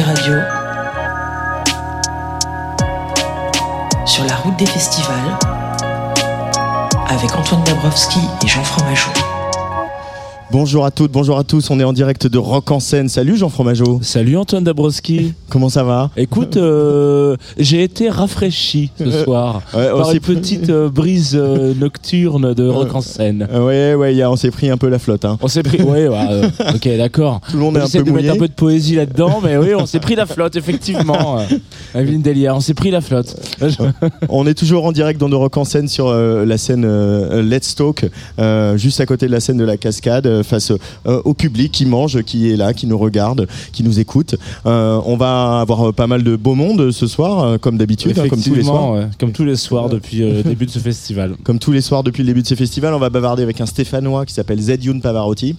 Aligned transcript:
Radio. 0.00 0.34
Sur 4.06 4.24
la 4.24 4.36
route 4.36 4.56
des 4.56 4.64
festivals. 4.64 5.38
Avec 7.08 7.34
Antoine 7.36 7.62
Dabrowski 7.64 8.20
et 8.42 8.48
Jean 8.48 8.64
Fromageau. 8.64 9.31
Bonjour 10.52 10.84
à 10.84 10.90
toutes, 10.90 11.12
bonjour 11.12 11.38
à 11.38 11.44
tous. 11.44 11.70
On 11.70 11.80
est 11.80 11.84
en 11.84 11.94
direct 11.94 12.26
de 12.26 12.36
Rock 12.36 12.70
en 12.72 12.78
scène. 12.78 13.08
Salut 13.08 13.38
Jean 13.38 13.48
Fromageau. 13.48 14.00
Salut 14.02 14.36
Antoine 14.36 14.62
Dabrowski. 14.64 15.32
Comment 15.48 15.70
ça 15.70 15.82
va 15.82 16.10
Écoute, 16.14 16.58
euh, 16.58 17.36
j'ai 17.58 17.82
été 17.82 18.10
rafraîchi 18.10 18.90
ce 18.98 19.10
soir 19.24 19.62
Ouais, 19.74 19.88
par 19.88 20.12
une 20.12 20.20
petite 20.20 20.68
euh, 20.68 20.90
brise 20.90 21.34
euh, 21.40 21.72
nocturne 21.80 22.52
de 22.52 22.68
rock 22.68 22.94
en 22.94 23.00
scène. 23.00 23.48
Euh, 23.50 23.64
Ouais, 23.64 23.94
ouais, 23.94 24.14
y 24.14 24.20
a- 24.20 24.30
on 24.30 24.36
s'est 24.36 24.50
pris 24.50 24.68
un 24.68 24.76
peu 24.76 24.88
la 24.90 24.98
flotte. 24.98 25.24
Hein. 25.24 25.38
On 25.40 25.48
s'est 25.48 25.62
pris, 25.62 25.80
ouais, 25.80 26.08
ouais, 26.08 26.26
euh, 26.30 26.48
ok, 26.74 26.96
d'accord. 26.98 27.40
Tout 27.50 27.56
le 27.56 27.62
monde 27.62 27.78
est 27.78 27.80
un 27.80 27.88
peu 27.88 28.02
de 28.02 28.10
mettre 28.10 28.34
un 28.34 28.36
peu 28.38 28.48
de 28.48 28.52
poésie 28.52 28.96
là-dedans, 28.96 29.40
mais 29.42 29.56
oui, 29.56 29.74
on 29.74 29.86
s'est 29.86 30.00
pris 30.00 30.16
la 30.16 30.26
flotte, 30.26 30.56
effectivement. 30.56 31.38
Euh, 31.96 32.18
Delia, 32.22 32.54
on 32.54 32.60
s'est 32.60 32.74
pris 32.74 32.90
la 32.90 33.00
flotte. 33.00 33.34
On 34.28 34.46
est 34.46 34.54
toujours 34.54 34.84
en 34.84 34.92
direct 34.92 35.18
dans 35.18 35.30
de 35.30 35.34
Rock 35.34 35.56
en 35.56 35.64
scène 35.64 35.88
sur 35.88 36.08
euh, 36.08 36.44
la 36.44 36.58
scène 36.58 36.84
euh, 36.84 37.40
Let's 37.42 37.74
Talk, 37.74 38.04
euh, 38.38 38.76
juste 38.76 39.00
à 39.00 39.06
côté 39.06 39.26
de 39.28 39.32
la 39.32 39.40
scène 39.40 39.56
de 39.56 39.64
la 39.64 39.78
cascade, 39.78 40.26
euh, 40.26 40.41
face 40.42 40.72
euh, 41.06 41.22
au 41.24 41.34
public 41.34 41.72
qui 41.72 41.86
mange, 41.86 42.22
qui 42.22 42.50
est 42.50 42.56
là, 42.56 42.74
qui 42.74 42.86
nous 42.86 42.98
regarde, 42.98 43.46
qui 43.72 43.82
nous 43.82 44.00
écoute. 44.00 44.36
Euh, 44.66 45.00
on 45.04 45.16
va 45.16 45.60
avoir 45.60 45.88
euh, 45.88 45.92
pas 45.92 46.06
mal 46.06 46.22
de 46.22 46.36
beau 46.36 46.54
monde 46.54 46.90
ce 46.90 47.06
soir, 47.06 47.58
comme 47.60 47.78
d'habitude, 47.78 48.18
hein, 48.18 48.28
comme 48.28 48.42
tous 48.42 48.54
les 48.54 48.62
soirs. 48.62 48.92
Ouais, 48.92 49.06
comme 49.18 49.32
tous 49.32 49.44
les 49.44 49.56
soirs 49.56 49.88
depuis 49.88 50.18
le 50.18 50.42
début 50.42 50.66
de 50.66 50.70
ce 50.70 50.78
festival. 50.78 51.36
Comme 51.44 51.58
tous 51.58 51.72
les 51.72 51.80
soirs 51.80 52.02
depuis 52.02 52.22
le 52.22 52.28
début 52.28 52.42
de 52.42 52.46
ce 52.46 52.54
festival, 52.54 52.94
on 52.94 52.98
va 52.98 53.10
bavarder 53.10 53.42
avec 53.42 53.60
un 53.60 53.66
Stéphanois 53.66 54.26
qui 54.26 54.34
s'appelle 54.34 54.60
Zedioun 54.60 55.00
Pavarotti. 55.00 55.56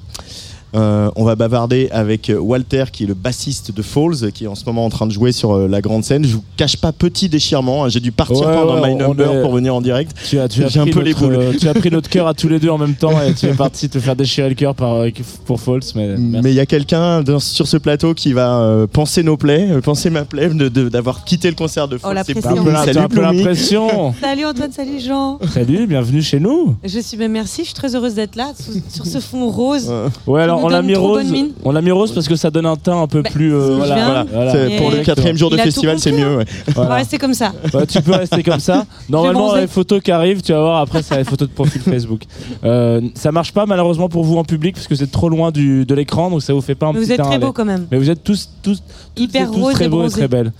Euh, 0.75 1.09
on 1.15 1.23
va 1.23 1.35
bavarder 1.35 1.87
avec 1.91 2.29
euh, 2.29 2.37
Walter 2.37 2.85
qui 2.91 3.03
est 3.03 3.07
le 3.07 3.13
bassiste 3.13 3.71
de 3.75 3.81
Falls 3.81 4.31
qui 4.33 4.45
est 4.45 4.47
en 4.47 4.55
ce 4.55 4.65
moment 4.65 4.85
en 4.85 4.89
train 4.89 5.05
de 5.05 5.11
jouer 5.11 5.31
sur 5.31 5.51
euh, 5.53 5.67
la 5.67 5.81
grande 5.81 6.03
scène. 6.03 6.25
Je 6.25 6.35
vous 6.35 6.43
cache 6.57 6.77
pas 6.77 6.91
petit 6.91 7.29
déchirement, 7.29 7.85
hein. 7.85 7.89
j'ai 7.89 7.99
dû 7.99 8.11
partir 8.11 8.47
Ouais, 8.47 8.53
pendant 8.55 8.81
ouais, 8.81 8.89
My 8.89 8.95
Number 8.95 9.33
est- 9.35 9.41
pour 9.41 9.51
venir 9.53 9.75
en 9.75 9.81
direct. 9.81 10.13
Tu 10.27 10.39
as, 10.39 10.47
tu 10.47 10.63
as 10.63 10.69
J'ai 10.69 10.79
un 10.79 10.83
pris 10.83 10.91
peu 10.91 11.01
les 11.01 11.11
notre, 11.11 11.21
boules. 11.25 11.35
euh, 11.35 11.53
tu 11.59 11.67
as 11.67 11.73
pris 11.73 11.91
notre 11.91 12.09
cœur 12.09 12.27
à 12.27 12.33
tous 12.33 12.47
les 12.49 12.59
deux 12.59 12.69
en 12.69 12.77
même 12.77 12.95
temps 12.95 13.21
et 13.21 13.33
tu 13.33 13.45
es 13.45 13.53
parti 13.53 13.87
te 13.89 13.99
faire 13.99 14.15
déchirer 14.15 14.49
le 14.49 14.55
cœur 14.55 14.73
euh, 14.81 15.09
pour 15.45 15.59
False. 15.59 15.93
Mais, 15.95 16.15
il 16.17 16.53
y 16.53 16.59
a 16.59 16.65
quelqu'un 16.65 17.23
sur 17.39 17.67
ce 17.67 17.77
plateau 17.77 18.13
qui 18.13 18.33
va 18.33 18.59
euh, 18.61 18.87
penser 18.87 19.21
nos 19.23 19.37
plaies, 19.37 19.67
euh, 19.69 19.81
penser 19.81 20.09
ma 20.09 20.25
plaie 20.25 20.49
de- 20.49 20.69
de- 20.69 20.89
d'avoir 20.89 21.23
quitté 21.23 21.49
le 21.49 21.55
concert 21.55 21.87
de 21.87 21.97
Falls. 21.97 22.15
la 22.15 22.23
C'est. 22.23 22.33
T'as 22.41 23.03
un 23.03 23.07
peu- 23.07 23.21
l'impression. 23.21 24.13
Salut 24.21 24.45
Antoine, 24.45 24.71
salut 24.71 24.99
Jean. 24.99 25.39
Salut, 25.53 25.87
bienvenue 25.87 26.21
chez 26.21 26.39
nous. 26.39 26.75
Je 26.83 26.99
suis 26.99 27.17
ben 27.17 27.31
merci, 27.31 27.61
je 27.61 27.65
suis 27.67 27.73
très 27.75 27.95
heureuse 27.95 28.15
d'être 28.15 28.35
là 28.35 28.51
sous- 28.59 28.81
sur 28.89 29.05
ce 29.05 29.19
fond 29.19 29.49
rose. 29.49 29.87
Euh, 29.89 30.09
Ouais, 30.27 30.41
alors 30.41 30.62
on 30.63 30.69
l'a 30.69 30.81
mis 30.81 30.95
rose. 30.95 31.33
On 31.63 31.71
l'a 31.71 31.81
mis 31.81 31.91
rose 31.91 32.11
parce 32.13 32.27
que 32.27 32.35
ça 32.35 32.49
donne 32.51 32.65
un 32.65 32.75
teint 32.75 33.01
un 33.01 33.07
peu 33.07 33.21
Bah, 33.21 33.29
plus. 33.31 33.53
euh, 33.53 33.75
voilà, 33.75 34.25
voilà, 34.31 34.53
pour 34.77 34.91
le 34.91 34.99
Et- 34.99 35.03
quatrième 35.03 35.37
jour 35.37 35.49
de 35.49 35.57
festival, 35.57 35.99
c'est 35.99 36.11
mieux. 36.11 36.37
ouais. 36.37 36.45
On 36.75 36.85
va 36.85 36.95
rester 36.95 37.17
comme 37.17 37.33
ça. 37.33 37.53
Ouais, 37.73 37.85
tu 37.85 38.01
peux 38.01 38.11
rester 38.13 38.41
comme 38.43 38.59
ça. 38.59 38.85
Normalement, 39.09 39.53
les 39.55 39.67
photos 39.67 40.01
qui 40.01 40.11
arrivent, 40.11 40.41
tu 40.41 40.51
vas 40.53 40.59
voir 40.61 40.81
après, 40.81 41.03
c'est 41.03 41.17
les 41.17 41.23
photos 41.23 41.47
de 41.49 41.53
profil 41.53 41.81
Facebook. 41.85 42.21
Euh, 42.63 43.01
ça 43.15 43.31
marche 43.31 43.51
pas 43.51 43.65
malheureusement 43.65 44.09
pour 44.09 44.23
vous 44.23 44.37
en 44.37 44.43
public 44.43 44.75
parce 44.75 44.87
que 44.87 44.95
c'est 44.95 45.11
trop 45.11 45.29
loin 45.29 45.51
du, 45.51 45.85
de 45.85 45.93
l'écran, 45.95 46.29
donc 46.29 46.41
ça 46.41 46.53
vous 46.53 46.61
fait 46.61 46.75
pas 46.75 46.87
un 46.87 46.93
Mais 46.93 46.99
petit 46.99 47.05
vous 47.07 47.11
êtes 47.13 47.21
très 47.21 47.37
l'air. 47.39 47.53
quand 47.53 47.65
même. 47.65 47.87
Mais 47.91 47.97
vous 47.97 48.09
êtes 48.09 48.23
tous, 48.23 48.49
tous, 48.61 48.81
Hyper 49.17 49.51
tous 49.51 49.59
roses 49.61 49.73
très 49.73 49.89
beaux 49.89 50.05
et 50.05 50.09
très 50.09 50.27
belles. 50.27 50.51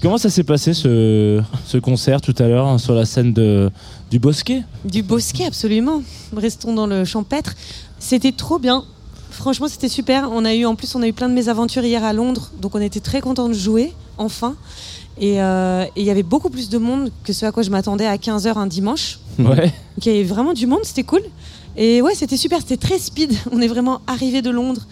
Comment 0.00 0.18
ça 0.18 0.30
s'est 0.30 0.42
passé 0.42 0.74
ce, 0.74 1.40
ce 1.64 1.78
concert 1.78 2.20
tout 2.20 2.34
à 2.40 2.48
l'heure 2.48 2.66
hein, 2.66 2.78
sur 2.78 2.92
la 2.92 3.04
scène 3.04 3.32
de, 3.32 3.70
du 4.10 4.18
Bosquet? 4.18 4.62
Du 4.84 5.04
bosquet, 5.04 5.44
absolument. 5.46 6.02
Restons 6.36 6.74
dans 6.74 6.88
le 6.88 7.04
champêtre. 7.04 7.54
C'était 8.00 8.32
trop 8.32 8.58
bien. 8.58 8.82
Franchement, 9.32 9.66
c'était 9.68 9.88
super. 9.88 10.30
On 10.30 10.44
a 10.44 10.54
eu, 10.54 10.66
en 10.66 10.74
plus, 10.74 10.94
on 10.94 11.02
a 11.02 11.08
eu 11.08 11.12
plein 11.12 11.28
de 11.28 11.34
mésaventures 11.34 11.84
hier 11.84 12.04
à 12.04 12.12
Londres, 12.12 12.50
donc 12.60 12.74
on 12.74 12.80
était 12.80 13.00
très 13.00 13.20
contents 13.20 13.48
de 13.48 13.54
jouer, 13.54 13.92
enfin. 14.18 14.54
Et 15.20 15.42
euh, 15.42 15.84
il 15.96 16.04
y 16.04 16.10
avait 16.10 16.22
beaucoup 16.22 16.50
plus 16.50 16.68
de 16.68 16.78
monde 16.78 17.10
que 17.24 17.32
ce 17.32 17.44
à 17.44 17.52
quoi 17.52 17.62
je 17.62 17.70
m'attendais 17.70 18.06
à 18.06 18.16
15h 18.16 18.56
un 18.56 18.66
dimanche. 18.66 19.18
Ouais. 19.38 19.72
Il 19.98 20.06
y 20.06 20.10
avait 20.10 20.24
vraiment 20.24 20.52
du 20.52 20.66
monde, 20.66 20.80
c'était 20.84 21.02
cool. 21.02 21.22
Et 21.76 22.02
ouais, 22.02 22.14
c'était 22.14 22.36
super, 22.36 22.60
c'était 22.60 22.76
très 22.76 22.98
speed. 22.98 23.32
On 23.52 23.60
est 23.60 23.68
vraiment 23.68 24.00
arrivé 24.06 24.42
de 24.42 24.50
Londres, 24.50 24.86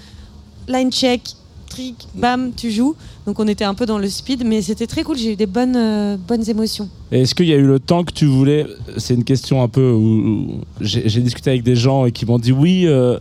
line 0.69 0.91
check, 0.91 1.23
trick, 1.69 2.09
bam, 2.15 2.53
tu 2.57 2.71
joues. 2.71 2.97
Donc 3.27 3.39
on 3.39 3.47
était 3.47 3.65
un 3.65 3.75
peu 3.75 3.87
dans 3.87 3.99
le 3.99 4.09
speed, 4.09 4.45
mais 4.45 4.61
c'était 4.61 4.87
très 4.87 5.03
cool. 5.03 5.17
J'ai 5.17 5.33
eu 5.33 5.37
des 5.37 5.47
bonnes, 5.47 5.77
euh, 5.77 6.17
bonnes 6.17 6.49
émotions. 6.49 6.89
Est-ce 7.13 7.35
qu'il 7.35 7.47
y 7.47 7.53
a 7.53 7.57
eu 7.57 7.67
le 7.67 7.79
temps 7.79 8.03
que 8.03 8.13
tu 8.13 8.27
voulais? 8.27 8.67
C'est 8.97 9.15
une 9.15 9.25
question 9.25 9.63
un 9.63 9.69
peu 9.69 9.93
où, 9.93 10.63
j'ai 10.81 11.21
discuté 11.21 11.51
avec 11.51 11.63
des 11.63 11.77
gens 11.77 12.07
et 12.07 12.13
qui 12.13 12.27
m'ont 12.27 12.39
dit 12.39 12.53
oui. 12.53 12.87
euh, 12.87 13.19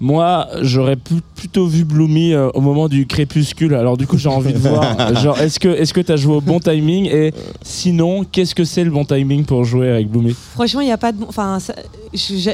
moi, 0.00 0.48
j'aurais 0.62 0.96
plutôt 0.96 1.66
vu 1.66 1.84
Bloomy 1.84 2.34
euh, 2.34 2.48
au 2.54 2.60
moment 2.60 2.88
du 2.88 3.06
crépuscule. 3.06 3.74
Alors 3.74 3.96
du 3.96 4.06
coup, 4.06 4.18
j'ai 4.18 4.28
envie 4.28 4.52
de 4.52 4.58
voir. 4.68 5.14
Genre, 5.22 5.38
est-ce 5.40 5.58
que 5.60 5.68
est-ce 5.68 5.94
que 5.94 6.00
t'as 6.00 6.16
joué 6.16 6.34
au 6.36 6.40
bon 6.40 6.60
timing? 6.60 7.06
Et 7.06 7.32
sinon, 7.62 8.24
qu'est-ce 8.24 8.54
que 8.54 8.64
c'est 8.64 8.84
le 8.84 8.90
bon 8.90 9.04
timing 9.04 9.44
pour 9.44 9.64
jouer 9.64 9.90
avec 9.90 10.08
Bloomy? 10.08 10.34
Franchement, 10.54 10.80
il 10.80 10.86
n'y 10.86 10.92
a 10.92 10.98
pas 10.98 11.12
de 11.12 11.18
bon. 11.18 11.26
Enfin, 11.28 11.58
ça- 11.60 11.74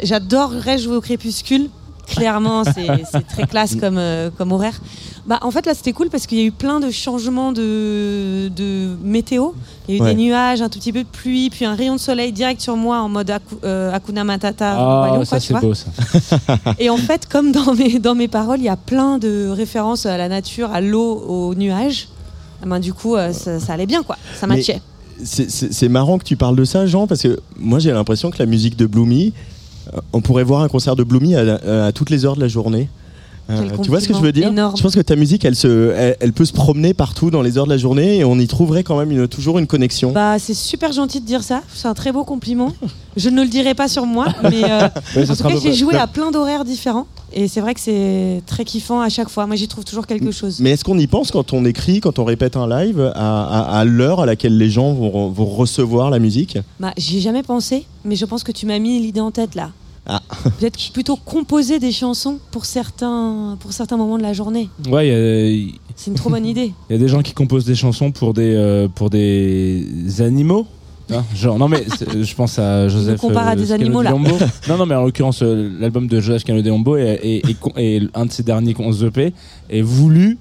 j'adorerais 0.02 0.78
jouer 0.78 0.96
au 0.96 1.00
crépuscule. 1.00 1.68
Clairement, 2.10 2.65
c'est 2.65 3.26
très 3.28 3.47
classe 3.47 3.75
comme, 3.76 3.98
euh, 3.98 4.31
comme 4.37 4.53
horaire. 4.53 4.81
Bah, 5.26 5.38
en 5.43 5.50
fait, 5.50 5.65
là, 5.66 5.75
c'était 5.75 5.93
cool 5.93 6.09
parce 6.10 6.26
qu'il 6.26 6.38
y 6.38 6.41
a 6.41 6.44
eu 6.44 6.50
plein 6.53 6.81
de 6.81 6.91
changements 6.91 7.53
de, 7.53 8.48
de 8.48 8.97
météo. 9.03 9.50
Il 9.88 9.94
y 9.94 9.98
a 9.98 10.00
eu 10.00 10.03
Ouais. 10.04 10.15
des 10.15 10.20
nuages, 10.22 10.62
un 10.62 10.69
tout 10.69 10.78
petit 10.78 10.93
peu 10.93 11.03
de 11.03 11.09
pluie, 11.09 11.50
puis 11.50 11.65
un 11.65 11.75
rayon 11.75 11.94
de 11.94 12.00
soleil 12.00 12.32
direct 12.32 12.60
sur 12.60 12.76
moi 12.76 12.99
en 13.00 13.09
mode 13.09 13.31
Aku- 13.31 13.59
euh, 13.65 13.93
Hakuna 13.93 14.25
Matata. 14.25 14.75
Ah, 14.76 15.10
Lion, 15.15 15.25
ça 15.25 15.38
c'est 15.41 15.54
beau 15.60 15.75
ça. 15.75 15.87
Et 16.78 16.91
en 16.91 16.97
fait, 17.09 17.28
comme 17.28 17.53
dans 17.53 17.75
mes, 17.75 17.99
dans 17.99 18.15
mes 18.15 18.28
paroles, 18.28 18.59
il 18.59 18.65
y 18.65 18.69
a 18.69 18.76
plein 18.76 19.19
de 19.19 19.49
références 19.49 20.06
à 20.06 20.16
la 20.16 20.28
nature, 20.28 20.72
à 20.72 20.81
l'eau, 20.81 21.19
aux 21.28 21.54
nuages. 21.54 22.09
Ah 22.62 22.66
ben, 22.66 22.78
du 22.81 22.93
coup, 22.93 23.16
euh, 23.16 23.32
ça, 23.32 23.60
ça 23.60 23.72
allait 23.75 23.87
bien, 23.87 24.03
quoi. 24.03 24.16
Ça 24.38 24.47
matchait. 24.47 24.81
C'est- 25.22 25.88
marrant 25.88 26.19
que 26.19 26.25
tu 26.25 26.37
parles 26.37 26.56
de 26.56 26.65
ça, 26.65 26.87
Jean, 26.87 27.06
parce 27.06 27.20
que 27.22 27.38
moi 27.59 27.78
j'ai 27.78 27.93
l'impression 27.93 28.31
que 28.31 28.38
la 28.38 28.47
musique 28.47 28.76
de 28.76 28.87
Bloomy, 28.87 29.34
on 30.12 30.20
pourrait 30.20 30.44
voir 30.44 30.62
un 30.62 30.68
concert 30.68 30.96
de 30.96 31.04
Bloomy 31.04 31.34
à, 31.36 31.86
à 31.86 31.92
toutes 31.92 32.10
les 32.10 32.24
heures 32.24 32.36
de 32.36 32.41
la 32.41 32.48
journée. 32.48 32.88
Euh, 33.50 33.77
tu 33.83 33.88
vois 33.91 34.00
ce 34.00 34.09
que 34.09 34.15
je 34.15 34.21
veux 34.21 34.33
dire? 34.33 34.49
énorme. 34.49 34.77
Je 34.77 34.83
pense 34.83 34.94
que 34.94 35.00
ta 35.00 35.16
musique, 35.16 35.44
elle, 35.44 35.56
se, 35.56 35.93
elle, 35.97 36.16
elle 36.21 36.33
peut 36.33 36.44
se 36.44 36.53
promener 36.53 36.94
partout 36.94 37.31
dans 37.31 37.43
les 37.43 37.59
heures 37.59 37.65
de 37.66 37.71
la 37.71 37.78
journée 37.78 38.19
et 38.19 38.25
on 38.25 38.38
y 38.38 38.47
trouverait 38.47 38.84
quand 38.84 38.99
même 38.99 39.11
une, 39.11 39.27
toujours 39.28 39.59
une 39.59 39.66
connexion. 39.66 40.12
Bah, 40.12 40.38
c'est 40.38 40.55
super 40.55 40.93
gentil 40.93 41.21
de 41.21 41.27
dire 41.27 41.43
ça. 41.43 41.62
C'est 41.75 41.88
un 41.88 41.94
très 41.94 42.12
beau 42.12 42.25
compliment. 42.25 42.72
Je 43.16 43.28
ne 43.28 43.43
le 43.43 43.49
dirai 43.49 43.75
pas 43.75 43.88
sur 43.88 44.06
moi, 44.06 44.27
mais 44.43 44.65
euh, 44.71 44.88
Ouais, 45.16 45.28
en 45.31 45.34
tout 45.34 45.43
cas, 45.43 45.56
j'ai 45.61 45.72
joué 45.75 45.97
à 45.97 46.06
plein 46.06 46.31
d'horaires 46.31 46.65
différents. 46.65 47.06
Et 47.33 47.47
c'est 47.49 47.61
vrai 47.61 47.75
que 47.75 47.81
c'est 47.81 48.43
très 48.47 48.65
kiffant 48.65 49.00
à 49.00 49.09
chaque 49.09 49.28
fois. 49.28 49.47
Moi, 49.47 49.55
j'y 49.56 49.69
trouve 49.69 49.84
toujours 49.84 50.06
quelque 50.06 50.32
chose. 50.32 50.59
Mais 50.61 50.71
est-ce 50.71 50.84
qu'on 50.84 50.99
y 50.99 51.06
pense 51.06 51.31
quand 51.31 51.53
on 51.53 51.65
écrit, 51.65 52.00
quand 52.00 52.19
on 52.19 52.25
répète 52.25 52.56
un 52.56 52.69
live, 52.69 53.00
à, 53.15 53.44
à- 53.44 53.78
à 53.81 53.84
l'heure 53.84 54.21
à 54.21 54.27
laquelle 54.27 54.56
les 54.59 54.69
gens 54.71 54.93
vont, 54.94 55.28
vont 55.28 55.44
recevoir 55.47 56.11
la 56.11 56.19
musique? 56.19 56.59
Bah, 56.81 56.93
j'y 56.97 57.19
ai 57.19 57.21
jamais 57.21 57.43
pensé, 57.44 57.84
mais 58.05 58.17
je 58.17 58.25
pense 58.25 58.43
que 58.43 58.53
tu 58.53 58.67
m'as 58.67 58.78
mis 58.81 59.00
l'idée 59.00 59.21
en 59.21 59.31
tête 59.31 59.55
là. 59.55 59.70
Ah. 60.12 60.22
Peut-être 60.58 60.92
plutôt 60.92 61.16
composer 61.16 61.78
des 61.78 61.92
chansons 61.92 62.38
pour 62.50 62.64
certains, 62.66 63.56
pour 63.60 63.72
certains 63.72 63.96
moments 63.96 64.18
de 64.18 64.22
la 64.22 64.32
journée. 64.32 64.68
Ouais, 64.88 65.06
il 65.06 65.10
y 65.10 65.14
a- 65.14 65.48
il 65.50 65.74
C'est 65.94 66.10
une 66.10 66.16
trop 66.16 66.30
bonne 66.30 66.46
idée. 66.54 66.72
y, 66.90 66.94
a 66.94 66.98
des 66.98 67.06
gens 67.08 67.22
qui 67.22 67.32
composent 67.32 67.64
des 67.64 67.74
chansons 67.76 68.10
pour 68.10 68.34
des 68.34 68.54
euh, 68.56 68.88
pour 68.88 69.08
des 69.10 69.86
animaux. 70.20 70.66
Genre, 71.34 71.58
non 71.58 71.66
mais 71.66 71.84
je 72.22 72.34
pense 72.36 72.58
à 72.60 72.88
Joseph. 72.92 73.20
compare 73.20 73.48
à 73.48 73.56
des 73.56 73.66
Scano 73.66 73.82
animaux, 73.82 74.02
là. 74.02 74.12
Non 74.68 74.76
non 74.78 74.86
mais 74.86 74.94
en 74.94 75.04
l'occurrence 75.04 75.42
euh, 75.42 75.68
l'album 75.80 76.06
de 76.06 76.20
Joseph 76.20 76.44
Cano 76.44 76.62
de 76.62 76.68
Lombo 76.68 76.96
est, 76.96 77.18
est- 77.24 77.48
est 77.50 77.54
con- 77.58 77.72
est 77.76 78.02
un 78.14 78.26
de 78.26 78.30
ses 78.30 78.44
derniers 78.44 78.76
11 78.78 79.02
EP 79.04 79.32
est 79.70 79.82
voulu 79.82 80.38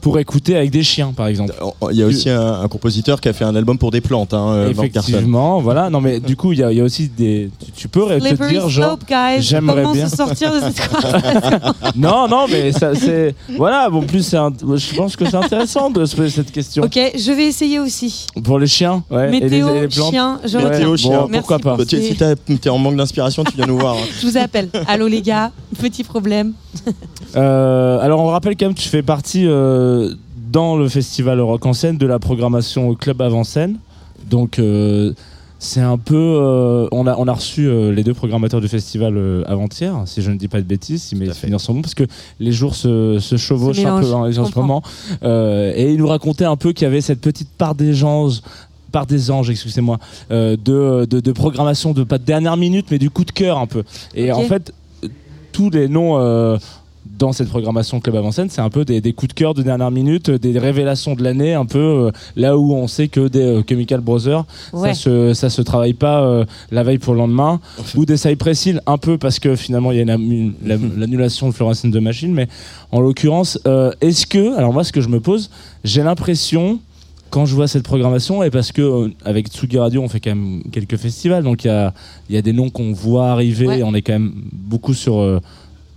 pour 0.00 0.18
écouter 0.18 0.56
avec 0.56 0.70
des 0.70 0.82
chiens, 0.82 1.12
par 1.14 1.26
exemple. 1.26 1.54
Il 1.90 1.96
y 1.98 2.02
a 2.02 2.06
aussi 2.06 2.30
un, 2.30 2.60
un 2.62 2.68
compositeur 2.68 3.20
qui 3.20 3.28
a 3.28 3.32
fait 3.32 3.44
un 3.44 3.54
album 3.54 3.78
pour 3.78 3.90
des 3.90 4.00
plantes, 4.00 4.32
hein, 4.34 4.48
euh, 4.50 4.74
Mark. 4.74 4.88
Effectivement, 4.96 5.60
voilà. 5.60 5.90
Non, 5.90 6.00
mais 6.00 6.20
du 6.20 6.36
coup, 6.36 6.52
il 6.52 6.58
y, 6.60 6.62
a- 6.62 6.72
il 6.72 6.78
y 6.78 6.80
a 6.80 6.84
aussi 6.84 7.08
des. 7.08 7.50
Tu, 7.64 7.72
tu 7.72 7.88
peux 7.88 8.06
te 8.06 8.20
Slippery 8.20 8.50
dire, 8.50 8.68
genre. 8.68 8.98
j'aimerais 9.38 9.84
bien. 9.92 10.08
se 10.08 10.16
sortir 10.16 10.52
de 10.54 10.60
cette 10.60 10.88
conversation 10.88 11.74
Non, 11.96 12.28
non, 12.28 12.46
mais 12.50 12.72
ça, 12.72 12.94
c'est. 12.94 13.34
Voilà, 13.56 13.88
bon, 13.90 14.02
plus, 14.02 14.22
c'est 14.22 14.36
un- 14.36 14.52
je 14.76 14.94
pense 14.94 15.16
que 15.16 15.24
c'est 15.24 15.36
intéressant 15.36 15.90
de 15.90 16.04
se 16.04 16.16
poser 16.16 16.30
cette 16.30 16.52
question. 16.52 16.82
Ok, 16.84 16.98
je 17.16 17.32
vais 17.32 17.46
essayer 17.46 17.78
aussi. 17.78 18.26
Pour 18.44 18.58
les 18.58 18.66
chiens, 18.66 19.02
ouais. 19.10 19.28
et 19.28 19.30
les- 19.32 19.40
Météo, 19.40 19.68
et 19.74 19.80
les, 19.82 19.88
plantes. 19.88 20.10
chien, 20.12 20.40
je. 20.44 20.58
Météo, 20.58 20.96
chien. 20.96 21.22
bon, 21.22 21.28
pourquoi 21.38 21.58
pas 21.58 21.76
pour- 21.76 21.86
Tu- 21.86 22.00
Si 22.00 22.16
t'es 22.58 22.68
en 22.70 22.78
manque 22.78 22.96
d'inspiration, 22.96 23.44
tu 23.44 23.56
viens 23.56 23.66
nous 23.66 23.78
voir. 23.78 23.94
hein. 23.96 24.06
Je 24.20 24.26
vous 24.26 24.36
appelle. 24.36 24.68
Allô 24.88 25.06
les 25.08 25.22
gars, 25.22 25.50
petit 25.80 26.04
problème. 26.04 26.52
Euh, 27.36 27.98
alors 28.00 28.20
on 28.20 28.26
rappelle 28.26 28.56
quand 28.56 28.66
même, 28.66 28.74
tu 28.74 28.88
fais 28.88 29.02
partie 29.02 29.44
euh, 29.46 29.89
dans 30.52 30.76
le 30.76 30.88
festival 30.88 31.40
Rock 31.40 31.66
en 31.66 31.72
scène 31.72 31.96
de 31.98 32.06
la 32.06 32.18
programmation 32.18 32.88
au 32.88 32.96
club 32.96 33.20
avant 33.22 33.44
scène. 33.44 33.78
Donc 34.28 34.58
euh, 34.58 35.12
c'est 35.58 35.80
un 35.80 35.98
peu, 35.98 36.16
euh, 36.16 36.88
on 36.90 37.06
a 37.06 37.14
on 37.16 37.28
a 37.28 37.32
reçu 37.34 37.66
euh, 37.66 37.92
les 37.92 38.02
deux 38.02 38.14
programmateurs 38.14 38.60
du 38.60 38.68
festival 38.68 39.14
euh, 39.16 39.42
avant-hier, 39.46 39.94
si 40.06 40.22
je 40.22 40.30
ne 40.30 40.36
dis 40.38 40.48
pas 40.48 40.60
de 40.60 40.66
bêtises, 40.66 41.02
si 41.02 41.16
mes 41.16 41.32
souvenirs 41.32 41.60
sont 41.60 41.74
bons, 41.74 41.82
parce 41.82 41.94
que 41.94 42.06
les 42.38 42.52
jours 42.52 42.74
se, 42.74 43.18
se 43.20 43.36
chevauchent 43.36 43.76
Se 43.76 43.86
un 43.86 44.00
peu 44.00 44.06
mélangent, 44.06 44.28
hein, 44.28 44.32
je 44.32 44.40
en 44.40 44.46
ce 44.46 44.58
moment. 44.58 44.82
Euh, 45.22 45.72
et 45.76 45.92
ils 45.92 45.98
nous 45.98 46.08
racontaient 46.08 46.46
un 46.46 46.56
peu 46.56 46.72
qu'il 46.72 46.84
y 46.84 46.86
avait 46.86 47.02
cette 47.02 47.20
petite 47.20 47.50
part 47.58 47.74
des 47.74 48.02
anges 48.04 48.40
par 48.90 49.06
des 49.06 49.30
anges, 49.30 49.50
excusez-moi, 49.50 49.98
euh, 50.30 50.56
de, 50.56 51.04
de, 51.04 51.20
de 51.20 51.32
programmation 51.32 51.92
de 51.92 52.04
pas 52.04 52.18
de 52.18 52.24
dernière 52.24 52.56
minute, 52.56 52.86
mais 52.90 52.98
du 52.98 53.10
coup 53.10 53.24
de 53.24 53.30
cœur 53.30 53.58
un 53.58 53.66
peu. 53.66 53.84
Et 54.14 54.32
en 54.32 54.42
fait, 54.42 54.72
euh, 55.04 55.08
tous 55.52 55.70
les 55.70 55.88
noms 55.88 56.18
euh, 56.18 56.56
dans 57.18 57.32
cette 57.32 57.48
programmation 57.48 57.98
Club 58.00 58.16
Avant 58.16 58.30
Scène, 58.30 58.48
c'est 58.50 58.60
un 58.60 58.68
peu 58.70 58.84
des, 58.84 59.00
des 59.00 59.12
coups 59.12 59.28
de 59.30 59.34
cœur 59.34 59.54
de 59.54 59.62
dernière 59.62 59.90
minute, 59.90 60.30
des 60.30 60.58
révélations 60.58 61.14
de 61.14 61.22
l'année, 61.22 61.54
un 61.54 61.64
peu 61.66 61.78
euh, 61.78 62.10
là 62.36 62.56
où 62.58 62.74
on 62.74 62.86
sait 62.88 63.08
que 63.08 63.28
des 63.28 63.40
euh, 63.42 63.62
Chemical 63.68 64.00
Brothers, 64.00 64.44
Ouais. 64.72 64.94
ça, 64.94 64.94
se, 64.94 65.34
ça 65.34 65.50
se 65.50 65.62
travaille 65.62 65.94
pas 65.94 66.22
euh, 66.22 66.44
la 66.70 66.82
veille 66.82 66.98
pour 66.98 67.14
le 67.14 67.20
lendemain, 67.20 67.60
ou 67.96 68.04
des 68.04 68.16
Cypress 68.16 68.66
Hill, 68.66 68.80
un 68.86 68.98
peu 68.98 69.16
parce 69.18 69.38
que 69.38 69.56
finalement 69.56 69.92
il 69.92 69.98
y 69.98 70.02
a 70.02 70.04
l'annulation 70.96 71.48
de 71.48 71.54
Florence 71.54 71.84
and 71.84 71.90
the 71.90 71.96
Machine, 71.96 72.32
mais 72.32 72.48
en 72.92 73.00
l'occurrence, 73.00 73.58
euh, 73.66 73.92
est-ce 74.00 74.26
que, 74.26 74.56
alors 74.56 74.72
moi 74.72 74.84
ce 74.84 74.92
que 74.92 75.00
je 75.00 75.08
me 75.08 75.20
pose, 75.20 75.50
j'ai 75.84 76.02
l'impression 76.02 76.78
quand 77.30 77.46
je 77.46 77.54
vois 77.54 77.68
cette 77.68 77.84
programmation, 77.84 78.42
et 78.42 78.50
parce 78.50 78.72
que 78.72 78.82
euh, 78.82 79.08
avec 79.24 79.46
Tsugi 79.48 79.78
Radio, 79.78 80.02
on 80.02 80.08
fait 80.08 80.18
quand 80.20 80.30
même 80.34 80.62
quelques 80.72 80.96
festivals, 80.96 81.44
donc 81.44 81.62
il 81.64 81.68
y 81.68 81.70
a, 81.70 81.94
il 82.28 82.34
y 82.34 82.38
a 82.38 82.42
des 82.42 82.52
noms 82.52 82.70
qu'on 82.70 82.92
voit 82.92 83.28
arriver, 83.30 83.66
Ouais. 83.68 83.78
et 83.78 83.82
on 83.84 83.94
est 83.94 84.02
quand 84.02 84.14
même 84.14 84.32
beaucoup 84.52 84.94
sur, 84.94 85.18
euh, 85.20 85.38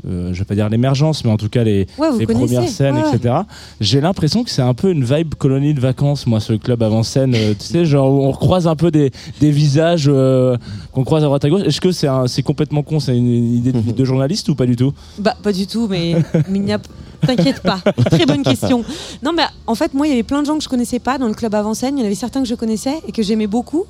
euh, 0.08 0.34
je 0.34 0.40
vais 0.40 0.46
pas 0.46 0.56
dire 0.56 0.70
l'émergence, 0.70 1.24
mais 1.24 1.32
en 1.32 1.38
tout 1.38 1.50
cas 1.50 1.64
les, 1.64 1.88
Ouais, 1.98 2.26
premières 2.26 2.68
scènes, 2.68 2.96
Ouais, 2.96 3.16
etc. 3.16 3.36
J'ai 3.80 4.02
l'impression 4.02 4.44
que 4.44 4.50
c'est 4.50 4.62
un 4.62 4.74
peu 4.74 4.92
une 4.92 5.04
vibe 5.04 5.36
colonie 5.36 5.74
de 5.74 5.80
vacances, 5.80 6.28
moi, 6.28 6.40
ce 6.40 6.54
club 6.54 6.84
avant 6.84 7.04
scène. 7.04 7.34
euh, 7.36 7.54
tu 7.58 7.66
sais, 7.66 7.86
genre 7.86 8.12
où 8.12 8.24
on 8.26 8.32
croise 8.34 8.68
un 8.68 8.76
peu 8.76 8.92
des, 8.92 9.12
des 9.40 9.52
visages 9.52 10.06
euh, 10.08 10.58
qu'on 10.92 11.04
croise 11.04 11.24
à 11.24 11.28
droite 11.28 11.46
à 11.46 11.50
gauche. 11.50 11.62
Est-ce 11.64 11.82
que 11.82 11.92
c'est 11.92 12.44
complètement 12.44 12.84
con 12.84 13.00
C'est 13.00 13.18
une 13.18 13.56
idée 13.56 13.72
de, 13.72 13.80
de 13.92 14.06
journaliste 14.06 14.50
ou 14.50 14.56
pas 14.56 14.66
du 14.66 14.76
tout? 14.76 14.94
Bah 15.20 15.36
pas 15.42 15.52
du 15.54 15.68
tout, 15.68 15.88
mais, 15.90 16.16
mais 16.50 16.60
il 16.60 16.64
n'y 16.64 16.74
a 16.74 16.80
T'inquiète 17.26 17.62
pas, 17.62 17.80
très 18.12 18.26
bonne 18.26 18.44
question. 18.44 18.84
Non, 19.24 19.32
mais 19.32 19.44
en 19.66 19.76
fait, 19.76 19.94
moi, 19.94 20.08
il 20.08 20.10
y 20.10 20.14
avait 20.14 20.24
plein 20.24 20.42
de 20.42 20.46
gens 20.46 20.58
que 20.58 20.64
je 20.64 20.68
connaissais 20.68 21.00
pas 21.00 21.18
dans 21.18 21.30
le 21.30 21.34
club 21.34 21.56
avant 21.56 21.74
scène. 21.74 21.98
Il 21.98 22.02
y 22.02 22.04
en 22.04 22.06
avait 22.06 22.16
certains 22.16 22.42
que 22.42 22.50
je 22.50 22.56
connaissais 22.56 22.96
et 23.08 23.14
que 23.14 23.24
j'aimais 23.24 23.48
beaucoup, 23.48 23.86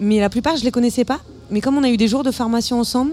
mais 0.00 0.20
la 0.20 0.28
plupart, 0.28 0.56
je 0.58 0.64
les 0.64 0.70
connaissais 0.70 1.06
pas. 1.06 1.20
Mais 1.50 1.62
comme 1.62 1.78
on 1.78 1.82
a 1.82 1.88
eu 1.88 1.96
des 1.96 2.08
jours 2.08 2.22
de 2.24 2.30
formation 2.30 2.78
ensemble, 2.78 3.12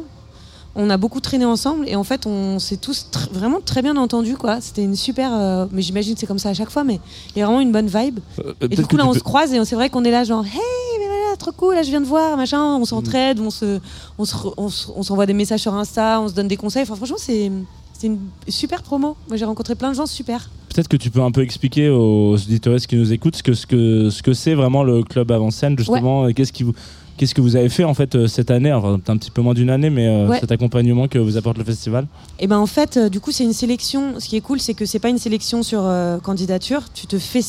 on 0.75 0.89
a 0.89 0.97
beaucoup 0.97 1.19
traîné 1.19 1.45
ensemble 1.45 1.87
et 1.89 1.95
en 1.95 2.03
fait, 2.03 2.25
on 2.25 2.59
s'est 2.59 2.77
tous 2.77 3.07
tr- 3.11 3.29
vraiment 3.33 3.59
très 3.63 3.81
bien 3.81 3.97
entendus, 3.97 4.37
quoi. 4.37 4.61
C'était 4.61 4.83
une 4.83 4.95
super. 4.95 5.31
euh, 5.33 5.65
mais 5.71 5.81
j'imagine 5.81 6.13
que 6.13 6.19
c'est 6.19 6.27
comme 6.27 6.39
ça 6.39 6.49
à 6.49 6.53
chaque 6.53 6.69
fois, 6.69 6.83
mais 6.83 6.99
il 7.35 7.39
y 7.39 7.41
a 7.41 7.45
vraiment 7.45 7.59
une 7.61 7.71
bonne 7.71 7.87
vibe. 7.87 8.19
Euh, 8.39 8.53
Et 8.61 8.67
peut-être 8.69 8.81
du 8.81 8.85
coup, 8.87 8.97
là, 8.97 9.07
on 9.07 9.13
se 9.13 9.19
croise 9.19 9.53
et 9.53 9.65
c'est 9.65 9.75
vrai 9.75 9.89
qu'on 9.89 10.03
est 10.03 10.11
là, 10.11 10.23
genre, 10.23 10.45
hey, 10.45 10.51
mais 10.99 11.05
voilà, 11.07 11.35
trop 11.37 11.51
cool, 11.51 11.75
là, 11.75 11.83
je 11.83 11.89
viens 11.89 12.01
de 12.01 12.05
voir, 12.05 12.37
machin. 12.37 12.75
On 12.75 12.85
s'entraide, 12.85 13.39
on 13.39 13.49
se, 13.49 13.79
on 14.17 14.25
se, 14.25 14.35
re- 14.35 14.53
on 14.57 14.69
se- 14.69 14.87
on 14.95 15.03
s'envoie 15.03 15.25
des 15.25 15.33
messages 15.33 15.61
sur 15.61 15.73
Insta, 15.73 16.21
on 16.21 16.27
se 16.27 16.33
donne 16.33 16.47
des 16.47 16.57
conseils. 16.57 16.83
Enfin, 16.83 16.95
franchement, 16.95 17.17
c'est, 17.19 17.51
c'est 17.93 18.07
une 18.07 18.19
super 18.47 18.83
promo. 18.83 19.17
Moi, 19.27 19.37
j'ai 19.37 19.45
rencontré 19.45 19.75
plein 19.75 19.89
de 19.89 19.95
gens 19.95 20.05
super. 20.05 20.49
Peut-être 20.73 20.87
que 20.87 20.97
tu 20.97 21.09
peux 21.09 21.21
un 21.21 21.31
peu 21.31 21.41
expliquer 21.41 21.89
aux 21.89 22.33
auditeurs 22.35 22.77
qui 22.79 22.95
nous 22.95 23.11
écoutent 23.11 23.35
ce 23.35 23.41
que 23.43 23.53
ce 23.55 23.65
que 23.65 24.09
ce 24.11 24.21
que 24.21 24.33
c'est 24.33 24.53
vraiment 24.53 24.83
le 24.83 25.01
club 25.03 25.31
avant 25.31 25.49
scène 25.49 25.75
justement 25.77 26.27
et 26.27 26.33
qu'est-ce 26.35 26.53
qui 26.53 26.61
vous 26.63 26.73
qu'est-ce 27.19 27.35
que 27.35 27.41
vous 27.41 27.55
avez 27.57 27.69
fait 27.69 27.83
en 27.83 27.93
fait 27.93 28.15
euh, 28.15 28.27
cette 28.27 28.49
année 28.49 28.71
un 28.71 28.97
petit 28.99 29.29
peu 29.29 29.41
moins 29.41 29.53
d'une 29.53 29.69
année 29.69 29.89
mais 29.89 30.07
euh, 30.07 30.27
Ouais. 30.27 30.39
cet 30.39 30.51
accompagnement 30.51 31.07
que 31.07 31.19
vous 31.19 31.35
apporte 31.37 31.57
le 31.57 31.63
festival 31.65 32.07
Et 32.39 32.47
ben 32.47 32.57
en 32.57 32.65
fait, 32.65 32.95
euh, 32.97 33.09
du 33.09 33.19
coup, 33.19 33.31
c'est 33.31 33.43
une 33.43 33.53
sélection. 33.53 34.19
Ce 34.19 34.27
qui 34.29 34.37
est 34.37 34.41
cool, 34.41 34.59
c'est 34.59 34.73
que 34.73 34.85
c'est 34.85 34.99
pas 34.99 35.09
une 35.09 35.17
sélection 35.17 35.61
sur 35.61 35.83
candidature. 36.23 36.83
Tu 36.93 37.05
te 37.07 37.17
fais 37.19 37.41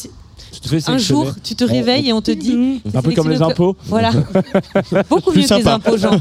tu 0.52 0.60
te 0.60 0.68
fais 0.68 0.90
un 0.90 0.98
jour, 0.98 1.32
tu 1.44 1.54
te 1.54 1.62
réveilles 1.64 2.08
et 2.08 2.12
on 2.12 2.20
te 2.22 2.30
dit. 2.32 2.82
un 2.92 3.02
peu 3.02 3.12
comme 3.12 3.30
les 3.30 3.40
impôts 3.42 3.76
Voilà. 3.86 4.10
Beaucoup 5.08 5.30
mieux 5.32 5.46
que 5.46 5.54
les 5.54 5.68
impôts, 5.68 5.96
Jean. 5.96 6.18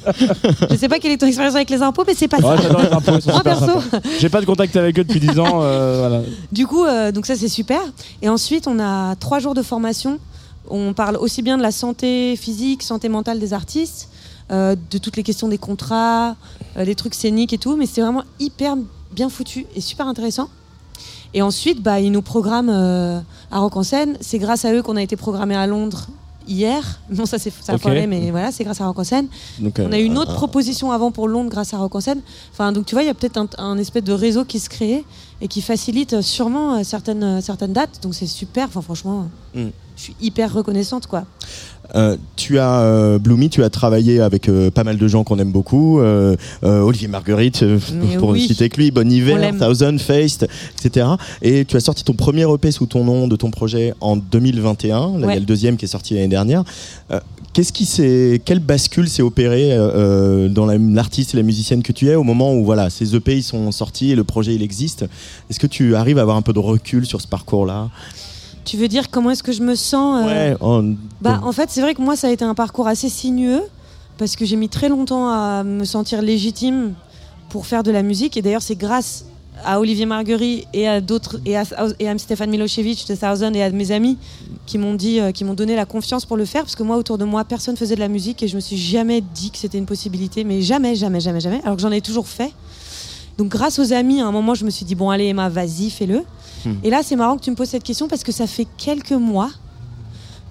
Je 0.69 0.75
sais 0.75 0.87
pas 0.87 0.99
quelle 0.99 1.13
est 1.13 1.17
ton 1.17 1.25
expérience 1.25 1.55
avec 1.55 1.69
les 1.69 1.81
impôts, 1.81 2.03
mais 2.05 2.13
c'est 2.13 2.27
pas 2.27 2.37
Ouais, 2.37 2.55
ça. 2.57 2.61
j'adore 2.61 2.81
les 2.81 2.91
impôts 2.93 3.11
ils 3.15 3.21
sont 3.21 3.31
Moi 3.31 3.41
perso. 3.43 3.71
j'ai 4.19 4.29
pas 4.29 4.41
de 4.41 4.45
contact 4.45 4.75
avec 4.75 4.99
eux 4.99 5.03
depuis 5.03 5.19
10 5.19 5.39
ans 5.39 5.61
euh, 5.63 5.97
voilà. 5.99 6.21
Du 6.51 6.67
coup, 6.67 6.83
euh, 6.85 7.11
donc 7.11 7.25
ça 7.25 7.35
c'est 7.35 7.47
super. 7.47 7.79
Et 8.21 8.29
ensuite, 8.29 8.67
on 8.67 8.79
a 8.79 9.15
trois 9.15 9.39
jours 9.39 9.55
de 9.55 9.61
formation. 9.63 10.19
On 10.69 10.93
parle 10.93 11.17
aussi 11.17 11.41
bien 11.41 11.57
de 11.57 11.63
la 11.63 11.71
santé 11.71 12.35
physique, 12.35 12.83
santé 12.83 13.09
mentale 13.09 13.39
des 13.39 13.53
artistes, 13.53 14.09
euh, 14.51 14.75
de 14.91 14.97
toutes 14.97 15.15
les 15.15 15.23
questions 15.23 15.47
des 15.47 15.57
contrats, 15.57 16.35
euh, 16.77 16.85
des 16.85 16.95
trucs 16.95 17.15
scéniques 17.15 17.53
et 17.53 17.57
tout. 17.57 17.75
Mais 17.75 17.85
c'est 17.85 18.01
vraiment 18.01 18.23
hyper 18.39 18.75
bien 19.11 19.29
foutu 19.29 19.65
et 19.75 19.81
super 19.81 20.07
intéressant. 20.07 20.49
Et 21.33 21.41
ensuite, 21.41 21.81
bah, 21.81 21.99
ils 21.99 22.11
nous 22.11 22.21
programment 22.21 22.71
euh, 22.71 23.19
à 23.51 23.59
Rock 23.59 23.77
en 23.77 23.83
scène. 23.83 24.17
C'est 24.21 24.39
grâce 24.39 24.65
à 24.65 24.73
eux 24.73 24.81
qu'on 24.81 24.95
a 24.95 25.01
été 25.01 25.15
programmé 25.15 25.55
à 25.55 25.67
Londres 25.67 26.07
hier. 26.49 26.99
Bon, 27.09 27.25
ça 27.25 27.37
c'est 27.39 27.53
ça 27.61 27.73
a 27.73 27.75
Ok. 27.75 27.81
foiré, 27.81 28.07
mais 28.07 28.31
voilà, 28.31 28.51
c'est 28.51 28.63
grâce 28.63 28.81
à 28.81 28.85
Rock 28.87 28.99
en 28.99 29.03
scène. 29.03 29.27
Donc, 29.59 29.75
On 29.79 29.83
euh, 29.91 29.95
a 29.95 29.99
eu 29.99 30.03
une 30.03 30.17
autre 30.17 30.31
un- 30.31 30.35
proposition 30.35 30.91
avant 30.91 31.11
pour 31.11 31.27
Londres 31.27 31.49
grâce 31.49 31.73
à 31.73 31.77
Rock 31.77 31.95
en 31.95 32.01
scène. 32.01 32.21
Enfin, 32.51 32.71
donc 32.71 32.85
tu 32.87 32.95
vois, 32.95 33.03
il 33.03 33.07
y 33.07 33.09
a 33.09 33.13
peut-être 33.13 33.37
un, 33.37 33.47
un 33.59 33.77
espèce 33.77 34.03
de 34.03 34.13
réseau 34.13 34.43
qui 34.43 34.59
se 34.59 34.69
crée 34.69 35.05
et 35.41 35.47
qui 35.47 35.61
facilite 35.61 36.13
euh, 36.13 36.21
sûrement 36.21 36.75
euh, 36.79 36.83
certaines, 36.83 37.23
euh, 37.23 37.41
certaines 37.41 37.73
dates. 37.73 38.01
Donc 38.01 38.15
c'est 38.15 38.27
super. 38.27 38.67
Enfin, 38.67 38.81
franchement, 38.81 39.27
Mm. 39.55 39.69
je 39.95 40.01
suis 40.03 40.15
hyper 40.21 40.53
reconnaissante, 40.53 41.07
quoi. 41.07 41.23
Euh, 41.95 42.17
tu 42.35 42.59
as 42.59 42.81
euh, 42.81 43.17
Bloomy, 43.19 43.49
tu 43.49 43.63
as 43.63 43.69
travaillé 43.69 44.19
avec 44.21 44.47
euh, 44.47 44.69
pas 44.69 44.83
mal 44.83 44.97
de 44.97 45.07
gens 45.07 45.23
qu'on 45.23 45.39
aime 45.39 45.51
beaucoup, 45.51 45.99
euh, 45.99 46.35
euh, 46.63 46.81
Olivier 46.81 47.07
Marguerite, 47.07 47.63
pour 48.19 48.29
oui. 48.29 48.43
ne 48.43 48.47
citer 48.47 48.69
que 48.69 48.77
lui, 48.77 48.91
Bon 48.91 49.07
On 49.07 49.09
Hiver. 49.09 49.55
Thousand 49.57 49.97
Faced, 49.97 50.47
etc. 50.83 51.07
Et 51.41 51.65
tu 51.65 51.75
as 51.77 51.79
sorti 51.79 52.03
ton 52.03 52.13
premier 52.13 52.45
EP 52.53 52.71
sous 52.71 52.85
ton 52.85 53.03
nom 53.03 53.27
de 53.27 53.35
ton 53.35 53.49
projet 53.51 53.93
en 54.01 54.15
2021. 54.17 54.99
Là, 54.99 55.07
il 55.17 55.21
y 55.21 55.25
Ouais. 55.25 55.33
a 55.33 55.39
le 55.39 55.45
deuxième 55.45 55.77
qui 55.77 55.85
est 55.85 55.89
sorti 55.89 56.13
l'année 56.13 56.27
dernière. 56.27 56.63
Euh, 57.11 57.19
Qu'est-ce 57.51 57.73
qui 57.73 57.85
s'est, 57.85 58.39
quelle 58.45 58.59
bascule 58.59 59.09
s'est 59.09 59.23
opérée 59.23 59.75
dans 60.51 60.67
la- 60.67 60.77
l'artiste 60.77 61.33
et 61.33 61.37
la 61.37 61.43
musicienne 61.43 61.81
que 61.81 61.91
tu 61.91 62.07
es 62.07 62.13
au 62.13 62.23
moment 62.23 62.53
où 62.53 62.63
voilà 62.63 62.91
ces 62.91 63.15
EP 63.15 63.35
ils 63.37 63.43
sont 63.43 63.71
sortis 63.71 64.11
et 64.11 64.15
le 64.15 64.23
projet 64.23 64.53
il 64.53 64.61
existe? 64.61 65.05
Est-ce 65.49 65.59
que 65.59 65.65
tu 65.67 65.95
arrives 65.95 66.19
à 66.19 66.21
avoir 66.21 66.37
un 66.37 66.43
peu 66.43 66.53
de 66.53 66.59
recul 66.59 67.07
sur 67.07 67.19
ce 67.19 67.27
parcours-là? 67.27 67.89
Tu 68.69 68.77
veux 68.77 68.87
dire 68.87 69.09
comment 69.09 69.31
est-ce 69.31 69.41
que 69.41 69.51
je 69.51 69.63
me 69.63 69.73
sens 69.73 70.23
euh, 70.23 70.53
Ouais. 70.53 70.95
Bah, 71.21 71.39
en 71.41 71.51
fait, 71.51 71.71
c'est 71.71 71.81
vrai 71.81 71.95
que 71.95 72.03
moi, 72.03 72.15
ça 72.15 72.27
a 72.27 72.29
été 72.29 72.45
un 72.45 72.53
parcours 72.53 72.87
assez 72.87 73.09
sinueux 73.09 73.63
parce 74.19 74.35
que 74.35 74.45
j'ai 74.45 74.57
mis 74.57 74.69
très 74.69 74.89
longtemps 74.89 75.27
à 75.27 75.63
me 75.63 75.85
sentir 75.85 76.21
légitime 76.21 76.93
pour 77.49 77.65
faire 77.65 77.81
de 77.81 77.89
la 77.89 78.03
musique. 78.03 78.37
Et 78.37 78.43
d'ailleurs, 78.43 78.61
c'est 78.61 78.75
grâce 78.75 79.25
à 79.65 79.79
Olivier 79.79 80.05
Marguerite 80.05 80.67
et 80.71 80.87
à 80.87 81.01
d'autres 81.01 81.39
et 81.47 81.57
à, 81.57 81.63
et 81.97 82.07
à 82.07 82.15
Stéphane 82.19 82.51
Milosevic 82.51 83.07
de 83.07 83.15
Thousand 83.15 83.53
et 83.55 83.63
à 83.63 83.71
mes 83.71 83.91
amis 83.91 84.19
qui 84.67 84.77
m'ont 84.77 84.93
dit, 84.93 85.19
euh, 85.19 85.31
qui 85.31 85.45
m'ont 85.45 85.55
donné 85.55 85.75
la 85.75 85.85
confiance 85.85 86.27
pour 86.27 86.37
le 86.37 86.45
faire 86.45 86.61
parce 86.61 86.75
que 86.75 86.83
moi, 86.83 86.97
autour 86.97 87.17
de 87.17 87.25
moi, 87.25 87.45
personne 87.45 87.75
faisait 87.75 87.95
de 87.95 87.99
la 87.99 88.07
musique 88.07 88.43
et 88.43 88.47
je 88.47 88.55
me 88.55 88.61
suis 88.61 88.77
jamais 88.77 89.21
dit 89.21 89.49
que 89.49 89.57
c'était 89.57 89.79
une 89.79 89.87
possibilité, 89.87 90.43
mais 90.43 90.61
jamais, 90.61 90.93
jamais, 90.93 91.19
jamais, 91.19 91.39
jamais. 91.39 91.59
Alors 91.63 91.75
que 91.75 91.81
j'en 91.81 91.91
ai 91.91 92.01
toujours 92.01 92.27
fait. 92.27 92.53
Donc, 93.39 93.47
grâce 93.47 93.79
aux 93.79 93.93
amis, 93.93 94.19
à 94.19 94.27
un 94.27 94.33
moment, 94.33 94.53
je 94.53 94.65
me 94.65 94.69
suis 94.69 94.83
dit 94.83 94.95
bon, 94.95 95.09
allez, 95.09 95.27
Emma, 95.27 95.47
vas-y, 95.47 95.89
fais-le. 95.89 96.23
Hmm. 96.65 96.73
Et 96.83 96.89
là, 96.89 97.03
c'est 97.03 97.15
marrant 97.15 97.37
que 97.37 97.41
tu 97.41 97.49
me 97.49 97.55
poses 97.55 97.69
cette 97.69 97.85
question 97.85 98.09
parce 98.09 98.25
que 98.25 98.33
ça 98.33 98.47
fait 98.47 98.67
quelques 98.77 99.13
mois 99.13 99.49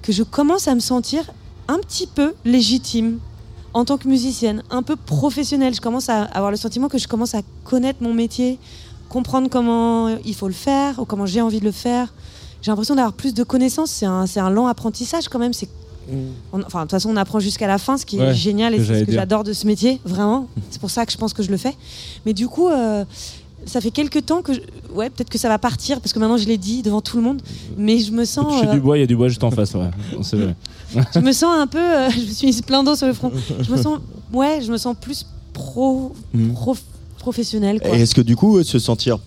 que 0.00 0.10
je 0.10 0.22
commence 0.22 0.68
à 0.68 0.74
me 0.74 0.80
sentir 0.80 1.30
un 1.68 1.78
petit 1.80 2.06
peu 2.06 2.32
légitime 2.46 3.18
en 3.74 3.84
tant 3.84 3.98
que 3.98 4.08
musicienne, 4.08 4.62
un 4.70 4.82
peu 4.82 4.96
professionnelle. 4.96 5.74
Je 5.74 5.82
commence 5.82 6.08
à 6.08 6.22
avoir 6.22 6.50
le 6.50 6.56
sentiment 6.56 6.88
que 6.88 6.96
je 6.96 7.06
commence 7.06 7.34
à 7.34 7.42
connaître 7.62 8.02
mon 8.02 8.14
métier, 8.14 8.58
comprendre 9.10 9.50
comment 9.50 10.08
il 10.24 10.34
faut 10.34 10.48
le 10.48 10.54
faire 10.54 10.98
ou 10.98 11.04
comment 11.04 11.26
j'ai 11.26 11.42
envie 11.42 11.60
de 11.60 11.66
le 11.66 11.72
faire. 11.72 12.14
J'ai 12.62 12.70
l'impression 12.70 12.94
d'avoir 12.94 13.12
plus 13.12 13.34
de 13.34 13.42
connaissances. 13.42 13.90
C'est 13.90 14.06
un, 14.06 14.24
un 14.34 14.50
lent 14.50 14.66
apprentissage 14.66 15.28
quand 15.28 15.38
même. 15.38 15.52
C'est 15.52 15.68
on- 16.52 16.62
enfin, 16.62 16.78
de 16.80 16.84
toute 16.84 16.90
façon, 16.92 17.10
on 17.10 17.16
apprend 17.16 17.40
jusqu'à 17.40 17.66
la 17.66 17.78
fin, 17.78 17.96
ce 17.98 18.06
qui 18.06 18.18
est 18.18 18.34
génial 18.34 18.74
et 18.74 18.84
c'est 18.84 19.00
ce 19.00 19.04
que 19.04 19.12
j'adore 19.12 19.44
de 19.44 19.52
ce 19.52 19.66
métier, 19.66 20.00
vraiment. 20.04 20.48
C'est 20.70 20.80
pour 20.80 20.90
ça 20.90 21.04
que 21.06 21.12
je 21.12 21.16
pense 21.18 21.32
que 21.32 21.42
je 21.42 21.50
le 21.50 21.56
fais. 21.56 21.74
Mais 22.26 22.32
du 22.32 22.48
coup, 22.48 22.68
euh, 22.68 23.04
ça 23.66 23.80
fait 23.80 23.90
quelques 23.90 24.24
temps 24.24 24.40
que, 24.42 24.54
je- 24.54 24.60
ouais, 24.94 25.10
peut-être 25.10 25.28
que 25.28 25.38
ça 25.38 25.48
va 25.48 25.58
partir 25.58 26.00
parce 26.00 26.12
que 26.12 26.18
maintenant 26.18 26.36
je 26.38 26.46
l'ai 26.46 26.56
dit 26.58 26.82
devant 26.82 27.00
tout 27.00 27.16
le 27.16 27.22
monde. 27.22 27.42
Mais 27.76 27.98
je 27.98 28.12
me 28.12 28.24
sens, 28.24 28.52
je 28.54 28.58
suis 28.60 28.68
euh, 28.68 28.72
du 28.72 28.80
bois 28.80 28.96
il 28.96 29.00
y 29.00 29.04
a 29.04 29.06
du 29.06 29.16
bois 29.16 29.28
juste 29.28 29.44
en 29.44 29.50
face 29.50 29.74
ouais. 29.74 29.90
C'est 30.22 30.36
vrai. 30.36 30.54
je 31.14 31.20
me 31.20 31.32
sens 31.32 31.54
un 31.58 31.66
peu, 31.66 31.78
euh, 31.78 32.08
je 32.14 32.20
me 32.20 32.26
suis 32.32 32.46
mis 32.46 32.62
plein 32.62 32.82
d'eau 32.82 32.94
sur 32.96 33.06
le 33.06 33.12
front. 33.12 33.30
Je 33.60 33.70
me 33.70 33.76
sens, 33.76 33.98
ouais, 34.32 34.60
je 34.64 34.72
me 34.72 34.78
sens 34.78 34.96
plus 35.00 35.26
pro, 35.52 36.12
Mhm. 36.32 36.52
pro- 36.54 36.76
professionnel 37.18 37.80
quoi. 37.80 37.96
Et 37.96 38.02
est-ce 38.02 38.14
que 38.14 38.20
du 38.22 38.36
coup, 38.36 38.62
se 38.62 38.78
sentir 38.78 39.18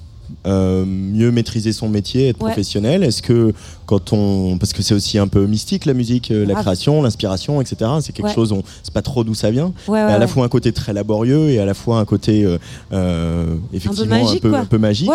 euh, 0.48 0.86
mieux 0.86 1.32
maîtriser 1.32 1.74
son 1.74 1.90
métier, 1.90 2.30
être 2.30 2.42
Ouais. 2.42 2.50
professionnel 2.52 3.04
Est-ce 3.04 3.22
que 3.22 3.54
quand 3.86 4.14
on, 4.14 4.58
parce 4.58 4.74
que 4.74 4.82
c'est 4.82 4.94
aussi 4.94 5.18
un 5.18 5.28
peu 5.28 5.46
mystique 5.46 5.86
la 5.86 5.94
musique, 5.94 6.32
euh, 6.32 6.46
la 6.46 6.56
création, 6.56 7.02
l'inspiration, 7.02 7.62
etc. 7.62 7.92
C'est 8.02 8.14
quelque 8.14 8.28
Ouais. 8.28 8.34
chose, 8.34 8.52
on 8.52 8.64
sait 8.84 8.92
pas 8.94 9.02
trop 9.02 9.24
d'où 9.24 9.34
ça 9.36 9.52
vient. 9.52 9.74
Ouais, 9.88 10.00
à 10.00 10.18
la 10.18 10.28
fois 10.28 10.46
un 10.46 10.50
côté 10.50 10.72
très 10.72 10.94
laborieux 10.94 11.50
et 11.50 11.60
à 11.60 11.66
la 11.66 11.74
fois 11.74 12.00
un 12.00 12.06
côté 12.06 12.44
euh, 12.44 12.58
euh, 12.94 13.56
effectivement 13.74 14.16
un 14.16 14.24
magique, 14.24 14.42
peu, 14.42 14.50
quoi. 14.50 14.60
un 14.60 14.66
peu 14.66 14.78
magique. 14.78 15.10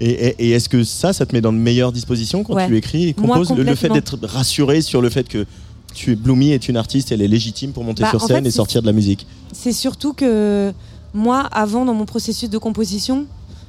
Et, 0.00 0.10
et- 0.10 0.46
et 0.46 0.50
est-ce 0.52 0.68
que 0.68 0.84
ça, 0.84 1.12
ça 1.12 1.26
te 1.26 1.34
met 1.34 1.40
dans 1.40 1.52
de 1.52 1.58
meilleures 1.58 1.92
dispositions 1.92 2.42
quand 2.44 2.66
tu 2.66 2.76
écris 2.76 3.08
et 3.08 3.14
Moi, 3.18 3.34
composes 3.36 3.56
le, 3.56 3.62
le 3.62 3.74
fait 3.74 3.88
d'être 3.88 4.18
rassuré 4.22 4.80
sur 4.80 5.00
le 5.02 5.08
fait 5.10 5.28
que 5.28 5.46
tu 5.94 6.12
es 6.12 6.14
Bloomy 6.16 6.50
est 6.50 6.68
une 6.68 6.76
artiste, 6.76 7.10
elle 7.12 7.22
est 7.22 7.28
légitime 7.28 7.72
pour 7.72 7.82
monter 7.84 8.02
Bah, 8.02 8.10
sur 8.10 8.20
scène 8.20 8.42
fait, 8.42 8.48
et 8.48 8.52
sortir 8.52 8.82
de 8.82 8.86
la 8.86 8.92
musique? 8.92 9.26
C'est 9.52 9.72
surtout 9.72 10.12
que 10.12 10.72
moi, 11.14 11.40
avant, 11.52 11.84
dans 11.86 11.94
mon 11.94 12.04
processus 12.04 12.50
de 12.50 12.58
composition 12.58 13.24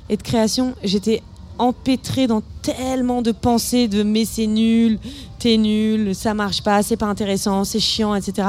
et 0.09 0.17
de 0.17 0.23
création, 0.23 0.73
j'étais 0.83 1.21
empêtrée 1.59 2.27
dans 2.27 2.41
tellement 2.61 3.21
de 3.21 3.31
pensées 3.31 3.87
de 3.87 4.03
mais 4.03 4.25
c'est 4.25 4.45
nul, 4.47 4.99
t'es 5.39 5.57
nul, 5.57 6.13
ça 6.13 6.33
marche 6.33 6.61
pas, 6.61 6.83
c'est 6.83 6.97
pas 6.97 7.07
intéressant, 7.07 7.63
c'est 7.63 7.79
chiant, 7.79 8.13
etc. 8.15 8.47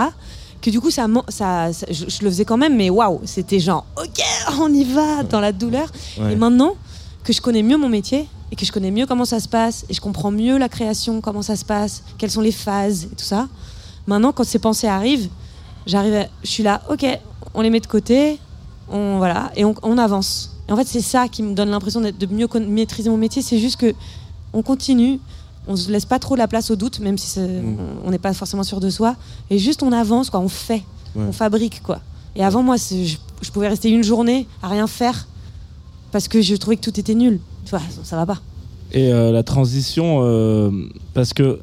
Que 0.61 0.71
du 0.71 0.81
coup, 0.81 0.91
ça, 0.91 1.07
ça, 1.29 1.73
ça- 1.73 1.87
je, 1.91 2.05
je 2.09 2.23
le 2.23 2.31
faisais 2.31 2.45
quand 2.45 2.57
même, 2.59 2.77
mais 2.77 2.91
waouh, 2.91 3.21
c'était 3.25 3.61
genre, 3.61 3.87
ok, 3.97 4.23
on 4.61 4.73
y 4.73 4.85
va, 4.85 5.23
dans 5.23 5.41
la 5.41 5.53
douleur. 5.53 5.89
Ouais. 6.21 6.33
Et 6.33 6.37
maintenant 6.37 6.75
que 7.25 7.33
je 7.33 7.41
connais 7.41 7.63
mieux 7.63 7.77
mon 7.79 7.89
métier 7.89 8.29
et 8.53 8.57
que 8.57 8.65
je 8.67 8.73
connais 8.73 8.91
mieux 8.91 9.07
comment 9.07 9.25
ça 9.25 9.41
se 9.41 9.49
passe 9.49 9.85
et 9.89 9.95
je 9.95 10.01
comprends 10.01 10.31
mieux 10.31 10.59
la 10.59 10.69
création, 10.69 11.21
comment 11.21 11.43
ça 11.43 11.57
se 11.57 11.65
passe, 11.65 12.03
quelles 12.19 12.31
sont 12.31 12.41
les 12.41 12.53
phases 12.53 13.05
et 13.05 13.15
tout 13.17 13.25
ça, 13.25 13.49
maintenant, 14.07 14.33
quand 14.33 14.45
ces 14.45 14.59
pensées 14.59 14.87
arrivent, 14.89 15.29
j'arrive, 15.87 16.27
je 16.43 16.49
suis 16.51 16.63
là, 16.63 16.83
ok, 16.91 17.07
on 17.55 17.61
les 17.63 17.71
met 17.71 17.81
de 17.81 17.87
côté, 17.87 18.39
on 18.91 19.17
voilà, 19.19 19.51
et 19.57 19.65
on, 19.65 19.75
on 19.83 19.97
avance. 19.97 20.55
Et 20.69 20.73
en 20.73 20.77
fait, 20.77 20.87
c'est 20.87 21.01
ça 21.01 21.29
qui 21.29 21.43
me 21.43 21.55
donne 21.55 21.71
l'impression 21.71 22.01
de 22.01 22.27
mieux 22.27 22.47
maîtriser 22.69 23.09
mon 23.11 23.17
métier. 23.17 23.43
C'est 23.43 23.59
juste 23.59 23.77
que 23.81 23.95
on 24.53 24.63
continue, 24.63 25.19
on 25.67 25.77
se 25.77 25.91
laisse 25.91 26.05
pas 26.07 26.19
trop 26.19 26.37
la 26.37 26.47
place 26.49 26.71
au 26.71 26.77
doute, 26.77 27.01
même 27.01 27.19
si 27.19 27.39
Mm. 27.41 27.77
on 28.05 28.11
n'est 28.11 28.19
pas 28.19 28.33
forcément 28.35 28.63
sûr 28.63 28.81
de 28.81 28.91
soi, 28.91 29.17
et 29.51 29.59
juste 29.59 29.83
on 29.83 29.93
avance, 29.93 30.31
quoi, 30.31 30.41
on 30.41 30.49
fait, 30.49 30.83
Ouais. 31.15 31.25
on 31.29 31.33
fabrique, 31.33 31.83
quoi. 31.83 32.01
Et 32.37 32.45
avant, 32.45 32.63
moi, 32.63 32.77
je 32.77 33.51
pouvais 33.51 33.69
rester 33.69 33.89
une 33.91 34.03
journée 34.05 34.47
à 34.63 34.69
rien 34.69 34.87
faire 34.87 35.27
parce 36.13 36.29
que 36.29 36.41
je 36.43 36.55
trouvais 36.57 36.77
que 36.77 36.83
tout 36.91 36.99
était 37.01 37.15
nul. 37.15 37.41
Tu 37.65 37.71
vois, 37.71 37.81
ça 38.05 38.17
va 38.17 38.27
pas. 38.27 38.41
Et 38.93 39.13
euh, 39.13 39.31
la 39.33 39.43
transition, 39.43 40.21
euh, 40.23 40.71
parce 41.15 41.33
que 41.35 41.61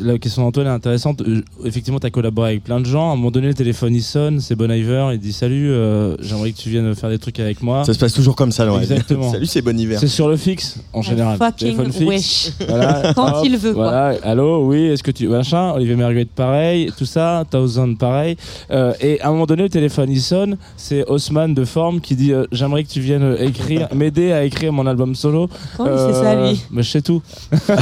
la 0.00 0.18
question 0.18 0.42
d'Antoine 0.42 0.66
est 0.66 0.70
intéressante. 0.70 1.20
Euh, 1.22 1.42
Effectivement, 1.64 1.98
tu 2.00 2.06
as 2.06 2.10
collaboré 2.10 2.50
avec 2.50 2.64
plein 2.64 2.80
de 2.80 2.86
gens. 2.86 3.10
À 3.10 3.12
un 3.12 3.16
moment 3.16 3.30
donné, 3.30 3.48
le 3.48 3.54
téléphone 3.54 3.94
il 3.94 4.02
sonne, 4.02 4.40
c'est 4.40 4.54
Bon 4.54 4.70
Iver, 4.70 5.08
il 5.12 5.18
dit 5.18 5.32
Salut, 5.32 5.70
euh, 5.70 6.16
j'aimerais 6.20 6.52
que 6.52 6.58
tu 6.58 6.70
viennes 6.70 6.94
faire 6.94 7.10
des 7.10 7.18
trucs 7.18 7.38
avec 7.40 7.62
moi. 7.62 7.84
Ça 7.84 7.92
se 7.94 7.98
passe 7.98 8.12
toujours 8.12 8.36
comme 8.36 8.52
ça, 8.52 8.70
ouais. 8.72 8.78
Exactement. 8.82 9.30
Salut, 9.32 9.46
c'est 9.46 9.62
bon 9.62 9.78
hiver. 9.78 9.98
C'est 9.98 10.08
sur 10.08 10.28
le 10.28 10.36
fixe, 10.36 10.78
en 10.92 11.02
général. 11.02 11.36
Fucking 11.38 11.76
Téléphone 11.76 11.92
fixe. 11.92 12.06
wish. 12.08 12.52
Voilà, 12.68 13.12
Quand 13.14 13.42
il 13.42 13.56
veut, 13.56 13.74
quoi. 13.74 13.90
Allô, 14.22 14.64
oui, 14.66 14.84
est-ce 14.86 15.02
que 15.02 15.10
tu. 15.10 15.28
Machin, 15.28 15.72
Olivier 15.72 15.96
Merguet, 15.96 16.24
pareil, 16.26 16.90
tout 16.96 17.06
ça, 17.06 17.44
Thousand, 17.50 17.94
pareil. 17.94 18.36
Euh, 18.70 18.92
et 19.00 19.20
à 19.20 19.28
un 19.28 19.32
moment 19.32 19.46
donné, 19.46 19.64
le 19.64 19.68
téléphone 19.68 20.10
il 20.10 20.20
sonne, 20.20 20.56
c'est 20.76 21.04
Haussmann 21.08 21.52
de 21.54 21.64
Forme 21.64 22.00
qui 22.00 22.14
dit 22.16 22.32
euh, 22.32 22.46
J'aimerais 22.52 22.84
que 22.84 22.88
tu 22.90 23.00
viennes 23.00 23.36
écrire, 23.40 23.88
m'aider 23.94 24.32
à 24.32 24.44
écrire 24.44 24.72
mon 24.72 24.86
album 24.86 25.14
solo. 25.14 25.48
Comment 25.76 25.90
il 25.92 26.14
sait 26.14 26.20
ça, 26.20 26.34
lui 26.50 26.60
Mais 26.70 26.82
je 26.82 26.90
sais 26.90 27.02
tout. 27.02 27.22
J'étais 27.52 27.74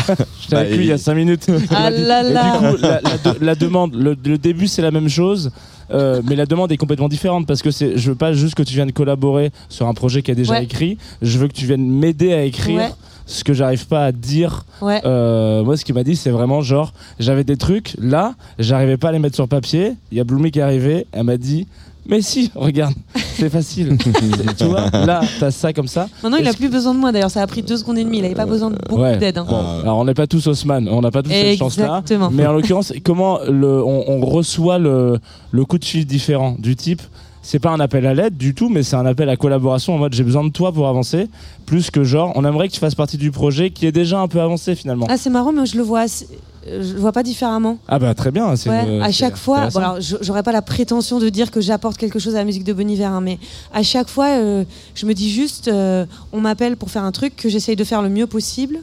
Bah, 0.50 0.58
avec 0.60 0.76
lui 0.76 0.84
il 0.84 0.88
y 0.88 0.92
a 0.92 0.98
5 0.98 1.14
minutes. 1.14 1.46
Ah 1.70 1.81
là 1.90 2.22
Et 2.28 2.32
là. 2.32 2.52
du 2.52 2.58
coup, 2.76 2.76
la, 2.82 3.00
la 3.00 3.32
de- 3.32 3.44
la 3.44 3.54
demande, 3.54 3.94
le, 3.94 4.16
le 4.24 4.38
début 4.38 4.66
c'est 4.68 4.82
la 4.82 4.90
même 4.90 5.08
chose, 5.08 5.50
euh, 5.90 6.22
mais 6.28 6.36
la 6.36 6.46
demande 6.46 6.70
est 6.72 6.76
complètement 6.76 7.08
différente 7.08 7.46
parce 7.46 7.62
que 7.62 7.70
c'est, 7.70 7.96
je 7.96 8.10
veux 8.10 8.16
pas 8.16 8.32
juste 8.32 8.54
que 8.54 8.62
tu 8.62 8.74
viennes 8.74 8.92
collaborer 8.92 9.50
sur 9.68 9.86
un 9.88 9.94
projet 9.94 10.22
qui 10.22 10.30
est 10.30 10.34
déjà 10.34 10.54
Ouais. 10.54 10.64
écrit, 10.64 10.98
je 11.22 11.38
veux 11.38 11.48
que 11.48 11.52
tu 11.54 11.66
viennes 11.66 11.86
m'aider 11.88 12.32
à 12.32 12.42
écrire 12.44 12.80
Ouais. 12.80 12.90
ce 13.26 13.44
que 13.44 13.52
j'arrive 13.54 13.86
pas 13.86 14.04
à 14.06 14.12
dire. 14.12 14.64
Ouais. 14.80 15.00
Euh, 15.04 15.62
moi, 15.64 15.76
ce 15.76 15.84
qu'il 15.84 15.94
m'a 15.94 16.04
dit, 16.04 16.16
c'est 16.16 16.30
vraiment 16.30 16.60
genre, 16.62 16.92
j'avais 17.20 17.44
des 17.44 17.56
trucs 17.56 17.94
là, 18.00 18.34
j'arrivais 18.58 18.96
pas 18.96 19.08
à 19.08 19.12
les 19.12 19.18
mettre 19.18 19.34
sur 19.36 19.48
papier. 19.48 19.92
Il 20.10 20.18
y 20.18 20.20
a 20.20 20.24
Bloomy 20.24 20.50
qui 20.50 20.58
est 20.58 20.62
arrivé, 20.62 21.06
elle 21.12 21.24
m'a 21.24 21.36
dit. 21.36 21.66
Mais 22.06 22.20
si, 22.20 22.50
regarde, 22.54 22.94
c'est 23.36 23.48
facile. 23.48 23.96
tu 24.58 24.64
vois, 24.64 24.90
là, 24.90 25.20
t'as 25.38 25.50
ça 25.52 25.72
comme 25.72 25.86
ça. 25.86 26.08
Maintenant, 26.22 26.38
il 26.38 26.48
a 26.48 26.52
plus 26.52 26.68
besoin 26.68 26.94
de 26.94 26.98
moi. 26.98 27.12
D'ailleurs, 27.12 27.30
ça 27.30 27.42
a 27.42 27.46
pris 27.46 27.62
deux 27.62 27.76
secondes 27.76 27.96
et 27.98 28.04
demie. 28.04 28.18
Il 28.18 28.24
avait 28.24 28.34
pas 28.34 28.46
besoin 28.46 28.70
de 28.70 28.76
beaucoup 28.88 29.00
Ouais. 29.02 29.18
d'aide. 29.18 29.38
hein. 29.38 29.46
Bon, 29.48 29.80
alors 29.82 29.98
on 29.98 30.04
n'est 30.04 30.14
pas 30.14 30.26
tous 30.26 30.46
Haussmann, 30.48 30.88
on 30.88 31.00
n'a 31.00 31.10
pas 31.10 31.22
tous 31.22 31.30
cette 31.30 31.58
chance-là. 31.58 31.84
Exactement. 31.84 32.30
Mais 32.32 32.44
en 32.46 32.52
l'occurrence, 32.52 32.92
comment 33.04 33.38
le, 33.48 33.82
on, 33.84 34.04
on 34.10 34.20
reçoit 34.26 34.78
le, 34.78 35.18
le 35.52 35.64
coup 35.64 35.78
de 35.78 35.84
fil 35.84 36.04
différent 36.06 36.56
du 36.58 36.74
type? 36.76 37.02
C'est 37.44 37.58
pas 37.58 37.70
un 37.70 37.80
appel 37.80 38.06
à 38.06 38.14
l'aide 38.14 38.36
du 38.36 38.54
tout, 38.54 38.68
mais 38.68 38.84
c'est 38.84 38.94
un 38.94 39.04
appel 39.06 39.28
à 39.28 39.36
collaboration 39.36 39.94
en 39.96 39.98
mode 39.98 40.12
j'ai 40.14 40.22
besoin 40.22 40.44
de 40.44 40.50
toi 40.50 40.70
pour 40.70 40.86
avancer, 40.86 41.26
plus 41.66 41.90
que 41.90 42.04
genre 42.04 42.30
on 42.36 42.44
aimerait 42.44 42.68
que 42.68 42.72
tu 42.74 42.78
fasses 42.78 42.94
partie 42.94 43.16
du 43.16 43.32
projet 43.32 43.70
qui 43.70 43.84
est 43.84 43.90
déjà 43.90 44.20
un 44.20 44.28
peu 44.28 44.40
avancé 44.40 44.76
finalement. 44.76 45.06
Ah, 45.08 45.16
c'est 45.16 45.28
marrant, 45.30 45.50
mais 45.52 45.66
je 45.66 45.76
le 45.76 45.82
vois, 45.82 46.00
assez- 46.02 46.26
euh, 46.30 46.36
je 46.66 46.96
vois 46.96 47.12
pas 47.12 47.22
différemment. 47.22 47.78
Ah 47.88 47.98
bah 47.98 48.14
très 48.14 48.30
bien, 48.30 48.54
c'est 48.56 48.70
Ouais, 48.70 48.96
une- 48.96 49.02
à 49.02 49.10
chaque 49.12 49.36
fois, 49.36 49.68
bon, 49.68 49.78
alors, 49.78 49.96
j'aurais 50.00 50.42
pas 50.42 50.52
la 50.52 50.62
prétention 50.62 51.18
de 51.18 51.28
dire 51.28 51.50
que 51.50 51.60
j'apporte 51.60 51.96
quelque 51.96 52.18
chose 52.18 52.34
à 52.34 52.38
la 52.38 52.44
musique 52.44 52.64
de 52.64 52.72
Bon 52.72 52.88
Hiver, 52.88 53.10
hein, 53.10 53.20
mais 53.20 53.38
à 53.72 53.82
chaque 53.82 54.08
fois, 54.08 54.28
euh, 54.28 54.64
je 54.94 55.06
me 55.06 55.14
dis 55.14 55.30
juste, 55.30 55.68
euh, 55.68 56.06
on 56.32 56.40
m'appelle 56.40 56.76
pour 56.76 56.90
faire 56.90 57.04
un 57.04 57.12
truc 57.12 57.36
que 57.36 57.48
j'essaye 57.48 57.76
de 57.76 57.84
faire 57.84 58.02
le 58.02 58.08
mieux 58.08 58.26
possible. 58.26 58.78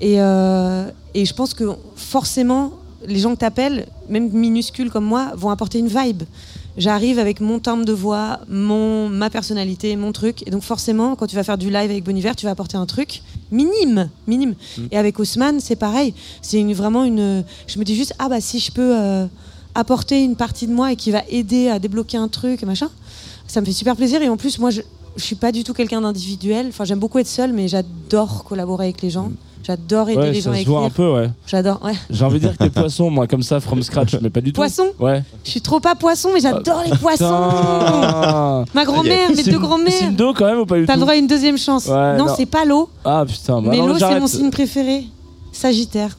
Et, 0.00 0.20
euh, 0.20 0.90
et 1.14 1.24
je 1.24 1.34
pense 1.34 1.54
que 1.54 1.64
forcément, 1.96 2.72
les 3.06 3.18
gens 3.18 3.34
que 3.34 3.38
t'appelles, 3.40 3.86
même 4.08 4.30
minuscules 4.30 4.90
comme 4.90 5.04
moi, 5.04 5.32
vont 5.36 5.50
apporter 5.50 5.78
une 5.78 5.88
vibe. 5.88 6.22
J'arrive 6.76 7.18
avec 7.18 7.40
mon 7.40 7.60
timbre 7.60 7.84
de 7.84 7.92
voix, 7.92 8.40
mon, 8.48 9.08
ma 9.08 9.30
personnalité, 9.30 9.94
mon 9.96 10.12
truc. 10.12 10.46
Et 10.46 10.50
donc 10.50 10.62
forcément, 10.62 11.14
quand 11.14 11.26
tu 11.26 11.36
vas 11.36 11.44
faire 11.44 11.58
du 11.58 11.66
live 11.66 11.90
avec 11.90 12.02
Bon 12.04 12.16
Hiver, 12.16 12.34
tu 12.34 12.46
vas 12.46 12.52
apporter 12.52 12.76
un 12.76 12.86
truc 12.86 13.22
minime, 13.52 14.10
minime. 14.26 14.54
Et 14.90 14.98
avec 14.98 15.20
Haussmann, 15.20 15.60
c'est 15.60 15.76
pareil. 15.76 16.14
C'est 16.42 16.58
une, 16.58 16.72
vraiment 16.74 17.04
une... 17.04 17.44
Je 17.66 17.78
me 17.78 17.84
dis 17.84 17.94
juste, 17.94 18.14
ah 18.18 18.28
bah 18.28 18.40
si 18.40 18.58
je 18.58 18.72
peux 18.72 18.96
euh, 18.96 19.26
apporter 19.74 20.22
une 20.22 20.36
partie 20.36 20.66
de 20.66 20.72
moi 20.72 20.92
et 20.92 20.96
qui 20.96 21.10
va 21.10 21.22
aider 21.28 21.68
à 21.68 21.78
débloquer 21.78 22.16
un 22.16 22.28
truc, 22.28 22.62
et 22.62 22.66
machin, 22.66 22.90
ça 23.46 23.60
me 23.60 23.66
fait 23.66 23.72
super 23.72 23.94
plaisir. 23.94 24.20
Et 24.22 24.28
en 24.28 24.36
plus, 24.36 24.58
moi, 24.58 24.70
je, 24.70 24.80
je 25.16 25.22
suis 25.22 25.36
pas 25.36 25.52
du 25.52 25.64
tout 25.64 25.72
quelqu'un 25.74 26.00
d'individuel. 26.00 26.66
Enfin, 26.68 26.84
j'aime 26.84 26.98
beaucoup 26.98 27.18
être 27.18 27.26
seule, 27.26 27.52
mais 27.52 27.68
j'adore 27.68 28.44
collaborer 28.44 28.86
avec 28.86 29.02
les 29.02 29.10
gens. 29.10 29.30
J'adore 29.66 30.10
aider 30.10 30.18
Ouais, 30.20 30.32
les 30.32 30.40
gens 30.42 30.52
ça 30.52 30.58
à 30.58 30.60
se 30.62 30.66
voit 30.68 30.80
un 30.80 30.86
écrire. 30.88 30.96
peu, 30.96 31.14
ouais. 31.14 31.30
J'adore, 31.46 31.80
ouais. 31.82 31.94
J'ai 32.10 32.24
envie 32.26 32.34
de 32.34 32.40
dire 32.48 32.52
que 32.52 32.64
t'es 32.64 32.68
poisson, 32.68 33.08
moi, 33.08 33.26
comme 33.26 33.42
ça, 33.42 33.60
from 33.60 33.82
scratch, 33.82 34.14
mais 34.20 34.28
pas 34.28 34.42
du 34.42 34.52
tout. 34.52 34.56
Poisson 34.60 34.88
Ouais. 35.00 35.22
Je 35.42 35.50
suis 35.52 35.62
trop 35.62 35.80
pas 35.80 35.94
poisson, 35.94 36.28
mais 36.34 36.40
j'adore 36.40 36.82
les 36.84 36.94
poissons. 36.98 37.24
Putain. 37.24 38.64
Ma 38.74 38.84
grand-mère, 38.84 39.30
mes 39.34 39.42
deux 39.42 39.58
grand-mères. 39.58 39.90
C'est 39.90 40.04
une 40.06 40.34
quand 40.34 40.44
même 40.44 40.58
ou 40.58 40.66
pas 40.66 40.76
du 40.76 40.84
T'as 40.84 40.92
tout 40.92 40.98
le 40.98 41.04
droit 41.04 41.14
à 41.14 41.16
une 41.16 41.26
deuxième 41.26 41.56
chance. 41.56 41.86
Ouais, 41.86 42.16
non, 42.18 42.26
non. 42.26 42.34
c'est 42.36 42.44
pas 42.46 42.66
l'eau, 42.66 42.90
Ah 43.06 43.24
putain, 43.26 43.62
bah 43.62 43.68
mais 43.70 43.78
l'eau, 43.78 43.98
c'est 43.98 44.20
mon 44.20 44.26
signe 44.26 44.50
préféré. 44.50 45.04
Sagittaire. 45.52 46.16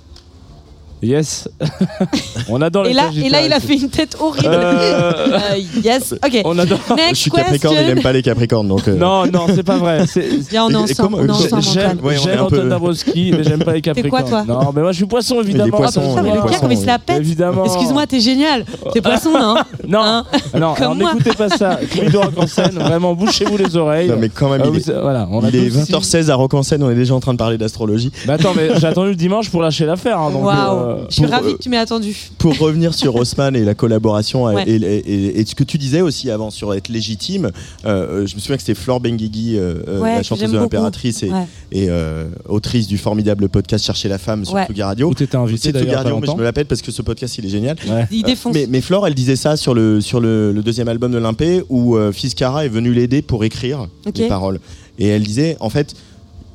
Yes. 1.06 1.48
On 2.50 2.62
adore 2.62 2.86
Et 2.86 2.90
les 2.90 2.94
là, 2.96 3.10
et 3.16 3.30
là, 3.30 3.42
il 3.46 3.54
a 3.54 3.60
fait 3.60 3.76
une 3.76 3.90
tête 3.90 4.18
horrible. 4.20 4.48
Euh, 4.48 5.12
Euh, 5.16 5.40
yes. 5.84 6.14
Ok. 6.26 6.42
On 6.46 6.58
adore. 6.58 6.80
Je 6.90 6.94
Next 6.96 7.16
suis 7.22 7.32
Capricorne, 7.32 7.74
il 7.74 7.78
question. 7.78 7.96
n'aime 7.96 8.04
pas 8.04 8.12
les 8.14 8.22
Capricornes, 8.22 8.68
donc. 8.68 8.88
euh, 8.88 8.96
Non, 8.96 9.26
non, 9.28 9.46
c'est 9.54 9.64
pas 9.64 9.78
vrai. 9.78 10.06
C'est- 10.08 10.28
Viens, 10.50 10.66
on 10.66 10.70
est 10.72 10.76
ensemble. 10.76 11.28
comment- 11.28 11.62
J'aime. 11.62 12.00
Ouais, 12.02 12.04
on 12.04 12.10
est 12.12 12.18
j'aime 12.18 12.34
un 12.34 12.38
peu- 12.38 12.44
Antoine 12.56 12.70
Dabrowski, 12.70 13.32
mais 13.38 13.44
j'aime 13.44 13.64
pas 13.64 13.74
les 13.74 13.82
Capricornes. 13.82 14.24
quoi, 14.30 14.44
toi 14.44 14.44
Non, 14.48 14.72
mais 14.76 14.82
moi 14.82 14.92
je 14.92 14.98
suis 14.98 15.06
poisson 15.06 15.42
évidemment. 15.42 15.78
poissons, 15.78 16.02
Ah, 16.04 16.10
putain, 16.10 16.22
mais 16.24 16.30
les 16.30 16.36
le 16.36 16.42
pire, 16.42 16.42
poissons, 16.48 16.62
comme 16.62 16.72
il 16.72 16.78
se 16.78 16.86
la 16.86 17.00
pète. 17.00 17.18
Évidemment. 17.18 17.66
Excuse-moi, 17.66 18.08
t'es 18.08 18.20
génial. 18.20 18.66
T'es 18.94 19.02
poisson, 19.02 19.32
non 19.32 19.56
Non, 19.88 20.00
Hein 20.02 20.26
non, 20.58 20.74
Comme 20.74 20.84
alors 21.02 21.14
n'écoutez 21.14 21.34
pas 21.36 21.50
ça. 21.50 21.80
Clido 21.90 22.22
Rock 22.22 22.34
en 22.38 22.48
scène, 22.48 22.72
vraiment, 22.80 23.14
bouchez-vous 23.14 23.58
les 23.58 23.76
oreilles. 23.76 24.10
Non, 24.10 24.16
mais 24.20 24.30
quand 24.30 24.50
même, 24.50 24.62
Ah, 24.64 24.70
il 24.74 24.78
est, 24.80 24.92
voilà, 25.02 25.28
on 25.32 25.44
a 25.44 25.50
il 25.50 25.56
est 25.56 25.70
tous- 25.70 25.78
20h16 25.92 26.30
à 26.30 26.36
Rock 26.36 26.54
en 26.54 26.64
scène, 26.64 26.82
on 26.84 26.90
est 26.90 26.96
déjà 26.96 27.14
en 27.14 27.20
train 27.20 27.34
de 27.34 27.38
parler 27.38 27.58
d'astrologie. 27.58 28.12
Mais 28.28 28.34
attends, 28.34 28.54
mais 28.56 28.70
j'ai 28.80 28.88
attendu 28.88 29.10
le 29.10 29.16
dimanche 29.16 29.50
pour 29.50 29.62
lâcher 29.62 29.86
l'affaire. 29.86 30.20
hein, 30.20 30.32
Waouh. 30.34 30.95
Euh, 30.96 31.06
Je 31.10 31.16
suis 31.16 31.25
ravie 31.25 31.50
euh, 31.50 31.54
que 31.58 31.62
tu 31.62 31.70
m'aies 31.70 31.78
attendu. 31.78 32.16
Pour 32.38 32.58
revenir 32.58 32.94
sur 32.94 33.16
Haussmann 33.18 33.56
et 33.56 33.64
la 33.64 33.74
collaboration 33.75 34.50
et- 34.50 34.56
Ouais. 34.56 34.64
et, 34.68 34.75
et- 34.75 35.40
et 35.40 35.46
ce 35.46 35.56
que 35.56 35.64
tu 35.64 35.78
disais 35.78 36.02
aussi 36.02 36.30
avant 36.32 36.50
sur 36.50 36.74
être 36.74 36.90
légitime, 36.90 37.52
euh, 37.86 38.25
je 38.25 38.36
me 38.36 38.40
souviens 38.40 38.56
que 38.58 38.62
c'était 38.64 38.75
Flore 38.80 39.00
Benguigui, 39.00 39.58
euh, 39.58 39.75
euh, 39.88 40.00
Ouais, 40.02 40.16
la 40.16 40.24
chanteuse 40.24 40.52
de 40.52 40.58
l'impératrice 40.58 41.24
et, 41.24 41.30
Ouais. 41.30 41.46
et, 41.72 41.90
euh, 41.90 42.25
autrice 42.48 42.88
du 42.88 42.98
formidable 42.98 43.50
podcast 43.50 43.86
Chercher 43.86 44.08
la 44.10 44.18
femme 44.18 44.46
sur 44.46 44.54
Ouais. 44.56 44.66
Tsugi 44.66 44.84
Radio. 44.84 45.10
Où 45.10 45.14
t'étais 45.14 45.36
invité 45.38 45.72
d'ailleurs. 45.72 46.04
pas 46.04 46.10
Radio, 46.10 46.20
mais 46.20 46.28
je 46.28 46.34
me 46.38 46.44
l'appelle 46.44 46.66
parce 46.66 46.82
que 46.82 46.92
ce 46.92 47.02
podcast 47.02 47.38
il 47.38 47.46
est 47.46 47.50
génial. 47.50 47.75
Ouais. 47.88 48.06
Il 48.12 48.24
défonce. 48.24 48.54
Mais, 48.54 48.68
mais 48.70 48.82
Flore, 48.82 49.06
elle 49.08 49.14
disait 49.16 49.36
ça 49.36 49.58
sur 49.58 49.74
le, 49.74 50.02
sur 50.02 50.20
le, 50.20 50.52
le 50.52 50.62
deuxième 50.64 50.88
album 50.88 51.12
de 51.12 51.18
Limpé 51.18 51.64
où 51.70 51.96
euh, 51.98 52.12
Fiskara 52.12 52.66
est 52.66 52.70
venu 52.70 52.94
l'aider 52.94 53.22
pour 53.22 53.44
écrire 53.44 53.88
Ok. 54.06 54.18
les 54.18 54.28
paroles. 54.28 54.60
Et 54.98 55.08
elle 55.08 55.24
disait, 55.24 55.58
en 55.60 55.70
fait, 55.70 55.94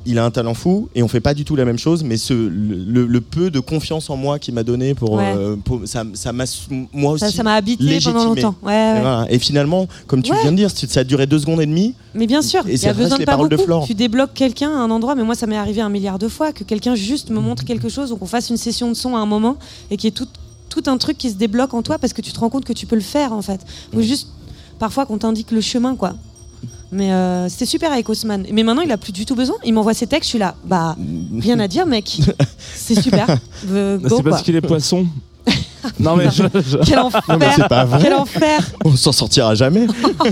il 0.05 0.17
a 0.19 0.25
un 0.25 0.31
talent 0.31 0.53
fou 0.53 0.89
et 0.95 1.03
on 1.03 1.07
fait 1.07 1.19
pas 1.19 1.33
du 1.33 1.45
tout 1.45 1.55
la 1.55 1.65
même 1.65 1.77
chose, 1.77 2.03
mais 2.03 2.17
ce, 2.17 2.33
le, 2.33 3.21
peu 3.21 3.51
de 3.51 3.59
confiance 3.59 4.09
en 4.09 4.17
moi 4.17 4.39
qu'il 4.39 4.53
m'a 4.53 4.63
donné 4.63 4.93
pour, 4.95 5.11
Ouais. 5.13 5.33
euh, 5.35 5.55
pour- 5.55 5.81
ça, 5.85 6.03
ça 6.13 6.33
m'a 6.33 6.45
moi 6.91 7.13
aussi. 7.13 7.31
Ça 7.31 7.43
m'a 7.43 7.53
habité 7.55 7.99
pendant 8.03 8.25
longtemps. 8.25 8.55
Ouais, 8.63 8.73
Et, 8.73 8.93
ouais. 8.95 9.01
voilà. 9.01 9.25
Et 9.29 9.39
finalement, 9.39 9.87
comme 10.07 10.21
tu 10.23 10.33
viens 10.41 10.51
de 10.51 10.57
dire, 10.57 10.69
ça 10.71 10.99
a 10.99 11.03
duré 11.03 11.27
deux 11.27 11.39
secondes 11.39 11.61
et 11.61 11.65
demie. 11.65 11.93
Mais 12.15 12.27
bien 12.27 12.41
sûr, 12.41 12.63
il 12.67 12.81
y 12.81 12.87
a 12.87 12.93
besoin 12.93 13.17
de 13.17 13.23
pas 13.25 13.37
de 13.37 13.47
beaucoup. 13.47 13.63
Flore. 13.63 13.85
Tu 13.87 13.93
débloques 13.93 14.33
quelqu'un 14.33 14.71
à 14.71 14.79
un 14.79 14.89
endroit, 14.91 15.15
mais 15.15 15.23
moi 15.23 15.35
ça 15.35 15.47
m'est 15.47 15.57
arrivé 15.57 15.81
un 15.81 15.89
milliard 15.89 16.19
de 16.19 16.27
fois 16.27 16.51
que 16.51 16.63
quelqu'un 16.63 16.95
juste 16.95 17.29
me 17.29 17.39
montre 17.39 17.63
quelque 17.63 17.87
chose 17.89 18.11
ou 18.11 18.17
qu'on 18.17 18.25
fasse 18.25 18.49
une 18.49 18.57
session 18.57 18.89
de 18.89 18.95
son 18.95 19.15
à 19.15 19.19
un 19.19 19.25
moment 19.25 19.57
et 19.91 19.97
qu'il 19.97 20.07
y 20.07 20.09
ait 20.09 20.11
tout, 20.11 20.27
tout 20.69 20.83
un 20.89 20.97
truc 20.97 21.17
qui 21.17 21.29
se 21.29 21.35
débloque 21.35 21.73
en 21.73 21.81
toi 21.83 21.97
parce 21.99 22.13
que 22.13 22.21
tu 22.21 22.31
te 22.31 22.39
rends 22.39 22.49
compte 22.49 22.65
que 22.65 22.73
tu 22.73 22.85
peux 22.85 22.95
le 22.95 23.01
faire 23.01 23.33
en 23.33 23.41
fait. 23.41 23.61
Ou 23.93 24.01
juste 24.01 24.27
parfois 24.79 25.05
qu'on 25.05 25.17
t'indique 25.19 25.51
le 25.51 25.61
chemin 25.61 25.95
quoi. 25.95 26.13
Mais 26.91 27.11
euh, 27.13 27.47
c'était 27.49 27.65
super 27.65 27.91
avec 27.91 28.09
Haussmann. 28.09 28.45
Mais 28.51 28.63
maintenant, 28.63 28.81
il 28.81 28.91
a 28.91 28.97
plus 28.97 29.13
du 29.13 29.25
tout 29.25 29.35
besoin. 29.35 29.55
Il 29.63 29.73
m'envoie 29.73 29.93
ses 29.93 30.07
textes, 30.07 30.25
je 30.25 30.29
suis 30.31 30.39
là. 30.39 30.55
Bah, 30.65 30.95
rien 31.39 31.59
à 31.59 31.67
dire, 31.67 31.85
mec. 31.85 32.19
C'est 32.75 32.99
super. 33.01 33.27
Euh, 33.71 33.97
go, 33.99 34.17
C'est 34.17 34.23
parce 34.23 34.37
quoi. 34.37 34.43
qu'il 34.45 34.55
est 34.55 34.61
poisson. 34.61 35.05
non 35.99 36.15
mais 36.15 36.25
je, 36.31 36.43
je- 36.67 36.77
Quel 36.85 36.99
enfer 36.99 37.21
mais 37.39 37.47
c'est 37.55 37.67
pas 37.67 37.85
vrai. 37.85 37.99
Quel 38.01 38.13
enfer 38.13 38.59
On 38.85 38.95
s'en 38.95 39.11
sortira 39.11 39.53
jamais. 39.55 39.85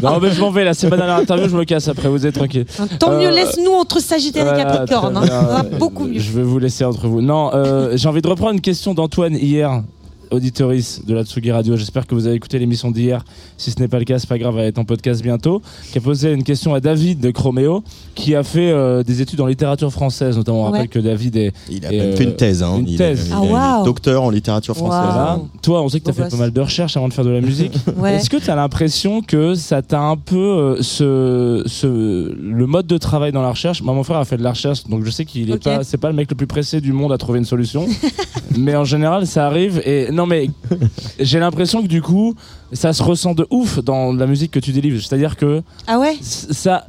non 0.03 0.19
mais 0.19 0.31
je 0.31 0.39
m'en 0.41 0.49
vais 0.51 0.63
là. 0.63 0.73
C'est 0.73 0.89
ma 0.89 0.97
dernière 0.97 1.17
interview. 1.17 1.47
Je 1.47 1.55
me 1.55 1.63
casse 1.63 1.87
après. 1.87 2.07
Vous 2.09 2.25
êtes 2.25 2.35
tranquille. 2.35 2.65
Tant 2.99 3.11
mieux, 3.17 3.27
Euh, 3.27 3.31
laisse-nous 3.31 3.71
entre 3.71 3.99
Sagittaire 4.01 4.51
et 4.53 4.57
Capricorne. 4.63 5.17
hein. 5.17 5.63
beaucoup 5.79 6.05
mieux. 6.05 6.19
Je 6.19 6.31
vais 6.31 6.43
vous 6.43 6.59
laisser 6.59 6.83
entre 6.85 7.07
vous. 7.07 7.21
Non, 7.21 7.51
euh, 7.53 7.95
j'ai 7.95 8.07
envie 8.09 8.21
de 8.21 8.27
reprendre 8.27 8.53
une 8.53 8.61
question 8.61 8.93
d'Antoine 8.93 9.35
hier, 9.35 9.83
auditorice 10.31 11.01
de 11.05 11.13
la 11.13 11.23
Tsugi 11.23 11.51
Radio. 11.51 11.75
J'espère 11.77 12.07
que 12.07 12.15
vous 12.15 12.27
avez 12.27 12.35
écouté 12.35 12.59
l'émission 12.59 12.91
d'hier. 12.91 13.23
Si 13.57 13.71
ce 13.71 13.79
n'est 13.79 13.87
pas 13.87 13.99
le 13.99 14.05
cas, 14.05 14.19
c'est 14.19 14.29
pas 14.29 14.37
grave, 14.37 14.53
elle 14.57 14.61
va 14.63 14.67
être 14.67 14.77
en 14.79 14.85
podcast 14.85 15.21
bientôt. 15.21 15.61
Qui 15.91 15.97
a 15.97 16.01
posé 16.01 16.31
une 16.33 16.43
question 16.43 16.73
à 16.73 16.79
David 16.79 17.19
de 17.19 17.31
Chroméo, 17.31 17.83
qui 18.15 18.35
a 18.35 18.43
fait 18.43 18.71
euh, 18.71 19.03
des 19.03 19.21
études 19.21 19.41
en 19.41 19.47
littérature 19.47 19.91
française, 19.91 20.37
notamment. 20.37 20.61
On 20.61 20.65
Ouais. 20.65 20.71
rappelle 20.71 20.89
que 20.89 20.99
David 20.99 21.35
est 21.37 21.53
Il 21.69 21.85
a 21.85 21.89
euh, 21.89 22.15
fait 22.15 22.23
une 22.25 22.35
thèse. 22.35 22.61
Hein. 22.63 22.77
une 22.79 22.87
Il 22.87 22.97
thèse. 22.97 23.25
est- 23.25 23.29
il 23.29 23.33
Ah, 23.33 23.45
est 23.45 23.51
waouh. 23.51 23.85
docteur 23.85 24.23
en 24.23 24.29
littérature 24.29 24.75
française. 24.75 25.41
Toi, 25.61 25.81
on 25.81 25.89
sait 25.89 25.99
que 25.99 26.05
tu 26.05 26.11
as 26.11 26.13
fait 26.13 26.29
pas 26.29 26.37
mal 26.37 26.51
de 26.51 26.61
recherches 26.61 26.95
avant 26.97 27.07
de 27.07 27.13
faire 27.13 27.25
de 27.25 27.29
la 27.31 27.41
musique. 27.41 27.73
Ouais. 27.97 28.15
Est-ce 28.15 28.29
que 28.29 28.37
tu 28.37 28.49
as 28.49 28.55
l'impression 28.55 29.21
que 29.21 29.55
ça 29.55 29.81
t'a 29.81 29.99
un 29.99 30.15
peu 30.15 30.37
euh, 30.37 30.81
ce, 30.81 31.63
ce 31.65 31.87
le 32.39 32.65
mode 32.65 32.87
de 32.87 32.97
travail 32.97 33.31
dans 33.31 33.41
la 33.41 33.49
recherche? 33.49 33.81
Moi, 33.81 33.93
mon 33.93 34.03
frère 34.03 34.17
a 34.19 34.25
fait 34.25 34.37
de 34.37 34.43
la 34.43 34.51
recherche, 34.51 34.83
donc 34.85 35.03
je 35.03 35.09
sais 35.11 35.25
qu'il 35.25 35.49
est 35.49 35.53
Ok. 35.53 35.63
pas 35.63 35.83
c'est 35.83 35.97
pas 35.97 36.09
le 36.09 36.15
mec 36.15 36.29
le 36.29 36.35
plus 36.35 36.47
pressé 36.47 36.79
du 36.81 36.93
monde 36.93 37.11
à 37.11 37.17
trouver 37.17 37.39
une 37.39 37.45
solution, 37.45 37.85
mais 38.57 38.75
en 38.75 38.83
général 38.85 39.27
ça 39.27 39.45
arrive 39.45 39.81
et 39.85 40.11
non 40.19 40.25
mais 40.25 40.49
j'ai 41.19 41.39
l'impression 41.39 41.81
que 41.81 41.87
du 41.87 42.01
coup 42.01 42.33
ça 42.73 42.91
se 42.93 43.01
ressent 43.01 43.33
de 43.33 43.45
ouf 43.49 43.79
dans 43.83 44.11
la 44.13 44.27
musique 44.27 44.51
que 44.51 44.59
tu 44.59 44.71
délivres, 44.71 45.01
c'est-à-dire 45.01 45.35
que 45.37 45.61
Ah 45.87 45.97
ouais 45.99 46.15
ça 46.21 46.85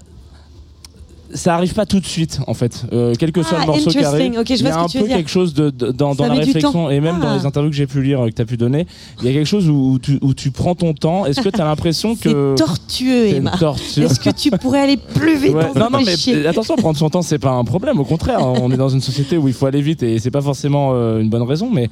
ça 1.32 1.54
arrive 1.54 1.74
pas 1.74 1.86
tout 1.86 2.00
de 2.00 2.06
suite 2.06 2.40
en 2.48 2.54
fait, 2.54 2.84
Euh, 2.92 3.14
quel 3.16 3.30
que 3.30 3.44
soit 3.44 3.58
Ah, 3.58 3.60
le 3.60 3.66
morceau 3.68 3.90
qui 3.90 3.98
interesting. 3.98 4.34
arrive. 4.34 4.40
Ok, 4.40 4.46
je 4.48 4.54
il 4.54 4.62
y 4.64 4.68
a 4.68 4.80
un 4.80 4.88
peu 4.88 5.06
quelque 5.06 5.30
chose 5.30 5.54
de, 5.54 5.70
de- 5.70 5.92
dans, 5.92 6.12
la 6.18 6.34
réflexion 6.34 6.90
et 6.90 6.98
même 6.98 7.20
dans 7.20 7.28
Ah. 7.28 7.36
les 7.38 7.46
interviews 7.46 7.70
que 7.70 7.76
j'ai 7.76 7.86
pu 7.86 8.02
lire 8.02 8.20
euh, 8.24 8.28
que 8.30 8.34
tu 8.34 8.42
as 8.42 8.44
pu 8.44 8.56
donner, 8.56 8.84
il 9.20 9.26
y 9.26 9.28
a 9.28 9.32
quelque 9.32 9.46
chose 9.46 9.68
où, 9.70 9.92
où 9.92 9.98
tu, 10.00 10.18
où 10.22 10.34
tu 10.34 10.50
prends 10.50 10.74
ton 10.74 10.92
temps. 10.92 11.26
Est-ce 11.26 11.40
que 11.40 11.48
tu 11.48 11.60
as 11.60 11.64
l'impression 11.64 12.16
que 12.24 12.54
C'est 12.58 12.64
tortueux, 12.64 13.26
Emma. 13.28 13.52
Est-ce 13.54 14.18
que 14.18 14.30
tu 14.30 14.50
pourrais 14.50 14.80
aller 14.80 14.96
plus 14.96 15.36
vite 15.38 15.54
Ouais. 15.54 15.66
on 15.72 15.78
Non, 15.78 15.88
non, 15.92 16.00
mais 16.04 16.16
chier. 16.16 16.44
attention, 16.48 16.74
prendre 16.74 16.98
son 16.98 17.10
temps, 17.10 17.22
c'est 17.22 17.38
pas 17.38 17.52
un 17.52 17.62
problème. 17.64 18.00
Au 18.00 18.04
contraire, 18.04 18.40
on 18.44 18.68
est 18.72 18.76
dans 18.76 18.88
une 18.88 19.00
société 19.00 19.36
où 19.36 19.46
il 19.46 19.54
faut 19.54 19.66
aller 19.66 19.82
vite 19.82 20.02
et 20.02 20.18
c'est 20.18 20.32
pas 20.32 20.42
forcément 20.42 20.90
euh, 20.94 21.20
une 21.20 21.28
bonne 21.30 21.44
raison, 21.44 21.70
mais 21.72 21.88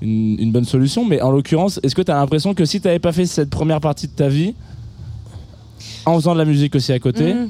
une, 0.00 0.52
bonne 0.52 0.64
solution. 0.64 1.04
Mais 1.04 1.20
en 1.20 1.30
l'occurrence, 1.30 1.80
est-ce 1.82 1.94
que 1.94 2.02
tu 2.02 2.10
as 2.10 2.16
l'impression 2.16 2.54
que 2.54 2.64
si 2.64 2.80
tu 2.80 2.86
n'avais 2.86 2.98
pas 2.98 3.12
fait 3.12 3.26
cette 3.26 3.50
première 3.50 3.80
partie 3.80 4.06
de 4.06 4.12
ta 4.12 4.28
vie, 4.28 4.54
en 6.06 6.14
faisant 6.16 6.32
de 6.32 6.38
la 6.38 6.44
musique 6.44 6.74
aussi 6.74 6.92
à 6.92 6.98
côté, 6.98 7.34
Mhm. 7.34 7.48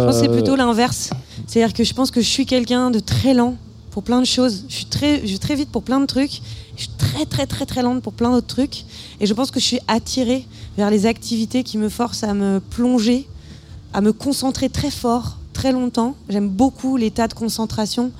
Je 0.00 0.04
pense 0.04 0.16
que 0.16 0.26
c'est 0.26 0.32
plutôt 0.32 0.56
l'inverse. 0.56 1.10
C'est-à-dire 1.46 1.74
que 1.74 1.84
je 1.84 1.92
pense 1.92 2.10
que 2.10 2.20
je 2.20 2.28
suis 2.28 2.46
quelqu'un 2.46 2.90
de 2.90 3.00
très 3.00 3.34
lent 3.34 3.56
pour 3.90 4.02
plein 4.02 4.20
de 4.20 4.26
choses. 4.26 4.64
Je 4.68 4.74
suis 4.74 4.86
très, 4.86 5.20
je 5.22 5.26
suis 5.26 5.38
très 5.38 5.54
vite 5.54 5.70
pour 5.70 5.82
plein 5.82 6.00
de 6.00 6.06
trucs. 6.06 6.40
Je 6.76 6.82
suis 6.82 6.92
très 6.96 7.26
très 7.26 7.46
très 7.46 7.66
très 7.66 7.82
lente 7.82 8.02
pour 8.02 8.12
plein 8.12 8.30
d'autres 8.30 8.46
trucs. 8.46 8.84
Et 9.20 9.26
je 9.26 9.34
pense 9.34 9.50
que 9.50 9.60
je 9.60 9.64
suis 9.64 9.80
attirée 9.88 10.46
vers 10.76 10.90
les 10.90 11.06
activités 11.06 11.62
qui 11.62 11.78
me 11.78 11.88
forcent 11.88 12.22
à 12.22 12.32
me 12.32 12.60
plonger, 12.60 13.26
à 13.92 14.00
me 14.00 14.12
concentrer 14.12 14.68
très 14.68 14.90
fort, 14.90 15.38
très 15.52 15.72
longtemps. 15.72 16.14
J'aime 16.28 16.48
beaucoup 16.48 16.96
l'état 16.96 17.28
de 17.28 17.34
concentration. 17.34 18.12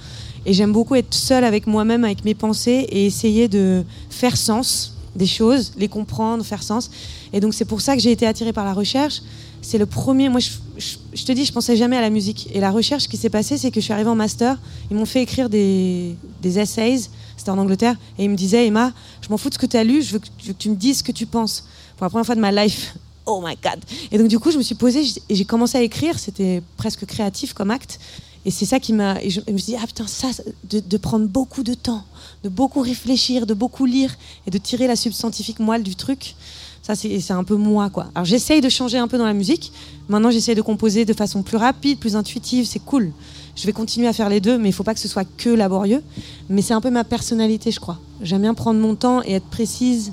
Et 0.47 0.53
j'aime 0.53 0.73
beaucoup 0.73 0.95
être 0.95 1.15
seule 1.15 1.45
avec 1.45 1.67
moi-même, 1.67 2.05
avec 2.05 2.25
mes 2.25 2.35
pensées 2.35 2.87
et 2.91 3.07
essayer 3.07 3.49
de 3.49 3.85
faire 4.11 4.37
sens 4.37 4.95
des 5.15 5.27
choses, 5.27 5.73
les 5.77 5.89
comprendre, 5.89 6.45
faire 6.45 6.63
sens. 6.63 6.91
Et 7.33 7.41
donc 7.41 7.55
c'est 7.55 7.65
pour 7.65 7.81
ça 7.81 7.95
que 7.95 8.03
j'ai 8.03 8.13
été 8.13 8.27
attirée 8.27 8.53
par 8.53 8.65
la 8.65 8.73
recherche. 8.73 9.23
C'est 9.65 9.79
le 9.79 9.87
premier. 9.87 10.29
Moi, 10.29 10.41
je, 10.41 11.25
te 11.25 11.31
dis, 11.31 11.45
je 11.45 11.53
pensais 11.53 11.77
jamais 11.77 11.97
à 11.97 12.01
la 12.01 12.11
musique. 12.11 12.49
Et 12.53 12.59
la 12.59 12.73
recherche, 12.73 13.07
qui 13.07 13.17
s'est 13.17 13.31
passé, 13.31 13.57
c'est 13.57 13.71
que 13.71 13.81
je 13.81 13.85
suis 13.85 13.93
arrivée 13.93 14.11
en 14.11 14.17
master. 14.17 14.59
Ils 14.91 14.97
m'ont 14.97 15.07
fait 15.07 15.23
écrire 15.23 15.49
des, 15.49 16.17
des 16.43 16.59
essays. 16.59 17.09
C'était 17.37 17.51
en 17.51 17.59
Angleterre. 17.59 17.95
Et 18.19 18.25
ils 18.25 18.31
me 18.31 18.35
disaient, 18.35 18.67
Emma, 18.67 18.93
je 19.21 19.29
m'en 19.29 19.37
fous 19.37 19.51
de 19.51 19.55
ce 19.55 19.61
que 19.61 19.67
tu 19.67 19.77
as 19.77 19.85
lu. 19.85 20.03
Je 20.03 20.15
veux, 20.15 20.19
que, 20.19 20.27
je 20.41 20.49
veux 20.49 20.53
que 20.53 20.59
tu 20.59 20.69
me 20.69 20.75
dises 20.75 20.99
ce 20.99 21.05
que 21.05 21.13
tu 21.13 21.27
penses. 21.27 21.65
Pour 21.97 22.05
la 22.05 22.11
première 22.11 22.27
fois 22.27 22.35
de 22.35 22.41
ma 22.41 22.53
life. 22.53 22.97
Oh 23.25 23.41
my 23.41 23.55
God. 23.63 23.81
Et 24.11 24.19
donc, 24.19 24.27
du 24.27 24.41
coup, 24.41 24.51
je 24.51 24.59
me 24.59 24.65
suis 24.65 24.75
posée 24.75 25.05
et 25.29 25.37
j'ai 25.37 25.45
commencé 25.45 25.79
à 25.79 25.83
écrire. 25.83 26.19
C'était 26.19 26.61
presque 26.77 27.07
créatif 27.07 27.53
comme 27.53 27.71
acte. 27.71 28.01
Et 28.45 28.51
c'est 28.51 28.67
ça 28.67 28.81
qui 28.81 28.93
m'a. 28.93 29.21
Je, 29.21 29.41
je 29.47 29.53
me 29.53 29.59
suis 29.59 29.73
dit, 29.73 29.79
ah 29.81 29.87
putain, 29.87 30.07
ça, 30.07 30.29
de, 30.69 30.81
de 30.81 30.97
prendre 30.97 31.27
beaucoup 31.27 31.63
de 31.63 31.75
temps, 31.75 32.05
de 32.43 32.49
beaucoup 32.49 32.81
réfléchir, 32.81 33.47
de 33.47 33.55
beaucoup 33.55 33.87
lire 33.87 34.15
et 34.47 34.51
de 34.51 34.59
tirer 34.59 34.87
la 34.87 34.97
substantifique 34.97 35.61
moelle 35.61 35.83
du 35.83 35.95
truc. 35.95 36.35
Ça, 36.83 36.97
c'est 36.97 37.31
un 37.31 37.45
peu 37.45 37.55
moi, 37.55 37.91
quoi. 37.91 38.09
Alors, 38.13 38.25
j'essaye 38.25 38.61
de 38.61 38.69
changer 38.69 38.99
un 38.99 39.07
peu 39.07 39.17
dans 39.17 39.25
la 39.25 39.35
musique. 39.35 39.73
Maintenant, 40.09 40.33
j'essaye 40.33 40.57
de 40.57 40.63
composer 40.63 41.05
de 41.05 41.13
façon 41.13 41.45
plus 41.45 41.57
rapide, 41.57 42.01
plus 42.01 42.17
intuitive. 42.17 42.67
C'est 42.67 42.81
cool. 42.81 43.13
Je 43.55 43.67
vais 43.67 43.73
continuer 43.73 44.09
à 44.09 44.13
faire 44.13 44.29
les 44.29 44.41
deux, 44.41 44.59
mais 44.59 44.71
il 44.71 44.73
faut 44.73 44.83
pas 44.83 44.93
que 44.93 44.99
ce 44.99 45.07
soit 45.07 45.25
que 45.37 45.49
laborieux. 45.49 46.03
Mais 46.49 46.61
c'est 46.61 46.75
un 46.75 46.81
peu 46.81 46.91
ma 46.91 47.05
personnalité, 47.05 47.71
je 47.71 47.79
crois. 47.79 48.01
J'aime 48.21 48.43
bien 48.43 48.55
prendre 48.55 48.81
mon 48.81 48.97
temps 48.97 49.23
et 49.23 49.35
être 49.35 49.47
précise 49.47 50.13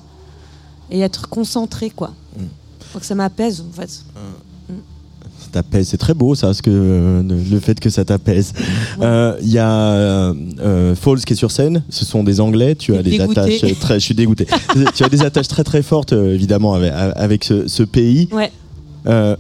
et 0.91 0.99
être 0.99 1.27
concentrée, 1.27 1.89
quoi. 1.89 2.13
Donc, 2.93 3.03
ça 3.03 3.15
m'apaise, 3.15 3.61
en 3.67 3.73
fait. 3.73 3.89
Ça 3.89 4.03
t'apaise, 5.49 5.87
c'est 5.89 5.97
très 5.97 6.13
beau 6.13 6.35
ça, 6.35 6.53
ce 6.53 6.61
que, 6.61 6.69
euh, 6.71 7.23
le 7.23 7.59
fait 7.59 7.79
que 7.79 7.89
ça 7.89 8.05
t'apaise. 8.05 8.53
Euh, 9.01 9.35
Il 9.41 9.49
y 9.51 9.57
a 9.57 9.69
euh, 9.71 10.33
euh, 10.61 10.95
Falls 10.95 11.19
qui 11.21 11.33
est 11.33 11.35
sur 11.35 11.51
scène, 11.51 11.83
ce 11.89 12.05
sont 12.05 12.23
des 12.23 12.39
Anglais, 12.39 12.75
tu 12.75 12.95
as 12.95 13.03
des 13.03 13.19
attaches 13.19 13.63
euh, 13.63 13.73
très, 13.79 13.95
je 13.99 14.05
suis 14.05 14.15
dégoûté. 14.15 14.47
tu 14.95 15.03
as 15.03 15.09
des 15.09 15.23
attaches 15.23 15.47
très 15.47 15.63
très 15.63 15.81
fortes 15.81 16.13
euh, 16.13 16.33
évidemment 16.33 16.73
avec, 16.73 16.91
avec 16.93 17.43
ce, 17.43 17.67
ce 17.67 17.83
pays. 17.83 18.29
Ouais. 18.31 18.51
Euh, 19.07 19.35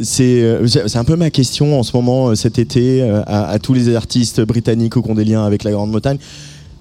c'est 0.00 0.42
euh, 0.42 0.66
un 0.94 1.04
peu 1.04 1.16
ma 1.16 1.30
question 1.30 1.78
en 1.78 1.82
ce 1.82 1.96
moment, 1.96 2.28
euh, 2.28 2.34
cet 2.34 2.58
été, 2.58 3.02
euh, 3.02 3.22
à, 3.26 3.48
à 3.48 3.58
tous 3.58 3.72
les 3.72 3.94
artistes 3.96 4.40
britanniques 4.42 4.96
ou 4.96 5.02
qui 5.02 5.10
ont 5.10 5.14
des 5.14 5.24
liens 5.24 5.44
avec 5.44 5.64
la 5.64 5.70
Grande-Bretagne. 5.70 6.18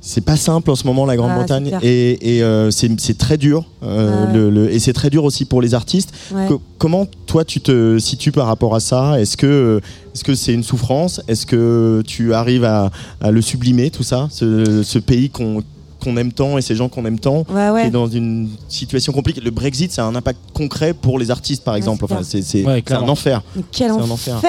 C'est 0.02 0.24
pas 0.24 0.38
simple 0.38 0.70
en 0.70 0.76
ce 0.76 0.86
moment 0.86 1.06
la 1.06 1.16
Grande-Bretagne 1.16 1.72
et, 1.82 2.38
et, 2.38 2.44
euh, 2.44 2.70
c'est 2.72 3.18
très 3.18 3.38
dur 3.38 3.66
euh, 3.84 4.28
Ouais. 4.28 4.34
le- 4.34 4.50
le- 4.52 4.72
et 4.72 4.78
c'est 4.80 4.94
très 4.94 5.10
dur 5.10 5.24
aussi 5.24 5.46
pour 5.46 5.62
les 5.62 5.74
artistes. 5.74 6.12
Ouais. 6.32 6.46
Co- 6.48 6.62
comment 6.78 7.08
toi 7.26 7.44
tu 7.44 7.60
te 7.60 7.98
situes 7.98 8.32
par 8.32 8.46
rapport 8.48 8.76
à 8.76 8.80
ça? 8.80 9.20
Est-ce 9.20 9.36
que 9.36 9.82
est-ce 10.14 10.24
que 10.24 10.36
c'est 10.36 10.54
une 10.54 10.64
souffrance? 10.64 11.22
Est-ce 11.28 11.46
que 11.48 12.04
tu 12.06 12.34
arrives 12.36 12.66
à, 12.66 12.92
à 13.20 13.32
le 13.32 13.42
sublimer 13.42 13.90
tout 13.90 14.04
ça, 14.04 14.28
ce, 14.32 14.84
ce 14.84 15.00
pays 15.00 15.30
qu'on 15.32 15.64
qu'on 16.04 16.18
aime 16.18 16.32
tant 16.32 16.60
et 16.60 16.62
ces 16.62 16.76
gens 16.76 16.88
qu'on 16.88 17.04
aime 17.06 17.18
tant 17.18 17.44
Ouais, 17.50 17.82
qui 17.82 17.88
est 17.88 17.92
dans 17.92 18.06
une 18.08 18.48
situation 18.68 19.12
compliquée. 19.12 19.42
Le 19.42 19.50
Brexit, 19.50 19.92
ça 19.92 20.04
a 20.06 20.08
un 20.08 20.14
impact 20.14 20.40
concret 20.54 20.94
pour 20.94 21.18
les 21.18 21.32
artistes, 21.32 21.64
par 21.64 21.76
exemple. 21.76 22.06
c'est 22.08 22.14
Enfin, 22.14 22.24
c'est 22.46 22.92
un 22.94 23.10
enfer. 23.10 23.42
Mais 23.56 23.64
quel 23.72 23.92
enfer. 23.92 24.40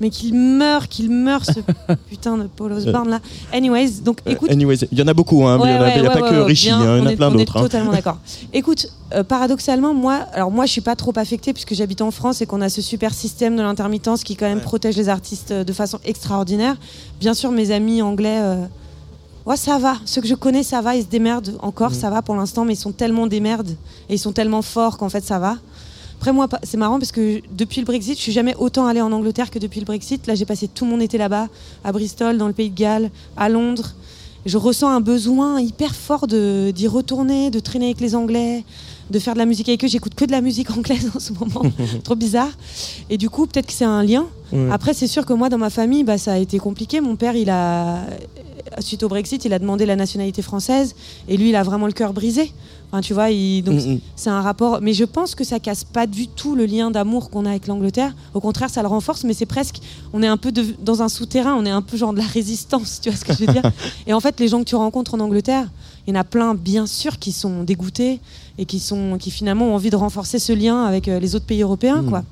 Mais 0.00 0.10
qu'il 0.10 0.34
meurt, 0.34 0.88
qu'il 0.90 1.10
meurt, 1.10 1.44
ce 1.46 1.60
putain 2.08 2.36
de 2.38 2.44
Paul 2.54 2.72
Osborne 2.72 3.10
là. 3.10 3.20
Anyways, 3.52 4.00
donc 4.04 4.18
écoute. 4.26 4.48
Euh, 4.50 4.52
Anyways, 4.52 4.78
il 4.90 4.98
y 4.98 5.02
en 5.02 5.06
a 5.08 5.14
beaucoup, 5.14 5.44
hein, 5.46 5.58
il 5.62 5.70
y 5.70 5.72
en 5.72 5.76
a- 5.76 5.80
Ouais, 5.82 6.00
n'y 6.00 6.06
a 6.06 6.10
pas 6.10 6.30
que 6.30 6.34
Richie, 6.40 6.70
hein, 6.70 6.98
il 6.98 7.04
y 7.04 7.06
en 7.06 7.06
a 7.06 7.16
plein 7.16 7.28
on 7.30 7.34
est 7.34 7.38
d'autres. 7.38 7.56
hein. 7.58 7.62
totalement 7.62 7.92
d'accord. 7.92 8.18
Écoute, 8.52 8.86
euh, 9.14 9.22
paradoxalement, 9.24 9.94
moi, 9.94 10.14
alors 10.32 10.50
moi, 10.50 10.66
je 10.66 10.72
suis 10.72 10.80
pas 10.80 10.96
trop 10.96 11.12
affectée 11.16 11.52
puisque 11.52 11.74
j'habite 11.74 12.00
en 12.02 12.10
France 12.10 12.40
et 12.42 12.46
qu'on 12.46 12.60
a 12.60 12.68
ce 12.68 12.80
super 12.82 13.12
système 13.12 13.56
de 13.56 13.62
l'intermittence 13.62 14.24
qui 14.24 14.36
quand 14.36 14.46
même 14.46 14.60
protège 14.60 14.96
les 14.96 15.08
artistes 15.08 15.50
euh, 15.50 15.64
de 15.64 15.72
façon 15.72 15.98
extraordinaire. 16.04 16.76
Bien 17.20 17.34
sûr, 17.34 17.50
mes 17.52 17.70
amis 17.70 18.02
anglais, 18.02 18.38
euh, 18.40 18.64
ouais, 19.46 19.56
ça 19.56 19.78
va. 19.78 19.96
Ceux 20.04 20.20
que 20.20 20.28
je 20.28 20.34
connais, 20.34 20.62
ça 20.62 20.80
va, 20.80 20.94
ils 20.96 21.02
se 21.02 21.08
démerdent 21.08 21.56
encore, 21.60 21.90
Mm. 21.90 21.94
ça 21.94 22.10
va 22.10 22.22
pour 22.22 22.36
l'instant, 22.36 22.64
mais 22.64 22.74
ils 22.74 22.76
sont 22.76 22.92
tellement 22.92 23.26
démerdes 23.26 23.70
et 24.08 24.14
ils 24.14 24.18
sont 24.18 24.32
tellement 24.32 24.62
forts 24.62 24.96
qu'en 24.98 25.08
fait, 25.08 25.24
ça 25.24 25.38
va. 25.38 25.56
Après 26.22 26.32
moi, 26.32 26.48
c'est 26.62 26.76
marrant 26.76 27.00
parce 27.00 27.10
que 27.10 27.40
depuis 27.50 27.80
le 27.80 27.84
Brexit, 27.84 28.16
je 28.16 28.22
suis 28.22 28.30
jamais 28.30 28.54
autant 28.54 28.86
allée 28.86 29.00
en 29.00 29.10
Angleterre 29.10 29.50
que 29.50 29.58
depuis 29.58 29.80
le 29.80 29.86
Brexit. 29.86 30.24
Là, 30.28 30.36
j'ai 30.36 30.44
passé 30.44 30.68
tout 30.68 30.84
mon 30.84 31.00
été 31.00 31.18
là-bas, 31.18 31.48
à 31.82 31.90
Bristol, 31.90 32.38
dans 32.38 32.46
le 32.46 32.52
Pays 32.52 32.70
de 32.70 32.78
Galles, 32.78 33.10
à 33.36 33.48
Londres. 33.48 33.94
Je 34.46 34.56
ressens 34.56 34.88
un 34.88 35.00
besoin 35.00 35.60
hyper 35.60 35.92
fort 35.96 36.28
d'y 36.28 36.86
retourner, 36.86 37.50
de 37.50 37.58
traîner 37.58 37.86
avec 37.86 38.00
les 38.00 38.14
Anglais, 38.14 38.62
de 39.10 39.18
faire 39.18 39.34
de 39.34 39.40
la 39.40 39.46
musique 39.46 39.68
avec 39.68 39.82
eux. 39.82 39.88
J'écoute 39.88 40.14
que 40.14 40.24
de 40.24 40.30
la 40.30 40.42
musique 40.42 40.70
anglaise 40.78 41.10
en 41.12 41.18
ce 41.18 41.32
moment, 41.32 41.68
trop 42.04 42.14
bizarre. 42.14 42.52
Et 43.10 43.18
du 43.18 43.28
coup, 43.28 43.48
peut-être 43.48 43.66
que 43.66 43.72
c'est 43.72 43.84
un 43.84 44.04
lien. 44.04 44.26
Ouais. 44.52 44.70
Après, 44.70 44.94
c'est 44.94 45.08
sûr 45.08 45.26
que 45.26 45.32
moi, 45.32 45.48
dans 45.48 45.58
ma 45.58 45.70
famille, 45.70 46.04
bah, 46.04 46.18
ça 46.18 46.34
a 46.34 46.38
été 46.38 46.60
compliqué. 46.60 47.00
Mon 47.00 47.16
père, 47.16 47.34
il 47.34 47.50
a, 47.50 47.98
suite 48.80 49.02
au 49.02 49.08
Brexit, 49.08 49.44
il 49.44 49.52
a 49.52 49.58
demandé 49.58 49.86
la 49.86 49.96
nationalité 49.96 50.42
française, 50.42 50.94
et 51.28 51.36
lui, 51.36 51.50
il 51.50 51.56
a 51.56 51.62
vraiment 51.62 51.86
le 51.86 51.92
cœur 51.92 52.12
brisé. 52.12 52.52
Enfin, 52.90 53.00
tu 53.00 53.14
vois, 53.14 53.30
il, 53.30 53.62
donc 53.62 53.80
Mm, 53.80 53.92
mm. 53.94 54.00
c'est 54.16 54.28
un 54.28 54.42
rapport. 54.42 54.80
Mais 54.82 54.92
je 54.92 55.04
pense 55.04 55.34
que 55.34 55.44
ça 55.44 55.58
casse 55.58 55.82
pas 55.82 56.06
du 56.06 56.28
tout 56.28 56.54
le 56.54 56.66
lien 56.66 56.90
d'amour 56.90 57.30
qu'on 57.30 57.46
a 57.46 57.50
avec 57.50 57.66
l'Angleterre. 57.66 58.14
Au 58.34 58.40
contraire, 58.40 58.68
ça 58.68 58.82
le 58.82 58.88
renforce. 58.88 59.24
Mais 59.24 59.32
c'est 59.32 59.46
presque, 59.46 59.76
on 60.12 60.22
est 60.22 60.26
un 60.26 60.36
peu 60.36 60.52
de- 60.52 60.74
dans 60.82 61.00
un 61.00 61.08
souterrain. 61.08 61.54
On 61.58 61.64
est 61.64 61.70
un 61.70 61.80
peu 61.80 61.96
genre 61.96 62.12
de 62.12 62.18
la 62.18 62.26
résistance. 62.26 63.00
Tu 63.00 63.08
vois 63.08 63.18
ce 63.18 63.24
que 63.24 63.32
je 63.32 63.46
veux 63.46 63.52
dire 63.52 63.62
Et 64.06 64.12
en 64.12 64.20
fait, 64.20 64.38
les 64.40 64.48
gens 64.48 64.58
que 64.58 64.68
tu 64.68 64.76
rencontres 64.76 65.14
en 65.14 65.20
Angleterre, 65.20 65.68
il 66.06 66.12
y 66.12 66.16
en 66.16 66.20
a 66.20 66.24
plein, 66.24 66.54
bien 66.54 66.86
sûr, 66.86 67.18
qui 67.18 67.32
sont 67.32 67.62
dégoûtés 67.62 68.20
et 68.58 68.66
qui 68.66 68.78
sont, 68.78 69.16
qui 69.18 69.30
finalement 69.30 69.68
ont 69.68 69.74
envie 69.74 69.88
de 69.88 69.96
renforcer 69.96 70.38
ce 70.38 70.52
lien 70.52 70.84
avec 70.84 71.08
euh, 71.08 71.18
les 71.18 71.34
autres 71.34 71.46
pays 71.46 71.62
européens, 71.62 72.02
Mm. 72.02 72.08
quoi. 72.10 72.24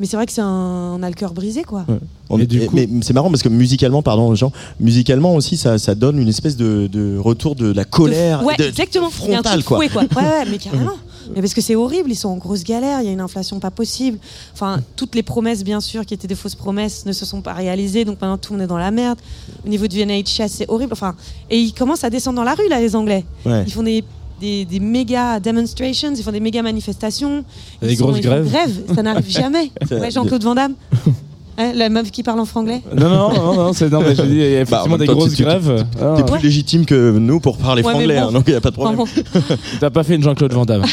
Mais 0.00 0.06
c'est 0.06 0.16
vrai 0.16 0.26
que 0.26 0.32
c'est 0.32 0.40
un, 0.40 0.94
on 0.98 1.02
a 1.02 1.08
le 1.08 1.14
cœur 1.14 1.32
brisé, 1.34 1.64
quoi. 1.64 1.84
On 2.30 2.38
Et 2.38 2.42
est- 2.42 2.46
du 2.46 2.60
mais- 2.60 2.66
coup- 2.66 2.76
mais 2.76 2.88
c'est 3.02 3.12
marrant 3.14 3.30
parce 3.30 3.42
que 3.42 3.48
musicalement, 3.48 4.02
pardon, 4.02 4.34
Jean, 4.34 4.52
musicalement 4.80 5.34
aussi, 5.34 5.56
ça, 5.56 5.78
ça 5.78 5.94
donne 5.94 6.18
une 6.20 6.28
espèce 6.28 6.56
de, 6.56 6.86
de 6.86 7.18
retour 7.18 7.54
de 7.56 7.72
la 7.72 7.84
colère, 7.84 8.44
Ouais, 8.44 8.54
et 8.58 8.62
de- 8.62 8.68
exactement. 8.68 9.08
Il 9.24 9.30
y 9.30 9.34
a 9.34 9.38
un 9.38 9.42
frontal, 9.42 9.52
truc 9.54 9.64
quoi. 9.66 9.76
fouet, 9.78 9.88
quoi. 9.88 10.02
Ouais, 10.22 10.28
ouais, 10.28 10.44
mais 10.50 10.58
carrément. 10.58 10.92
Mais 11.34 11.40
parce 11.42 11.52
que 11.52 11.60
c'est 11.60 11.74
horrible, 11.74 12.10
ils 12.10 12.16
sont 12.16 12.28
en 12.30 12.36
grosse 12.36 12.64
galère, 12.64 13.00
il 13.02 13.06
y 13.06 13.08
a 13.08 13.12
une 13.12 13.20
inflation 13.20 13.58
pas 13.60 13.70
possible. 13.70 14.18
Enfin, 14.54 14.80
toutes 14.96 15.14
les 15.14 15.22
promesses, 15.22 15.62
bien 15.62 15.80
sûr, 15.80 16.06
qui 16.06 16.14
étaient 16.14 16.28
des 16.28 16.34
fausses 16.34 16.54
promesses, 16.54 17.04
ne 17.04 17.12
se 17.12 17.26
sont 17.26 17.42
pas 17.42 17.52
réalisées, 17.52 18.04
donc 18.06 18.18
maintenant 18.20 18.38
tout 18.38 18.52
le 18.54 18.58
monde 18.58 18.64
est 18.64 18.68
dans 18.68 18.78
la 18.78 18.90
merde. 18.90 19.18
Au 19.66 19.68
niveau 19.68 19.86
du 19.88 20.00
NHS, 20.00 20.48
c'est 20.48 20.70
horrible. 20.70 20.92
Enfin, 20.92 21.14
et 21.50 21.58
ils 21.58 21.72
commencent 21.74 22.04
à 22.04 22.08
descendre 22.10 22.36
dans 22.36 22.44
la 22.44 22.54
rue, 22.54 22.68
là, 22.70 22.80
les 22.80 22.96
Anglais. 22.96 23.24
Ouais. 23.44 23.64
Ils 23.66 23.72
font 23.72 23.82
des, 23.82 24.04
des, 24.40 24.64
des 24.64 24.80
méga 24.80 25.40
demonstrations, 25.40 26.12
ils 26.16 26.22
font 26.22 26.32
des 26.32 26.40
méga 26.40 26.62
manifestations. 26.62 27.44
Des 27.82 27.96
sont- 27.96 28.04
grosses 28.06 28.20
grèves. 28.20 28.48
grève, 28.50 28.70
ça 28.94 29.02
n'arrive 29.02 29.28
jamais. 29.30 29.70
Ouais, 29.90 30.10
Jean-Claude 30.10 30.42
Van 30.44 30.54
Damme. 30.54 30.74
Hein, 31.60 31.72
la 31.74 31.88
meuf 31.88 32.12
qui 32.12 32.22
parle 32.22 32.38
en 32.38 32.44
franglais. 32.44 32.80
Non, 32.96 33.08
non, 33.08 33.32
non, 33.34 33.54
non, 33.56 33.72
c'est 33.72 33.90
non, 33.90 33.98
mais 34.00 34.14
je 34.14 34.22
dis, 34.22 34.36
il 34.36 34.36
y 34.38 34.42
a 34.56 34.58
en 34.60 34.62
effectivement 34.62 34.96
des 34.96 35.06
temps, 35.06 35.14
grosses 35.14 35.34
tu- 35.34 35.42
grèves. 35.42 35.84
Ah, 36.00 36.14
T'es 36.16 36.22
plus 36.22 36.40
légitime 36.40 36.86
que 36.86 37.18
nous 37.18 37.40
pour 37.40 37.56
parler 37.56 37.82
Ouais, 37.82 37.90
franglais, 37.94 38.20
bon. 38.20 38.28
hein, 38.28 38.30
donc 38.30 38.44
il 38.46 38.50
n'y 38.52 38.56
a 38.56 38.60
pas 38.60 38.70
de 38.70 38.76
problème. 38.76 39.00
Enfin, 39.00 39.20
bon. 39.34 39.40
T'as 39.80 39.90
pas 39.90 40.04
fait 40.04 40.14
une 40.14 40.22
Jean-Claude 40.22 40.52
Van 40.52 40.64
Damme. 40.64 40.84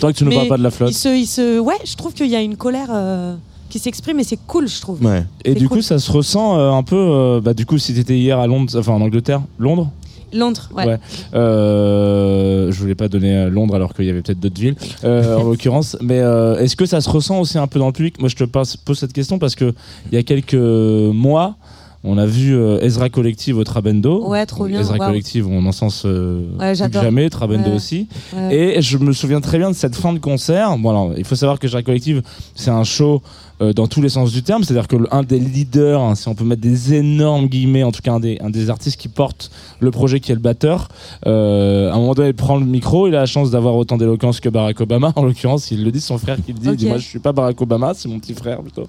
Tant 0.00 0.08
que 0.08 0.12
tu 0.16 0.24
ne 0.24 0.30
parles 0.34 0.48
pas 0.48 0.56
de 0.56 0.62
la 0.62 0.70
flotte. 0.70 0.90
il 0.92 0.94
se, 0.94 1.08
il 1.14 1.26
se, 1.26 1.58
ouais, 1.58 1.74
je 1.84 1.94
trouve 1.96 2.14
qu'il 2.14 2.28
y 2.28 2.34
a 2.36 2.40
une 2.40 2.56
colère 2.56 2.88
euh, 2.90 3.34
qui 3.68 3.78
s'exprime 3.78 4.18
et 4.20 4.24
c'est 4.24 4.38
cool, 4.46 4.68
je 4.68 4.80
trouve. 4.80 5.04
Ouais. 5.04 5.24
Et 5.44 5.54
du 5.54 5.68
cool. 5.68 5.78
coup, 5.78 5.82
ça 5.82 5.98
se 5.98 6.10
ressent 6.10 6.58
euh, 6.58 6.70
un 6.70 6.82
peu. 6.82 6.96
euh, 6.96 7.40
bah, 7.42 7.52
du 7.52 7.66
coup, 7.66 7.76
si 7.76 7.92
t'étais 7.92 8.16
hier 8.16 8.38
à 8.38 8.46
Londres, 8.46 8.72
enfin 8.78 8.92
en 8.92 9.02
Angleterre, 9.02 9.42
Londres? 9.58 9.90
Londres, 10.32 10.68
ouais. 10.76 10.86
Ouais. 10.86 10.98
Euh, 11.34 12.70
je 12.72 12.78
voulais 12.80 12.94
pas 12.94 13.08
donner 13.08 13.36
euh, 13.36 13.50
Londres 13.50 13.74
alors 13.74 13.94
qu'il 13.94 14.04
y 14.06 14.10
avait 14.10 14.22
peut-être 14.22 14.40
d'autres 14.40 14.60
villes, 14.60 14.76
euh, 15.04 15.36
en 15.36 15.44
l'occurrence. 15.50 15.96
Mais 16.00 16.20
euh, 16.20 16.58
est-ce 16.58 16.76
que 16.76 16.86
ça 16.86 17.00
se 17.00 17.08
ressent 17.10 17.40
aussi 17.40 17.58
un 17.58 17.66
peu 17.66 17.78
dans 17.78 17.86
le 17.86 17.92
public? 17.92 18.18
Moi, 18.20 18.28
je 18.28 18.36
te 18.36 18.44
passe- 18.44 18.76
pose 18.76 18.98
cette 18.98 19.12
question 19.12 19.38
parce 19.38 19.54
que 19.54 19.72
il 20.10 20.14
y 20.14 20.18
a 20.18 20.22
quelques 20.22 20.54
mois. 20.54 21.56
On 22.04 22.18
a 22.18 22.26
vu 22.26 22.58
Ezra 22.80 23.10
Collective 23.10 23.56
au 23.58 23.62
Trabendo. 23.62 24.26
Ouais, 24.26 24.44
trop 24.44 24.66
bien, 24.66 24.80
Ezra. 24.80 24.98
Collective, 24.98 25.46
on 25.46 25.64
en 25.64 25.70
sens 25.70 26.02
euh, 26.04 26.40
Ouais, 26.58 26.58
plus 26.58 26.68
que 26.70 26.74
j'adore. 26.74 27.02
jamais. 27.04 27.30
Trabendo 27.30 27.68
Ouais. 27.70 27.76
aussi. 27.76 28.08
Ouais. 28.34 28.56
Et 28.76 28.82
je 28.82 28.98
me 28.98 29.12
souviens 29.12 29.40
très 29.40 29.56
bien 29.58 29.70
de 29.70 29.76
cette 29.76 29.94
fin 29.94 30.12
de 30.12 30.18
concert. 30.18 30.76
Bon, 30.78 30.90
alors, 30.90 31.12
il 31.16 31.24
faut 31.24 31.36
savoir 31.36 31.60
que 31.60 31.66
Ezra 31.68 31.84
Collective, 31.84 32.22
c'est 32.56 32.72
un 32.72 32.82
show 32.82 33.22
euh, 33.60 33.72
dans 33.72 33.86
tous 33.86 34.00
les 34.02 34.08
sens 34.08 34.32
du 34.32 34.42
terme. 34.42 34.62
C'est-à-dire 34.64 34.88
que 34.88 34.96
un 35.10 35.22
des 35.22 35.38
leaders, 35.38 36.00
hein, 36.00 36.14
si 36.14 36.28
on 36.28 36.34
peut 36.34 36.44
mettre 36.44 36.62
des 36.62 36.94
énormes 36.94 37.46
guillemets, 37.46 37.82
en 37.82 37.92
tout 37.92 38.00
cas 38.02 38.12
un 38.12 38.20
des, 38.20 38.38
un 38.40 38.50
des 38.50 38.70
artistes 38.70 38.98
qui 39.00 39.08
porte 39.08 39.50
le 39.80 39.90
projet, 39.90 40.20
qui 40.20 40.32
est 40.32 40.34
le 40.34 40.40
batteur, 40.40 40.88
euh, 41.26 41.90
à 41.90 41.94
un 41.94 41.98
moment 41.98 42.14
donné, 42.14 42.28
il 42.28 42.34
prend 42.34 42.56
le 42.56 42.64
micro. 42.66 43.08
Il 43.08 43.14
a 43.14 43.20
la 43.20 43.26
chance 43.26 43.50
d'avoir 43.50 43.74
autant 43.76 43.96
d'éloquence 43.96 44.40
que 44.40 44.48
Barack 44.48 44.80
Obama. 44.80 45.12
En 45.16 45.24
l'occurrence, 45.24 45.70
il 45.70 45.84
le 45.84 45.90
dit, 45.92 46.00
son 46.00 46.18
frère 46.18 46.36
qui 46.44 46.52
le 46.52 46.58
dit. 46.58 46.68
Il 46.68 46.76
dit. 46.76 46.86
Moi, 46.86 46.98
je 46.98 47.06
suis 47.06 47.18
pas 47.18 47.32
Barack 47.32 47.60
Obama, 47.60 47.92
c'est 47.94 48.08
mon 48.08 48.18
petit 48.18 48.34
frère 48.34 48.60
plutôt. 48.62 48.86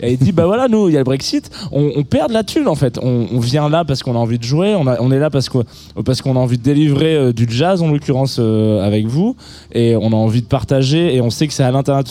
Et 0.00 0.12
il 0.12 0.18
dit 0.18 0.32
Bah 0.32 0.46
voilà, 0.46 0.68
nous, 0.68 0.88
il 0.88 0.92
y 0.92 0.96
a 0.96 1.00
le 1.00 1.04
Brexit. 1.04 1.50
On, 1.70 1.90
on 1.96 2.02
perd 2.04 2.28
de 2.28 2.34
la 2.34 2.42
thune 2.44 2.68
en 2.68 2.74
fait. 2.74 2.98
On, 3.02 3.26
on 3.32 3.38
vient 3.40 3.68
là 3.68 3.84
parce 3.84 4.02
qu'on 4.02 4.14
a 4.14 4.18
envie 4.18 4.38
de 4.38 4.44
jouer. 4.44 4.74
On, 4.74 4.86
a- 4.86 5.00
on 5.00 5.10
est 5.12 5.18
là 5.18 5.30
parce 5.30 5.48
qu'on 5.48 5.64
parce 6.04 6.22
qu'on 6.22 6.36
a 6.36 6.38
envie 6.38 6.58
de 6.58 6.62
délivrer 6.62 7.14
euh, 7.14 7.32
du 7.32 7.46
jazz, 7.48 7.82
en 7.82 7.88
l'occurrence, 7.88 8.38
avec 8.38 9.06
vous. 9.06 9.36
Et 9.72 9.96
on 9.96 10.08
a 10.12 10.16
envie 10.16 10.42
de 10.42 10.46
partager. 10.46 11.14
Et 11.14 11.20
on 11.20 11.30
sait 11.30 11.46
que 11.46 11.52
c'est 11.52 11.62
à 11.64 11.70
l'interna- 11.70 12.02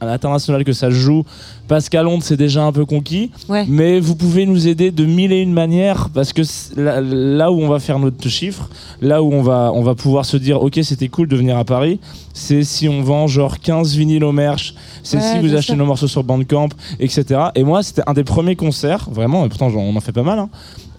à 0.00 0.06
l'international 0.06 0.64
que 0.64 0.72
ça 0.72 0.90
joue. 0.90 1.24
Parce 1.68 1.88
qu'à 1.88 2.02
Londres, 2.02 2.22
c'est 2.24 2.36
déjà 2.36 2.62
un 2.62 2.72
peu 2.72 2.84
conquis. 2.84 3.32
Ouais. 3.48 3.64
Mais 3.68 3.98
vous 3.98 4.14
pouvez 4.14 4.46
nous 4.46 4.68
aider 4.68 4.90
de 4.90 5.04
mille 5.04 5.32
et 5.32 5.40
une 5.40 5.52
manières 5.52 6.10
parce 6.10 6.32
que 6.32 6.42
là, 6.76 7.00
là 7.00 7.50
où 7.50 7.60
on 7.60 7.68
va 7.68 7.78
faire 7.78 7.98
notre 7.98 8.28
chiffre, 8.28 8.68
là 9.00 9.22
où 9.22 9.32
on 9.32 9.42
va, 9.42 9.72
on 9.74 9.82
va 9.82 9.94
pouvoir 9.94 10.24
se 10.24 10.36
dire 10.36 10.62
ok 10.62 10.78
c'était 10.82 11.08
cool 11.08 11.28
de 11.28 11.36
venir 11.36 11.56
à 11.56 11.64
Paris, 11.64 11.98
c'est 12.34 12.62
si 12.62 12.88
on 12.88 13.02
vend 13.02 13.26
genre 13.26 13.58
15 13.58 13.96
vinyles 13.96 14.24
au 14.24 14.32
merch, 14.32 14.74
c'est 15.02 15.16
Ouais, 15.16 15.22
si 15.22 15.38
vous 15.40 15.54
achetez 15.54 15.74
nos 15.74 15.86
morceaux 15.86 16.08
sur 16.08 16.22
Bandcamp, 16.22 16.68
etc. 17.00 17.40
Et 17.54 17.64
moi 17.64 17.82
c'était 17.82 18.02
un 18.06 18.12
des 18.12 18.24
premiers 18.24 18.56
concerts, 18.56 19.08
vraiment, 19.10 19.44
et 19.44 19.48
pourtant 19.48 19.68
on 19.74 19.96
en 19.96 20.00
fait 20.00 20.12
pas 20.12 20.22
mal, 20.22 20.38
hein, 20.38 20.50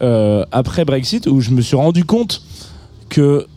euh, 0.02 0.44
après 0.52 0.86
Brexit 0.86 1.28
où 1.28 1.40
je 1.42 1.52
me 1.52 1.62
suis 1.62 1.76
rendu 1.76 2.04
compte 2.04 2.42
que 3.10 3.48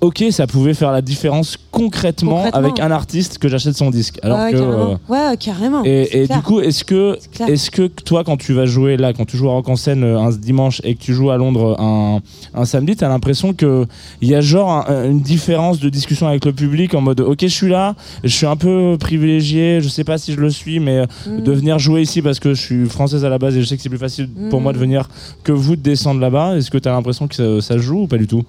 ok 0.00 0.24
ça 0.30 0.46
pouvait 0.46 0.74
faire 0.74 0.92
la 0.92 1.02
différence 1.02 1.56
concrètement, 1.70 2.36
Concrètement. 2.36 2.58
avec 2.58 2.80
un 2.80 2.90
artiste 2.90 3.38
que 3.38 3.48
j'achète 3.48 3.76
son 3.76 3.90
disque. 3.90 4.18
Alors 4.22 4.38
ouais, 4.40 4.52
que, 4.52 4.58
carrément. 4.58 4.90
euh, 4.90 5.30
Ouais, 5.30 5.36
carrément. 5.38 5.82
et, 5.84 6.26
du 6.28 6.42
coup, 6.42 6.60
est-ce 6.60 6.84
que, 6.84 7.18
clair. 7.32 7.48
est-ce 7.48 7.70
que 7.70 7.86
toi, 7.86 8.24
quand 8.24 8.36
tu 8.36 8.52
vas 8.52 8.66
jouer 8.66 8.96
là, 8.96 9.12
quand 9.12 9.24
tu 9.24 9.36
joues 9.36 9.48
à 9.48 9.52
Rock 9.52 9.68
en 9.68 9.76
scène 9.76 10.02
euh, 10.02 10.18
un 10.18 10.30
dimanche 10.30 10.80
et 10.84 10.94
que 10.94 11.00
tu 11.00 11.14
joues 11.14 11.30
à 11.30 11.36
Londres 11.36 11.76
un, 11.80 12.20
un 12.54 12.64
samedi, 12.64 12.96
t'as 12.96 13.08
l'impression 13.08 13.52
que 13.54 13.86
il 14.20 14.28
y 14.28 14.34
a 14.34 14.40
genre 14.40 14.88
un- 14.90 15.04
une 15.10 15.20
différence 15.20 15.78
de 15.80 15.88
discussion 15.88 16.26
avec 16.26 16.44
le 16.44 16.52
public 16.52 16.94
en 16.94 17.00
mode, 17.00 17.20
ok, 17.20 17.38
je 17.42 17.46
suis 17.46 17.68
là, 17.68 17.94
je 18.24 18.34
suis 18.34 18.46
un 18.46 18.56
peu 18.56 18.96
privilégié, 18.98 19.80
je 19.80 19.88
sais 19.88 20.04
pas 20.04 20.18
si 20.18 20.32
je 20.32 20.40
le 20.40 20.50
suis, 20.50 20.80
mais 20.80 20.98
euh, 20.98 21.06
Mm. 21.26 21.42
de 21.42 21.52
venir 21.52 21.78
jouer 21.78 22.02
ici 22.02 22.20
parce 22.22 22.40
que 22.40 22.52
je 22.54 22.60
suis 22.60 22.86
française 22.88 23.24
à 23.24 23.28
la 23.28 23.38
base 23.38 23.56
et 23.56 23.60
je 23.60 23.66
sais 23.66 23.76
que 23.76 23.82
c'est 23.82 23.88
plus 23.88 23.98
facile 23.98 24.28
pour 24.50 24.60
Mm. 24.60 24.62
moi 24.62 24.72
de 24.72 24.78
venir 24.78 25.08
que 25.44 25.52
vous 25.52 25.76
de 25.76 25.82
descendre 25.82 26.20
là-bas. 26.20 26.56
Est-ce 26.56 26.70
que 26.70 26.78
t'as 26.78 26.90
l'impression 26.92 27.28
que 27.28 27.34
ça, 27.34 27.60
ça 27.60 27.78
joue 27.78 28.02
ou 28.02 28.06
pas 28.06 28.18
du 28.18 28.26
tout? 28.26 28.42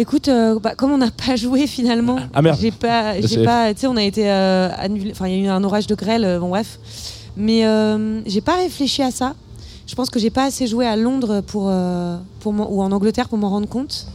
Écoute, 0.00 0.28
euh, 0.28 0.60
bah, 0.60 0.74
comme 0.76 0.92
on 0.92 0.98
n'a 0.98 1.10
pas 1.10 1.34
joué 1.44 1.66
finalement, 1.66 2.18
Ah, 2.32 2.40
merde. 2.40 2.56
j'ai 2.60 2.70
pas, 2.70 3.20
j'ai 3.20 3.42
pas, 3.42 3.74
tu 3.74 3.80
sais, 3.80 3.86
on 3.88 3.96
a 3.96 4.02
été 4.04 4.30
euh, 4.30 4.68
annulé. 4.78 5.10
Enfin, 5.10 5.26
il 5.26 5.38
y 5.40 5.42
a 5.42 5.44
eu 5.46 5.48
un 5.48 5.64
orage 5.64 5.88
de 5.88 5.96
grêle, 5.96 6.24
euh, 6.24 6.38
bon 6.38 6.50
bref. 6.50 6.78
Mais 7.36 7.66
euh, 7.66 8.20
j'ai 8.24 8.40
pas 8.40 8.54
réfléchi 8.56 9.02
à 9.02 9.10
ça. 9.10 9.34
Je 9.88 9.94
pense 9.96 10.08
que 10.08 10.20
j'ai 10.20 10.30
pas 10.30 10.44
assez 10.44 10.68
joué 10.68 10.86
à 10.86 10.94
Londres 10.94 11.40
pour, 11.40 11.72
pour 12.40 12.52
ou 12.72 12.82
en 12.82 12.92
Angleterre 12.92 13.28
pour 13.28 13.38
m'en 13.38 13.48
rendre 13.48 13.68
compte. 13.68 14.06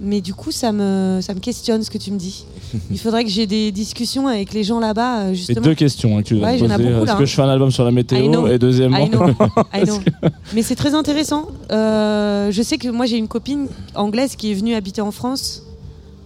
Mais 0.00 0.20
du 0.20 0.32
coup, 0.32 0.52
ça 0.52 0.70
me, 0.70 1.18
ça 1.20 1.34
me 1.34 1.40
questionne 1.40 1.82
ce 1.82 1.90
que 1.90 1.98
tu 1.98 2.12
me 2.12 2.18
dis. 2.18 2.44
Il 2.90 2.98
faudrait 2.98 3.24
que 3.24 3.30
j'ai 3.30 3.46
des 3.46 3.72
discussions 3.72 4.28
avec 4.28 4.52
les 4.52 4.62
gens 4.62 4.78
là-bas, 4.78 5.20
euh, 5.20 5.28
C'est 5.30 5.34
justement. 5.34 5.60
deux 5.62 5.74
questions 5.74 6.16
hein, 6.16 6.22
que 6.22 6.34
Ouais, 6.36 6.54
Est-ce 6.54 6.64
que 6.64 7.10
hein. 7.10 7.24
je 7.24 7.34
fais 7.34 7.42
un 7.42 7.48
album 7.48 7.70
sur 7.70 7.84
la 7.84 7.90
météo. 7.90 8.46
Et 8.46 8.58
deuxièmement, 8.58 8.98
I 8.98 9.10
know, 9.10 9.26
I 9.74 9.82
know. 9.84 9.98
Mais 10.54 10.62
c'est 10.62 10.76
très 10.76 10.94
intéressant. 10.94 11.48
Euh, 11.72 12.52
je 12.52 12.62
sais 12.62 12.78
que 12.78 12.88
moi 12.88 13.06
j'ai 13.06 13.16
une 13.16 13.28
copine 13.28 13.66
anglaise 13.94 14.36
qui 14.36 14.52
est 14.52 14.54
venue 14.54 14.74
habiter 14.74 15.00
en 15.00 15.10
France 15.10 15.64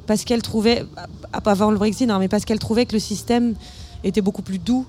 parce 0.06 0.24
qu'elle 0.24 0.42
trouvait, 0.42 0.84
avant 1.32 1.70
le 1.70 1.78
Brexit, 1.78 2.08
non, 2.08 2.18
mais 2.18 2.28
parce 2.28 2.44
qu'elle 2.44 2.58
trouvait 2.58 2.84
que 2.84 2.92
le 2.92 2.98
système 2.98 3.54
était 4.04 4.20
beaucoup 4.20 4.42
plus 4.42 4.58
doux 4.58 4.84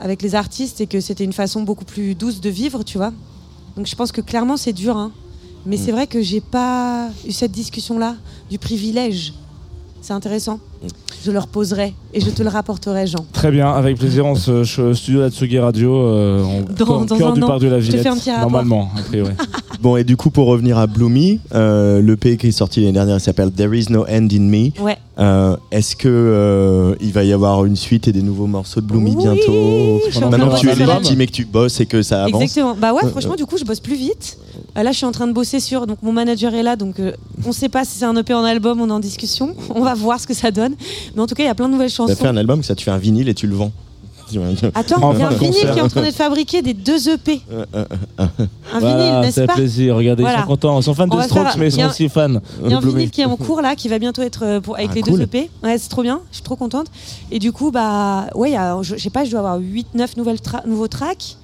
avec 0.00 0.22
les 0.22 0.34
artistes 0.34 0.80
et 0.80 0.86
que 0.86 1.00
c'était 1.00 1.24
une 1.24 1.32
façon 1.32 1.62
beaucoup 1.62 1.84
plus 1.84 2.14
douce 2.14 2.40
de 2.40 2.48
vivre, 2.48 2.82
tu 2.82 2.96
vois. 2.96 3.12
Donc 3.76 3.86
je 3.86 3.94
pense 3.94 4.12
que 4.12 4.20
clairement 4.20 4.56
c'est 4.56 4.72
dur, 4.72 4.96
hein. 4.96 5.12
Mais 5.66 5.76
c'est 5.76 5.92
vrai 5.92 6.06
que 6.06 6.22
j'ai 6.22 6.40
pas 6.40 7.08
eu 7.26 7.32
cette 7.32 7.52
discussion-là 7.52 8.16
du 8.50 8.58
privilège. 8.58 9.32
C'est 10.00 10.12
intéressant. 10.14 10.58
Je 11.24 11.30
leur 11.30 11.46
poserai 11.46 11.94
et 12.12 12.20
je 12.20 12.28
te 12.30 12.42
le 12.42 12.48
rapporterai, 12.48 13.06
Jean. 13.06 13.24
Très 13.32 13.52
bien, 13.52 13.70
avec 13.70 13.96
plaisir. 13.98 14.26
On 14.26 14.34
se 14.34 14.64
studio 14.94 15.22
Atsugi 15.22 15.60
Radio, 15.60 15.94
euh, 15.96 16.42
en 16.42 16.60
Dans- 16.62 16.74
cœur- 16.74 17.04
dans 17.06 17.16
cœur 17.16 17.28
un 17.30 17.34
du 17.34 17.42
an, 17.44 17.46
parc 17.46 17.60
de 17.60 17.68
la 17.68 17.78
je 17.78 17.86
te 17.86 17.90
Villette. 17.92 18.02
fais 18.02 18.08
un 18.08 18.16
petit 18.16 18.30
rapport. 18.32 18.50
Normalement, 18.50 18.90
a 18.98 19.02
priori. 19.02 19.30
Bon, 19.80 19.96
et 19.96 20.04
du 20.04 20.16
coup, 20.16 20.30
pour 20.30 20.46
revenir 20.46 20.78
à 20.78 20.86
Bloomy, 20.86 21.40
euh, 21.54 22.00
le 22.00 22.16
P 22.16 22.36
qui 22.36 22.46
est 22.48 22.52
sorti 22.52 22.78
l'année 22.80 22.92
dernière, 22.92 23.16
il 23.16 23.20
s'appelle 23.20 23.50
There 23.50 23.76
Is 23.76 23.86
No 23.90 24.04
End 24.08 24.28
in 24.32 24.38
Me. 24.40 24.70
Ouais. 24.80 24.96
Euh, 25.18 25.56
Est-ce 25.72 25.96
que 25.96 26.06
euh, 26.08 26.94
il 27.00 27.12
va 27.12 27.24
y 27.24 27.32
avoir 27.32 27.64
une 27.64 27.74
suite 27.74 28.06
et 28.06 28.12
des 28.12 28.22
nouveaux 28.22 28.46
morceaux 28.46 28.80
de 28.80 28.86
Bloomy 28.86 29.10
Oui, 29.10 29.16
bientôt? 29.16 30.00
Maintenant 30.30 30.46
de 30.46 30.54
que 30.54 30.60
tu 30.60 30.68
es 30.70 30.74
légitime 30.76 31.20
et 31.22 31.26
que 31.26 31.32
tu 31.32 31.44
bosses 31.44 31.80
et 31.80 31.86
que 31.86 32.00
ça 32.02 32.22
avance. 32.24 32.40
Exactement. 32.42 32.76
Bah 32.80 32.92
ouais, 32.92 33.04
Euh, 33.04 33.08
franchement, 33.10 33.34
du 33.34 33.44
coup, 33.44 33.58
je 33.58 33.64
bosse 33.64 33.80
plus 33.80 33.96
vite. 33.96 34.38
Euh, 34.76 34.82
là, 34.82 34.92
je 34.92 34.96
suis 34.96 35.06
en 35.06 35.12
train 35.12 35.26
de 35.26 35.32
bosser 35.32 35.60
sur. 35.60 35.86
Donc, 35.86 35.98
mon 36.02 36.12
manager 36.12 36.54
est 36.54 36.62
là, 36.62 36.76
donc 36.76 36.98
euh, 36.98 37.12
on 37.46 37.52
sait 37.52 37.68
pas 37.68 37.84
si 37.84 37.98
c'est 37.98 38.04
un 38.06 38.16
EP 38.16 38.32
en 38.34 38.44
album, 38.44 38.80
on 38.80 38.88
est 38.88 38.92
en 38.92 39.00
discussion. 39.00 39.54
On 39.74 39.82
va 39.82 39.94
voir 39.94 40.18
ce 40.20 40.26
que 40.26 40.34
ça 40.34 40.50
donne. 40.50 40.74
Mais 41.14 41.20
en 41.22 41.26
tout 41.26 41.34
cas, 41.34 41.42
il 41.42 41.46
y 41.46 41.50
a 41.50 41.54
plein 41.54 41.68
de 41.68 41.72
nouvelles 41.72 41.90
Tu 41.90 42.00
vas 42.00 42.08
chansons. 42.08 42.20
faire 42.20 42.30
un 42.30 42.36
album, 42.36 42.62
ça 42.62 42.74
tu 42.74 42.84
fais 42.84 42.90
un 42.90 42.98
vinyle 42.98 43.28
et 43.28 43.34
tu 43.34 43.46
le 43.46 43.54
vends. 43.54 43.72
Attends, 44.74 45.02
En 45.02 45.12
il 45.12 45.20
y 45.20 45.22
a 45.22 45.26
un 45.28 45.30
de 45.32 45.34
vinyle 45.36 45.52
concert. 45.52 45.72
qui 45.74 45.78
est 45.78 45.82
en 45.82 45.88
train 45.88 46.00
d'être 46.00 46.14
fabriqué 46.16 46.62
des 46.62 46.72
deux 46.72 47.06
EP. 47.10 47.42
Un 47.52 47.66
Voilà, 48.80 48.96
vinyle, 48.96 49.12
ça 49.12 49.20
n'est-ce 49.20 49.40
fait 49.42 49.46
pas 49.46 49.52
plaisir. 49.54 49.94
Regardez, 49.96 50.22
ils 50.22 50.24
Voilà. 50.24 50.40
sont 50.40 50.46
contents. 50.46 50.80
Ils 50.80 50.82
sont 50.84 50.94
fans 50.94 51.06
On 51.10 51.16
de 51.18 51.22
Strokes, 51.22 51.42
faire- 51.48 51.58
mais 51.58 51.66
ils 51.68 51.72
sont 51.72 51.84
aussi 51.84 52.08
fans. 52.08 52.36
Il 52.64 52.70
y 52.70 52.72
a 52.72 52.78
un 52.78 52.80
vinyle 52.80 53.10
qui 53.10 53.20
est 53.20 53.26
en 53.26 53.36
cours 53.36 53.60
là, 53.60 53.76
qui 53.76 53.88
va 53.90 53.98
bientôt 53.98 54.22
être 54.22 54.42
euh, 54.46 54.60
pour, 54.62 54.76
avec 54.76 54.88
Ah, 54.92 54.94
les 54.94 55.02
cool. 55.02 55.18
deux 55.18 55.22
EP. 55.24 55.50
Ouais, 55.62 55.76
c'est 55.76 55.90
trop 55.90 56.00
bien. 56.02 56.20
Je 56.30 56.36
suis 56.36 56.42
trop 56.44 56.56
contente. 56.56 56.86
Et 57.30 57.38
du 57.38 57.52
coup, 57.52 57.70
bah 57.70 58.28
ouais, 58.34 58.48
il 58.50 58.52
y 58.54 58.56
a- 58.56 58.78
je 58.80 58.96
je 58.96 59.02
sais 59.02 59.10
pas, 59.10 59.24
je 59.24 59.30
dois 59.32 59.40
avoir 59.40 59.58
8-9 59.60 60.16
nouvelles 60.16 60.36
tra- 60.38 60.66
nouveaux 60.66 60.88
tracks. 60.88 61.36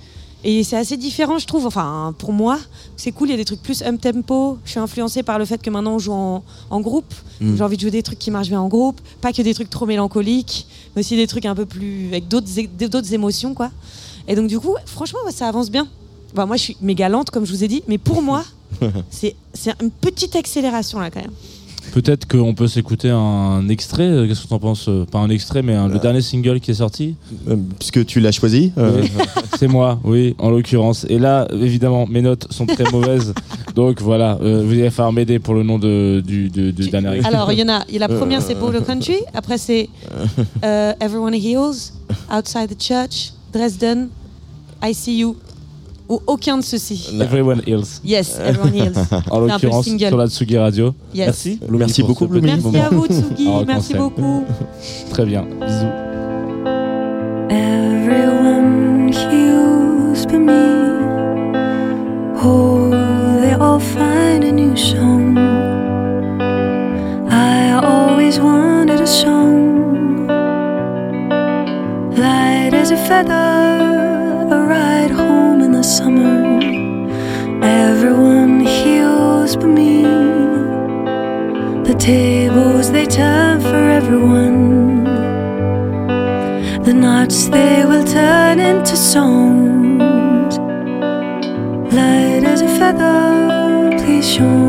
Et 0.45 0.63
c'est 0.63 0.77
assez 0.77 0.97
différent, 0.97 1.39
je 1.39 1.47
trouve. 1.47 1.67
Enfin, 1.67 2.15
pour 2.17 2.33
moi, 2.33 2.59
c'est 2.97 3.11
cool. 3.11 3.29
Il 3.29 3.31
y 3.33 3.35
a 3.35 3.37
des 3.37 3.45
trucs 3.45 3.63
plus 3.63 3.83
up 3.83 4.01
tempo. 4.01 4.59
Je 4.65 4.71
suis 4.71 4.81
influencée 4.81 5.23
par 5.23 5.39
le 5.39 5.45
fait 5.45 5.61
que 5.61 5.71
maintenant 5.71 5.95
on 5.95 5.99
joue 5.99 6.13
en, 6.13 6.45
en 6.71 6.81
groupe. 6.81 7.13
Mm. 7.41 7.57
J'ai 7.57 7.63
envie 7.63 7.77
de 7.77 7.81
jouer 7.83 7.91
des 7.91 8.03
trucs 8.03 8.19
qui 8.19 8.31
marchent 8.31 8.49
bien 8.49 8.61
en 8.61 8.69
groupe, 8.69 9.01
pas 9.21 9.33
que 9.33 9.43
des 9.43 9.55
trucs 9.55 9.71
trop 9.71 9.87
mélancoliques, 9.87 10.67
mais 10.95 11.01
aussi 11.01 11.17
des 11.17 11.27
trucs 11.27 11.45
un 11.45 11.55
peu 11.55 11.67
plus 11.67 12.09
avec 12.09 12.29
d'autres 12.29 13.13
émotions, 13.13 13.55
quoi. 13.55 13.71
Et 14.29 14.37
donc 14.37 14.47
du 14.47 14.61
coup, 14.61 14.77
franchement, 14.87 15.21
ouais, 15.27 15.33
ça 15.33 15.49
avance 15.49 15.71
bien. 15.71 15.89
Bah, 16.35 16.47
moi, 16.47 16.57
je 16.57 16.63
suis 16.63 16.77
méga 16.81 17.09
lente, 17.09 17.31
comme 17.31 17.45
je 17.45 17.53
vous 17.53 17.65
ai 17.65 17.69
dit, 17.69 17.83
mais 17.89 17.99
pour 17.99 18.23
moi, 18.23 18.45
c'est 19.11 19.35
c'est 19.55 19.73
une 19.83 19.91
petite 19.91 20.37
accélération 20.37 21.01
là 21.01 21.11
quand 21.11 21.21
même. 21.21 21.33
Peut-être 21.93 22.29
qu'on 22.29 22.55
peut 22.55 22.69
s'écouter 22.69 23.11
un 23.11 23.69
extrait. 23.69 24.05
euh, 24.05 24.27
Qu'est-ce 24.29 24.43
que 24.45 24.49
t'en 24.49 24.59
penses 24.59 24.87
euh, 24.89 25.05
Pas 25.05 25.19
un 25.19 25.31
extrait, 25.31 25.63
mais 25.63 25.75
un- 25.75 25.89
le 25.89 25.99
dernier 25.99 26.21
single 26.21 26.61
qui 26.61 26.71
est 26.71 26.75
sorti. 26.75 27.17
Euh, 27.49 27.57
Puisque 27.79 28.05
tu 28.07 28.21
l'as 28.21 28.33
choisi. 28.33 28.73
euh, 28.79 29.01
Oui. 29.03 29.11
C'est 29.59 29.69
moi, 29.69 29.99
oui, 30.05 30.35
en 30.39 30.51
l'occurrence. 30.51 31.07
Et 31.09 31.19
là, 31.19 31.49
évidemment, 31.53 32.07
mes 32.07 32.23
notes 32.23 32.47
sont 32.53 32.67
très 32.67 32.85
mauvaises. 32.93 33.33
Donc 33.75 34.01
voilà, 34.01 34.39
euh, 34.43 34.63
vous 34.65 34.73
allez 34.73 34.91
falloir 34.91 35.13
m'aider 35.13 35.39
pour 35.39 35.55
le 35.55 35.63
nom 35.63 35.79
de, 35.79 36.23
du, 36.25 36.49
de- 36.51 36.71
du 36.71 36.85
Tu- 36.85 36.91
dernier 36.91 37.15
extrait. 37.17 37.35
Alors, 37.35 37.51
il 37.53 37.59
y 37.59 37.63
en 37.63 37.69
a. 37.69 37.85
il 37.89 37.95
y 37.95 37.97
a 37.97 38.01
La 38.01 38.09
première, 38.09 38.43
c'est 38.43 38.55
Border 38.55 38.81
Country. 38.87 39.17
Après, 39.35 39.59
c'est 39.59 39.89
euh, 40.65 40.93
Everyone 41.01 41.35
Heals, 41.35 41.93
Outside 42.33 42.69
the 42.77 42.81
Church, 42.83 43.33
Dresden, 43.53 44.09
I 44.85 44.95
See 44.95 45.19
You. 45.19 45.37
Ou 46.09 46.21
aucun 46.27 46.59
de 46.59 46.63
ceux-ci. 46.63 47.19
Everyone 47.21 47.63
Hills. 47.67 48.01
Yes, 48.05 48.39
Everyone 48.45 48.75
Heals. 48.75 48.95
En 49.31 49.41
l'occurrence, 49.41 49.87
sur 49.89 50.17
la 50.17 50.27
Tsugi 50.29 50.57
Radio. 50.59 50.95
Yes. 51.15 51.27
Merci. 51.27 51.59
Bloomy, 51.67 51.79
Merci 51.79 52.03
beaucoup, 52.03 52.27
Bloomy. 52.27 52.47
Merci 52.47 52.63
moment. 52.65 52.85
à 52.85 52.89
vous, 52.89 53.07
Tsugi. 53.07 53.49
Ah, 53.49 53.63
Merci 53.67 53.93
conseil. 53.95 53.97
beaucoup. 53.99 54.45
Très 55.11 55.25
bien. 55.27 55.43
Bisous. 55.61 55.87
Everyone 57.51 59.09
heals 59.13 60.25
but 60.27 60.39
me. 60.41 60.53
Oh, 62.43 62.91
they 63.41 63.53
all 63.55 63.81
find 63.81 64.45
a 64.45 64.53
new 64.53 64.77
song. 64.77 65.37
I 67.31 67.73
always 67.83 68.39
wanted 68.39 69.01
a 69.01 69.07
song, 69.07 70.27
light 72.17 72.73
as 72.75 72.91
a 72.91 72.97
feather, 72.97 73.88
summer. 75.89 76.61
Everyone 77.63 78.61
heals 78.61 79.57
but 79.57 79.69
me. 79.69 80.03
The 81.89 81.97
tables 81.99 82.93
they 82.93 83.07
turn 83.07 83.61
for 83.61 83.83
everyone. 83.99 85.05
The 86.85 86.93
knots 86.93 87.49
they 87.49 87.87
will 87.87 88.05
turn 88.05 88.61
into 88.61 88.97
songs. 88.97 90.59
Light 91.95 92.45
as 92.45 92.61
a 92.61 92.69
feather, 92.79 93.97
please 93.99 94.29
show 94.29 94.68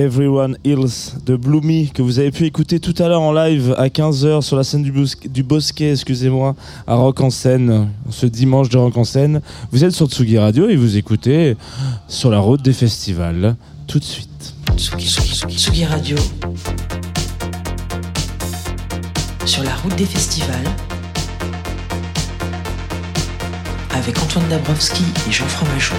Everyone 0.00 0.56
Hills 0.64 1.12
de 1.26 1.36
Bloomy 1.36 1.90
que 1.92 2.00
vous 2.00 2.18
avez 2.18 2.30
pu 2.30 2.46
écouter 2.46 2.80
tout 2.80 2.94
à 3.02 3.08
l'heure 3.08 3.20
en 3.20 3.32
live 3.32 3.74
à 3.76 3.88
15h 3.88 4.40
sur 4.40 4.56
la 4.56 4.64
scène 4.64 4.82
du, 4.82 4.90
Bos- 4.90 5.14
du 5.28 5.42
Bosquet, 5.42 5.92
excusez-moi, 5.92 6.56
à 6.86 6.94
Rock 6.94 7.20
en 7.20 7.28
scène, 7.28 7.88
ce 8.08 8.24
dimanche 8.24 8.70
de 8.70 8.78
Rock 8.78 8.96
en 8.96 9.04
scène. 9.04 9.42
Vous 9.72 9.84
êtes 9.84 9.92
sur 9.92 10.06
Tsugi 10.08 10.38
Radio 10.38 10.68
et 10.70 10.76
vous 10.76 10.96
écoutez 10.96 11.54
sur 12.08 12.30
la 12.30 12.38
route 12.38 12.62
des 12.62 12.72
festivals 12.72 13.56
tout 13.86 13.98
de 13.98 14.04
suite. 14.04 14.54
Tsugi 14.78 15.84
Radio. 15.84 16.16
Sur 19.44 19.62
la 19.64 19.74
route 19.76 19.96
des 19.96 20.06
festivals. 20.06 20.56
Avec 23.92 24.18
Antoine 24.22 24.48
Dabrowski 24.48 25.02
et 25.28 25.32
Jean 25.32 25.44
Fromageau. 25.46 25.94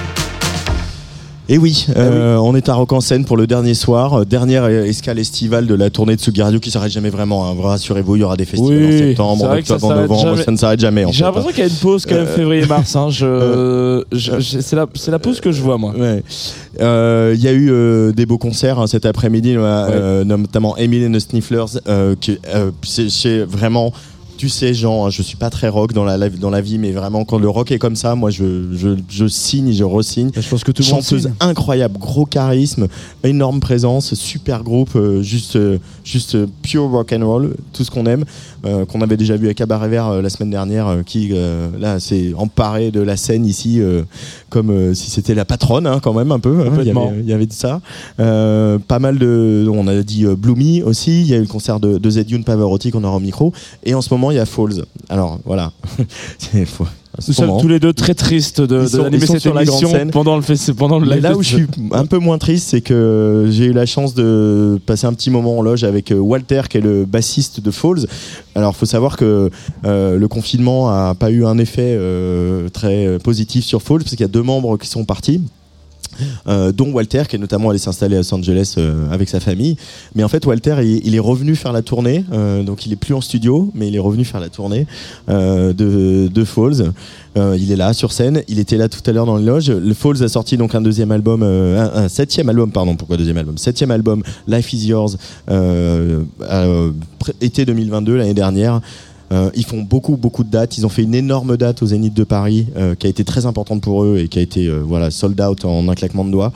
Et 1.54 1.58
oui, 1.58 1.86
euh, 1.98 2.38
on 2.38 2.56
est 2.56 2.70
à 2.70 2.76
Rock 2.76 2.94
en 2.94 3.02
scène 3.02 3.26
pour 3.26 3.36
le 3.36 3.46
dernier 3.46 3.74
soir, 3.74 4.22
euh, 4.22 4.24
dernière 4.26 4.64
euh, 4.64 4.86
escale 4.86 5.20
estivale 5.20 5.68
de 5.68 5.76
la 5.76 5.90
tournée 5.90 6.16
de 6.16 6.22
Sugi 6.22 6.42
Radio 6.42 6.62
qui 6.62 6.72
s'arrête 6.72 6.94
jamais 6.94 7.10
vraiment. 7.10 7.46
hein. 7.46 7.56
Rassurez-vous, 7.62 8.16
il 8.16 8.20
y 8.20 8.24
aura 8.24 8.38
des 8.38 8.46
festivals 8.46 8.78
Oui, 8.78 8.86
en 8.86 8.98
septembre, 9.00 9.44
en 9.44 9.58
octobre, 9.58 9.86
en 9.86 9.96
novembre, 9.96 10.22
jamais. 10.30 10.44
ça 10.44 10.52
ne 10.52 10.56
s'arrête 10.56 10.80
jamais. 10.80 11.06
J'ai 11.12 11.26
l'impression 11.26 11.50
qu'il 11.50 11.60
y 11.60 11.64
a 11.64 11.68
une 11.68 11.74
pause 11.76 12.06
quand 12.06 12.16
même 12.16 12.26
février-mars. 12.28 12.96
hein. 12.96 13.10
Je, 13.10 14.02
je- 14.14 14.40
je- 14.40 14.60
c'est 14.62 14.76
la, 14.78 14.86
la 15.10 15.20
pause 15.20 15.42
que 15.42 15.52
je 15.52 15.62
vois 15.62 15.78
moi. 15.78 15.92
Ouais. 15.94 16.24
Euh, 16.80 17.34
Il 17.36 17.44
y 17.44 17.50
a 17.50 17.52
eu 17.52 17.70
euh, 17.70 18.14
des 18.14 18.26
beaux 18.26 18.38
concerts 18.38 18.80
hein, 18.80 18.88
cet 18.88 19.06
après-midi, 19.06 19.56
euh, 19.58 19.60
euh, 19.62 20.24
notamment 20.24 20.78
Emily 20.78 21.06
and 21.06 21.12
the 21.12 21.20
Snifflers, 21.20 21.66
euh, 21.90 22.16
qui, 22.18 22.40
euh, 22.56 22.72
c'est 22.86 23.40
vraiment. 23.40 23.92
Tu 24.42 24.50
sais, 24.50 24.74
Jean, 24.74 25.06
hein, 25.06 25.10
je 25.12 25.22
suis 25.22 25.36
pas 25.38 25.52
très 25.52 25.68
rock 25.70 25.94
dans 25.94 26.04
la, 26.04 26.18
la- 26.18 26.28
dans 26.30 26.50
la 26.50 26.62
vie, 26.62 26.80
mais 26.80 26.92
vraiment, 26.94 27.26
quand 27.26 27.38
le 27.38 27.48
rock 27.48 27.70
est 27.72 27.78
comme 27.78 27.96
ça, 27.96 28.16
moi, 28.16 28.32
je, 28.32 28.74
je, 28.74 28.98
je 29.08 29.28
signe, 29.28 29.72
je 29.72 29.84
resigne. 29.84 30.32
Je 30.36 30.50
pense 30.50 30.64
que 30.64 30.72
tout 30.72 30.82
le 30.82 30.90
monde 30.92 31.04
Chanteuse 31.04 31.22
signe. 31.26 31.34
incroyable, 31.42 32.00
gros 32.00 32.26
charisme, 32.26 32.88
énorme 33.24 33.60
présence, 33.60 34.16
super 34.16 34.64
groupe, 34.64 34.96
euh, 34.96 35.22
juste, 35.22 35.58
euh, 35.58 35.78
juste 36.04 36.36
euh, 36.36 36.48
pure 36.62 36.90
rock 36.90 37.14
and 37.14 37.26
roll, 37.26 37.56
tout 37.74 37.84
ce 37.84 37.92
qu'on 37.92 38.06
aime, 38.06 38.26
euh, 38.66 38.86
qu'on 38.86 39.02
avait 39.02 39.18
déjà 39.18 39.36
vu 39.38 39.48
à 39.50 39.54
Cabaret 39.54 39.90
Vert 39.90 40.08
euh, 40.08 40.22
la 40.22 40.30
semaine 40.30 40.50
dernière, 40.50 40.88
euh, 40.88 41.02
qui 41.04 41.32
là 41.80 42.00
s'est 42.00 42.34
emparé 42.38 42.92
de 42.92 43.02
la 43.02 43.18
scène 43.18 43.46
ici, 43.46 43.80
comme 44.50 44.94
si 44.94 45.10
c'était 45.10 45.34
la 45.36 45.46
patronne 45.46 45.88
hein, 45.88 46.00
quand 46.02 46.14
même 46.14 46.32
un 46.32 46.40
peu. 46.40 46.60
hein, 46.62 46.72
il, 46.80 46.88
y 46.88 46.90
avait, 46.92 47.20
il 47.20 47.26
y 47.30 47.34
avait 47.34 47.46
de 47.46 47.54
ça. 47.54 47.82
Pas 48.18 49.00
mal 49.00 49.18
de, 49.18 49.68
on 49.72 49.88
a 49.88 50.02
dit 50.04 50.26
Bloomy 50.26 50.82
aussi. 50.84 51.22
Il 51.22 51.28
y 51.28 51.34
a 51.34 51.38
eu 51.38 51.42
le 51.42 51.48
concert 51.48 51.80
de, 51.80 51.98
de 51.98 52.10
Zedune 52.10 52.44
Pavarotti 52.44 52.92
qu'on 52.92 53.04
aura 53.04 53.18
au 53.18 53.20
micro. 53.20 53.54
Et 53.84 53.94
en 53.94 54.02
ce 54.02 54.14
moment 54.14 54.32
il 54.32 54.38
y 54.38 54.40
a 54.40 54.46
Falls. 54.46 54.84
Alors 55.10 55.40
voilà, 55.46 55.72
C'est- 56.38 56.66
faut- 56.66 56.86
Nous 57.28 57.34
sommes 57.34 57.60
tous 57.60 57.68
les 57.68 57.80
deux 57.80 57.94
très 57.94 58.14
tristes 58.14 58.62
de, 58.62 58.88
d'animer 58.88 59.26
cette 59.26 59.46
émission 59.46 59.92
pendant 60.12 60.38
le, 60.38 60.42
fes- 60.42 60.74
pendant 60.74 60.98
le 60.98 61.08
Mais 61.08 61.16
live. 61.16 61.24
là 61.24 61.36
où 61.36 61.44
je 61.44 61.56
suis 61.56 61.68
un 61.92 62.06
peu 62.06 62.18
moins 62.18 62.38
triste, 62.38 62.70
c'est 62.70 62.82
que 62.82 63.48
j'ai 63.52 63.66
eu 63.66 63.74
la 63.74 63.86
chance 63.86 64.14
de 64.16 64.80
passer 64.86 65.08
un 65.08 65.14
petit 65.14 65.30
moment 65.30 65.58
en 65.60 65.62
loge 65.62 65.84
avec 65.84 66.12
euh, 66.12 66.16
Walter, 66.20 66.62
qui 66.70 66.78
est 66.78 66.82
le 66.82 67.06
bassiste 67.06 67.60
de 67.60 67.70
Falls. 67.70 68.08
Alors, 68.56 68.76
faut 68.76 68.86
savoir 68.86 69.18
que 69.18 69.50
euh, 69.86 70.18
le 70.18 70.28
confinement 70.28 70.90
a 70.90 71.14
pas 71.14 71.32
eu 71.32 71.46
un 71.46 71.58
effet 71.58 71.96
euh, 72.00 72.70
très 72.70 73.18
positif 73.20 73.66
sur 73.66 73.82
Falls, 73.82 74.00
parce 74.00 74.12
qu'il 74.12 74.22
y 74.22 74.24
a 74.24 74.28
deux 74.30 74.44
membres 74.44 74.78
qui 74.78 74.88
sont 74.88 75.04
partis. 75.06 75.42
Euh, 76.48 76.72
dont 76.72 76.92
Walter 76.92 77.24
qui 77.28 77.36
est 77.36 77.40
notamment 77.40 77.70
allé 77.70 77.80
s'installer 77.80 78.16
à 78.16 78.20
Los 78.20 78.34
Angeles 78.34 78.76
euh, 78.78 79.12
avec 79.12 79.30
sa 79.30 79.40
famille. 79.40 79.76
Mais 80.16 80.24
en 80.24 80.28
fait 80.28 80.46
Walter 80.46 80.78
il, 80.84 81.16
est 81.16 81.20
revenu 81.20 81.56
faire 81.56 81.74
la 81.74 81.82
tournée. 81.82 82.24
Euh, 82.32 82.64
donc 82.64 82.86
il 82.86 82.94
est 82.94 82.98
plus 82.98 83.14
en 83.14 83.22
studio 83.22 83.72
mais 83.74 83.88
il 83.88 83.96
est 83.96 84.00
revenu 84.00 84.26
faire 84.26 84.40
la 84.40 84.50
tournée 84.50 84.88
euh, 85.30 85.74
de, 85.74 86.28
de 86.28 86.44
Falls. 86.44 86.92
Il 87.36 87.72
est 87.72 87.78
là 87.78 87.94
sur 87.94 88.12
scène. 88.12 88.44
Il 88.50 88.60
était 88.60 88.76
là 88.76 88.90
tout 88.90 89.00
à 89.06 89.14
l'heure 89.14 89.26
dans 89.26 89.38
le 89.38 89.46
loge. 89.46 89.72
Le 89.72 89.94
Falls 89.94 90.22
a 90.22 90.28
sorti 90.28 90.58
donc 90.58 90.76
un 90.76 90.82
deuxième 90.82 91.12
album 91.12 91.44
un, 91.44 91.92
un 91.94 92.10
septième 92.10 92.50
album 92.50 92.72
pardon. 92.72 92.96
Pourquoi 92.96 93.16
deuxième 93.16 93.38
album? 93.38 93.58
Septième 93.58 93.92
album 93.92 94.22
Life 94.48 94.74
is 94.74 94.88
Yours 94.88 95.16
été 97.40 97.66
2022 97.66 98.16
l'année 98.16 98.34
dernière 98.34 98.82
euh, 99.32 99.50
ils 99.56 99.66
font 99.66 99.82
beaucoup 99.82 100.18
beaucoup 100.18 100.44
de 100.44 100.50
dates. 100.50 100.78
Ils 100.78 100.86
ont 100.86 100.90
fait 100.90 101.04
une 101.04 101.16
énorme 101.16 101.58
date 101.58 101.82
au 101.82 101.88
Zénith 101.88 102.14
de 102.14 102.24
Paris 102.24 102.68
euh, 102.76 102.96
qui 102.96 103.08
a 103.08 103.10
été 103.10 103.24
très 103.24 103.46
importante 103.46 103.82
pour 103.82 104.04
eux 104.04 104.20
et 104.20 104.28
qui 104.28 104.40
a 104.40 104.42
été 104.42 104.68
euh, 104.68 104.82
voilà 104.86 105.12
sold 105.12 105.40
out 105.42 105.66
en 105.66 105.88
un 105.88 105.96
claquement 105.96 106.26
de 106.26 106.32
doigts. 106.32 106.52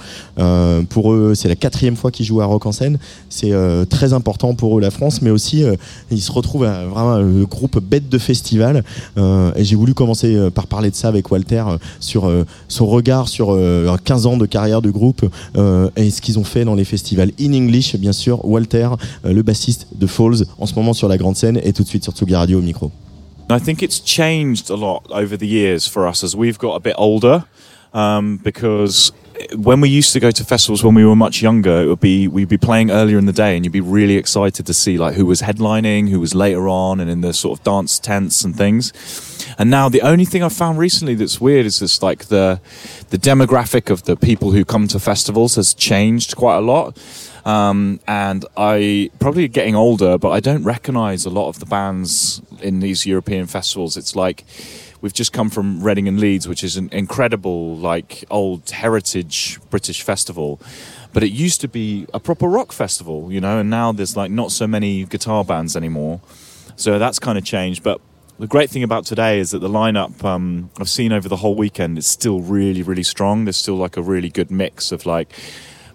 Pour 0.90 1.14
eux, 1.14 1.34
c'est 1.36 1.48
la 1.48 1.56
quatrième 1.56 1.96
fois 1.96 2.12
qu'ils 2.12 2.26
jouent 2.26 2.42
à 2.42 2.46
Rock 2.46 2.66
en 2.66 2.72
scène. 2.72 2.98
C'est 3.30 3.54
très 3.90 4.14
important 4.14 4.54
pour 4.54 4.78
eux 4.78 4.82
la 4.82 4.92
France, 4.92 5.22
mais 5.22 5.30
aussi 5.30 5.64
ils 6.12 6.22
se 6.22 6.32
retrouvent 6.32 6.66
à, 6.66 6.86
vraiment 6.86 7.18
le 7.18 7.46
groupe 7.46 7.80
bête 7.80 8.10
de 8.10 8.18
festival. 8.18 8.84
Et 9.18 9.64
j'ai 9.64 9.76
voulu 9.76 9.94
commencer 9.94 10.50
par 10.54 10.68
parler 10.68 10.90
de 10.92 10.96
ça 10.96 11.08
avec 11.08 11.32
Walter 11.32 11.64
sur 12.00 12.32
son 12.68 12.86
regard 12.86 13.28
sur 13.28 13.52
euh, 13.52 13.96
15 14.04 14.26
ans 14.26 14.38
de 14.38 14.46
carrière 14.46 14.82
de 14.82 14.90
groupe 14.90 15.26
et 15.96 16.10
ce 16.10 16.22
qu'ils 16.22 16.40
ont 16.40 16.44
fait 16.44 16.66
dans 16.66 16.76
les 16.76 16.86
festivals 16.86 17.32
in 17.40 17.54
English, 17.54 17.96
bien 17.96 18.14
sûr. 18.14 18.46
Walter, 18.46 18.90
le 19.24 19.42
bassiste 19.42 19.88
de 19.96 20.08
Falls, 20.08 20.46
en 20.58 20.66
ce 20.66 20.76
moment 20.76 20.94
sur 20.94 21.08
la 21.08 21.18
grande 21.18 21.36
scène 21.36 21.60
et 21.64 21.74
tout 21.74 21.84
de 21.84 21.88
suite 21.88 22.04
sur 22.04 22.14
Tsugi 22.14 22.36
Radio 22.36 22.62
micro. 22.65 22.91
I 23.49 23.60
think 23.60 23.84
it's 23.84 23.99
changed 23.99 24.69
a 24.69 24.75
lot 24.75 25.06
over 25.12 25.38
the 25.38 25.47
years 25.47 25.88
for 25.88 26.08
us 26.08 26.23
as 26.23 26.36
we've 26.36 26.58
got 26.58 26.75
a 26.75 26.80
bit 26.80 26.95
older. 26.97 27.45
Um, 27.93 28.38
because 28.38 29.13
when 29.56 29.82
we 29.82 29.89
used 29.89 30.13
to 30.13 30.19
go 30.19 30.32
to 30.32 30.43
festivals 30.43 30.84
when 30.84 30.95
we 30.95 31.06
were 31.06 31.15
much 31.15 31.41
younger, 31.41 31.82
it 31.82 31.88
would 31.88 31.99
be 31.99 32.28
we'd 32.28 32.49
be 32.49 32.58
playing 32.58 32.91
earlier 32.91 33.17
in 33.17 33.25
the 33.25 33.34
day, 33.34 33.56
and 33.56 33.65
you'd 33.65 33.71
be 33.71 33.82
really 33.82 34.15
excited 34.15 34.65
to 34.65 34.73
see 34.73 34.97
like 34.97 35.15
who 35.15 35.25
was 35.25 35.41
headlining, 35.41 36.10
who 36.10 36.19
was 36.19 36.34
later 36.34 36.67
on, 36.67 36.99
and 36.99 37.10
in 37.10 37.21
the 37.21 37.34
sort 37.34 37.60
of 37.60 37.63
dance 37.63 37.99
tents 37.99 38.43
and 38.43 38.56
things. 38.56 38.91
And 39.58 39.69
now 39.69 39.89
the 39.89 40.01
only 40.01 40.25
thing 40.25 40.43
I've 40.43 40.54
found 40.54 40.78
recently 40.78 41.15
that's 41.15 41.39
weird 41.39 41.65
is 41.65 41.80
this 41.80 42.01
like 42.01 42.25
the 42.25 42.60
the 43.10 43.17
demographic 43.17 43.89
of 43.89 44.04
the 44.04 44.15
people 44.15 44.51
who 44.51 44.65
come 44.65 44.88
to 44.89 44.99
festivals 44.99 45.56
has 45.56 45.73
changed 45.73 46.36
quite 46.36 46.58
a 46.58 46.62
lot. 46.62 46.97
Um, 47.46 48.00
and 48.08 48.44
I 48.58 49.12
probably 49.20 49.48
getting 49.48 49.76
older, 49.76 50.18
but 50.18 50.32
I 50.32 50.40
don't 50.40 50.64
recognize 50.64 51.26
a 51.26 51.30
lot 51.30 51.48
of 51.48 51.60
the 51.60 51.68
bands 51.68 52.42
in 52.62 52.80
these 52.80 53.06
European 53.06 53.46
festivals. 53.46 53.98
It's 53.98 54.16
like 54.16 54.44
we've 55.02 55.14
just 55.14 55.32
come 55.32 55.52
from 55.52 55.84
Reading 55.84 56.08
and 56.08 56.20
Leeds, 56.20 56.48
which 56.48 56.64
is 56.64 56.76
an 56.76 56.90
incredible, 56.92 57.78
like 57.78 58.26
old 58.32 58.72
heritage 58.72 59.60
British 59.70 60.02
festival. 60.02 60.60
But 61.14 61.22
it 61.24 61.32
used 61.32 61.62
to 61.62 61.68
be 61.68 62.08
a 62.14 62.20
proper 62.20 62.48
rock 62.48 62.72
festival, 62.72 63.32
you 63.32 63.40
know, 63.40 63.60
and 63.60 63.70
now 63.70 63.92
there's 63.92 64.18
like 64.18 64.32
not 64.32 64.52
so 64.52 64.66
many 64.66 65.06
guitar 65.06 65.46
bands 65.46 65.78
anymore. 65.78 66.22
So 66.76 66.98
that's 66.98 67.20
kind 67.20 67.38
of 67.38 67.46
changed. 67.46 67.84
But 67.84 68.02
the 68.40 68.48
great 68.48 68.72
thing 68.72 68.84
about 68.84 69.06
today 69.06 69.40
is 69.40 69.52
that 69.52 69.60
the 69.60 69.70
lineup 69.70 70.24
um, 70.26 70.72
I've 70.80 70.90
seen 70.90 71.14
over 71.14 71.30
the 71.30 71.38
whole 71.38 71.56
weekend 71.56 72.00
is 72.00 72.08
still 72.08 72.42
really, 72.42 72.82
really 72.82 73.04
strong. 73.04 73.46
There's 73.46 73.56
still 73.56 73.76
like 73.76 73.98
a 73.98 74.02
really 74.02 74.30
good 74.30 74.50
mix 74.50 74.92
of 74.92 75.06
like 75.06 75.32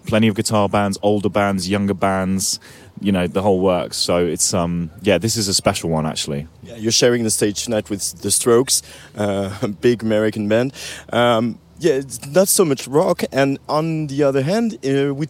plenty 0.05 0.27
of 0.27 0.35
guitar 0.35 0.69
bands, 0.69 0.97
older 1.01 1.29
bands, 1.29 1.69
younger 1.69 1.93
bands, 1.93 2.59
you 2.99 3.11
know, 3.11 3.27
the 3.27 3.41
whole 3.41 3.59
works. 3.59 3.97
So 3.97 4.25
it's 4.25 4.53
um 4.53 4.91
yeah, 5.01 5.17
this 5.17 5.37
is 5.37 5.47
a 5.47 5.53
special 5.53 5.89
one 5.89 6.05
actually. 6.05 6.47
Yeah, 6.63 6.75
you're 6.77 6.91
sharing 6.91 7.23
the 7.23 7.31
stage 7.31 7.63
tonight 7.63 7.89
with 7.89 8.21
The 8.21 8.31
Strokes, 8.31 8.81
uh, 9.17 9.57
a 9.61 9.67
big 9.67 10.03
American 10.03 10.47
band. 10.47 10.73
Um, 11.11 11.59
yeah, 11.79 11.93
it's 11.93 12.25
not 12.27 12.47
so 12.47 12.63
much 12.63 12.87
rock. 12.87 13.23
And 13.31 13.57
on 13.67 14.07
the 14.07 14.23
other 14.23 14.43
hand, 14.43 14.77
uh, 14.85 15.13
we 15.13 15.27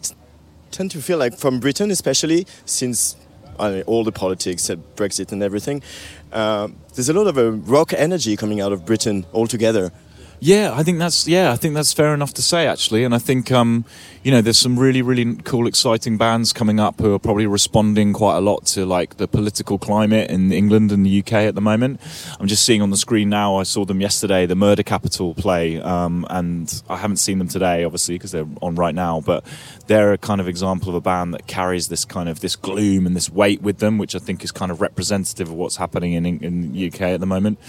tend 0.70 0.90
to 0.90 1.00
feel 1.00 1.18
like 1.18 1.36
from 1.38 1.60
Britain, 1.60 1.90
especially 1.90 2.46
since 2.66 3.16
I 3.58 3.70
mean, 3.70 3.82
all 3.82 4.04
the 4.04 4.12
politics, 4.12 4.68
uh, 4.70 4.76
Brexit, 4.96 5.32
and 5.32 5.42
everything, 5.42 5.82
uh, 6.32 6.68
there's 6.94 7.08
a 7.08 7.12
lot 7.12 7.26
of 7.26 7.38
uh, 7.38 7.52
rock 7.52 7.92
energy 7.92 8.36
coming 8.36 8.60
out 8.60 8.72
of 8.72 8.84
Britain 8.84 9.24
altogether. 9.32 9.92
Yeah, 10.44 10.72
I 10.74 10.82
think 10.82 10.98
that's 10.98 11.28
yeah, 11.28 11.52
I 11.52 11.56
think 11.56 11.76
that's 11.76 11.92
fair 11.92 12.12
enough 12.12 12.34
to 12.34 12.42
say 12.42 12.66
actually, 12.66 13.04
and 13.04 13.14
I 13.14 13.18
think 13.18 13.52
um, 13.52 13.84
you 14.24 14.32
know 14.32 14.42
there's 14.42 14.58
some 14.58 14.76
really 14.76 15.00
really 15.00 15.36
cool, 15.44 15.68
exciting 15.68 16.18
bands 16.18 16.52
coming 16.52 16.80
up 16.80 16.98
who 16.98 17.14
are 17.14 17.20
probably 17.20 17.46
responding 17.46 18.12
quite 18.12 18.38
a 18.38 18.40
lot 18.40 18.66
to 18.74 18.84
like 18.84 19.18
the 19.18 19.28
political 19.28 19.78
climate 19.78 20.32
in 20.32 20.50
England 20.50 20.90
and 20.90 21.06
the 21.06 21.20
UK 21.20 21.32
at 21.34 21.54
the 21.54 21.60
moment. 21.60 22.00
I'm 22.40 22.48
just 22.48 22.64
seeing 22.64 22.82
on 22.82 22.90
the 22.90 22.96
screen 22.96 23.28
now. 23.28 23.54
I 23.54 23.62
saw 23.62 23.84
them 23.84 24.00
yesterday, 24.00 24.44
the 24.46 24.56
Murder 24.56 24.82
Capital 24.82 25.32
play, 25.32 25.80
um, 25.80 26.26
and 26.28 26.82
I 26.90 26.96
haven't 26.96 27.18
seen 27.18 27.38
them 27.38 27.46
today, 27.46 27.84
obviously 27.84 28.16
because 28.16 28.32
they're 28.32 28.48
on 28.60 28.74
right 28.74 28.96
now, 28.96 29.20
but 29.20 29.44
they're 29.86 30.12
a 30.12 30.18
kind 30.18 30.40
of 30.40 30.48
example 30.48 30.88
of 30.88 30.96
a 30.96 31.00
band 31.00 31.34
that 31.34 31.46
carries 31.46 31.86
this 31.86 32.04
kind 32.04 32.28
of 32.28 32.40
this 32.40 32.56
gloom 32.56 33.06
and 33.06 33.14
this 33.14 33.30
weight 33.30 33.62
with 33.62 33.78
them, 33.78 33.96
which 33.96 34.16
I 34.16 34.18
think 34.18 34.42
is 34.42 34.50
kind 34.50 34.72
of 34.72 34.80
representative 34.80 35.50
of 35.50 35.54
what's 35.54 35.76
happening 35.76 36.14
in 36.14 36.26
in 36.26 36.72
the 36.72 36.88
UK 36.88 37.02
at 37.02 37.20
the 37.20 37.26
moment. 37.26 37.60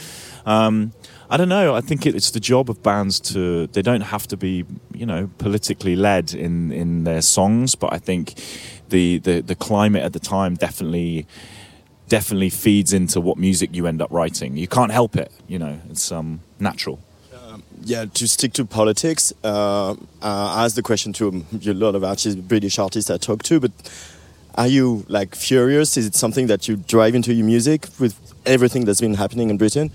Um, 0.48 0.94
I 1.34 1.38
don't 1.38 1.50
know. 1.50 1.74
I 1.74 1.82
think 1.82 2.06
it's 2.06 2.30
the 2.30 2.40
job 2.40 2.70
of 2.70 2.84
bands 2.84 3.20
to. 3.32 3.66
They 3.66 3.82
don't 3.82 4.02
have 4.02 4.28
to 4.28 4.38
be, 4.38 4.66
you 4.94 5.08
know, 5.08 5.32
politically 5.40 5.96
led 5.96 6.32
in 6.36 6.72
in 6.72 7.06
their 7.06 7.24
songs, 7.24 7.74
but 7.74 7.92
I 7.92 7.98
think 7.98 8.36
the 8.90 9.18
the, 9.18 9.42
the 9.42 9.56
climate 9.56 10.04
at 10.04 10.14
the 10.14 10.20
time 10.20 10.54
definitely 10.54 11.26
definitely 12.08 12.52
feeds 12.52 12.94
into 12.94 13.20
what 13.20 13.40
music 13.40 13.72
you 13.74 13.88
end 13.88 14.00
up 14.00 14.12
writing. 14.12 14.58
You 14.58 14.68
can't 14.68 14.92
help 14.92 15.16
it. 15.16 15.32
You 15.48 15.58
know, 15.58 15.80
it's 15.90 16.12
um 16.12 16.42
natural. 16.60 17.00
yeah, 17.82 18.06
to 18.06 18.28
stick 18.28 18.54
to 18.54 18.66
politics, 18.66 19.34
uh, 19.44 19.48
uh, 19.50 19.96
I 20.22 20.66
asked 20.66 20.76
the 20.76 20.84
question 20.84 21.14
to 21.14 21.44
a 21.66 21.74
lot 21.74 21.96
of 21.96 22.04
artists, 22.04 22.40
British 22.40 22.78
artists 22.78 23.10
I 23.10 23.18
talked 23.18 23.46
to, 23.48 23.60
but 23.60 23.72
are 24.56 24.68
you 24.68 25.04
like 25.08 25.36
furious? 25.36 25.98
Is 25.98 26.06
it 26.06 26.16
something 26.16 26.48
that 26.48 26.68
you 26.68 26.76
drive 26.76 27.16
into 27.16 27.34
your 27.34 27.46
music 27.46 27.88
with 28.00 28.14
everything 28.46 28.86
that's 28.86 29.02
been 29.02 29.16
happening 29.16 29.50
in 29.50 29.58
Britain? 29.58 29.90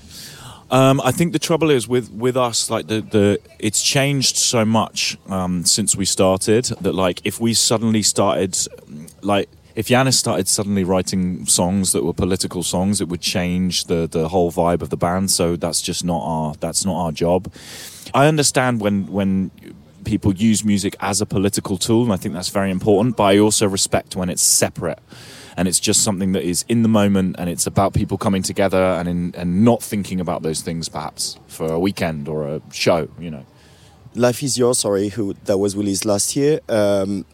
Um, 0.71 1.01
I 1.03 1.13
think 1.13 1.33
the 1.33 1.39
trouble 1.39 1.71
is 1.71 1.89
with 1.89 2.11
with 2.13 2.37
us, 2.37 2.71
like 2.71 2.89
the 2.89 3.01
the 3.01 3.41
it's 3.59 3.83
changed 3.83 4.37
so 4.37 4.65
much 4.65 5.17
um, 5.29 5.65
since 5.65 5.97
we 5.97 6.05
started 6.05 6.65
that 6.83 6.95
like 6.95 7.21
if 7.25 7.41
we 7.41 7.55
suddenly 7.55 8.03
started, 8.03 8.57
like 9.23 9.49
if 9.75 9.87
Yanis 9.89 10.15
started 10.15 10.47
suddenly 10.47 10.85
writing 10.85 11.47
songs 11.47 11.93
that 11.93 12.05
were 12.05 12.13
political 12.13 12.63
songs, 12.63 13.01
it 13.01 13.09
would 13.09 13.23
change 13.23 13.85
the 13.85 14.07
the 14.07 14.29
whole 14.29 14.53
vibe 14.53 14.83
of 14.83 14.91
the 14.91 14.97
band. 14.97 15.31
So 15.31 15.57
that's 15.57 15.81
just 15.81 16.05
not 16.05 16.21
our 16.23 16.55
that's 16.61 16.85
not 16.85 17.03
our 17.03 17.13
job. 17.13 17.51
I 18.13 18.27
understand 18.27 18.81
when 18.81 19.07
when 19.07 19.51
people 20.05 20.35
use 20.35 20.65
music 20.65 20.97
as 21.01 21.23
a 21.23 21.27
political 21.27 21.79
tool, 21.79 22.03
and 22.03 22.13
I 22.13 22.17
think 22.17 22.35
that's 22.35 22.51
very 22.51 22.71
important. 22.71 23.17
But 23.17 23.25
I 23.25 23.39
also 23.39 23.67
respect 23.67 24.17
when 24.17 24.29
it's 24.29 24.43
separate 24.43 24.99
and 25.59 25.69
it's 25.69 25.81
just 25.81 26.03
something 26.03 26.33
that 26.33 26.45
is 26.45 26.65
in 26.69 26.83
the 26.83 26.89
moment 26.89 27.37
and 27.39 27.51
it's 27.51 27.67
about 27.67 27.93
people 27.93 28.17
coming 28.17 28.43
together 28.43 28.83
and 28.99 29.09
in, 29.09 29.35
and 29.37 29.65
not 29.65 29.83
thinking 29.83 30.21
about 30.21 30.43
those 30.43 30.63
things 30.63 30.89
perhaps 30.89 31.39
for 31.49 31.67
a 31.71 31.79
weekend 31.79 32.29
or 32.29 32.49
a 32.49 32.63
show 32.73 33.09
you 33.19 33.31
know 33.31 33.45
Life 34.15 34.43
is 34.43 34.59
Yours, 34.59 34.79
sorry, 34.79 35.11
who 35.11 35.35
that 35.45 35.59
was 35.59 35.77
released 35.77 36.05
last 36.05 36.35
year. 36.35 36.61
Um, 36.69 37.25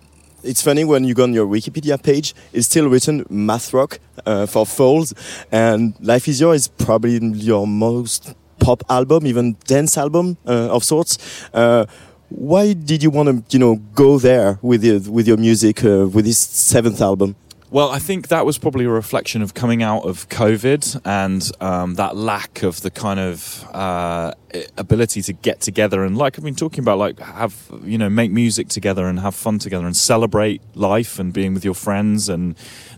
it's 0.43 0.61
funny 0.61 0.85
when 0.85 1.05
you 1.05 1.15
go 1.15 1.23
on 1.23 1.33
your 1.33 1.47
Wikipedia 1.47 2.03
page, 2.03 2.35
it's 2.53 2.67
still 2.67 2.89
written 2.89 3.25
math 3.31 3.73
rock 3.73 3.99
uh, 4.27 4.45
for 4.47 4.67
Falls, 4.67 5.15
and 5.51 5.95
Life 6.01 6.29
is 6.29 6.41
Yours 6.41 6.63
is 6.63 6.69
probably 6.69 7.17
your 7.19 7.67
most 7.67 8.35
pop 8.59 8.83
album, 8.91 9.27
even 9.27 9.57
dance 9.65 9.97
album 9.97 10.37
uh, 10.47 10.69
of 10.75 10.85
sorts. 10.85 11.49
Uh, 11.55 11.87
why 12.29 12.73
did 12.73 13.03
you 13.03 13.11
want 13.11 13.29
to, 13.29 13.57
you 13.57 13.61
know, 13.61 13.77
go 13.95 14.19
there 14.19 14.59
with 14.61 14.85
your, 14.85 14.99
with 15.11 15.27
your 15.27 15.37
music 15.37 15.85
uh, 15.85 16.07
with 16.09 16.25
this 16.25 16.39
seventh 16.39 17.01
album? 17.01 17.37
Well, 17.75 17.91
I 17.91 17.99
think 17.99 18.29
that 18.29 18.47
was 18.47 18.57
probably 18.57 18.85
a 18.85 18.89
reflection 18.89 19.43
of 19.43 19.55
coming 19.55 19.83
out 19.83 20.05
of 20.05 20.29
COVID 20.29 21.01
and 21.05 21.51
um, 21.61 21.95
that 21.95 22.17
lack 22.17 22.63
of 22.63 22.83
the 22.83 22.91
kind 22.93 23.19
of 23.19 23.65
uh, 23.75 24.31
ability 24.79 25.23
to 25.23 25.33
get 25.33 25.61
together 25.61 26.05
and, 26.05 26.17
like 26.17 26.39
I've 26.39 26.45
been 26.45 26.55
talking 26.55 26.85
about, 26.85 26.99
like 26.99 27.19
have 27.19 27.57
you 27.83 27.99
know 27.99 28.09
make 28.09 28.31
music 28.31 28.69
together 28.69 29.09
and 29.09 29.19
have 29.19 29.35
fun 29.35 29.59
together 29.59 29.87
and 29.87 29.97
celebrate 29.97 30.63
life 30.77 31.19
and 31.19 31.33
being 31.33 31.53
with 31.53 31.65
your 31.65 31.75
friends 31.75 32.29
and 32.29 32.55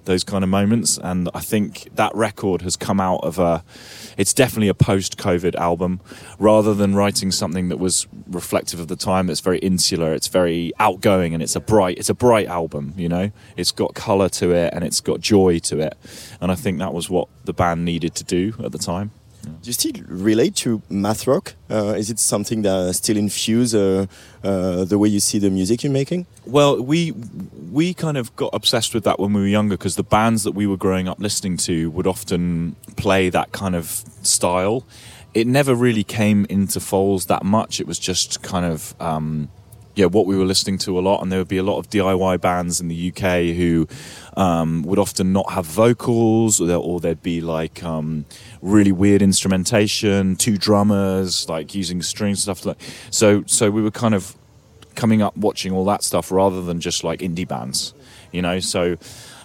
those 0.06 0.24
kind 0.24 0.42
of 0.42 0.50
moments. 0.50 0.98
And 0.98 1.28
I 1.34 1.40
think 1.40 1.94
that 1.94 2.14
record 2.14 2.62
has 2.62 2.76
come 2.76 2.98
out 2.98 3.22
of 3.22 3.38
a. 3.38 3.62
It's 4.16 4.32
definitely 4.32 4.68
a 4.68 4.74
post-COVID 4.74 5.54
album, 5.56 6.00
rather 6.38 6.74
than 6.74 6.94
writing 6.94 7.30
something 7.30 7.68
that 7.68 7.78
was 7.78 8.06
reflective 8.26 8.80
of 8.80 8.88
the 8.88 8.96
time. 8.96 9.26
That's 9.26 9.40
very 9.40 9.58
insular. 9.58 10.14
It's 10.14 10.28
very 10.28 10.72
outgoing, 10.80 11.34
and 11.34 11.42
it's 11.42 11.54
a 11.54 11.60
bright. 11.60 11.98
It's 11.98 12.08
a 12.08 12.14
bright 12.14 12.48
album. 12.48 12.94
You 12.96 13.08
know, 13.08 13.30
it's 13.56 13.70
got 13.72 13.94
color 13.94 14.28
to 14.30 14.52
it, 14.52 14.72
and 14.72 14.82
it's 14.82 15.00
got 15.00 15.20
joy 15.20 15.58
to 15.60 15.78
it. 15.80 15.96
And 16.40 16.50
I 16.50 16.54
think 16.54 16.78
that 16.78 16.94
was 16.94 17.10
what 17.10 17.28
the 17.44 17.52
band 17.52 17.84
needed 17.84 18.14
to 18.16 18.24
do 18.24 18.54
at 18.64 18.72
the 18.72 18.78
time. 18.78 19.10
Do 19.46 19.68
you 19.70 19.72
still 19.72 19.92
relate 20.08 20.54
to 20.56 20.82
math 20.88 21.26
rock? 21.26 21.54
Uh, 21.70 21.94
is 21.96 22.10
it 22.10 22.18
something 22.18 22.62
that 22.62 22.94
still 22.94 23.16
infuse 23.16 23.74
uh, 23.74 24.06
uh, 24.42 24.84
the 24.84 24.98
way 24.98 25.08
you 25.08 25.20
see 25.20 25.38
the 25.38 25.50
music 25.50 25.82
you're 25.82 25.92
making? 25.92 26.26
Well, 26.44 26.82
we 26.82 27.12
we 27.72 27.94
kind 27.94 28.16
of 28.16 28.34
got 28.36 28.50
obsessed 28.52 28.94
with 28.94 29.04
that 29.04 29.18
when 29.18 29.32
we 29.32 29.40
were 29.40 29.46
younger 29.46 29.76
because 29.76 29.96
the 29.96 30.02
bands 30.02 30.42
that 30.44 30.52
we 30.52 30.66
were 30.66 30.76
growing 30.76 31.08
up 31.08 31.18
listening 31.20 31.56
to 31.58 31.90
would 31.90 32.06
often 32.06 32.76
play 32.96 33.30
that 33.30 33.52
kind 33.52 33.74
of 33.74 33.86
style. 34.22 34.84
It 35.34 35.46
never 35.46 35.74
really 35.74 36.04
came 36.04 36.46
into 36.48 36.80
Foals 36.80 37.26
that 37.26 37.44
much. 37.44 37.80
It 37.80 37.86
was 37.86 37.98
just 37.98 38.42
kind 38.42 38.64
of 38.64 38.94
um, 39.00 39.48
yeah 39.96 40.06
what 40.06 40.26
we 40.26 40.36
were 40.36 40.44
listening 40.44 40.78
to 40.78 40.98
a 40.98 41.00
lot, 41.00 41.22
and 41.22 41.32
there 41.32 41.40
would 41.40 41.48
be 41.48 41.56
a 41.56 41.62
lot 41.62 41.78
of 41.78 41.90
DIY 41.90 42.40
bands 42.40 42.80
in 42.80 42.88
the 42.88 43.08
UK 43.08 43.56
who 43.56 43.88
um, 44.36 44.82
would 44.82 44.98
often 44.98 45.32
not 45.32 45.50
have 45.50 45.64
vocals, 45.64 46.60
or, 46.60 46.66
there, 46.66 46.76
or 46.76 47.00
there'd 47.00 47.22
be 47.22 47.40
like 47.40 47.82
um, 47.82 48.26
really 48.62 48.92
weird 48.92 49.22
instrumentation, 49.22 50.36
two 50.36 50.56
drummers, 50.56 51.48
like 51.48 51.74
using 51.74 52.02
strings 52.02 52.42
stuff 52.42 52.64
like. 52.64 52.78
So 53.10 53.42
so 53.46 53.70
we 53.70 53.82
were 53.82 53.90
kind 53.90 54.14
of 54.14 54.36
coming 54.94 55.22
up 55.22 55.36
watching 55.36 55.72
all 55.72 55.84
that 55.86 56.04
stuff 56.04 56.30
rather 56.30 56.62
than 56.62 56.80
just 56.80 57.02
like 57.02 57.20
indie 57.20 57.48
bands, 57.48 57.94
you 58.32 58.42
know. 58.42 58.60
So 58.60 58.96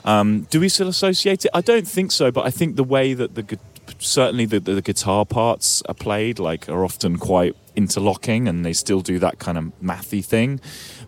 um, 0.04 0.48
do 0.50 0.60
we 0.60 0.70
still 0.70 0.88
associate 0.88 1.46
it? 1.46 1.52
I 1.54 1.62
don't 1.62 1.88
think 1.88 2.12
so, 2.12 2.32
but 2.32 2.46
I 2.46 2.52
think 2.52 2.76
the 2.76 2.84
way 2.84 3.14
that 3.14 3.36
the 3.36 3.58
certainly 4.00 4.46
the, 4.46 4.60
the 4.60 4.82
guitar 4.82 5.26
parts 5.26 5.82
are 5.84 5.94
played 5.94 6.40
like 6.40 6.70
are 6.70 6.84
often 6.84 7.18
quite 7.18 7.56
interlocking 7.76 8.48
and 8.48 8.66
they 8.66 8.74
still 8.74 9.02
do 9.02 9.20
that 9.20 9.40
kind 9.40 9.58
of 9.58 9.72
mathy 9.82 10.24
thing. 10.24 10.60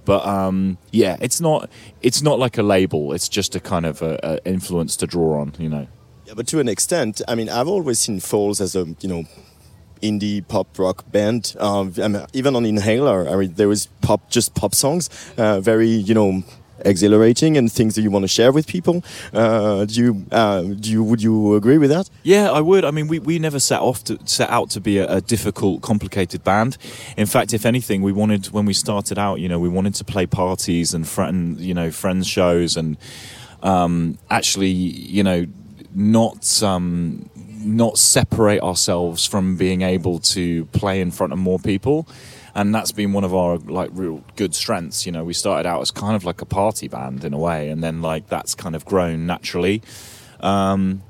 But 0.05 0.25
um, 0.25 0.77
yeah 0.91 1.17
it's 1.21 1.39
not 1.41 1.69
it's 2.01 2.21
not 2.21 2.39
like 2.39 2.57
a 2.57 2.63
label. 2.63 3.13
It's 3.13 3.29
just 3.29 3.55
a 3.55 3.59
kind 3.59 3.85
of 3.85 4.01
a, 4.01 4.19
a 4.23 4.47
influence 4.47 4.95
to 4.97 5.07
draw 5.07 5.39
on 5.41 5.53
you 5.59 5.69
know. 5.69 5.87
Yeah, 6.25 6.33
but 6.35 6.47
to 6.47 6.59
an 6.59 6.69
extent, 6.69 7.21
I 7.27 7.35
mean, 7.35 7.49
I've 7.49 7.67
always 7.67 7.99
seen 7.99 8.19
Falls 8.19 8.61
as 8.61 8.75
a 8.75 8.85
you 9.01 9.09
know 9.09 9.23
indie 10.01 10.45
pop 10.47 10.77
rock 10.77 11.09
band. 11.11 11.55
Um, 11.59 11.93
I 12.01 12.07
mean, 12.07 12.25
even 12.33 12.55
on 12.55 12.65
Inhaler, 12.65 13.27
I 13.27 13.35
mean, 13.35 13.53
there 13.53 13.67
was 13.67 13.87
pop, 14.01 14.29
just 14.29 14.53
pop 14.53 14.75
songs, 14.75 15.09
uh, 15.37 15.59
very 15.61 15.89
you 15.89 16.13
know 16.13 16.43
exhilarating 16.83 17.57
and 17.57 17.71
things 17.71 17.95
that 17.95 18.01
you 18.01 18.11
want 18.11 18.23
to 18.23 18.27
share 18.27 18.51
with 18.51 18.67
people. 18.67 19.03
Uh, 19.33 19.85
do 19.85 19.93
you 19.93 20.25
uh, 20.31 20.61
do 20.61 20.91
you 20.91 21.03
would 21.03 21.21
you 21.21 21.55
agree 21.55 21.77
with 21.77 21.89
that? 21.89 22.09
Yeah, 22.23 22.51
I 22.51 22.61
would. 22.61 22.85
I 22.85 22.91
mean, 22.91 23.07
we, 23.07 23.19
we 23.19 23.39
never 23.39 23.59
set 23.59 23.81
off 23.81 24.03
to 24.05 24.19
set 24.25 24.49
out 24.49 24.69
to 24.71 24.81
be 24.81 24.97
a, 24.97 25.07
a 25.17 25.21
difficult, 25.21 25.81
complicated 25.81 26.43
band. 26.43 26.77
In 27.17 27.25
fact, 27.25 27.53
if 27.53 27.65
anything, 27.65 28.01
we 28.01 28.11
wanted 28.11 28.47
when 28.47 28.65
we 28.65 28.73
started 28.73 29.17
out, 29.17 29.39
you 29.39 29.49
know, 29.49 29.59
we 29.59 29.69
wanted 29.69 29.95
to 29.95 30.03
play 30.03 30.25
parties 30.25 30.93
and 30.93 31.07
friend, 31.07 31.59
you 31.59 31.73
know, 31.73 31.91
friends 31.91 32.27
shows, 32.27 32.77
and 32.77 32.97
um, 33.61 34.17
actually, 34.29 34.69
you 34.69 35.23
know, 35.23 35.45
not 35.93 36.61
um, 36.63 37.29
not 37.65 37.97
separate 37.97 38.61
ourselves 38.61 39.25
from 39.25 39.55
being 39.55 39.81
able 39.81 40.19
to 40.19 40.65
play 40.65 41.01
in 41.01 41.11
front 41.11 41.33
of 41.33 41.39
more 41.39 41.59
people. 41.59 42.07
And 42.55 42.73
that's 42.73 42.91
been 42.91 43.13
one 43.13 43.23
of 43.23 43.33
our 43.33 43.57
like 43.57 43.89
real 43.93 44.23
good 44.35 44.53
strengths. 44.53 45.05
You 45.05 45.11
know, 45.11 45.23
we 45.23 45.33
started 45.33 45.67
out 45.67 45.81
as 45.81 45.91
kind 45.91 46.15
of 46.15 46.23
like 46.23 46.41
a 46.41 46.45
party 46.45 46.87
band 46.87 47.23
in 47.23 47.33
a 47.33 47.37
way, 47.39 47.69
and 47.69 47.83
then 47.83 48.01
like 48.01 48.27
that's 48.29 48.53
kind 48.53 48.75
of 48.75 48.85
grown 48.85 49.25
naturally. 49.25 49.81
Um, 50.39 51.01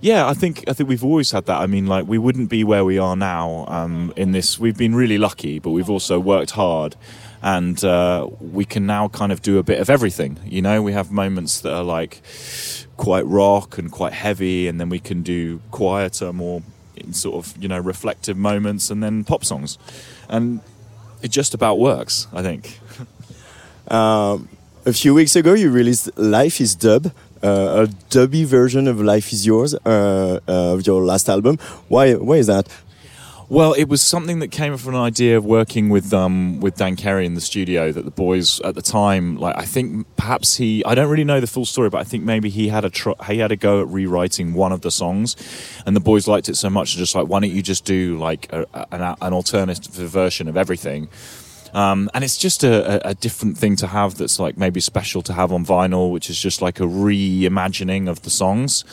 yeah, 0.00 0.28
I 0.28 0.34
think 0.34 0.64
I 0.68 0.72
think 0.72 0.88
we've 0.88 1.04
always 1.04 1.30
had 1.30 1.46
that. 1.46 1.60
I 1.60 1.66
mean, 1.66 1.86
like 1.86 2.06
we 2.06 2.18
wouldn't 2.18 2.50
be 2.50 2.64
where 2.64 2.84
we 2.84 2.98
are 2.98 3.16
now 3.16 3.64
um, 3.68 4.12
in 4.16 4.32
this. 4.32 4.58
We've 4.58 4.76
been 4.76 4.94
really 4.94 5.18
lucky, 5.18 5.58
but 5.58 5.70
we've 5.70 5.88
also 5.88 6.20
worked 6.20 6.52
hard, 6.52 6.96
and 7.42 7.82
uh, 7.82 8.28
we 8.40 8.64
can 8.64 8.86
now 8.86 9.08
kind 9.08 9.32
of 9.32 9.40
do 9.42 9.58
a 9.58 9.62
bit 9.62 9.80
of 9.80 9.88
everything. 9.88 10.38
You 10.44 10.62
know, 10.62 10.82
we 10.82 10.92
have 10.92 11.10
moments 11.10 11.60
that 11.60 11.72
are 11.72 11.82
like 11.82 12.22
quite 12.96 13.26
rock 13.26 13.78
and 13.78 13.90
quite 13.90 14.12
heavy, 14.12 14.68
and 14.68 14.78
then 14.78 14.90
we 14.90 14.98
can 14.98 15.22
do 15.22 15.60
quieter, 15.70 16.32
more 16.32 16.62
sort 17.12 17.46
of 17.46 17.56
you 17.62 17.68
know 17.68 17.78
reflective 17.78 18.36
moments, 18.36 18.90
and 18.90 19.02
then 19.02 19.24
pop 19.24 19.44
songs, 19.44 19.78
and 20.28 20.60
it 21.26 21.32
just 21.32 21.52
about 21.54 21.78
works. 21.78 22.26
I 22.32 22.42
think. 22.42 22.78
Um, 23.88 24.48
a 24.84 24.92
few 24.92 25.14
weeks 25.14 25.36
ago, 25.36 25.54
you 25.54 25.70
released 25.70 26.10
"Life 26.18 26.60
Is 26.60 26.74
Dub," 26.74 27.06
uh, 27.40 27.84
a 27.84 27.86
dubby 28.10 28.44
version 28.44 28.88
of 28.88 29.00
"Life 29.00 29.32
Is 29.32 29.46
Yours" 29.46 29.74
uh, 29.74 30.40
uh, 30.48 30.74
of 30.74 30.84
your 30.84 31.04
last 31.04 31.28
album. 31.28 31.56
Why? 31.86 32.14
Why 32.14 32.36
is 32.42 32.48
that? 32.48 32.66
Well, 33.48 33.74
it 33.74 33.84
was 33.84 34.02
something 34.02 34.40
that 34.40 34.48
came 34.48 34.76
from 34.76 34.96
an 34.96 35.00
idea 35.00 35.36
of 35.36 35.44
working 35.44 35.88
with 35.88 36.12
um, 36.12 36.58
with 36.58 36.74
Dan 36.74 36.96
Carey 36.96 37.26
in 37.26 37.34
the 37.34 37.40
studio. 37.40 37.92
That 37.92 38.04
the 38.04 38.10
boys 38.10 38.60
at 38.62 38.74
the 38.74 38.82
time, 38.82 39.36
like 39.36 39.56
I 39.56 39.64
think 39.64 40.04
perhaps 40.16 40.56
he, 40.56 40.84
I 40.84 40.96
don't 40.96 41.08
really 41.08 41.22
know 41.22 41.38
the 41.38 41.46
full 41.46 41.64
story, 41.64 41.88
but 41.88 41.98
I 41.98 42.04
think 42.04 42.24
maybe 42.24 42.50
he 42.50 42.66
had 42.66 42.84
a 42.84 42.90
tr- 42.90 43.22
he 43.28 43.38
had 43.38 43.52
a 43.52 43.56
go 43.56 43.82
at 43.82 43.86
rewriting 43.86 44.52
one 44.52 44.72
of 44.72 44.80
the 44.80 44.90
songs, 44.90 45.36
and 45.86 45.94
the 45.94 46.00
boys 46.00 46.26
liked 46.26 46.48
it 46.48 46.56
so 46.56 46.68
much, 46.68 46.96
just 46.96 47.14
like 47.14 47.28
why 47.28 47.38
don't 47.38 47.52
you 47.52 47.62
just 47.62 47.84
do 47.84 48.18
like 48.18 48.52
a, 48.52 48.66
an, 48.90 49.16
an 49.20 49.32
alternative 49.32 49.94
version 49.94 50.48
of 50.48 50.56
everything. 50.56 51.08
Um, 51.72 52.10
and 52.14 52.24
it's 52.24 52.36
just 52.36 52.64
a, 52.64 53.06
a, 53.06 53.10
a 53.10 53.14
different 53.14 53.58
thing 53.58 53.76
to 53.76 53.86
have 53.86 54.16
that's 54.16 54.40
like 54.40 54.56
maybe 54.56 54.80
special 54.80 55.22
to 55.22 55.32
have 55.32 55.52
on 55.52 55.64
vinyl, 55.64 56.10
which 56.10 56.30
is 56.30 56.40
just 56.40 56.62
like 56.62 56.80
a 56.80 56.84
reimagining 56.84 58.08
of 58.08 58.22
the 58.22 58.30
songs, 58.30 58.84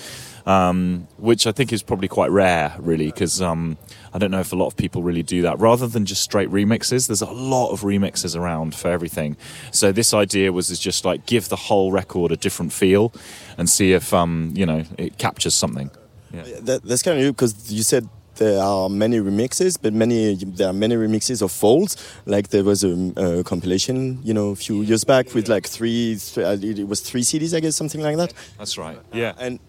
um, 0.46 1.08
which 1.18 1.48
I 1.48 1.52
think 1.54 1.74
is 1.74 1.82
probably 1.82 2.08
quite 2.08 2.30
rare, 2.30 2.76
really, 2.78 3.08
because 3.08 3.42
um, 3.42 3.78
I 4.14 4.20
don't 4.20 4.32
know 4.32 4.40
if 4.40 4.54
a 4.54 4.56
lot 4.56 4.68
of 4.68 4.78
people 4.78 5.04
really 5.04 5.24
do 5.24 5.42
that. 5.42 5.60
Rather 5.60 5.88
than 5.88 6.06
just 6.06 6.22
straight 6.22 6.50
remixes, 6.50 7.08
there's 7.08 7.22
a 7.22 7.32
lot 7.32 7.72
of 7.72 7.82
remixes 7.82 8.36
around 8.40 8.76
for 8.76 8.90
everything. 8.90 9.38
So 9.72 9.92
this 9.92 10.14
idea 10.14 10.52
was 10.52 10.70
is 10.70 10.80
just 10.80 11.06
like 11.06 11.26
give 11.26 11.50
the 11.50 11.56
whole 11.56 11.92
record 11.92 12.32
a 12.32 12.38
different 12.38 12.74
feel, 12.74 13.14
and 13.58 13.70
see 13.70 13.94
if 13.94 14.14
um, 14.14 14.54
you 14.56 14.66
know 14.66 14.84
it 14.98 15.18
captures 15.18 15.56
something. 15.56 15.90
That, 16.62 16.84
that's 16.84 17.04
kind 17.04 17.20
of 17.20 17.36
because 17.36 17.72
you 17.72 17.84
said 17.84 18.10
there 18.36 18.62
are 18.62 18.90
many 18.90 19.20
remixes, 19.20 19.78
but 19.82 19.94
many 19.94 20.36
there 20.36 20.70
are 20.70 20.74
many 20.74 20.96
remixes 20.96 21.42
of 21.42 21.52
folds. 21.52 21.96
Like 22.26 22.50
there 22.50 22.64
was 22.64 22.84
a, 22.84 23.14
a 23.16 23.44
compilation, 23.44 24.20
you 24.24 24.34
know, 24.34 24.50
a 24.50 24.56
few 24.56 24.82
years 24.82 25.04
back 25.04 25.34
with 25.34 25.48
like 25.48 25.68
three, 25.68 26.18
th- 26.18 26.38
uh, 26.38 26.58
it 26.66 26.88
was 26.88 27.02
three 27.02 27.22
CDs, 27.22 27.56
I 27.56 27.60
guess, 27.60 27.76
something 27.76 28.02
like 28.02 28.18
that. 28.18 28.34
That's 28.58 28.78
right. 28.78 28.98
Yeah. 29.12 29.34
And 29.38 29.60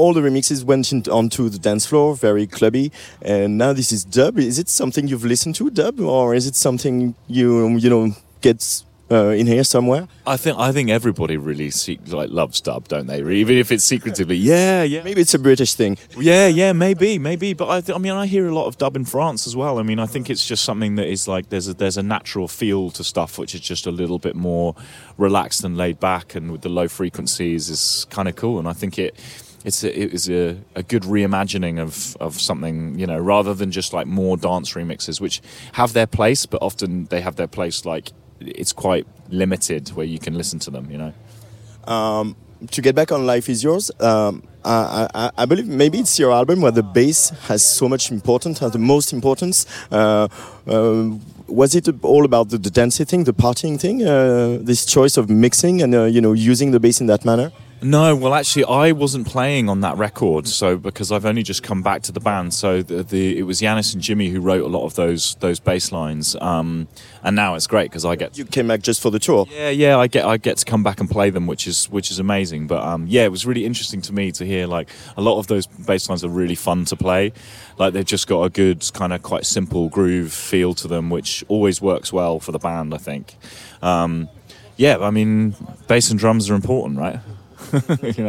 all 0.00 0.12
the 0.14 0.20
remixes 0.28 0.64
went 0.64 0.92
in, 0.92 1.02
onto 1.10 1.48
the 1.48 1.58
dance 1.58 1.84
floor, 1.90 2.16
very 2.16 2.46
clubby. 2.46 2.90
And 3.22 3.58
now 3.58 3.72
this 3.74 3.92
is 3.92 4.04
dub. 4.04 4.38
Is 4.38 4.58
it 4.58 4.68
something 4.68 5.08
you've 5.08 5.24
listened 5.34 5.54
to, 5.56 5.70
dub, 5.70 6.00
or 6.00 6.34
is 6.34 6.46
it 6.46 6.56
something 6.56 7.14
you 7.28 7.76
you 7.78 7.90
know 7.90 8.04
gets 8.40 8.84
uh, 9.12 9.34
in 9.40 9.46
here 9.46 9.64
somewhere? 9.64 10.06
I 10.24 10.36
think 10.36 10.56
I 10.68 10.70
think 10.72 10.88
everybody 10.90 11.36
really 11.36 11.70
se- 11.70 11.98
like 12.18 12.30
loves 12.30 12.60
dub, 12.60 12.82
don't 12.88 13.08
they? 13.08 13.18
Even 13.42 13.56
if 13.58 13.72
it's 13.72 13.84
secretively, 13.84 14.36
yeah, 14.36 14.84
yeah, 14.84 15.02
Maybe 15.02 15.20
it's 15.20 15.34
a 15.34 15.38
British 15.38 15.74
thing. 15.74 15.98
yeah, 16.16 16.46
yeah, 16.46 16.72
maybe, 16.72 17.18
maybe. 17.18 17.52
But 17.54 17.68
I, 17.76 17.80
th- 17.80 17.96
I 17.96 17.98
mean, 17.98 18.12
I 18.12 18.26
hear 18.26 18.46
a 18.46 18.54
lot 18.54 18.66
of 18.66 18.76
dub 18.78 18.94
in 18.96 19.04
France 19.04 19.48
as 19.48 19.54
well. 19.56 19.78
I 19.80 19.82
mean, 19.82 19.98
I 19.98 20.06
think 20.06 20.30
it's 20.30 20.46
just 20.46 20.62
something 20.64 20.96
that 20.98 21.08
is 21.08 21.26
like 21.26 21.48
there's 21.48 21.68
a, 21.68 21.74
there's 21.74 21.96
a 21.98 22.02
natural 22.04 22.46
feel 22.48 22.90
to 22.92 23.02
stuff 23.02 23.36
which 23.40 23.52
is 23.56 23.60
just 23.72 23.86
a 23.86 23.90
little 24.00 24.18
bit 24.18 24.36
more 24.36 24.74
relaxed 25.18 25.64
and 25.64 25.76
laid 25.76 25.98
back, 25.98 26.36
and 26.36 26.52
with 26.52 26.60
the 26.62 26.68
low 26.68 26.86
frequencies 26.88 27.68
is 27.68 28.06
kind 28.10 28.28
of 28.28 28.36
cool. 28.36 28.58
And 28.60 28.68
I 28.68 28.74
think 28.80 28.96
it. 28.98 29.14
It's 29.64 29.84
a, 29.84 30.02
it 30.02 30.14
is 30.14 30.30
a, 30.30 30.56
a 30.74 30.82
good 30.82 31.02
reimagining 31.02 31.78
of, 31.78 32.16
of 32.16 32.40
something, 32.40 32.98
you 32.98 33.06
know, 33.06 33.18
rather 33.18 33.52
than 33.52 33.70
just 33.70 33.92
like 33.92 34.06
more 34.06 34.36
dance 34.36 34.72
remixes, 34.72 35.20
which 35.20 35.42
have 35.72 35.92
their 35.92 36.06
place, 36.06 36.46
but 36.46 36.62
often 36.62 37.06
they 37.06 37.20
have 37.20 37.36
their 37.36 37.46
place 37.46 37.84
like 37.84 38.12
it's 38.40 38.72
quite 38.72 39.06
limited 39.28 39.90
where 39.90 40.06
you 40.06 40.18
can 40.18 40.34
listen 40.34 40.58
to 40.60 40.70
them, 40.70 40.90
you 40.90 40.98
know. 40.98 41.12
Um, 41.92 42.36
to 42.70 42.82
get 42.82 42.94
back 42.94 43.12
on 43.12 43.26
Life 43.26 43.48
Is 43.48 43.62
Yours, 43.62 43.90
um, 44.00 44.42
I, 44.64 45.08
I, 45.14 45.30
I 45.38 45.46
believe 45.46 45.66
maybe 45.66 45.98
it's 45.98 46.18
your 46.18 46.32
album 46.32 46.60
where 46.60 46.72
the 46.72 46.82
bass 46.82 47.30
has 47.48 47.64
so 47.64 47.88
much 47.88 48.10
importance, 48.10 48.58
has 48.58 48.72
the 48.72 48.78
most 48.78 49.12
importance. 49.12 49.66
Uh, 49.90 50.28
uh, 50.66 51.10
was 51.46 51.74
it 51.74 51.88
all 52.02 52.24
about 52.24 52.50
the, 52.50 52.58
the 52.58 52.70
dancing 52.70 53.06
thing, 53.06 53.24
the 53.24 53.32
partying 53.32 53.80
thing, 53.80 54.06
uh, 54.06 54.58
this 54.60 54.84
choice 54.84 55.16
of 55.16 55.28
mixing 55.30 55.82
and 55.82 55.94
uh, 55.94 56.04
you 56.04 56.20
know 56.20 56.32
using 56.32 56.70
the 56.70 56.80
bass 56.80 57.00
in 57.00 57.06
that 57.06 57.24
manner? 57.24 57.50
No, 57.82 58.14
well, 58.14 58.34
actually, 58.34 58.64
I 58.66 58.92
wasn't 58.92 59.26
playing 59.26 59.70
on 59.70 59.80
that 59.80 59.96
record, 59.96 60.46
so 60.46 60.76
because 60.76 61.10
I've 61.10 61.24
only 61.24 61.42
just 61.42 61.62
come 61.62 61.82
back 61.82 62.02
to 62.02 62.12
the 62.12 62.20
band, 62.20 62.52
so 62.52 62.82
the, 62.82 63.02
the 63.02 63.38
it 63.38 63.44
was 63.44 63.62
Yanis 63.62 63.94
and 63.94 64.02
Jimmy 64.02 64.28
who 64.28 64.40
wrote 64.40 64.62
a 64.62 64.68
lot 64.68 64.84
of 64.84 64.96
those 64.96 65.36
those 65.36 65.60
bass 65.60 65.90
lines, 65.90 66.36
um, 66.42 66.88
and 67.22 67.34
now 67.34 67.54
it's 67.54 67.66
great 67.66 67.90
because 67.90 68.04
I 68.04 68.16
get 68.16 68.36
You 68.36 68.44
came 68.44 68.68
back 68.68 68.82
just 68.82 69.00
for 69.00 69.10
the 69.10 69.18
tour. 69.18 69.46
yeah 69.50 69.70
yeah 69.70 69.96
I 69.96 70.08
get 70.08 70.26
I 70.26 70.36
get 70.36 70.58
to 70.58 70.66
come 70.66 70.82
back 70.82 71.00
and 71.00 71.08
play 71.10 71.30
them, 71.30 71.46
which 71.46 71.66
is 71.66 71.88
which 71.88 72.10
is 72.10 72.18
amazing. 72.18 72.66
But 72.66 72.82
um, 72.82 73.06
yeah, 73.06 73.24
it 73.24 73.30
was 73.30 73.46
really 73.46 73.64
interesting 73.64 74.02
to 74.02 74.12
me 74.12 74.30
to 74.32 74.44
hear 74.44 74.66
like 74.66 74.90
a 75.16 75.22
lot 75.22 75.38
of 75.38 75.46
those 75.46 75.66
bass 75.66 76.08
lines 76.10 76.22
are 76.22 76.28
really 76.28 76.54
fun 76.54 76.84
to 76.86 76.96
play, 76.96 77.32
like 77.78 77.94
they've 77.94 78.04
just 78.04 78.26
got 78.26 78.42
a 78.42 78.50
good 78.50 78.84
kind 78.92 79.14
of 79.14 79.22
quite 79.22 79.46
simple 79.46 79.88
groove 79.88 80.34
feel 80.34 80.74
to 80.74 80.86
them, 80.86 81.08
which 81.08 81.44
always 81.48 81.80
works 81.80 82.12
well 82.12 82.40
for 82.40 82.52
the 82.52 82.58
band, 82.58 82.92
I 82.92 82.98
think. 82.98 83.36
Um, 83.80 84.28
yeah, 84.76 84.98
I 84.98 85.10
mean, 85.10 85.54
bass 85.88 86.10
and 86.10 86.18
drums 86.18 86.50
are 86.50 86.54
important, 86.54 86.98
right? 86.98 87.20
you 88.02 88.24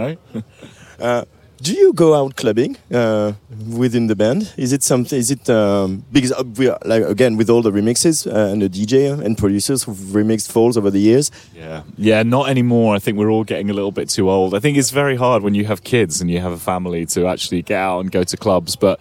know. 1.00 1.26
do 1.62 1.74
you 1.74 1.94
go 1.94 2.16
out 2.16 2.36
clubbing 2.36 2.76
uh, 2.92 3.34
within 3.70 4.08
the 4.08 4.16
band? 4.16 4.54
Is 4.58 4.74
it 4.74 4.82
something? 4.84 5.18
Is 5.18 5.30
it 5.30 5.50
um, 5.50 6.04
because 6.12 6.32
uh, 6.32 6.44
we 6.58 6.70
are, 6.70 6.80
like 6.86 7.04
again 7.04 7.38
with 7.38 7.50
all 7.50 7.62
the 7.62 7.72
remixes 7.72 8.26
uh, 8.26 8.52
and 8.52 8.62
the 8.62 8.70
DJ 8.70 9.24
and 9.24 9.38
producers 9.38 9.84
who've 9.84 9.96
remixed 9.96 10.52
Falls 10.52 10.76
over 10.76 10.90
the 10.90 11.00
years? 11.00 11.30
Yeah, 11.56 11.84
yeah, 11.98 12.24
not 12.24 12.50
anymore. 12.50 12.96
I 12.96 13.00
think 13.00 13.18
we're 13.18 13.30
all 13.30 13.44
getting 13.44 13.70
a 13.70 13.74
little 13.74 13.92
bit 13.92 14.10
too 14.10 14.30
old. 14.30 14.56
I 14.56 14.60
think 14.60 14.78
it's 14.78 14.90
very 14.90 15.16
hard 15.16 15.44
when 15.44 15.54
you 15.54 15.66
have 15.66 15.84
kids 15.84 16.20
and 16.20 16.32
you 16.32 16.40
have 16.40 16.52
a 16.52 16.58
family 16.58 17.06
to 17.08 17.28
actually 17.28 17.62
get 17.62 17.80
out 17.80 18.00
and 18.00 18.12
go 18.12 18.24
to 18.24 18.38
clubs. 18.38 18.76
But 18.76 19.00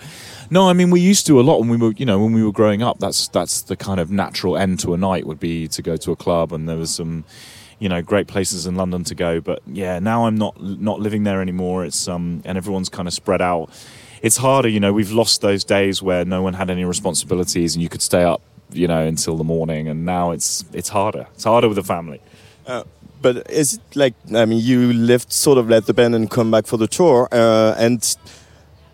no, 0.51 0.69
I 0.69 0.75
mean 0.75 0.91
we 0.91 1.01
used 1.01 1.27
to 1.29 1.41
a 1.41 1.43
lot 1.43 1.61
when 1.61 1.69
we 1.71 1.77
were, 1.77 1.93
you 1.97 2.07
know, 2.07 2.19
when 2.23 2.33
we 2.33 2.45
were 2.45 2.53
growing 2.53 2.83
up. 2.83 2.99
That's 2.99 3.29
that's 3.29 3.63
the 3.63 3.77
kind 3.77 4.01
of 4.01 4.11
natural 4.11 4.57
end 4.57 4.81
to 4.81 4.93
a 4.93 4.99
night 4.99 5.27
would 5.27 5.41
be 5.41 5.67
to 5.69 5.83
go 5.83 5.97
to 5.97 6.13
a 6.13 6.17
club, 6.17 6.53
and 6.53 6.69
there 6.69 6.77
was 6.77 6.95
some, 6.95 7.25
you 7.81 7.89
know, 7.89 8.03
great 8.03 8.29
places 8.29 8.67
in 8.67 8.77
London 8.77 9.03
to 9.05 9.15
go. 9.15 9.41
But 9.41 9.63
yeah, 9.67 9.99
now 9.99 10.27
I'm 10.27 10.37
not 10.37 10.63
not 10.63 11.01
living 11.01 11.25
there 11.25 11.43
anymore. 11.43 11.85
It's 11.85 12.07
um, 12.07 12.43
and 12.45 12.57
everyone's 12.57 12.89
kind 12.89 13.09
of 13.09 13.15
spread 13.15 13.43
out. 13.43 13.71
It's 14.23 14.37
harder, 14.37 14.69
you 14.69 14.79
know. 14.79 14.93
We've 14.93 15.11
lost 15.11 15.41
those 15.41 15.65
days 15.65 16.03
where 16.03 16.25
no 16.25 16.43
one 16.43 16.55
had 16.55 16.71
any 16.71 16.85
responsibilities 16.85 17.75
and 17.75 17.83
you 17.83 17.89
could 17.89 18.03
stay 18.03 18.23
up, 18.23 18.43
you 18.71 18.87
know, 18.87 19.05
until 19.05 19.37
the 19.37 19.45
morning. 19.45 19.89
And 19.89 20.05
now 20.05 20.31
it's 20.31 20.65
it's 20.73 20.91
harder. 20.91 21.27
It's 21.35 21.45
harder 21.45 21.69
with 21.69 21.79
a 21.79 21.83
family. 21.83 22.21
Uh, 22.67 22.85
but 23.23 23.51
is 23.51 23.75
it 23.75 23.97
like 23.97 24.15
I 24.35 24.45
mean 24.45 24.61
you 24.61 24.93
left 24.93 25.33
sort 25.33 25.59
of 25.59 25.69
let 25.69 25.87
the 25.87 25.95
band 25.95 26.15
and 26.15 26.31
come 26.31 26.51
back 26.51 26.67
for 26.67 26.77
the 26.77 26.87
tour 26.87 27.29
uh, 27.33 27.75
and 27.77 28.17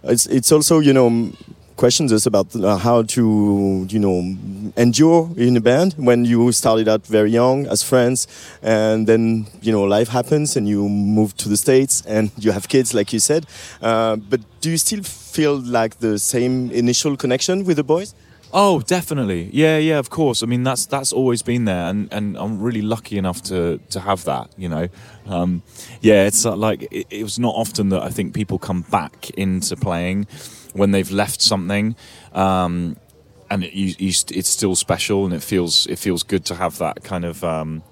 it's 0.05 0.26
it's 0.26 0.53
also 0.53 0.78
you 0.78 0.93
know 0.93 1.32
questions 1.77 2.12
us 2.12 2.27
about 2.27 2.55
uh, 2.57 2.77
how 2.77 3.03
to 3.03 3.87
you 3.89 3.99
know 3.99 4.35
endure 4.77 5.31
in 5.37 5.57
a 5.57 5.61
band 5.61 5.95
when 5.97 6.24
you 6.24 6.51
started 6.53 6.89
out 6.89 7.07
very 7.07 7.31
young 7.31 7.66
as 7.66 7.83
friends 7.83 8.27
and 8.62 9.07
then 9.07 9.47
you 9.61 9.70
know 9.70 9.85
life 9.85 10.09
happens 10.09 10.57
and 10.57 10.68
you 10.68 10.89
move 10.89 11.37
to 11.37 11.49
the 11.49 11.57
states 11.57 12.03
and 12.07 12.31
you 12.39 12.51
have 12.51 12.68
kids 12.68 12.95
like 12.95 13.12
you 13.12 13.20
said 13.20 13.47
uh, 13.83 14.16
but 14.16 14.41
do 14.61 14.70
you 14.70 14.79
still 14.79 15.03
feel 15.03 15.57
like 15.59 15.99
the 15.99 16.18
same 16.18 16.70
initial 16.70 17.16
connection 17.16 17.64
with 17.64 17.77
the 17.77 17.85
boys 17.85 18.14
Oh, 18.53 18.81
definitely. 18.81 19.51
Yeah, 19.53 19.77
yeah, 19.77 19.99
of 19.99 20.09
course. 20.09 20.43
I 20.43 20.47
mean, 20.47 20.62
that's 20.62 20.87
that's 20.87 21.12
always 21.12 21.43
been 21.43 21.64
there, 21.64 21.91
and, 21.91 22.09
and 22.12 22.39
I'm 22.39 22.62
really 22.62 22.81
lucky 22.81 23.18
enough 23.18 23.43
to 23.45 23.79
to 23.91 24.01
have 24.01 24.24
that. 24.24 24.51
You 24.57 24.68
know, 24.68 24.89
um, 25.27 25.62
yeah, 26.01 26.27
it's 26.27 26.47
uh, 26.47 26.55
like 26.55 26.83
it, 26.91 27.07
it, 27.11 27.22
was 27.22 27.39
not 27.39 27.55
often 27.55 27.89
that 27.91 28.03
I 28.03 28.09
think 28.09 28.35
people 28.35 28.59
come 28.59 28.83
back 28.83 29.31
into 29.31 29.77
playing 29.77 30.27
when 30.77 30.91
they've 30.91 31.11
left 31.11 31.41
something, 31.41 31.97
um, 32.33 32.97
and 33.51 33.64
it, 33.64 33.72
you, 33.72 33.95
you, 33.99 34.09
it's 34.09 34.49
still 34.49 34.74
special, 34.74 35.24
and 35.24 35.35
it 35.35 35.43
feels 35.43 35.87
it 35.87 35.99
feels 35.99 36.22
good 36.22 36.45
to 36.47 36.55
have 36.55 36.79
that 36.79 37.03
kind 37.05 37.24
of 37.24 37.43
um, 37.45 37.83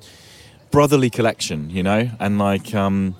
brotherly 0.71 1.11
collection. 1.11 1.71
You 1.71 1.83
know, 1.83 2.11
and 2.19 2.39
like. 2.39 2.75
Um, 2.75 3.17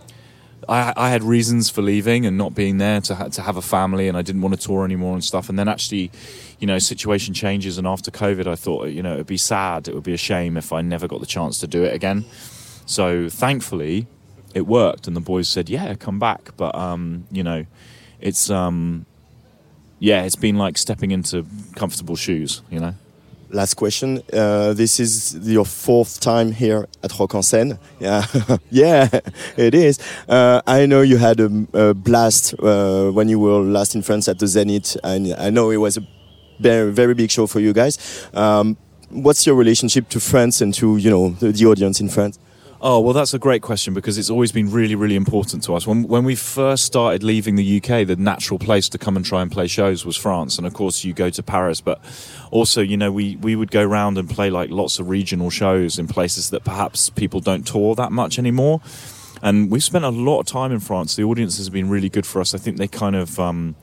I, 0.69 0.93
I, 0.97 1.11
had 1.11 1.23
reasons 1.23 1.69
for 1.69 1.83
leaving 1.83 2.25
and 2.25 2.39
not 2.39 2.55
being 2.55 2.79
there 2.79 3.01
to 3.03 3.15
ha- 3.15 3.29
to 3.29 3.43
have 3.43 3.57
a 3.57 3.63
family, 3.63 4.09
and 4.09 4.17
I 4.17 4.23
didn't 4.23 4.43
want 4.43 4.59
to 4.59 4.67
tour 4.67 4.85
anymore 4.85 5.15
and 5.15 5.23
stuff. 5.23 5.49
And 5.49 5.59
then 5.59 5.69
actually, 5.69 6.11
you 6.59 6.67
know, 6.67 6.79
situation 6.79 7.35
changes, 7.35 7.79
and 7.79 7.87
after 7.87 8.11
COVID, 8.11 8.47
I 8.47 8.55
thought, 8.55 8.89
you 8.89 9.03
know, 9.03 9.15
it'd 9.15 9.27
be 9.27 9.37
sad, 9.37 9.89
it 9.89 9.95
would 9.95 10.05
be 10.05 10.15
a 10.15 10.19
shame 10.19 10.57
if 10.57 10.73
I 10.73 10.81
never 10.81 11.07
got 11.07 11.21
the 11.21 11.27
chance 11.27 11.59
to 11.61 11.67
do 11.67 11.85
it 11.85 11.95
again. 11.95 12.25
So 12.87 13.29
thankfully, 13.29 14.07
it 14.55 14.67
worked, 14.67 15.07
and 15.07 15.17
the 15.17 15.21
boys 15.21 15.49
said, 15.49 15.69
"Yeah, 15.69 15.95
come 15.95 16.19
back." 16.19 16.57
But 16.57 16.75
um, 16.75 17.27
you 17.31 17.43
know, 17.43 17.67
it's 18.21 18.51
um, 18.51 19.07
yeah, 20.05 20.25
it's 20.25 20.37
been 20.37 20.59
like 20.59 20.77
stepping 20.77 21.13
into 21.13 21.47
comfortable 21.77 22.15
shoes, 22.15 22.61
you 22.71 22.79
know. 22.79 22.95
Last 23.49 23.75
question. 23.75 24.21
Uh, 24.33 24.75
this 24.75 25.01
is 25.01 25.35
your 25.49 25.65
fourth 25.65 26.21
time 26.21 26.53
here 26.53 26.87
at 27.03 27.19
Rock 27.19 27.35
en 27.35 27.43
Seine. 27.43 27.79
Yeah, 28.01 28.27
yeah, 28.71 29.09
it 29.57 29.75
is. 29.75 29.99
Uh, 30.29 30.61
I 30.67 30.85
know 30.85 31.01
you 31.01 31.17
had 31.17 31.41
a, 31.41 31.67
a 31.73 31.95
blast 31.95 32.55
uh, 32.59 33.13
when 33.13 33.31
you 33.31 33.39
were 33.39 33.61
last 33.61 33.95
in 33.95 34.03
France 34.03 34.29
at 34.29 34.39
the 34.39 34.47
Zenith, 34.47 34.97
and 35.03 35.35
I 35.39 35.49
know 35.49 35.71
it 35.71 35.79
was 35.79 35.97
a 35.97 36.07
very, 36.61 36.93
very 36.93 37.15
big 37.15 37.31
show 37.31 37.47
for 37.47 37.61
you 37.61 37.73
guys. 37.73 38.29
Um, 38.35 38.77
what's 39.09 39.47
your 39.47 39.55
relationship 39.55 40.11
to 40.11 40.21
France 40.21 40.61
and 40.61 40.75
to 40.75 40.99
you 40.99 41.09
know 41.09 41.31
the, 41.31 41.51
the 41.53 41.65
audience 41.65 42.01
in 42.01 42.11
France? 42.11 42.39
Oh, 42.87 43.01
well, 43.01 43.15
that's 43.15 43.33
a 43.33 43.39
great 43.39 43.63
question 43.63 43.95
because 43.95 44.19
it's 44.19 44.29
always 44.29 44.53
been 44.53 44.71
really, 44.71 44.95
really 44.95 45.17
important 45.17 45.63
to 45.63 45.75
us. 45.75 45.87
When, 45.87 46.07
when 46.07 46.23
we 46.23 46.35
first 46.35 46.85
started 46.85 47.23
leaving 47.23 47.57
the 47.57 47.79
UK, 47.79 48.07
the 48.07 48.17
natural 48.17 48.59
place 48.59 48.91
to 48.91 48.99
come 48.99 49.17
and 49.17 49.25
try 49.25 49.41
and 49.41 49.51
play 49.51 49.69
shows 49.69 50.05
was 50.05 50.19
France. 50.19 50.59
And 50.59 50.67
of 50.67 50.75
course, 50.75 51.03
you 51.03 51.15
go 51.15 51.31
to 51.31 51.43
Paris, 51.43 51.81
but 51.81 51.99
also, 52.51 52.83
you 52.83 52.99
know, 52.99 53.11
we, 53.11 53.37
we 53.37 53.57
would 53.57 53.71
go 53.71 53.83
around 53.83 54.19
and 54.19 54.29
play 54.29 54.51
like 54.51 54.69
lots 54.69 54.99
of 54.99 55.09
regional 55.09 55.49
shows 55.49 55.99
in 55.99 56.09
places 56.09 56.51
that 56.51 56.63
perhaps 56.63 57.09
people 57.09 57.41
don't 57.41 57.67
tour 57.67 57.95
that 57.95 58.13
much 58.13 58.39
anymore. 58.39 58.83
And 59.41 59.71
we've 59.71 59.83
spent 59.83 60.05
a 60.05 60.11
lot 60.11 60.41
of 60.41 60.47
time 60.47 60.71
in 60.71 60.81
France. 60.81 61.17
The 61.17 61.25
audiences 61.25 61.65
have 61.65 61.73
been 61.73 61.89
really 61.89 62.11
good 62.11 62.27
for 62.27 62.39
us. 62.43 62.55
I 62.55 62.59
think 62.59 62.77
they 62.77 62.87
kind 62.87 63.17
of. 63.17 63.41
Um, 63.41 63.77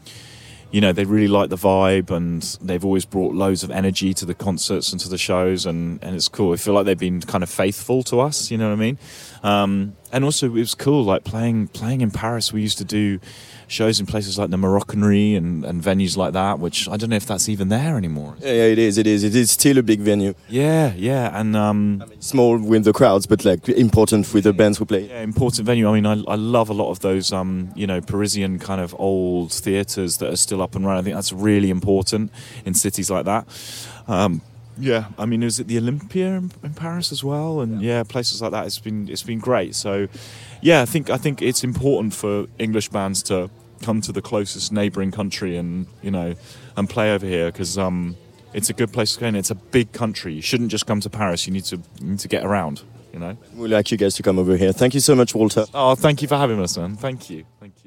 you 0.72 0.82
know 0.82 0.92
they 0.94 1.06
really 1.06 1.28
like 1.28 1.50
the 1.50 1.58
vibe 1.58 2.10
and 2.10 2.42
they've 2.62 2.84
always 2.84 3.06
brought 3.06 3.34
loads 3.34 3.64
of 3.64 3.72
energy 3.72 4.14
to 4.14 4.26
the 4.26 4.34
concerts 4.34 4.92
and 4.92 5.02
to 5.02 5.10
the 5.10 5.18
shows 5.18 5.66
and, 5.66 6.02
and 6.04 6.16
it's 6.16 6.28
cool. 6.28 6.54
I 6.54 6.58
feel 6.58 6.74
like 6.74 6.86
they've 6.86 6.98
been 6.98 7.22
kind 7.22 7.44
of 7.44 7.50
faithful 7.50 8.04
to 8.04 8.22
us, 8.22 8.50
you 8.50 8.58
know 8.58 8.70
what 8.70 8.74
I 8.74 8.78
mean? 8.78 8.98
Um, 9.44 9.96
and 10.12 10.24
also 10.24 10.48
it 10.48 10.54
was 10.54 10.76
cool 10.76 11.04
like 11.04 11.24
playing 11.24 11.68
playing 11.68 12.02
in 12.02 12.12
Paris. 12.12 12.54
We 12.54 12.62
used 12.62 12.78
to 12.80 12.86
do 12.86 13.20
shows 13.68 14.00
in 14.00 14.06
places 14.06 14.38
like 14.38 14.50
the 14.50 14.58
Moroccanerie 14.58 15.38
and, 15.38 15.64
and 15.64 15.82
venues 15.82 16.18
like 16.18 16.34
that, 16.34 16.60
which 16.60 16.90
I 16.90 16.98
don't 16.98 17.10
know 17.10 17.16
if 17.16 17.26
that's 17.26 17.48
even 17.48 17.70
there 17.70 17.98
anymore. 17.98 18.36
Yeah, 18.40 18.52
yeah, 18.52 18.64
it 18.66 18.80
is. 18.80 18.98
It 18.98 19.08
is. 19.08 19.24
It 19.24 19.36
is 19.36 19.52
still 19.52 19.78
a 19.78 19.84
big 19.84 20.02
venue. 20.02 20.34
Yeah, 20.50 20.94
yeah, 20.96 21.40
and 21.40 21.56
um, 21.56 22.02
I 22.02 22.06
mean, 22.06 22.22
small 22.22 22.58
with 22.58 22.84
the 22.84 22.94
crowds, 22.94 23.26
but 23.26 23.46
like 23.46 23.68
important 23.70 24.32
with 24.34 24.44
the 24.44 24.54
bands 24.54 24.78
who 24.78 24.86
play. 24.86 25.08
Yeah, 25.08 25.22
important 25.22 25.66
venue. 25.66 25.90
I 25.90 25.94
mean, 25.94 26.06
I, 26.06 26.22
I 26.32 26.36
love 26.36 26.70
a 26.70 26.74
lot 26.74 26.92
of 26.92 27.00
those, 27.00 27.32
um, 27.32 27.72
you 27.76 27.88
know, 27.88 28.02
Parisian 28.02 28.60
kind 28.60 28.82
of 28.82 28.94
old 29.00 29.52
theatres 29.54 30.18
that 30.18 30.32
are 30.32 30.38
still 30.38 30.62
up 30.62 30.76
and 30.76 30.86
running. 30.86 31.02
I 31.02 31.04
think 31.04 31.16
that's 31.16 31.34
really 31.34 31.70
important 31.70 32.32
in 32.66 32.74
cities 32.74 33.10
like 33.10 33.26
that. 33.26 33.48
Um, 34.08 34.42
yeah, 34.82 35.06
I 35.18 35.26
mean, 35.26 35.44
is 35.44 35.60
it 35.60 35.68
the 35.68 35.78
Olympia 35.78 36.36
in, 36.36 36.52
in 36.64 36.74
Paris 36.74 37.12
as 37.12 37.24
well? 37.24 37.62
And 37.62 37.82
yeah. 37.82 37.98
yeah. 37.98 38.04
places 38.04 38.42
like 38.42 38.52
that. 38.52 38.66
It's 38.66 38.80
been 38.80 39.08
it's 39.08 39.24
been 39.24 39.40
great. 39.40 39.76
So, 39.76 40.08
yeah, 40.62 40.82
I 40.82 40.86
think 40.86 41.10
I 41.10 41.18
think 41.18 41.42
it's 41.42 41.64
important 41.64 42.14
for 42.14 42.48
English 42.58 42.90
bands 42.90 43.24
to 43.24 43.50
come 43.82 44.02
to 44.02 44.12
the 44.12 44.22
closest 44.22 44.72
neighbouring 44.72 45.12
country 45.12 45.58
and 45.58 45.88
you 46.04 46.12
know 46.12 46.36
and 46.78 46.90
play 46.90 47.14
over 47.14 47.26
here 47.26 47.52
because 47.52 47.78
um, 47.78 48.16
it's 48.54 48.70
a 48.70 48.74
good 48.74 48.92
place 48.94 49.14
to 49.14 49.20
go 49.20 49.28
and 49.28 49.38
it's 49.38 49.52
a 49.52 49.56
big 49.56 49.92
country. 49.92 50.34
You 50.34 50.42
shouldn't 50.42 50.72
just 50.72 50.86
come 50.86 51.00
to 51.02 51.10
Paris. 51.10 51.48
You 51.48 51.54
need 51.54 51.66
to 51.66 51.78
you 52.00 52.08
need 52.08 52.20
to 52.20 52.28
get 52.28 52.44
around. 52.44 52.82
You 53.14 53.20
know. 53.20 53.38
We'd 53.56 53.68
like 53.68 53.92
you 53.92 53.98
guys 53.98 54.16
to 54.16 54.24
come 54.24 54.40
over 54.40 54.56
here. 54.56 54.72
Thank 54.72 54.94
you 54.94 55.02
so 55.02 55.16
much, 55.16 55.36
Walter. 55.36 55.66
Oh, 55.74 55.96
thank 55.96 56.22
you 56.22 56.30
for 56.30 56.38
having 56.38 56.62
us, 56.62 56.78
man. 56.78 56.96
Thank 56.96 57.30
you. 57.30 57.44
Thank 57.60 57.74
you. 57.76 57.81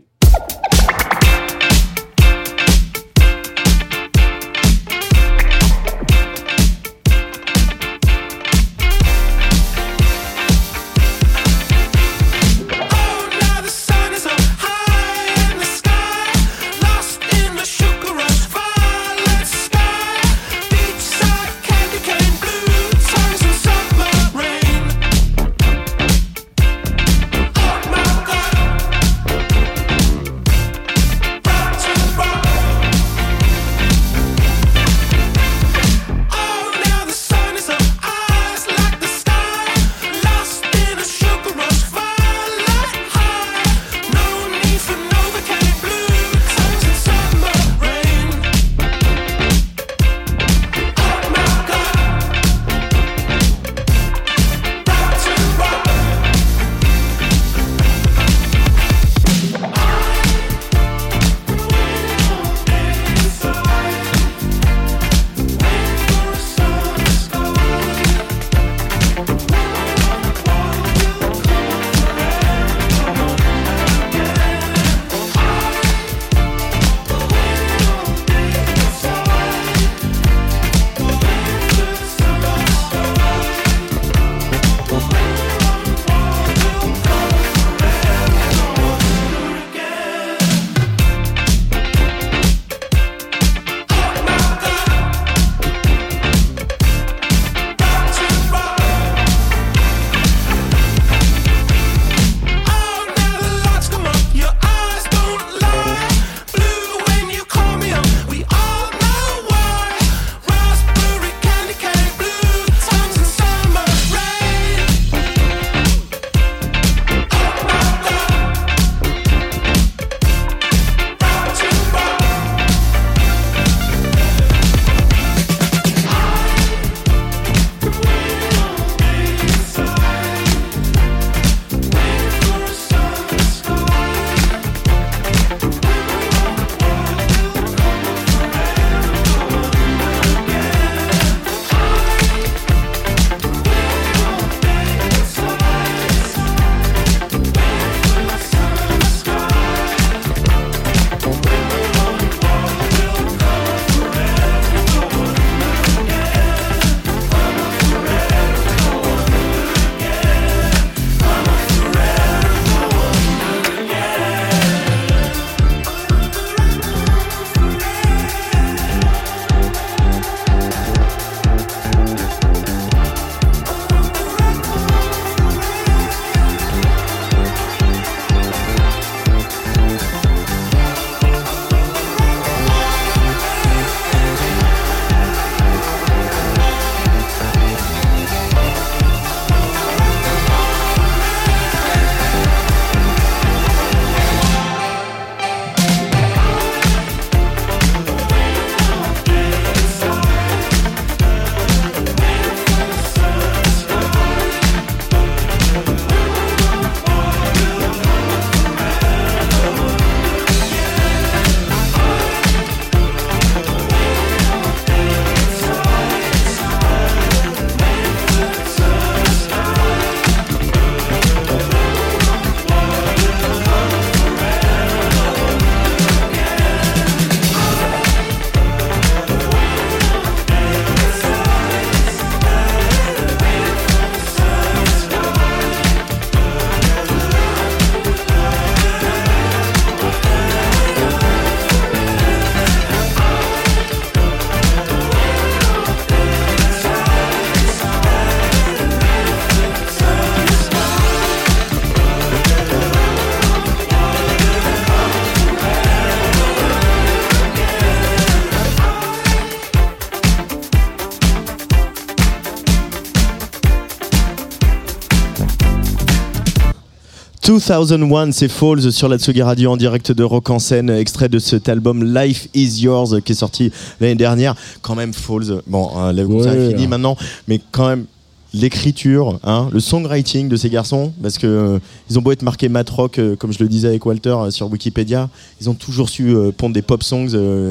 2001, 267.58 268.32
c'est 268.32 268.48
Falls 268.48 268.90
sur 268.92 269.08
la 269.08 269.18
Tsugi 269.18 269.42
Radio 269.42 269.70
en 269.70 269.76
direct 269.76 270.10
de 270.12 270.24
Rock 270.24 270.50
en 270.50 270.58
scène, 270.58 270.90
extrait 270.90 271.28
de 271.28 271.38
cet 271.38 271.68
album 271.68 272.02
Life 272.14 272.48
is 272.54 272.82
Yours 272.82 273.16
qui 273.24 273.32
est 273.32 273.36
sorti 273.36 273.70
l'année 274.00 274.14
dernière. 274.14 274.54
Quand 274.82 274.94
même 274.94 275.12
Falls, 275.12 275.60
bon, 275.66 275.90
est 276.12 276.22
Ouais. 276.24 276.68
fini 276.70 276.86
maintenant, 276.86 277.16
mais 277.48 277.60
quand 277.70 277.88
même 277.88 278.06
l'écriture, 278.54 279.38
hein, 279.44 279.68
le 279.72 279.80
songwriting 279.80 280.48
de 280.48 280.56
ces 280.56 280.70
garçons, 280.70 281.12
parce 281.20 281.36
que 281.38 281.46
euh, 281.46 281.78
ils 282.08 282.18
ont 282.18 282.22
beau 282.22 282.30
être 282.32 282.42
marqués 282.42 282.68
mat 282.68 282.88
rock, 282.88 283.18
euh, 283.18 283.34
comme 283.36 283.52
je 283.52 283.58
le 283.58 283.68
disais 283.68 283.88
avec 283.88 284.06
Walter 284.06 284.30
euh, 284.38 284.50
sur 284.50 284.70
Wikipédia, 284.70 285.28
ils 285.60 285.68
ont 285.68 285.74
toujours 285.74 286.08
su 286.08 286.34
euh, 286.34 286.52
pondre 286.56 286.72
des 286.72 286.80
pop 286.82 287.02
songs 287.02 287.28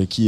qui 0.09 0.27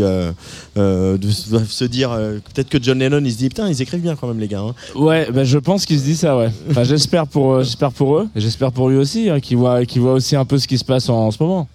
doivent 0.75 1.69
se 1.69 1.85
dire 1.85 2.09
peut-être 2.53 2.69
que 2.69 2.77
John 2.81 2.99
Lennon 2.99 3.21
il 3.23 3.31
se 3.31 3.37
dit 3.37 3.49
putain 3.49 3.67
ils 3.69 3.81
écrivent 3.81 4.01
bien 4.01 4.15
quand 4.15 4.27
même 4.27 4.39
les 4.39 4.47
gars. 4.47 4.61
hein. 4.61 4.73
Ouais, 4.95 5.29
bah, 5.31 5.43
je 5.43 5.57
pense 5.57 5.85
qu'il 5.85 5.99
se 5.99 6.03
dit 6.05 6.15
ça, 6.15 6.37
ouais. 6.37 6.49
Enfin, 6.69 6.83
j'espère 6.83 7.27
pour, 7.27 7.61
j'espère 7.61 7.91
pour 7.91 8.17
eux, 8.17 8.27
et 8.35 8.39
j'espère 8.39 8.71
pour 8.71 8.89
lui 8.89 8.97
aussi, 8.97 9.29
hein, 9.29 9.39
qu'il 9.39 9.57
voit, 9.57 9.81
voit 9.97 10.13
aussi 10.13 10.35
un 10.35 10.45
peu 10.45 10.57
ce 10.57 10.67
qui 10.67 10.77
se 10.77 10.85
passe 10.85 11.09
en, 11.09 11.27
en 11.27 11.31
ce 11.31 11.41
moment. 11.43 11.67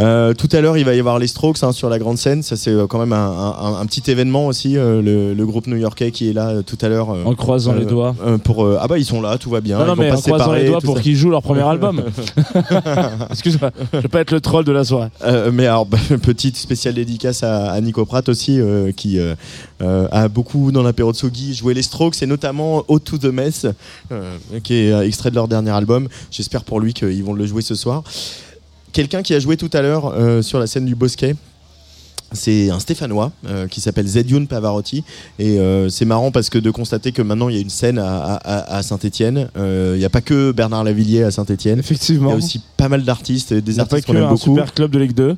Euh, 0.00 0.34
tout 0.34 0.48
à 0.52 0.60
l'heure, 0.60 0.76
il 0.76 0.84
va 0.84 0.94
y 0.94 0.98
avoir 0.98 1.18
les 1.18 1.26
Strokes 1.28 1.62
hein, 1.62 1.72
sur 1.72 1.88
la 1.88 1.98
grande 1.98 2.18
scène. 2.18 2.42
Ça, 2.42 2.56
c'est 2.56 2.74
quand 2.88 2.98
même 2.98 3.12
un, 3.12 3.30
un- 3.60 3.76
un 3.80 3.86
petit 3.86 4.10
événement 4.10 4.46
aussi. 4.46 4.72
le, 4.74 5.34
le 5.34 5.46
groupe 5.46 5.66
new-yorkais 5.66 6.10
qui 6.10 6.28
est 6.28 6.32
là 6.32 6.62
tout 6.62 6.78
à 6.80 6.88
l'heure. 6.88 7.10
En 7.10 7.34
croisant 7.34 7.72
les 7.74 7.83
euh, 7.84 7.90
doigts. 7.90 8.16
euh, 8.24 8.38
pour, 8.38 8.64
euh, 8.64 8.78
ah 8.80 8.86
bah 8.88 8.98
ils 8.98 9.04
sont 9.04 9.20
là, 9.20 9.38
tout 9.38 9.50
va 9.50 9.60
bien. 9.60 9.78
non, 9.78 9.86
non, 9.86 9.92
ils 9.92 9.96
vont 9.96 10.02
mais 10.02 10.08
pas 10.10 10.16
en 10.16 10.20
croisant 10.20 10.44
séparer, 10.44 10.62
les 10.62 10.68
doigts 10.68 10.80
pour 10.80 11.00
qu'ils 11.00 11.16
jouent 11.16 11.30
leur 11.30 11.42
premier 11.42 11.62
album. 11.62 12.02
Excuse-moi, 13.30 13.70
je 13.92 13.98
vais 14.00 14.08
pas 14.08 14.20
être 14.20 14.30
le 14.32 14.40
troll 14.40 14.64
de 14.64 14.72
la 14.72 14.84
soirée. 14.84 15.08
Euh, 15.24 15.50
mais 15.52 15.66
alors, 15.66 15.86
bah, 15.86 15.98
petite 16.22 16.56
spéciale 16.56 16.94
dédicace 16.94 17.42
à, 17.42 17.70
à 17.72 17.80
Nico 17.80 18.04
Pratt 18.04 18.28
aussi, 18.28 18.60
euh, 18.60 18.92
qui 18.92 19.18
euh, 19.18 19.34
euh, 19.82 20.06
a 20.12 20.28
beaucoup 20.28 20.72
dans 20.72 20.82
l'apéro 20.82 21.12
de 21.12 21.16
Sogi 21.16 21.54
joué 21.54 21.74
les 21.74 21.82
Strokes 21.82 22.22
et 22.22 22.26
notamment 22.26 22.84
Out 22.88 23.04
to 23.04 23.18
the 23.18 23.24
Mess, 23.32 23.66
euh, 24.12 24.36
qui 24.62 24.74
est 24.74 24.92
euh, 24.92 25.06
extrait 25.06 25.30
de 25.30 25.34
leur 25.34 25.48
dernier 25.48 25.70
album. 25.70 26.08
J'espère 26.30 26.64
pour 26.64 26.80
lui 26.80 26.92
qu'ils 26.94 27.24
vont 27.24 27.34
le 27.34 27.46
jouer 27.46 27.62
ce 27.62 27.74
soir. 27.74 28.02
Quelqu'un 28.92 29.22
qui 29.22 29.34
a 29.34 29.40
joué 29.40 29.56
tout 29.56 29.70
à 29.72 29.82
l'heure 29.82 30.12
euh, 30.14 30.40
sur 30.42 30.58
la 30.60 30.66
scène 30.66 30.84
du 30.86 30.94
Bosquet. 30.94 31.34
C'est 32.34 32.70
un 32.70 32.78
Stéphanois 32.78 33.32
euh, 33.46 33.66
qui 33.68 33.80
s'appelle 33.80 34.06
Zedioun 34.06 34.46
Pavarotti 34.46 35.04
et 35.38 35.58
euh, 35.58 35.88
c'est 35.88 36.04
marrant 36.04 36.30
parce 36.30 36.50
que 36.50 36.58
de 36.58 36.70
constater 36.70 37.12
que 37.12 37.22
maintenant 37.22 37.48
il 37.48 37.54
y 37.54 37.58
a 37.58 37.62
une 37.62 37.70
scène 37.70 37.98
à, 37.98 38.34
à, 38.44 38.82
Saint-Étienne. 38.82 39.48
Il 39.56 39.98
n'y 39.98 40.04
a 40.04 40.10
pas 40.10 40.20
que 40.20 40.52
Bernard 40.52 40.84
Lavillier 40.84 41.22
à 41.22 41.30
Saint-Étienne. 41.30 41.76
Il 41.78 41.78
y 41.78 41.80
Effectivement. 41.80 42.32
a 42.32 42.36
aussi 42.36 42.60
pas 42.76 42.88
mal 42.88 43.02
d'artistes, 43.04 43.54
des 43.54 43.80
artistes 43.80 44.06
qu'on 44.06 44.14
aime 44.16 44.24
un 44.24 44.28
beaucoup. 44.28 44.54
super 44.54 44.74
club 44.74 44.90
de 44.90 44.98
Ligue 44.98 45.14
2. 45.14 45.36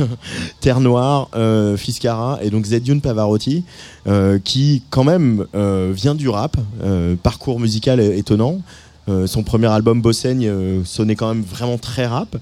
Terre 0.60 0.80
Noire, 0.80 1.28
euh, 1.36 1.76
Fiscara 1.76 2.38
et 2.42 2.50
donc 2.50 2.64
Zedioun 2.66 3.00
Pavarotti, 3.00 3.64
euh, 4.06 4.38
qui 4.42 4.82
quand 4.90 5.04
même 5.04 5.46
euh, 5.54 5.92
vient 5.94 6.14
du 6.14 6.28
rap, 6.28 6.56
euh, 6.82 7.16
parcours 7.22 7.60
musical 7.60 8.00
étonnant. 8.00 8.60
Euh, 9.08 9.26
son 9.26 9.42
premier 9.42 9.68
album 9.68 10.02
Bossaigne 10.02 10.46
euh, 10.46 10.84
sonnait 10.84 11.14
quand 11.16 11.28
même 11.34 11.42
vraiment 11.42 11.78
très 11.78 12.06
rap. 12.06 12.36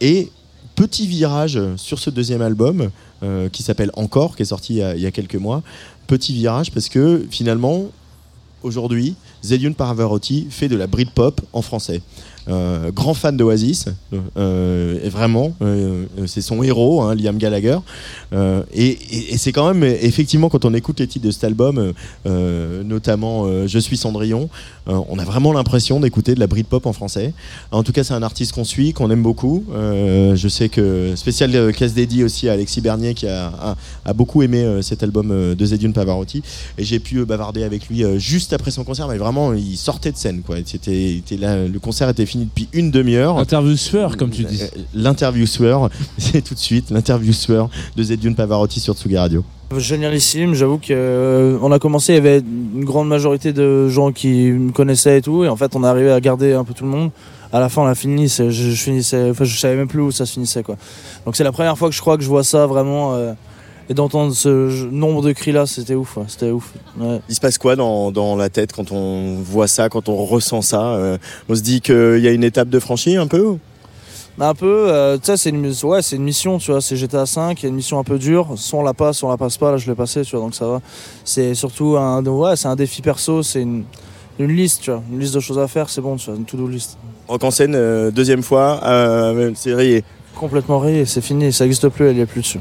Et 0.00 0.30
petit 0.80 1.06
virage 1.06 1.60
sur 1.76 1.98
ce 1.98 2.08
deuxième 2.08 2.40
album, 2.40 2.88
euh, 3.22 3.50
qui 3.50 3.62
s'appelle 3.62 3.90
Encore, 3.96 4.34
qui 4.34 4.40
est 4.40 4.46
sorti 4.46 4.76
il 4.76 4.98
y, 4.98 5.06
a, 5.06 5.10
quelques 5.10 5.36
mois. 5.36 5.62
Petit 6.06 6.32
virage 6.32 6.72
parce 6.72 6.88
que 6.88 7.26
finalement, 7.30 7.88
aujourd'hui, 8.62 9.14
Zedioun 9.44 9.74
Pavarotti 9.74 10.46
fait 10.48 10.68
de 10.68 10.76
la 10.76 10.86
Britpop 10.86 11.42
en 11.52 11.60
français. 11.60 12.00
Euh, 12.48 12.90
grand 12.90 13.14
fan 13.14 13.36
d'Oasis, 13.36 13.86
euh, 14.36 14.98
vraiment, 15.10 15.52
euh, 15.62 16.06
c'est 16.26 16.40
son 16.40 16.62
héros, 16.62 17.02
hein, 17.02 17.14
Liam 17.14 17.36
Gallagher. 17.38 17.78
Euh, 18.32 18.62
et 18.72 18.98
c'est 19.36 19.52
quand 19.52 19.72
même, 19.72 19.84
effectivement, 19.84 20.48
quand 20.48 20.64
on 20.64 20.74
écoute 20.74 21.00
les 21.00 21.06
titres 21.06 21.26
de 21.26 21.30
cet 21.30 21.44
album, 21.44 21.92
notamment 22.24 23.46
Je 23.66 23.78
suis 23.78 23.96
Cendrillon, 23.96 24.48
on 24.86 25.18
a 25.18 25.24
vraiment 25.24 25.52
l'impression 25.52 26.00
d'écouter 26.00 26.34
de 26.34 26.40
la 26.40 26.46
Britpop 26.46 26.86
en 26.86 26.92
français. 26.92 27.32
En 27.70 27.82
tout 27.82 27.92
cas, 27.92 28.04
c'est 28.04 28.14
un 28.14 28.22
artiste 28.22 28.52
qu'on 28.52 28.64
suit, 28.64 28.92
qu'on 28.92 29.10
aime 29.10 29.22
beaucoup. 29.22 29.64
Je 29.72 30.48
sais 30.48 30.68
que 30.68 31.14
spécial 31.16 31.54
euh, 31.54 31.72
casse 31.72 31.94
dédié 31.94 32.24
aussi 32.24 32.48
à 32.48 32.52
Alexis 32.52 32.80
Bernier 32.80 33.14
qui 33.14 33.26
a, 33.26 33.76
beaucoup 34.14 34.42
aimé 34.42 34.80
cet 34.82 35.02
album 35.02 35.54
de 35.54 35.66
Zedioun 35.66 35.92
Pavarotti. 35.92 36.42
Et 36.78 36.84
j'ai 36.84 36.98
pu 36.98 37.24
bavarder 37.24 37.62
avec 37.62 37.88
lui 37.88 38.02
juste 38.18 38.52
après 38.52 38.70
son 38.70 38.84
concert, 38.84 39.08
mais 39.08 39.18
vraiment, 39.18 39.52
il 39.52 39.76
sortait 39.76 40.12
de 40.12 40.16
scène. 40.16 40.42
Quoi. 40.42 40.56
C'était, 40.64 41.22
le 41.30 41.78
concert 41.78 42.08
était 42.08 42.26
fini 42.30 42.44
depuis 42.44 42.68
une 42.72 42.90
demi-heure. 42.90 43.38
Interview 43.38 43.76
sueur, 43.76 44.16
comme 44.16 44.30
tu 44.30 44.44
dis. 44.44 44.62
Euh, 44.62 44.66
L'interview 44.94 45.46
sueur, 45.46 45.90
c'est 46.18 46.42
tout 46.42 46.54
de 46.54 46.58
suite 46.58 46.90
l'interview 46.90 47.32
sueur 47.32 47.68
de 47.96 48.02
Zedioun 48.02 48.34
Pavarotti 48.34 48.80
sur 48.80 48.94
Tsugi 48.94 49.18
Radio. 49.18 49.44
Génialissime, 49.76 50.54
j'avoue 50.54 50.78
que 50.78 50.86
euh, 50.90 51.58
on 51.62 51.70
a 51.70 51.78
commencé, 51.78 52.12
il 52.12 52.16
y 52.16 52.18
avait 52.18 52.38
une 52.40 52.84
grande 52.84 53.08
majorité 53.08 53.52
de 53.52 53.88
gens 53.88 54.10
qui 54.10 54.50
me 54.50 54.72
connaissaient 54.72 55.18
et 55.18 55.22
tout, 55.22 55.44
et 55.44 55.48
en 55.48 55.56
fait 55.56 55.76
on 55.76 55.84
est 55.84 55.86
arrivé 55.86 56.10
à 56.10 56.20
garder 56.20 56.54
un 56.54 56.64
peu 56.64 56.74
tout 56.74 56.84
le 56.84 56.90
monde. 56.90 57.10
À 57.52 57.60
la 57.60 57.68
fin 57.68 57.82
on 57.82 57.86
a 57.86 57.94
fini, 57.94 58.28
je, 58.28 58.50
je 58.50 58.70
finissais, 58.72 59.30
enfin 59.30 59.44
je 59.44 59.56
savais 59.58 59.76
même 59.76 59.88
plus 59.88 60.00
où 60.00 60.10
ça 60.10 60.26
se 60.26 60.32
finissait 60.32 60.62
quoi. 60.62 60.76
Donc 61.24 61.36
c'est 61.36 61.44
la 61.44 61.52
première 61.52 61.76
fois 61.78 61.88
que 61.88 61.94
je 61.94 62.00
crois 62.00 62.16
que 62.16 62.22
je 62.24 62.28
vois 62.28 62.42
ça 62.44 62.66
vraiment, 62.66 63.14
euh, 63.14 63.32
et 63.90 63.94
d'entendre 63.94 64.32
ce 64.32 64.88
nombre 64.88 65.20
de 65.20 65.32
cris 65.32 65.50
là, 65.50 65.66
c'était 65.66 65.96
ouf, 65.96 66.16
ouais, 66.16 66.22
c'était 66.28 66.52
ouf. 66.52 66.72
Ouais. 66.98 67.20
Il 67.28 67.34
se 67.34 67.40
passe 67.40 67.58
quoi 67.58 67.74
dans, 67.74 68.12
dans 68.12 68.36
la 68.36 68.48
tête 68.48 68.72
quand 68.72 68.92
on 68.92 69.34
voit 69.42 69.66
ça, 69.66 69.88
quand 69.88 70.08
on 70.08 70.24
ressent 70.24 70.62
ça 70.62 70.92
Euh, 70.94 71.18
On 71.48 71.56
se 71.56 71.60
dit 71.60 71.80
qu'il 71.80 72.20
y 72.20 72.28
a 72.28 72.30
une 72.30 72.44
étape 72.44 72.68
de 72.68 72.78
franchie 72.78 73.16
un 73.16 73.26
peu 73.26 73.56
Mais 74.38 74.44
un 74.44 74.54
peu, 74.54 74.86
euh, 74.88 75.18
tu 75.18 75.24
sais, 75.24 75.36
c'est 75.36 75.50
une, 75.50 75.74
ouais, 75.82 76.02
c'est 76.02 76.14
une 76.14 76.22
mission, 76.22 76.58
tu 76.58 76.70
vois, 76.70 76.80
c'est 76.80 76.94
GTA 76.94 77.26
5, 77.26 77.60
il 77.60 77.64
y 77.64 77.66
a 77.66 77.68
une 77.68 77.74
mission 77.74 77.98
un 77.98 78.04
peu 78.04 78.16
dure, 78.16 78.52
soit 78.54 78.78
on 78.78 78.84
la 78.84 78.94
passe, 78.94 79.18
soit 79.18 79.28
on 79.28 79.32
la 79.32 79.38
passe 79.38 79.58
pas, 79.58 79.72
là 79.72 79.76
je 79.76 79.90
l'ai 79.90 79.96
passé, 79.96 80.22
tu 80.22 80.36
vois, 80.36 80.44
donc 80.44 80.54
ça 80.54 80.68
va. 80.68 80.80
C'est 81.24 81.56
surtout 81.56 81.96
un, 81.96 82.24
ouais, 82.24 82.54
c'est 82.54 82.68
un 82.68 82.76
défi 82.76 83.02
perso, 83.02 83.42
c'est 83.42 83.62
une, 83.62 83.82
une 84.38 84.52
liste, 84.54 84.82
tu 84.82 84.92
vois, 84.92 85.02
une 85.10 85.18
liste 85.18 85.34
de 85.34 85.40
choses 85.40 85.58
à 85.58 85.66
faire, 85.66 85.90
c'est 85.90 86.00
bon, 86.00 86.14
tu 86.14 86.30
vois, 86.30 86.38
une 86.38 86.44
to-do 86.44 86.68
list. 86.68 86.96
Rock 87.26 87.42
en 87.42 87.50
scène, 87.50 87.74
euh, 87.74 88.12
deuxième 88.12 88.44
fois, 88.44 88.80
euh, 88.84 89.50
c'est 89.56 89.74
rayé. 89.74 90.04
Complètement 90.36 90.78
rayé, 90.78 91.06
c'est 91.06 91.20
fini, 91.22 91.52
ça 91.52 91.64
n'existe 91.64 91.88
plus, 91.88 92.06
elle 92.06 92.18
y 92.18 92.20
est 92.20 92.26
plus 92.26 92.42
dessus. 92.42 92.60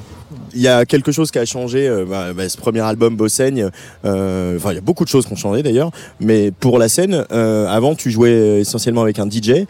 Il 0.53 0.61
y 0.61 0.67
a 0.67 0.85
quelque 0.85 1.11
chose 1.11 1.31
qui 1.31 1.39
a 1.39 1.45
changé, 1.45 1.87
euh, 1.87 2.05
bah, 2.05 2.33
bah, 2.33 2.49
ce 2.49 2.57
premier 2.57 2.79
album 2.81 3.15
Bossaigne, 3.15 3.69
euh, 4.05 4.59
il 4.65 4.73
y 4.73 4.77
a 4.77 4.81
beaucoup 4.81 5.03
de 5.03 5.09
choses 5.09 5.25
qui 5.25 5.33
ont 5.33 5.37
changé 5.37 5.63
d'ailleurs, 5.63 5.91
mais 6.19 6.51
pour 6.51 6.79
la 6.79 6.89
scène, 6.89 7.25
euh, 7.31 7.67
avant 7.67 7.95
tu 7.95 8.09
jouais 8.11 8.59
essentiellement 8.59 9.01
avec 9.01 9.19
un 9.19 9.29
DJ. 9.29 9.65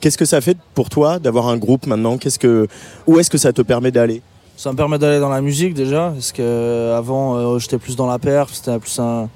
Qu'est-ce 0.00 0.18
que 0.18 0.24
ça 0.24 0.40
fait 0.40 0.56
pour 0.74 0.90
toi 0.90 1.18
d'avoir 1.18 1.48
un 1.48 1.56
groupe 1.56 1.86
maintenant? 1.86 2.18
Qu'est-ce 2.18 2.38
que, 2.38 2.68
Où 3.06 3.18
est-ce 3.18 3.30
que 3.30 3.38
ça 3.38 3.52
te 3.52 3.62
permet 3.62 3.90
d'aller? 3.90 4.22
Ça 4.56 4.72
me 4.72 4.76
permet 4.76 4.98
d'aller 4.98 5.20
dans 5.20 5.30
la 5.30 5.40
musique 5.40 5.74
déjà, 5.74 6.10
parce 6.10 6.32
que 6.32 6.92
avant 6.94 7.58
j'étais 7.58 7.78
plus 7.78 7.96
dans 7.96 8.06
la 8.06 8.18
perf, 8.18 8.50
c'était 8.52 8.78
plus 8.78 8.98
un. 8.98 9.28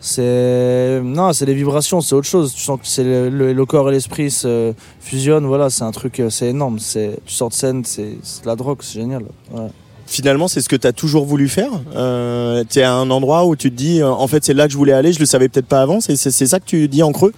C'est. 0.00 1.00
Non, 1.02 1.32
c'est 1.32 1.46
des 1.46 1.54
vibrations, 1.54 2.00
c'est 2.00 2.14
autre 2.14 2.28
chose. 2.28 2.54
Tu 2.54 2.62
sens 2.62 2.78
que 2.80 2.86
c'est 2.86 3.02
le, 3.02 3.66
corps 3.66 3.88
et 3.88 3.92
l'esprit 3.92 4.30
se 4.30 4.72
fusionnent, 5.00 5.46
voilà, 5.46 5.70
c'est 5.70 5.82
un 5.82 5.90
truc, 5.90 6.22
c'est 6.30 6.46
énorme. 6.46 6.78
C'est- 6.78 7.18
Tu 7.26 7.34
sors 7.34 7.48
de 7.48 7.54
scène, 7.54 7.84
c'est 7.84 8.04
de 8.04 8.46
la 8.46 8.54
drogue, 8.54 8.78
c'est 8.80 9.00
génial. 9.00 9.24
Finalement, 10.08 10.48
c'est 10.48 10.62
ce 10.62 10.70
que 10.70 10.76
tu 10.76 10.86
as 10.86 10.94
toujours 10.94 11.26
voulu 11.26 11.48
faire 11.48 11.70
euh, 11.94 12.64
Tu 12.68 12.78
es 12.78 12.82
à 12.82 12.94
un 12.94 13.10
endroit 13.10 13.44
où 13.44 13.56
tu 13.56 13.70
te 13.70 13.76
dis, 13.76 14.00
euh, 14.00 14.08
en 14.08 14.26
fait 14.26 14.42
c'est 14.42 14.54
là 14.54 14.66
que 14.66 14.72
je 14.72 14.78
voulais 14.78 14.94
aller, 14.94 15.12
je 15.12 15.20
le 15.20 15.26
savais 15.26 15.50
peut-être 15.50 15.66
pas 15.66 15.82
avant, 15.82 16.00
c'est 16.00 16.16
ça 16.16 16.58
que 16.58 16.64
tu 16.64 16.88
dis 16.88 17.02
en 17.02 17.12
creux? 17.12 17.34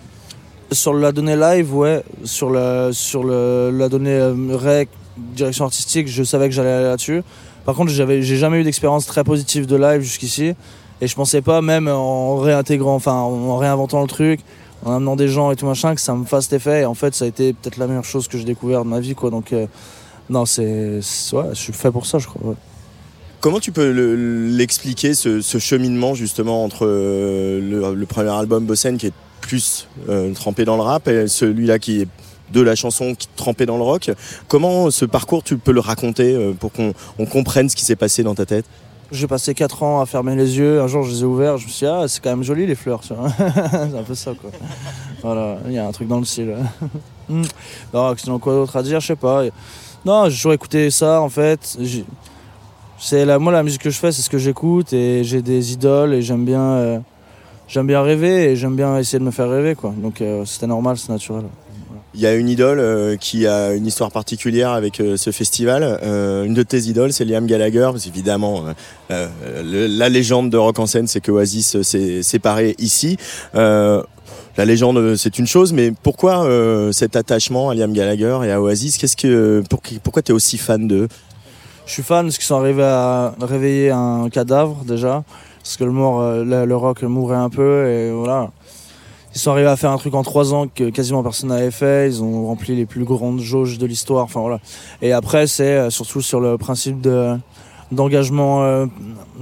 Sur 0.70 0.94
la 0.94 1.10
donnée 1.10 1.34
live, 1.34 1.74
ouais. 1.74 2.04
Sur, 2.22 2.48
la 2.48 2.92
donnée 3.88 4.14
euh, 4.14 4.34
rec, 4.52 4.88
direction 5.16 5.64
artistique, 5.64 6.06
je 6.06 6.22
savais 6.22 6.48
que 6.48 6.54
j'allais 6.54 6.70
aller 6.70 6.84
là-dessus. 6.84 7.24
Par 7.64 7.74
contre, 7.74 7.90
j'avais, 7.90 8.22
j'ai 8.22 8.36
jamais 8.36 8.60
eu 8.60 8.62
d'expérience 8.62 9.04
très 9.04 9.24
positive 9.24 9.66
de 9.66 9.74
live 9.74 10.02
jusqu'ici. 10.02 10.54
Et 11.00 11.08
je 11.08 11.14
pensais 11.16 11.42
pas, 11.42 11.62
même 11.62 11.88
en 11.88 12.36
réintégrant, 12.36 12.94
enfin 12.94 13.14
en 13.14 13.56
réinventant 13.56 14.00
le 14.00 14.06
truc, 14.06 14.40
en 14.84 14.94
amenant 14.94 15.16
des 15.16 15.26
gens 15.26 15.50
et 15.50 15.56
tout 15.56 15.66
machin, 15.66 15.96
que 15.96 16.00
ça 16.00 16.14
me 16.14 16.24
fasse 16.24 16.44
cet 16.44 16.52
effet. 16.52 16.82
Et 16.82 16.84
en 16.84 16.94
fait, 16.94 17.16
ça 17.16 17.24
a 17.24 17.28
été 17.28 17.52
peut-être 17.52 17.78
la 17.78 17.88
meilleure 17.88 18.04
chose 18.04 18.28
que 18.28 18.38
j'ai 18.38 18.44
découvert 18.44 18.84
de 18.84 18.90
ma 18.90 19.00
vie, 19.00 19.16
quoi. 19.16 19.30
Donc, 19.30 19.52
euh, 19.52 19.66
non, 20.30 20.46
c'est, 20.46 21.00
ouais, 21.32 21.44
je 21.50 21.54
suis 21.58 21.72
fait 21.72 21.90
pour 21.90 22.06
ça, 22.06 22.18
je 22.18 22.26
crois. 22.26 22.50
ouais. 22.50 22.56
Comment 23.40 23.58
tu 23.60 23.72
peux 23.72 23.90
le- 23.92 24.48
l'expliquer, 24.48 25.14
ce, 25.14 25.40
ce 25.40 25.58
cheminement 25.58 26.14
justement 26.14 26.62
entre 26.64 26.86
euh, 26.86 27.60
le, 27.60 27.94
le 27.94 28.06
premier 28.06 28.30
album 28.30 28.64
Bossen 28.66 28.96
qui 28.98 29.06
est 29.06 29.12
plus 29.40 29.88
euh, 30.08 30.32
trempé 30.34 30.64
dans 30.64 30.76
le 30.76 30.82
rap 30.82 31.08
et 31.08 31.26
celui-là 31.26 31.78
qui 31.78 32.02
est 32.02 32.08
de 32.52 32.60
la 32.60 32.74
chanson 32.74 33.14
qui 33.14 33.28
trempé 33.36 33.64
dans 33.64 33.76
le 33.78 33.82
rock? 33.82 34.10
Comment 34.48 34.90
ce 34.90 35.04
parcours 35.06 35.42
tu 35.42 35.56
peux 35.56 35.72
le 35.72 35.80
raconter 35.80 36.34
euh, 36.34 36.52
pour 36.52 36.70
qu'on 36.72 36.92
on 37.18 37.24
comprenne 37.24 37.68
ce 37.70 37.76
qui 37.76 37.84
s'est 37.84 37.96
passé 37.96 38.22
dans 38.22 38.34
ta 38.34 38.44
tête? 38.44 38.66
J'ai 39.12 39.26
passé 39.26 39.54
4 39.54 39.82
ans 39.82 40.00
à 40.00 40.06
fermer 40.06 40.36
les 40.36 40.58
yeux. 40.58 40.80
Un 40.80 40.86
jour, 40.86 41.02
je 41.02 41.10
les 41.10 41.22
ai 41.22 41.24
ouverts. 41.24 41.56
Je 41.58 41.64
me 41.66 41.70
suis 41.70 41.86
dit, 41.86 41.90
ah, 41.92 42.06
c'est 42.06 42.22
quand 42.22 42.30
même 42.30 42.44
joli 42.44 42.66
les 42.66 42.74
fleurs. 42.76 43.00
tu 43.00 43.12
vois. 43.14 43.28
c'est 43.38 43.98
un 43.98 44.02
peu 44.04 44.14
ça, 44.14 44.32
quoi. 44.40 44.50
Voilà, 45.22 45.58
il 45.66 45.72
y 45.72 45.78
a 45.78 45.86
un 45.86 45.90
truc 45.92 46.06
dans 46.08 46.18
le 46.18 46.24
style. 46.26 46.54
Hmm. 47.28 47.44
non, 47.94 48.12
sinon, 48.16 48.40
quoi 48.40 48.54
d'autre 48.54 48.76
à 48.76 48.82
dire? 48.82 48.98
Je 48.98 49.06
sais 49.06 49.14
pas. 49.14 49.44
Non, 50.04 50.28
j'ai 50.28 50.36
toujours 50.36 50.52
écouté 50.54 50.90
ça, 50.90 51.20
en 51.20 51.28
fait. 51.28 51.76
C'est 52.98 53.24
la, 53.24 53.38
moi, 53.38 53.52
la 53.52 53.62
musique 53.62 53.82
que 53.82 53.90
je 53.90 53.98
fais, 53.98 54.12
c'est 54.12 54.22
ce 54.22 54.30
que 54.30 54.38
j'écoute. 54.38 54.92
Et 54.92 55.24
j'ai 55.24 55.42
des 55.42 55.72
idoles. 55.72 56.14
Et 56.14 56.22
j'aime 56.22 56.44
bien, 56.44 56.62
euh, 56.62 56.98
j'aime 57.68 57.86
bien 57.86 58.02
rêver. 58.02 58.50
Et 58.50 58.56
j'aime 58.56 58.76
bien 58.76 58.96
essayer 58.98 59.18
de 59.18 59.24
me 59.24 59.30
faire 59.30 59.50
rêver, 59.50 59.74
quoi. 59.74 59.92
Donc, 59.96 60.20
euh, 60.20 60.44
c'était 60.46 60.66
normal, 60.66 60.96
c'est 60.96 61.10
naturel. 61.10 61.44
Il 62.14 62.20
y 62.20 62.26
a 62.26 62.34
une 62.34 62.48
idole 62.48 62.80
euh, 62.80 63.16
qui 63.16 63.46
a 63.46 63.72
une 63.72 63.86
histoire 63.86 64.10
particulière 64.10 64.70
avec 64.70 64.96
ce 64.96 65.30
festival. 65.30 65.82
Une 66.02 66.54
de 66.54 66.62
tes 66.62 66.78
idoles, 66.78 67.12
c'est 67.12 67.24
Liam 67.24 67.46
Gallagher. 67.46 67.90
Évidemment, 68.06 68.64
la 69.10 70.08
légende 70.08 70.50
de 70.50 70.56
rock 70.56 70.78
en 70.78 70.86
scène, 70.86 71.06
c'est 71.06 71.20
que 71.20 71.30
Oasis 71.30 71.82
s'est 71.82 72.22
séparé 72.22 72.74
ici. 72.78 73.16
La 74.56 74.64
légende, 74.64 74.98
euh, 74.98 75.16
c'est 75.16 75.38
une 75.38 75.46
chose, 75.46 75.72
mais 75.72 75.92
pourquoi 76.02 76.44
euh, 76.44 76.92
cet 76.92 77.14
attachement 77.16 77.70
à 77.70 77.74
Liam 77.74 77.92
Gallagher 77.92 78.40
et 78.44 78.50
à 78.50 78.60
Oasis? 78.60 78.98
Qu'est-ce 78.98 79.16
que, 79.16 79.62
pour- 79.70 79.80
pourquoi 80.02 80.22
tu 80.22 80.32
es 80.32 80.34
aussi 80.34 80.58
fan 80.58 80.88
d'eux? 80.88 81.08
Je 81.86 81.92
suis 81.92 82.02
fan 82.02 82.26
parce 82.26 82.36
qu'ils 82.36 82.46
sont 82.46 82.58
arrivés 82.58 82.82
à 82.84 83.34
réveiller 83.40 83.90
un 83.90 84.28
cadavre 84.28 84.84
déjà. 84.84 85.24
Parce 85.62 85.76
que 85.76 85.84
euh, 85.84 86.66
le, 86.66 86.76
rock 86.76 87.02
mourait 87.02 87.36
un 87.36 87.48
peu 87.48 87.88
et 87.88 88.10
voilà. 88.10 88.50
Ils 89.34 89.38
sont 89.38 89.52
arrivés 89.52 89.68
à 89.68 89.76
faire 89.76 89.92
un 89.92 89.98
truc 89.98 90.14
en 90.14 90.22
trois 90.22 90.52
ans 90.52 90.66
que 90.66 90.90
quasiment 90.90 91.22
personne 91.22 91.50
n'avait 91.50 91.70
fait. 91.70 92.08
Ils 92.08 92.22
ont 92.22 92.46
rempli 92.46 92.74
les 92.74 92.86
plus 92.86 93.04
grandes 93.04 93.40
jauges 93.40 93.78
de 93.78 93.86
l'histoire. 93.86 94.24
Enfin 94.24 94.40
voilà. 94.40 94.58
Et 95.00 95.12
après, 95.12 95.46
c'est 95.46 95.90
surtout 95.90 96.20
sur 96.20 96.40
le 96.40 96.58
principe 96.58 97.00
de 97.00 97.36
d'engagement 97.92 98.86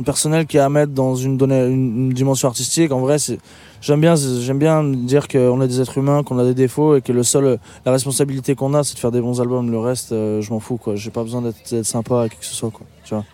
personnel 0.07 0.47
qu'il 0.47 0.57
y 0.57 0.61
a 0.61 0.65
à 0.65 0.69
mettre 0.71 0.93
dans 0.93 1.15
une, 1.15 1.39
une 1.41 2.11
dimension 2.11 2.49
artistique. 2.49 2.93
En 2.93 3.01
vrai, 3.01 3.19
c'est 3.19 3.39
j'aime 3.81 4.01
bien 4.01 4.15
j'aime 4.17 4.59
bien 4.59 4.83
dire 4.85 5.29
qu'on 5.29 5.61
est 5.61 5.69
des 5.69 5.81
êtres 5.81 5.99
humains, 5.99 6.23
qu'on 6.23 6.39
a 6.39 6.45
des 6.45 6.55
défauts 6.55 6.97
et 6.97 7.01
que 7.01 7.13
le 7.13 7.23
seul 7.23 7.59
la 7.85 7.93
responsabilité 7.93 8.55
qu'on 8.55 8.75
a, 8.75 8.85
c'est 8.85 8.95
de 8.95 8.99
faire 8.99 9.13
des 9.13 9.21
bons 9.21 9.41
albums. 9.41 9.71
Le 9.71 9.79
reste, 9.79 10.13
euh, 10.13 10.41
je 10.41 10.51
m'en 10.51 10.61
fous 10.61 10.77
quoi. 10.77 10.97
J'ai 10.97 11.11
pas 11.11 11.23
besoin 11.23 11.43
d'être 11.43 11.85
sympa 11.85 12.21
avec 12.21 12.33
qui 12.33 12.39
que 12.41 12.47
ce 12.47 12.55
soit 12.55 12.71
quoi. 12.71 12.87
Tu 13.05 13.15
vois. 13.15 13.25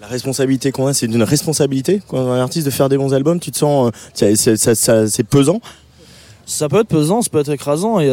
La 0.00 0.06
responsabilité 0.06 0.70
qu'on 0.70 0.86
a, 0.86 0.92
c'est 0.92 1.06
une 1.06 1.22
responsabilité 1.22 2.02
quand 2.06 2.18
un 2.18 2.40
artiste 2.40 2.66
de 2.66 2.70
faire 2.70 2.88
des 2.88 2.98
bons 2.98 3.14
albums. 3.14 3.40
Tu 3.40 3.50
te 3.50 3.58
sens, 3.58 3.90
euh, 4.22 4.34
c'est 4.36 5.24
pesant. 5.24 5.60
Ça 6.46 6.68
peut 6.68 6.80
être 6.80 6.88
pesant, 6.88 7.22
ça 7.22 7.30
peut 7.30 7.38
être 7.40 7.50
écrasant. 7.50 7.98
Tu 8.00 8.06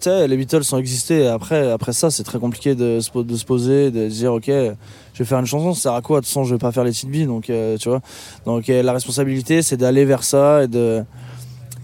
sais, 0.00 0.28
les 0.28 0.36
Beatles 0.36 0.62
ont 0.72 0.78
existé. 0.78 1.22
et 1.22 1.26
Après, 1.26 1.70
après 1.72 1.92
ça, 1.92 2.10
c'est 2.10 2.22
très 2.22 2.38
compliqué 2.38 2.74
de 2.76 3.00
se, 3.00 3.10
po- 3.10 3.24
de 3.24 3.36
se 3.36 3.44
poser, 3.44 3.90
de 3.90 4.06
dire, 4.08 4.32
ok, 4.34 4.46
je 4.46 5.18
vais 5.18 5.24
faire 5.24 5.40
une 5.40 5.46
chanson, 5.46 5.74
ça 5.74 5.80
sert 5.82 5.92
à 5.94 6.00
quoi? 6.02 6.20
De 6.20 6.24
toute 6.24 6.28
façon, 6.28 6.44
je 6.44 6.54
vais 6.54 6.58
pas 6.58 6.70
faire 6.70 6.84
les 6.84 6.92
petites 6.92 7.10
billes, 7.10 7.26
donc 7.26 7.50
euh, 7.50 7.76
tu 7.76 7.88
vois. 7.88 8.00
Donc 8.44 8.68
euh, 8.70 8.82
la 8.82 8.92
responsabilité, 8.92 9.62
c'est 9.62 9.76
d'aller 9.76 10.04
vers 10.04 10.22
ça 10.22 10.62
et 10.62 10.68
de 10.68 11.02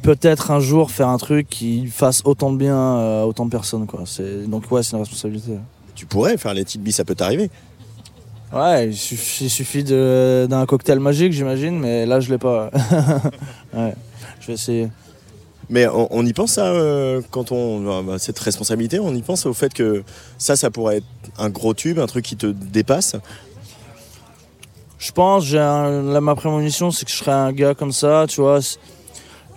peut-être 0.03 0.51
un 0.53 0.61
jour 0.61 0.91
faire 0.93 1.09
un 1.09 1.19
truc 1.19 1.49
qui 1.49 1.87
fasse 1.87 2.23
autant 2.25 2.53
de 2.53 2.59
bien 2.59 2.77
à 2.77 3.25
autant 3.27 3.45
de 3.45 3.51
personnes, 3.51 3.87
quoi. 3.87 4.05
Donc 4.47 4.71
ouais, 4.71 4.83
c'est 4.85 4.93
une 4.93 5.01
responsabilité. 5.01 5.53
Tu 5.97 6.07
pourrais 6.07 6.37
faire 6.37 6.55
les 6.55 6.63
petites 6.65 6.83
billes, 6.83 6.93
ça 6.93 7.05
peut 7.05 7.15
t'arriver. 7.17 7.51
Ouais, 8.53 8.89
il 8.89 8.97
suffit, 8.97 9.83
d'un 9.83 10.67
cocktail 10.67 11.01
magique, 11.01 11.33
j'imagine, 11.33 11.79
mais 11.79 12.07
là, 12.07 12.21
je 12.21 12.31
l'ai 12.31 12.39
pas. 12.39 12.71
ouais, 13.75 13.95
je 14.41 14.47
vais 14.47 14.53
essayer. 14.53 14.89
Mais 15.71 15.87
on, 15.89 16.27
y 16.27 16.33
pense 16.33 16.53
ça 16.53 16.67
euh, 16.67 17.23
quand 17.31 17.53
on 17.53 17.81
bah, 17.81 18.03
bah, 18.07 18.19
cette 18.19 18.39
responsabilité, 18.39 18.99
on 18.99 19.15
y 19.15 19.23
pense 19.23 19.47
au 19.47 19.55
fait 19.55 19.73
que 19.73 20.03
ça, 20.37 20.57
ça 20.57 20.71
pourrait 20.71 20.99
être 20.99 21.07
un 21.39 21.49
gros 21.51 21.73
tube, 21.73 21.99
un 21.99 22.07
truc 22.07 22.25
qui 22.25 22.37
te 22.37 22.47
dépasse. 22.47 23.17
Je 24.99 25.11
pense, 25.13 25.45
j'ai 25.45 25.59
ma 25.59 26.35
prémonition, 26.35 26.91
c'est 26.91 27.05
que 27.05 27.11
je 27.11 27.17
serai 27.17 27.33
un 27.33 27.53
gars 27.53 27.75
comme 27.75 27.93
ça, 27.93 28.27
tu 28.29 28.41
vois. 28.41 28.61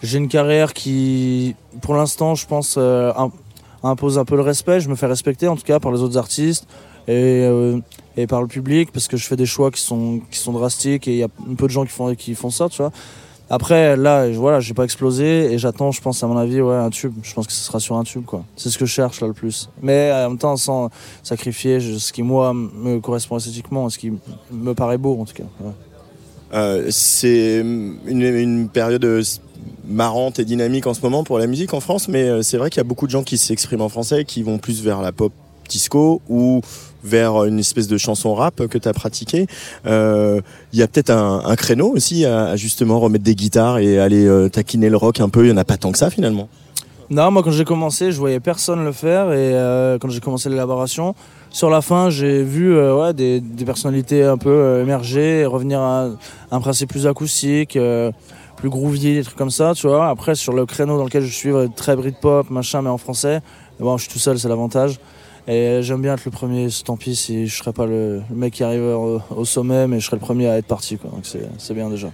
J'ai 0.02 0.18
une 0.18 0.28
carrière 0.28 0.74
qui, 0.74 1.56
pour 1.82 1.96
l'instant, 1.96 2.36
je 2.36 2.46
pense, 2.48 2.76
euh, 2.78 3.12
im- 3.16 3.32
impose 3.84 4.18
un 4.18 4.26
peu 4.26 4.36
le 4.36 4.42
respect. 4.42 4.80
Je 4.80 4.90
me 4.90 4.96
fais 4.96 5.06
respecter, 5.06 5.48
en 5.48 5.56
tout 5.56 5.64
cas, 5.64 5.80
par 5.80 5.92
les 5.92 6.02
autres 6.02 6.18
artistes 6.18 6.66
et, 7.08 7.44
euh, 7.46 7.80
et 8.18 8.26
par 8.28 8.42
le 8.42 8.48
public, 8.48 8.92
parce 8.92 9.08
que 9.08 9.18
je 9.18 9.26
fais 9.28 9.36
des 9.36 9.46
choix 9.46 9.70
qui 9.72 9.82
sont, 9.82 10.22
qui 10.32 10.40
sont 10.40 10.54
drastiques 10.54 11.08
et 11.08 11.12
il 11.12 11.18
y 11.18 11.24
a 11.24 11.28
peu 11.58 11.66
de 11.68 11.72
gens 11.72 11.84
qui 11.86 11.92
font, 11.92 12.14
qui 12.16 12.34
font 12.36 12.50
ça, 12.50 12.68
tu 12.70 12.78
vois. 12.82 12.92
Après, 13.50 13.96
là, 13.96 14.30
voilà, 14.32 14.60
j'ai 14.60 14.74
pas 14.74 14.84
explosé 14.84 15.54
et 15.54 15.58
j'attends, 15.60 15.92
je 15.92 16.02
pense, 16.02 16.24
à 16.24 16.28
mon 16.28 16.38
avis, 16.38 16.62
ouais, 16.62 16.76
un 16.76 16.90
tube. 16.90 17.14
Je 17.22 17.34
pense 17.34 17.46
que 17.46 17.54
ce 17.54 17.64
sera 17.64 17.80
sur 17.80 17.96
un 17.96 18.04
tube, 18.04 18.26
quoi. 18.26 18.44
C'est 18.56 18.70
ce 18.70 18.78
que 18.78 18.86
je 18.86 18.92
cherche, 18.92 19.22
là, 19.22 19.28
le 19.28 19.34
plus. 19.34 19.70
Mais 19.82 20.12
en 20.12 20.30
même 20.30 20.38
temps, 20.38 20.58
sans 20.58 20.90
sacrifier 21.22 21.80
ce 21.80 22.12
qui, 22.12 22.24
moi, 22.24 22.54
me 22.54 23.00
correspond 23.00 23.38
esthétiquement, 23.38 23.90
ce 23.90 24.00
qui 24.00 24.14
me 24.52 24.74
paraît 24.74 24.98
beau, 24.98 25.20
en 25.22 25.26
tout 25.26 25.36
cas. 25.36 25.44
Euh, 26.54 26.88
c'est 26.90 27.60
une, 27.60 27.98
une 28.08 28.70
période 28.70 29.04
euh, 29.04 29.22
marrante 29.88 30.40
et 30.40 30.46
dynamique 30.46 30.88
en 30.88 30.94
ce 30.94 31.02
moment 31.02 31.24
pour 31.24 31.40
la 31.40 31.48
musique 31.48 31.74
en 31.74 31.80
France, 31.80 32.08
mais 32.08 32.24
euh, 32.24 32.42
c'est 32.42 32.58
vrai 32.58 32.70
qu'il 32.70 32.78
y 32.78 32.82
a 32.82 32.86
beaucoup 32.86 33.06
de 33.06 33.12
gens 33.12 33.24
qui 33.24 33.38
s'expriment 33.38 33.82
en 33.82 33.90
français, 33.90 34.26
qui 34.26 34.44
vont 34.44 34.58
plus 34.58 34.82
vers 34.82 35.02
la 35.02 35.12
pop 35.12 35.34
disco 35.68 36.22
ou 36.30 36.62
vers 37.06 37.46
une 37.46 37.60
espèce 37.60 37.88
de 37.88 37.98
chanson 37.98 38.34
rap 38.34 38.68
que 38.68 38.78
tu 38.78 38.88
as 38.88 38.94
pratiqué. 38.94 39.48
Euh, 39.86 40.42
Il 40.74 40.80
y 40.80 40.84
a 40.84 40.88
peut-être 40.88 41.12
un, 41.12 41.56
créneau 41.56 41.94
aussi 41.96 42.26
à, 42.26 42.56
justement 42.56 43.00
remettre 43.00 43.24
des 43.24 43.36
guitares 43.36 43.78
et 43.78 44.00
aller 44.00 44.26
euh, 44.26 44.50
taquiner 44.50 44.90
le 44.90 44.98
rock 44.98 45.20
un 45.20 45.30
peu. 45.30 45.44
Il 45.44 45.48
n'y 45.48 45.54
en 45.54 45.58
a 45.58 45.64
pas 45.64 45.78
tant 45.78 45.92
que 45.92 45.98
ça 45.98 46.10
finalement. 46.10 46.50
Non, 47.12 47.30
moi 47.30 47.44
quand 47.44 47.52
j'ai 47.52 47.66
commencé, 47.66 48.12
je 48.12 48.18
voyais 48.18 48.40
personne 48.40 48.84
le 48.84 48.92
faire 48.92 49.32
et 49.32 49.54
euh, 49.54 50.00
quand 50.00 50.10
j'ai 50.10 50.20
commencé 50.20 50.50
l'élaboration, 50.50 51.14
sur 51.52 51.70
la 51.70 51.82
fin, 51.82 52.10
j'ai 52.10 52.44
vu 52.44 52.76
des, 53.14 53.42
personnalités 53.66 54.24
un 54.24 54.38
peu 54.38 54.82
émerger, 54.82 55.42
et 55.42 55.46
revenir 55.46 55.80
à 55.80 56.10
un 56.52 56.60
principe 56.60 56.90
plus 56.90 57.08
acoustique, 57.08 57.78
plus 58.58 58.70
groovy, 58.70 59.16
des 59.16 59.24
trucs 59.24 59.38
comme 59.38 59.52
ça, 59.52 59.72
tu 59.74 59.88
vois. 59.88 60.10
Après, 60.10 60.36
sur 60.36 60.52
le 60.52 60.66
créneau 60.66 60.98
dans 60.98 61.06
lequel 61.06 61.24
je 61.24 61.34
suis, 61.34 61.52
très 61.78 61.96
Britpop, 61.96 62.50
machin, 62.50 62.82
mais 62.82 62.90
en 62.90 62.98
français, 62.98 63.40
bon, 63.80 63.96
je 63.96 64.04
suis 64.04 64.12
tout 64.12 64.20
seul, 64.20 64.38
c'est 64.38 64.50
l'avantage. 64.50 65.00
Et 65.48 65.82
j'aime 65.84 66.02
bien 66.02 66.16
être 66.16 66.26
le 66.26 66.32
premier, 66.32 66.68
tant 66.84 66.98
pis 66.98 67.16
si 67.16 67.48
je 67.48 67.56
serais 67.56 67.74
pas 67.74 67.86
le, 67.86 68.22
mec 68.32 68.54
qui 68.54 68.64
arrive 68.64 68.82
au, 68.82 69.22
au 69.36 69.46
sommet, 69.46 69.88
mais 69.88 70.00
je 70.00 70.06
serais 70.06 70.18
le 70.18 70.22
premier 70.22 70.48
à 70.48 70.58
être 70.58 70.66
parti, 70.66 70.98
quoi. 70.98 71.12
Donc 71.12 71.26
c'est 71.26 71.74
bien 71.74 71.90
déjà. 71.90 72.10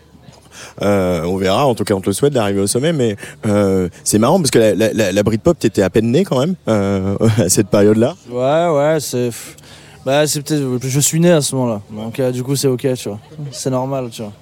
Euh, 0.81 1.23
on 1.23 1.37
verra, 1.37 1.65
en 1.65 1.75
tout 1.75 1.83
cas 1.83 1.93
on 1.93 2.01
te 2.01 2.07
le 2.07 2.13
souhaite 2.13 2.33
d'arriver 2.33 2.59
au 2.59 2.67
sommet, 2.67 2.93
mais 2.93 3.15
euh, 3.45 3.89
c'est 4.03 4.19
marrant 4.19 4.37
parce 4.37 4.51
que 4.51 4.59
la, 4.59 4.75
la, 4.75 4.93
la, 4.93 5.11
la 5.11 5.23
Britpop, 5.23 5.57
t'étais 5.57 5.81
à 5.81 5.89
peine 5.89 6.11
né 6.11 6.23
quand 6.23 6.39
même 6.39 6.55
euh, 6.67 7.15
à 7.37 7.49
cette 7.49 7.67
période-là. 7.69 8.15
Ouais, 8.29 8.67
ouais, 8.69 8.99
c'est. 8.99 9.29
Bah, 10.05 10.25
c'est 10.27 10.41
peut-être. 10.41 10.85
Je 10.87 10.99
suis 10.99 11.19
né 11.19 11.31
à 11.31 11.41
ce 11.41 11.55
moment-là. 11.55 11.81
Donc, 11.91 12.19
du 12.31 12.43
coup, 12.43 12.55
c'est 12.55 12.67
ok, 12.67 12.87
tu 12.95 13.09
vois. 13.09 13.19
C'est 13.51 13.69
normal, 13.69 14.09
tu 14.11 14.23
vois. 14.23 14.33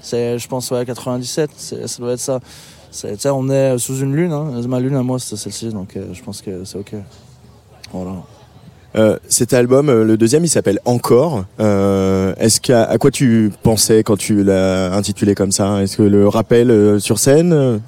C'est, 0.00 0.38
je 0.38 0.46
pense, 0.46 0.70
ouais, 0.70 0.84
97, 0.84 1.50
c'est- 1.56 1.86
ça 1.86 1.98
doit 2.02 2.12
être 2.12 2.20
ça. 2.20 2.38
Sais, 2.92 3.16
on 3.28 3.50
est 3.50 3.76
sous 3.78 3.98
une 3.98 4.14
lune, 4.14 4.32
hein. 4.32 4.52
Ma 4.68 4.78
lune 4.78 4.94
à 4.94 5.02
moi, 5.02 5.18
c'est 5.18 5.36
celle-ci, 5.36 5.68
donc 5.70 5.98
je 6.12 6.22
pense 6.22 6.40
que 6.40 6.64
c'est 6.64 6.78
ok. 6.78 6.94
Voilà. 7.92 8.22
Euh, 8.96 9.18
cet 9.28 9.52
album, 9.52 9.90
euh, 9.90 10.04
le 10.04 10.16
deuxième, 10.16 10.44
il 10.44 10.48
s'appelle 10.48 10.80
Encore. 10.86 11.44
Euh, 11.60 12.32
Est-ce 12.38 12.60
qu'à 12.62 12.84
à 12.84 12.96
quoi 12.96 13.10
tu 13.10 13.52
pensais 13.62 14.02
quand 14.02 14.16
tu 14.16 14.42
l'as 14.42 14.94
intitulé 14.94 15.34
comme 15.34 15.52
ça? 15.52 15.82
Est-ce 15.82 15.98
que 15.98 16.02
le 16.02 16.26
rappel 16.28 16.98
sur 17.00 17.18
scène? 17.18 17.80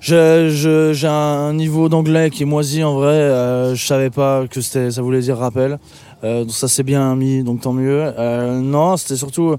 J'ai 0.00 1.06
un 1.06 1.54
niveau 1.54 1.88
d'anglais 1.88 2.30
qui 2.30 2.42
est 2.42 2.46
moisi 2.46 2.84
en 2.84 2.94
vrai. 2.94 3.14
euh, 3.14 3.74
je 3.74 3.84
savais 3.86 4.10
pas 4.10 4.44
que 4.48 4.60
ça 4.60 5.02
voulait 5.02 5.20
dire 5.20 5.38
rappel. 5.38 5.78
Euh, 6.24 6.44
ça 6.48 6.68
s'est 6.68 6.82
bien 6.82 7.16
mis, 7.16 7.42
donc 7.42 7.62
tant 7.62 7.72
mieux. 7.72 8.12
Non, 8.60 8.96
c'était 8.98 9.16
surtout 9.16 9.56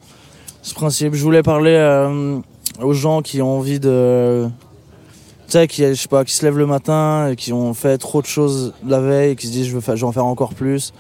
ce 0.62 0.74
principe. 0.76 1.16
Je 1.16 1.24
voulais 1.24 1.44
parler 1.44 1.78
aux 2.80 2.94
gens 2.94 3.22
qui 3.24 3.42
ont 3.42 3.58
envie 3.58 3.80
de. 3.80 4.48
Sais, 5.50 5.68
qui, 5.68 5.84
je 5.84 5.94
sais 5.96 6.08
pas, 6.08 6.24
qui 6.26 6.34
se 6.34 6.46
lèvent 6.46 6.60
le 6.60 6.68
matin 6.68 7.30
et 7.32 7.36
qui 7.36 7.52
ont 7.54 7.74
fait 7.74 7.98
trop 7.98 8.22
de 8.22 8.28
choses 8.28 8.72
la 8.88 9.00
veille 9.00 9.36
qui 9.36 9.48
se 9.48 9.52
disent 9.52 9.66
je 9.68 9.74
veux, 9.74 9.82
faire, 9.82 9.96
je 9.96 10.02
vais 10.02 10.08
en 10.08 10.12
faire 10.12 10.26
encore 10.26 10.54
plus. 10.54 10.94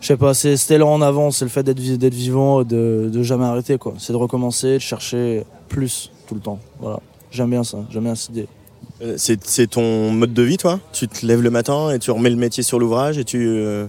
Je 0.00 0.06
sais 0.06 0.16
pas, 0.16 0.34
c'est 0.34 0.78
là 0.78 0.86
en 0.86 1.02
avant, 1.02 1.32
c'est 1.32 1.44
le 1.44 1.50
fait 1.50 1.64
d'être 1.64 1.80
d'être 1.80 2.14
vivant, 2.14 2.62
de, 2.62 3.10
de 3.12 3.22
jamais 3.24 3.44
arrêter 3.44 3.76
quoi. 3.76 3.94
C'est 3.98 4.12
de 4.12 4.16
recommencer, 4.18 4.74
de 4.74 4.78
chercher 4.78 5.42
plus 5.68 6.12
tout 6.28 6.36
le 6.36 6.40
temps. 6.40 6.60
Voilà. 6.80 7.00
J'aime 7.32 7.50
bien 7.50 7.64
ça, 7.64 7.78
j'aime 7.90 8.04
bien 8.04 8.14
cette 8.14 8.30
idée. 8.30 8.46
euh, 9.02 9.14
C'est 9.16 9.44
c'est 9.44 9.66
ton 9.66 10.12
mode 10.12 10.32
de 10.32 10.42
vie, 10.42 10.58
toi? 10.58 10.78
Tu 10.92 11.08
te 11.08 11.26
lèves 11.26 11.42
le 11.42 11.50
matin 11.50 11.90
et 11.90 11.98
tu 11.98 12.12
remets 12.12 12.30
le 12.30 12.36
métier 12.36 12.62
sur 12.62 12.78
l'ouvrage 12.78 13.18
et 13.18 13.24
tu. 13.24 13.44
euh, 13.48 13.86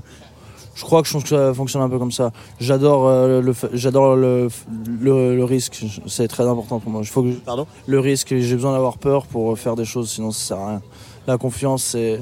Je 0.75 0.83
crois 0.85 1.01
que 1.03 1.09
ça 1.09 1.53
fonctionne 1.53 1.81
un 1.81 1.89
peu 1.89 1.99
comme 1.99 2.11
ça. 2.11 2.31
J'adore 2.59 3.07
euh, 3.07 3.41
le, 3.41 3.53
j'adore 3.73 4.15
le, 4.15 4.47
le, 5.01 5.43
risque. 5.43 5.83
C'est 6.07 6.27
très 6.27 6.45
important 6.47 6.79
pour 6.79 6.91
moi. 6.91 7.01
Pardon 7.45 7.67
le 7.85 7.99
risque. 7.99 8.33
J'ai 8.37 8.55
besoin 8.55 8.71
d'avoir 8.71 8.97
peur 8.97 9.25
pour 9.25 9.57
faire 9.59 9.75
des 9.75 9.85
choses, 9.85 10.09
sinon 10.09 10.31
ça 10.31 10.47
sert 10.47 10.57
à 10.57 10.69
rien. 10.69 10.81
La 11.27 11.37
confiance, 11.37 11.83
c'est 11.83 12.21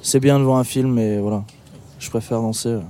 c'est 0.00 0.20
bien 0.20 0.38
devant 0.38 0.56
un 0.56 0.64
film, 0.64 0.92
mais 0.94 1.18
voilà. 1.18 1.44
Je 1.98 2.08
préfère 2.08 2.40
danser. 2.40 2.70
Euh, 2.70 2.80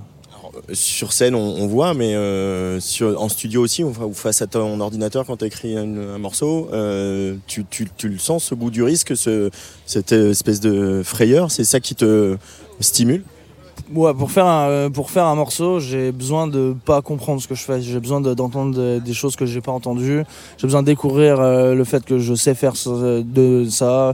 Sur 0.72 1.12
scène, 1.12 1.34
on, 1.34 1.66
voit, 1.66 1.94
mais 1.94 2.12
euh, 2.14 2.78
en 3.16 3.28
studio 3.28 3.62
aussi, 3.62 3.82
ou 3.82 3.92
face 4.12 4.40
à 4.42 4.46
ton 4.46 4.78
ordinateur 4.80 5.24
quand 5.26 5.38
tu 5.38 5.46
écris 5.46 5.76
un, 5.76 6.18
morceau, 6.18 6.68
tu, 7.46 7.64
tu- 7.68 7.88
tu 7.96 8.08
le 8.08 8.18
sens, 8.18 8.44
ce 8.44 8.54
goût 8.54 8.70
du 8.70 8.82
risque, 8.82 9.16
ce, 9.16 9.50
cette 9.86 10.12
espèce 10.12 10.60
de 10.60 11.02
frayeur, 11.04 11.50
c'est 11.50 11.64
ça 11.64 11.80
qui 11.80 11.94
te 11.94 12.36
stimule? 12.80 13.24
Ouais, 13.94 14.12
pour 14.14 14.30
faire 14.30 14.46
un, 14.46 14.68
euh, 14.68 14.90
pour 14.90 15.10
faire 15.10 15.24
un 15.26 15.34
morceau, 15.34 15.80
j'ai 15.80 16.12
besoin 16.12 16.46
de 16.46 16.74
pas 16.84 17.00
comprendre 17.02 17.40
ce 17.40 17.48
que 17.48 17.54
je 17.54 17.62
fais. 17.62 17.80
J'ai 17.80 18.00
besoin 18.00 18.20
de- 18.20 18.34
d'entendre 18.34 18.74
de- 18.74 18.98
des 18.98 19.12
choses 19.14 19.34
que 19.36 19.46
j'ai 19.46 19.60
pas 19.60 19.72
entendues. 19.72 20.24
J'ai 20.58 20.66
besoin 20.66 20.82
de 20.82 20.86
découvrir 20.86 21.40
euh, 21.40 21.74
le 21.74 21.84
fait 21.84 22.04
que 22.04 22.18
je 22.18 22.34
sais 22.34 22.54
faire 22.54 22.76
ce- 22.76 23.22
de 23.22 23.66
ça. 23.70 24.12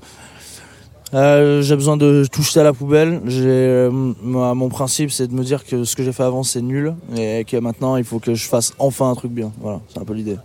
Euh, 1.13 1.63
j'ai 1.63 1.77
besoin 1.77 1.97
de 1.97 2.25
tout 2.31 2.43
jeter 2.43 2.61
à 2.61 2.65
la 2.65 2.73
poubelle. 2.73 3.21
J'ai, 3.27 3.45
euh, 3.49 3.91
mon 4.23 4.69
principe, 4.69 5.11
c'est 5.13 5.29
de 5.29 5.35
me 5.35 5.45
dire 5.45 5.65
que 5.65 5.85
ce 5.85 5.95
que 5.95 6.03
j'ai 6.03 6.13
fait 6.13 6.25
avant, 6.25 6.43
c'est 6.43 6.63
nul 6.63 6.95
et 7.17 7.45
que 7.45 7.57
maintenant, 7.57 7.97
il 7.97 8.05
faut 8.05 8.19
que 8.19 8.35
je 8.35 8.49
fasse 8.49 8.73
enfin 8.79 9.11
un 9.11 9.15
truc 9.15 9.31
bien. 9.31 9.53
Voilà, 9.61 9.81
c'est 9.93 9.99
un 10.01 10.05
peu 10.05 10.15
l'idée. 10.15 10.37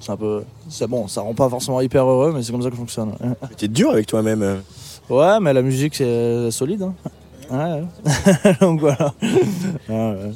C'est 0.00 0.12
un 0.12 0.16
peu, 0.16 0.42
c'est 0.68 0.86
bon, 0.86 1.08
ça 1.08 1.22
rend 1.22 1.34
pas 1.34 1.48
forcément 1.48 1.80
hyper 1.80 2.04
heureux, 2.06 2.32
mais 2.34 2.42
c'est 2.42 2.52
comme 2.52 2.62
ça 2.62 2.70
que 2.70 2.76
fonctionne. 2.76 3.12
T'es 3.56 3.68
dur 3.68 3.90
avec 3.90 4.06
toi-même. 4.06 4.42
euh. 4.42 4.56
Ouais, 5.10 5.38
mais 5.40 5.52
la 5.52 5.62
musique, 5.62 5.94
c'est 5.96 6.50
solide. 6.50 6.82
Hein. 6.82 6.94
Ouais, 7.50 7.58
ouais. 7.58 8.56
Donc 8.60 8.80
voilà. 8.80 9.14
Ouais, 9.22 9.30
ouais. 9.88 10.32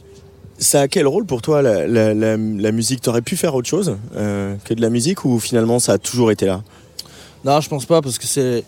Ça 0.58 0.82
a 0.82 0.88
quel 0.88 1.06
rôle 1.06 1.24
pour 1.24 1.40
toi 1.40 1.62
la, 1.62 1.86
la, 1.86 2.12
la, 2.12 2.36
la 2.36 2.72
musique? 2.72 3.00
T'aurais 3.00 3.22
pu 3.22 3.36
faire 3.36 3.54
autre 3.54 3.68
chose 3.68 3.96
euh, 4.14 4.56
que 4.64 4.74
de 4.74 4.82
la 4.82 4.90
musique 4.90 5.24
ou 5.24 5.38
finalement 5.38 5.78
ça 5.78 5.94
a 5.94 5.98
toujours 5.98 6.30
été 6.30 6.44
là? 6.46 6.62
Non, 7.44 7.60
je 7.62 7.68
pense 7.70 7.86
pas 7.86 8.02
parce 8.02 8.18
que 8.18 8.26
c'est 8.26 8.64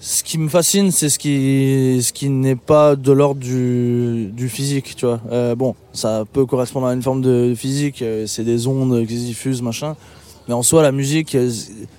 ce 0.00 0.24
qui 0.24 0.38
me 0.38 0.48
fascine, 0.48 0.90
c'est 0.90 1.10
ce 1.10 1.18
qui, 1.18 2.00
ce 2.02 2.12
qui 2.12 2.28
n'est 2.30 2.56
pas 2.56 2.96
de 2.96 3.12
l'ordre 3.12 3.40
du, 3.40 4.30
du 4.32 4.48
physique, 4.48 4.96
tu 4.96 5.04
vois. 5.06 5.20
Euh, 5.30 5.54
bon, 5.54 5.76
ça 5.92 6.24
peut 6.32 6.46
correspondre 6.46 6.86
à 6.86 6.94
une 6.94 7.02
forme 7.02 7.20
de 7.20 7.54
physique, 7.54 8.02
euh, 8.02 8.26
c'est 8.26 8.42
des 8.42 8.66
ondes 8.66 9.06
qui 9.06 9.16
se 9.20 9.24
diffusent, 9.26 9.62
machin. 9.62 9.94
Mais 10.48 10.54
en 10.54 10.62
soi, 10.62 10.82
la 10.82 10.90
musique, 10.92 11.34
euh, 11.36 11.50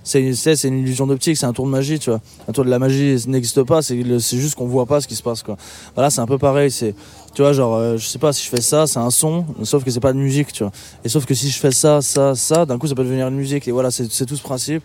c'est 0.03 0.33
c'est- 0.33 0.67
une 0.67 0.79
illusion 0.79 1.07
d'optique, 1.07 1.37
c'est 1.37 1.45
un 1.45 1.53
tour 1.53 1.65
de 1.65 1.71
magie, 1.71 1.97
tu 1.97 2.09
vois. 2.09 2.19
Un 2.47 2.51
tour 2.51 2.65
de 2.65 2.69
la 2.69 2.77
magie 2.79 3.15
n'existe 3.27 3.63
pas, 3.63 3.81
c'est 3.81 4.01
juste 4.37 4.55
qu'on 4.55 4.67
voit 4.67 4.85
pas 4.85 4.99
ce 4.99 5.07
qui 5.07 5.15
se 5.15 5.23
passe, 5.23 5.43
quoi. 5.43 5.55
Voilà, 5.95 6.09
c'est 6.09 6.19
un 6.19 6.25
peu 6.25 6.37
pareil, 6.37 6.69
c'est, 6.69 6.93
tu 7.33 7.41
vois, 7.41 7.53
genre, 7.53 7.75
euh, 7.75 7.97
je 7.97 8.05
sais 8.05 8.19
pas, 8.19 8.33
si 8.33 8.43
je 8.43 8.49
fais 8.49 8.61
ça, 8.61 8.85
c'est 8.85 8.99
un 8.99 9.11
son, 9.11 9.45
sauf 9.63 9.83
que 9.85 9.91
c'est 9.91 10.01
pas 10.01 10.11
de 10.11 10.17
musique, 10.17 10.51
tu 10.51 10.63
vois. 10.63 10.73
Et 11.05 11.09
sauf 11.09 11.25
que 11.25 11.33
si 11.33 11.49
je 11.49 11.57
fais 11.57 11.71
ça, 11.71 12.01
ça, 12.01 12.35
ça, 12.35 12.65
d'un 12.65 12.77
coup, 12.77 12.87
ça 12.87 12.95
peut 12.95 13.03
devenir 13.03 13.27
une 13.29 13.35
musique. 13.35 13.67
Et 13.67 13.71
voilà, 13.71 13.91
c'est 13.91 14.07
tout 14.25 14.35
ce 14.35 14.43
principe 14.43 14.83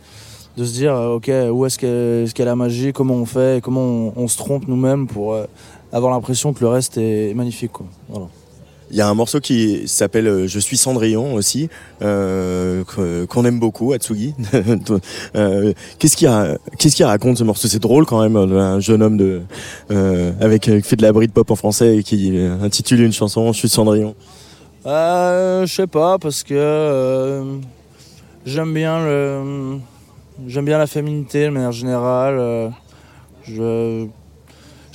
de 0.56 0.64
se 0.64 0.72
dire, 0.72 0.94
euh, 0.94 1.14
ok, 1.16 1.30
où 1.52 1.66
est-ce 1.66 1.78
qu'est 1.78 2.24
est 2.30 2.32
qu'est 2.32 2.44
la 2.44 2.56
magie, 2.56 2.92
comment 2.92 3.14
on 3.14 3.26
fait, 3.26 3.62
comment 3.62 3.80
on, 3.82 4.12
on 4.16 4.28
se 4.28 4.36
trompe 4.36 4.68
nous-mêmes 4.68 5.06
pour 5.09 5.34
euh, 5.34 5.46
avoir 5.92 6.12
l'impression 6.12 6.52
que 6.52 6.61
le 6.61 6.68
reste 6.68 6.96
est 6.96 7.34
magnifique, 7.34 7.72
quoi. 7.72 7.86
Voilà. 8.09 8.26
Il 8.91 8.97
y 8.97 9.01
a 9.03 9.09
un 9.09 9.14
morceau 9.14 9.39
qui 9.41 9.86
s'appelle 9.86 10.26
euh, 10.26 10.47
Je 10.47 10.59
suis 10.59 10.76
Cendrillon 10.78 11.34
aussi, 11.34 11.68
euh, 12.03 12.82
qu'on 13.28 13.45
aime 13.45 13.61
beaucoup, 13.61 13.93
Atsugi. 13.93 14.34
Euh, 15.36 15.72
Qu'est-ce 15.99 16.16
qu'il 16.16 16.28
ra- 16.28 16.57
qu'est-ce 16.78 17.03
raconte 17.05 17.39
ce 17.39 17.45
morceau? 17.45 17.68
C'est 17.68 17.78
drôle 17.82 18.07
quand 18.07 18.22
même, 18.22 18.36
euh, 18.36 18.59
un 18.76 18.80
jeune 18.80 19.03
homme 19.03 19.16
de, 19.16 19.43
avec, 20.41 20.62
qui 20.62 20.82
fait 20.82 20.97
de 20.97 21.03
la 21.03 21.12
Britpop 21.12 21.51
en 21.51 21.57
français 21.57 21.99
et 21.99 22.03
qui 22.03 22.39
intitule 22.62 23.03
une 23.03 23.12
chanson 23.12 23.53
Je 23.53 23.59
suis 23.59 23.68
Cendrillon. 23.68 24.14
Je 24.84 25.66
sais 25.66 25.86
pas, 25.86 26.18
parce 26.18 26.43
que 26.43 27.43
j'aime 28.47 28.72
bien 28.72 29.05
le. 29.05 29.78
J'aime 30.47 30.64
bien 30.64 30.78
la 30.78 30.86
féminité 30.86 31.45
de 31.47 31.51
manière 31.51 31.72
générale. 31.72 32.72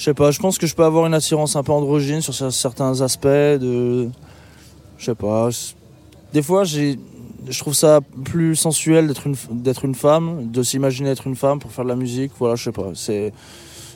Je 0.03 0.09
sais 0.09 0.13
pas, 0.13 0.31
je 0.31 0.39
pense 0.39 0.57
que 0.57 0.67
je 0.67 0.75
peux 0.75 0.83
avoir 0.83 1.05
une 1.05 1.13
attirance 1.13 1.55
un 1.55 1.63
peu 1.63 1.71
androgyne 1.71 2.19
sur 2.19 2.33
cer- 2.33 2.51
certains 2.51 2.99
aspects. 2.99 3.25
Je 3.25 4.09
sais 4.99 5.15
pas. 5.15 5.47
Des 6.33 6.41
fois. 6.41 6.65
Je 6.65 6.97
trouve 7.59 7.73
ça 7.73 8.01
plus 8.25 8.57
sensuel 8.57 9.07
d'être 9.07 9.27
une, 9.27 9.35
une 9.83 9.95
femme, 9.95 10.51
de 10.51 10.61
s'imaginer 10.61 11.09
être 11.11 11.25
une 11.25 11.37
femme 11.37 11.59
pour 11.59 11.71
faire 11.71 11.85
de 11.85 11.89
la 11.89 11.95
musique. 11.95 12.33
Voilà, 12.37 12.55
je 12.55 12.65
sais 12.65 12.73
pas. 12.73 12.91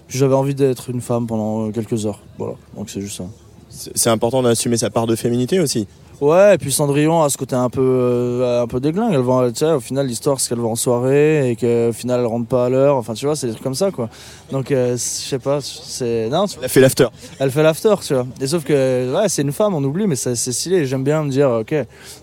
J'avais 0.07 0.33
envie 0.33 0.55
d'être 0.55 0.89
une 0.91 1.01
femme 1.01 1.27
pendant 1.27 1.69
quelques 1.73 2.05
heures. 2.05 2.21
Voilà, 2.37 2.53
donc 2.77 2.89
c'est 2.89 3.01
juste 3.01 3.17
ça. 3.17 3.25
C'est 3.69 4.09
important 4.09 4.41
d'assumer 4.41 4.77
sa 4.77 4.89
part 4.89 5.07
de 5.07 5.15
féminité 5.17 5.59
aussi. 5.59 5.87
Ouais, 6.19 6.55
et 6.55 6.57
puis 6.57 6.71
Cendrillon 6.71 7.21
a 7.21 7.29
ce 7.29 7.37
côté 7.37 7.55
un 7.55 7.69
peu, 7.69 7.79
euh, 7.81 8.63
un 8.63 8.67
peu 8.67 8.79
déglingue. 8.79 9.13
Elle 9.13 9.21
va, 9.21 9.51
tu 9.51 9.59
sais, 9.59 9.71
au 9.71 9.79
final, 9.79 10.07
l'histoire, 10.07 10.39
c'est 10.39 10.49
qu'elle 10.49 10.59
va 10.59 10.67
en 10.67 10.75
soirée 10.75 11.51
et 11.51 11.55
qu'au 11.55 11.93
final, 11.93 12.21
elle 12.21 12.25
rentre 12.25 12.47
pas 12.47 12.65
à 12.65 12.69
l'heure. 12.69 12.95
Enfin, 12.95 13.13
tu 13.13 13.27
vois, 13.27 13.35
c'est 13.35 13.45
des 13.45 13.53
trucs 13.53 13.63
comme 13.63 13.75
ça, 13.75 13.91
quoi. 13.91 14.09
Donc, 14.51 14.71
euh, 14.71 14.93
je 14.93 14.97
sais 14.97 15.37
pas, 15.37 15.59
c'est. 15.61 16.27
Non, 16.29 16.45
Elle 16.59 16.69
fait 16.69 16.79
l'after. 16.81 17.07
elle 17.37 17.51
fait 17.51 17.61
l'after, 17.61 17.93
tu 18.03 18.15
vois. 18.15 18.25
Et 18.41 18.47
sauf 18.47 18.63
que, 18.63 19.13
ouais, 19.15 19.29
c'est 19.29 19.43
une 19.43 19.51
femme, 19.51 19.75
on 19.75 19.83
oublie, 19.83 20.07
mais 20.07 20.15
c'est 20.15 20.35
stylé. 20.35 20.87
J'aime 20.87 21.03
bien 21.03 21.21
me 21.21 21.29
dire, 21.29 21.51
ok, 21.51 21.75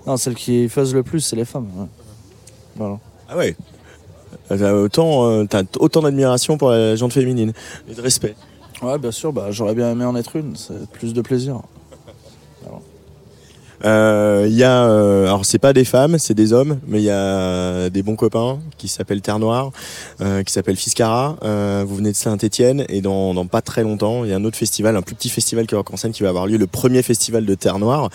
non, 0.09 0.17
celle 0.17 0.35
qui 0.35 0.69
faisent 0.69 0.93
le 0.95 1.05
plus, 1.05 1.21
c'est 1.21 1.37
les 1.37 1.45
femmes. 1.45 1.69
ouais. 1.77 1.87
Voilà. 2.77 2.99
Ah 3.29 3.37
ouais. 3.37 3.55
T'as 4.49 4.73
autant, 4.73 5.31
euh, 5.31 5.45
autant 5.79 6.03
d'admiration 6.03 6.59
pour 6.59 6.71
la 6.71 6.97
gente 6.97 7.13
féminine 7.13 7.53
et 7.89 7.95
de 7.95 8.01
respect. 8.01 8.35
Ouais, 8.83 8.99
bien 8.99 9.13
sûr, 9.13 9.33
bah, 9.33 9.47
j'aurais 9.51 9.75
bien 9.77 9.93
aimé 9.93 10.05
en 10.05 10.17
être 10.17 10.35
une. 10.35 10.57
C'est 10.57 10.91
plus 10.91 11.15
de 11.15 11.23
plaisir. 11.23 11.61
Euh, 13.85 14.47
Il 14.49 14.57
y 14.57 14.63
a, 14.63 14.85
euh, 14.85 15.27
alors 15.27 15.45
c'est 15.45 15.59
pas 15.59 15.73
des 15.73 15.85
femmes, 15.85 16.19
c'est 16.19 16.35
des 16.35 16.53
hommes, 16.53 16.79
mais 16.87 17.01
il 17.01 17.05
y 17.05 17.11
a 17.11 17.91
des 17.91 18.03
bons 18.03 18.17
copains 18.17 18.59
qui 18.79 18.89
s'appellent 18.89 19.21
Terre 19.21 19.39
Noire, 19.39 19.71
euh, 20.21 20.43
qui 20.43 20.53
s'appellent 20.53 20.77
Fiscara. 20.77 21.37
Euh, 21.45 21.85
vous 21.87 21.97
venez 21.97 22.13
de 22.13 22.17
Saint-Étienne 22.17 22.85
et 22.89 23.01
dans, 23.01 23.35
dans 23.35 23.47
pas 23.47 23.63
très 23.63 23.83
longtemps, 23.83 24.25
il 24.25 24.31
y 24.31 24.33
a 24.33 24.37
un 24.37 24.45
autre 24.45 24.57
festival, 24.57 24.97
un 24.97 25.03
plus 25.03 25.15
petit 25.15 25.29
festival 25.29 25.67
qui 25.67 25.75
est 25.75 25.79
en 25.79 25.83
qui 25.83 26.23
va 26.23 26.29
avoir 26.29 26.47
lieu, 26.47 26.57
le 26.57 26.67
premier 26.67 27.03
festival 27.03 27.47
de 27.47 27.55
Terre 27.55 27.79
Noire. 27.79 28.11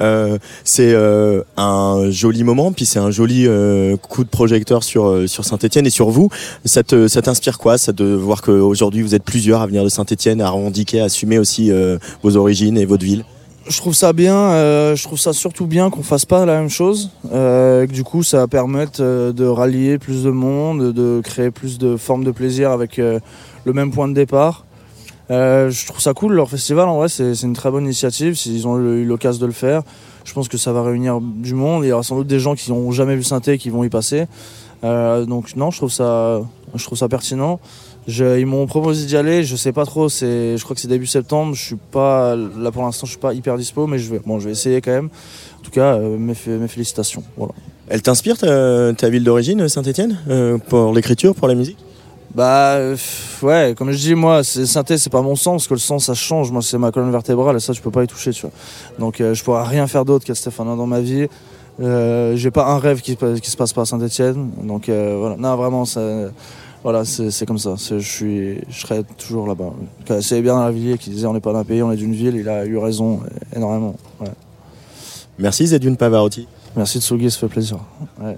Euh, 0.00 0.38
c'est 0.64 0.92
euh, 0.94 1.42
un 1.56 2.10
joli 2.10 2.44
moment, 2.44 2.72
puis 2.72 2.86
c'est 2.86 2.98
un 2.98 3.10
joli 3.10 3.46
euh, 3.46 3.96
coup 3.96 4.24
de 4.24 4.28
projecteur 4.28 4.84
sur 4.84 5.06
euh, 5.06 5.26
sur 5.26 5.44
Saint-Étienne 5.44 5.86
et 5.86 5.90
sur 5.90 6.10
vous. 6.10 6.28
Ça 6.64 6.82
te 6.82 7.08
ça 7.08 7.22
t'inspire 7.22 7.58
quoi, 7.58 7.78
ça 7.78 7.92
de 7.92 8.04
voir 8.04 8.42
qu'aujourd'hui 8.42 9.02
vous 9.02 9.14
êtes 9.14 9.24
plusieurs 9.24 9.60
à 9.62 9.66
venir 9.66 9.84
de 9.84 9.88
Saint-Étienne, 9.88 10.40
à 10.40 10.50
revendiquer, 10.50 11.00
à 11.00 11.04
assumer 11.04 11.38
aussi 11.38 11.70
euh, 11.70 11.98
vos 12.22 12.36
origines 12.36 12.78
et 12.78 12.84
votre 12.84 13.04
ville? 13.04 13.24
Je 13.66 13.78
trouve 13.78 13.94
ça 13.94 14.12
bien, 14.12 14.36
euh, 14.36 14.94
je 14.94 15.02
trouve 15.04 15.18
ça 15.18 15.32
surtout 15.32 15.66
bien 15.66 15.88
qu'on 15.88 16.02
fasse 16.02 16.26
pas 16.26 16.44
la 16.44 16.58
même 16.58 16.68
chose. 16.68 17.10
Euh, 17.32 17.86
que 17.86 17.92
du 17.92 18.04
coup, 18.04 18.22
ça 18.22 18.38
va 18.38 18.46
permettre 18.46 19.00
euh, 19.00 19.32
de 19.32 19.46
rallier 19.46 19.96
plus 19.96 20.22
de 20.22 20.30
monde, 20.30 20.92
de 20.92 21.22
créer 21.24 21.50
plus 21.50 21.78
de 21.78 21.96
formes 21.96 22.24
de 22.24 22.30
plaisir 22.30 22.70
avec 22.70 22.98
le 22.98 23.72
même 23.72 23.90
point 23.90 24.06
de 24.06 24.12
départ. 24.12 24.66
Je 25.30 25.86
trouve 25.86 26.00
ça 26.00 26.12
cool, 26.12 26.34
leur 26.34 26.50
festival, 26.50 26.88
en 26.88 26.98
vrai, 26.98 27.08
c'est 27.08 27.40
une 27.42 27.54
très 27.54 27.70
bonne 27.70 27.84
initiative. 27.84 28.34
S'ils 28.34 28.68
ont 28.68 28.78
eu 28.78 29.06
l'occasion 29.06 29.40
de 29.40 29.46
le 29.46 29.52
faire, 29.52 29.82
je 30.24 30.34
pense 30.34 30.48
que 30.48 30.58
ça 30.58 30.72
va 30.74 30.82
réunir 30.82 31.20
du 31.22 31.54
monde. 31.54 31.84
Il 31.84 31.88
y 31.88 31.92
aura 31.92 32.02
sans 32.02 32.16
doute 32.16 32.26
des 32.26 32.40
gens 32.40 32.54
qui 32.54 32.70
n'ont 32.70 32.92
jamais 32.92 33.16
vu 33.16 33.22
Synthé 33.22 33.56
qui 33.56 33.70
vont 33.70 33.82
y 33.82 33.88
passer. 33.88 34.26
Donc, 34.82 35.56
non, 35.56 35.70
je 35.70 35.78
trouve 35.78 35.90
ça, 35.90 36.42
je 36.74 36.84
trouve 36.84 36.98
ça 36.98 37.08
pertinent. 37.08 37.60
Je- 38.06 38.38
ils 38.38 38.44
m'ont 38.46 38.66
proposé 38.66 39.06
d'y 39.06 39.16
aller, 39.16 39.44
je 39.44 39.56
sais 39.56 39.72
pas 39.72 39.86
trop, 39.86 40.08
je 40.10 40.62
crois 40.62 40.74
que 40.74 40.80
c'est 40.80 40.88
début 40.88 41.06
septembre, 41.06 41.54
je 41.54 41.62
suis 41.64 41.76
pas, 41.76 42.36
là 42.36 42.70
pour 42.70 42.82
l'instant 42.82 43.06
je 43.06 43.12
suis 43.12 43.20
pas 43.20 43.32
hyper 43.32 43.56
dispo, 43.56 43.86
mais 43.86 43.98
je 43.98 44.10
vais, 44.10 44.20
bon, 44.24 44.38
je 44.38 44.44
vais 44.46 44.52
essayer 44.52 44.80
quand 44.82 44.90
même. 44.90 45.08
En 45.60 45.62
tout 45.64 45.70
cas, 45.70 45.94
euh, 45.94 46.18
mes, 46.18 46.34
fé- 46.34 46.50
mes 46.58 46.68
félicitations. 46.68 47.22
Voilà. 47.36 47.52
Elle 47.88 48.02
t'inspire 48.02 48.36
ta, 48.36 48.92
ta 48.92 49.08
ville 49.08 49.24
d'origine, 49.24 49.66
Saint-Étienne, 49.68 50.18
pour 50.68 50.92
l'écriture, 50.92 51.34
pour 51.34 51.48
la 51.48 51.54
musique? 51.54 51.78
Bah 52.34 52.74
euh, 52.74 52.96
ouais, 53.42 53.74
comme 53.78 53.90
je 53.92 53.96
dis, 53.98 54.14
moi, 54.14 54.42
synthé, 54.42 54.98
c'est 54.98 55.08
pas 55.10 55.22
mon 55.22 55.36
sens, 55.36 55.62
parce 55.62 55.68
que 55.68 55.74
le 55.74 55.78
sens 55.80 56.06
ça 56.06 56.14
change. 56.14 56.50
Moi, 56.50 56.62
c'est 56.62 56.76
ma 56.78 56.90
colonne 56.90 57.12
vertébrale 57.12 57.56
et 57.56 57.60
ça, 57.60 57.72
je 57.72 57.80
peux 57.80 57.92
pas 57.92 58.02
y 58.02 58.06
toucher, 58.08 58.32
tu 58.32 58.42
vois. 58.42 58.50
Donc, 58.98 59.20
euh, 59.20 59.34
je 59.34 59.44
pourrais 59.44 59.62
rien 59.62 59.86
faire 59.86 60.04
d'autre 60.04 60.24
qu'à 60.26 60.34
Stéphane 60.34 60.66
dans 60.76 60.86
ma 60.86 61.00
vie. 61.00 61.28
Euh, 61.80 62.36
j'ai 62.36 62.50
pas 62.50 62.66
un 62.66 62.78
rêve 62.78 63.00
qui, 63.02 63.12
se- 63.18 63.38
qui 63.38 63.50
se 63.50 63.56
passe 63.56 63.72
pas 63.72 63.82
à 63.82 63.84
Saint-Etienne. 63.84 64.50
Donc 64.64 64.88
euh, 64.88 65.16
voilà, 65.18 65.36
non, 65.36 65.56
vraiment, 65.56 65.84
ça, 65.84 66.00
voilà, 66.84 67.06
c'est, 67.06 67.46
comme 67.46 67.58
ça. 67.58 67.76
Je 67.78 67.98
suis, 67.98 68.60
je 68.68 68.80
serai 68.80 69.02
toujours 69.16 69.46
là-bas. 69.46 69.72
C'est 70.20 70.42
bien 70.42 70.54
dans 70.54 70.64
la 70.64 70.70
ville 70.70 70.98
qui 70.98 71.08
disait 71.08 71.26
on 71.26 71.32
n'est 71.32 71.40
pas 71.40 71.54
d'un 71.54 71.64
pays, 71.64 71.82
on 71.82 71.90
est 71.90 71.96
d'une 71.96 72.12
ville. 72.12 72.36
Il 72.36 72.46
a 72.46 72.66
eu 72.66 72.76
raison 72.76 73.20
énormément. 73.56 73.96
Ouais. 74.20 74.28
Merci 75.38 75.66
Zedune 75.66 75.96
Pavarotti. 75.96 76.46
Merci 76.76 77.00
Tsugi, 77.00 77.30
ça 77.30 77.38
fait 77.38 77.48
plaisir. 77.48 77.78
Ouais. 78.20 78.36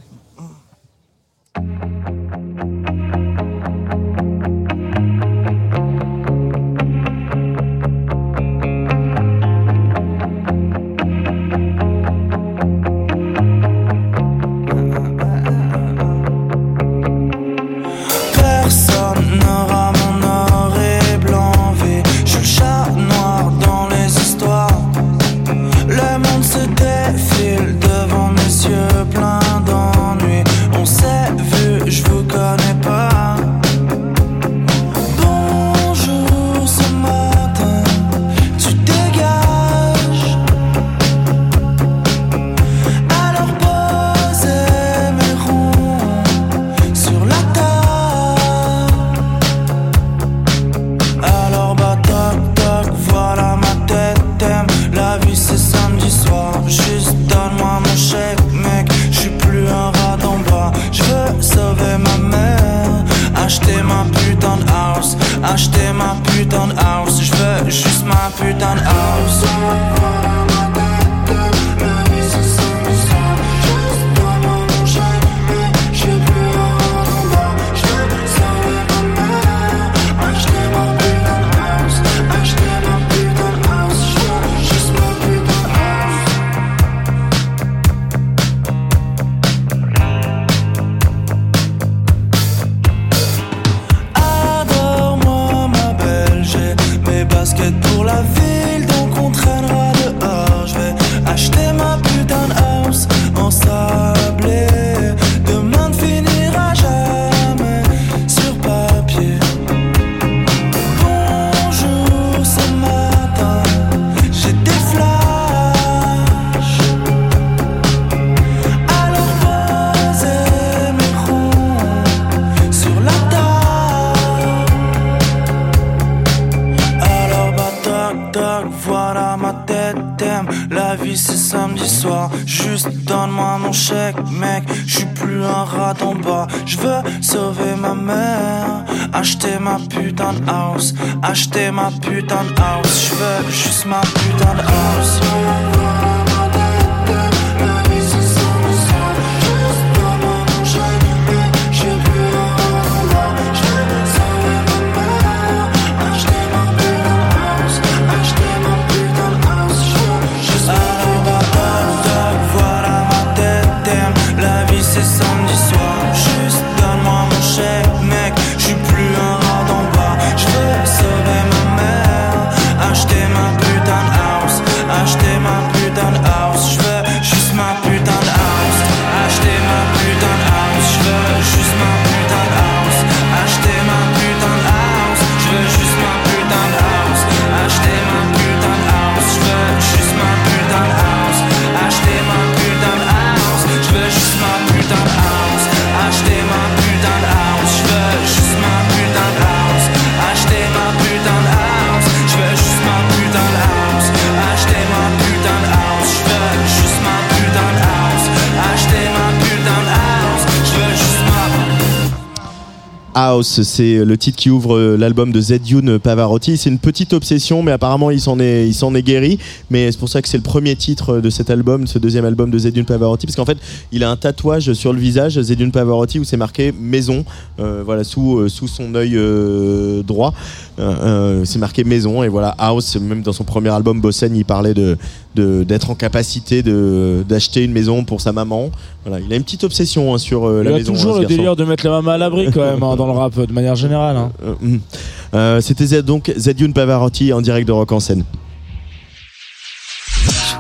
House, 213.19 213.63
c'est 213.63 214.05
le 214.05 214.19
titre 214.19 214.37
qui 214.37 214.51
ouvre 214.51 214.77
euh, 214.77 214.97
l'album 214.99 215.33
de 215.33 215.41
Zedune 215.41 215.99
Pavarotti. 215.99 216.59
C'est 216.59 216.69
une 216.69 216.79
petite 216.79 217.15
obsession, 217.15 217.63
mais 217.63 217.73
apparemment 217.73 218.11
il 218.11 218.21
s'en 218.21 218.39
est, 218.39 219.03
guéri. 219.03 219.39
Mais 219.71 219.91
c'est 219.91 219.99
pour 219.99 220.11
ça 220.11 220.21
que 220.21 220.29
c'est 220.29 220.37
le 220.37 220.43
premier 220.43 220.77
titre 220.77 221.21
de 221.21 221.31
cet 221.31 221.49
album, 221.49 221.87
ce 221.87 221.99
deuxième 221.99 222.27
album 222.27 222.51
de 222.51 222.59
Zedune 222.59 222.85
Pavarotti, 222.85 223.25
parce 223.27 223.37
qu'en 223.37 223.47
fait 223.47 223.57
il 223.91 224.05
a 224.05 224.11
un 224.11 224.17
tatouage 224.17 224.75
sur 224.75 224.93
le 224.93 224.99
visage 224.99 225.41
Zedune 225.41 225.73
Pavarotti 225.73 226.19
où 226.19 226.25
c'est 226.25 226.37
marqué 226.37 226.75
maison, 226.79 227.25
euh, 227.59 227.83
voilà 227.87 228.05
sous 228.05 228.37
euh, 228.37 228.49
sous 228.51 228.69
son 228.69 228.95
œil 228.95 229.13
euh, 229.15 230.03
droit, 230.03 230.35
Euh, 230.79 230.95
euh, 231.41 231.45
c'est 231.47 231.59
marqué 231.59 231.85
maison 231.85 232.23
et 232.23 232.29
voilà 232.29 232.55
House. 232.59 232.97
Même 232.97 233.23
dans 233.23 233.33
son 233.33 233.45
premier 233.45 233.71
album 233.71 234.01
Bossen, 234.01 234.37
il 234.37 234.45
parlait 234.45 234.75
de 234.75 234.97
d'être 235.35 235.91
en 235.91 235.95
capacité 235.95 236.63
de 236.63 237.25
d'acheter 237.29 237.63
une 237.65 237.73
maison 237.73 238.05
pour 238.05 238.21
sa 238.21 238.33
maman. 238.33 238.71
Voilà, 239.05 239.23
il 239.25 239.33
a 239.33 239.37
une 239.37 239.43
petite 239.45 239.65
obsession 239.65 240.15
hein, 240.15 240.19
sur 240.19 240.47
euh, 240.47 240.63
Il 240.65 240.69
la 240.69 240.75
a 240.77 240.79
maison. 240.79 240.93
toujours 240.95 241.17
hein, 241.17 241.21
le 241.21 241.27
délire 241.27 241.57
de 241.57 241.65
mettre 241.65 241.85
la 241.85 241.91
maman 241.93 242.11
à 242.13 242.19
l'abri 242.19 242.51
quand 242.53 242.61
même 242.61 242.83
hein, 242.83 242.97
dans 242.97 243.07
le 243.07 243.13
rap 243.13 243.39
de 243.39 243.53
manière 243.53 243.75
générale. 243.75 244.17
hein. 244.17 244.33
Euh, 244.45 244.55
hum. 244.63 245.61
C'était 245.63 245.85
Z- 245.85 246.03
donc 246.03 246.33
Zedune 246.37 246.73
Pavarotti 246.73 247.33
en 247.33 247.41
direct 247.41 247.67
de 247.69 247.73
Rock 247.73 247.93
en 247.93 248.01
scène. 248.01 248.25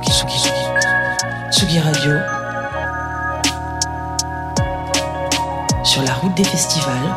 Tsugi, 0.02 0.10
Tsugi, 0.12 0.38
Tsugi. 0.38 0.52
Tsugi 1.52 1.78
Radio. 1.78 2.12
Sur 5.84 6.02
la 6.02 6.12
route 6.14 6.36
des 6.36 6.44
festivals. 6.44 7.16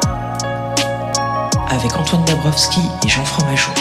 Avec 1.69 1.95
Antoine 1.95 2.25
Dabrowski 2.25 2.81
et 3.05 3.09
Jean 3.09 3.23
Fromageau. 3.25 3.71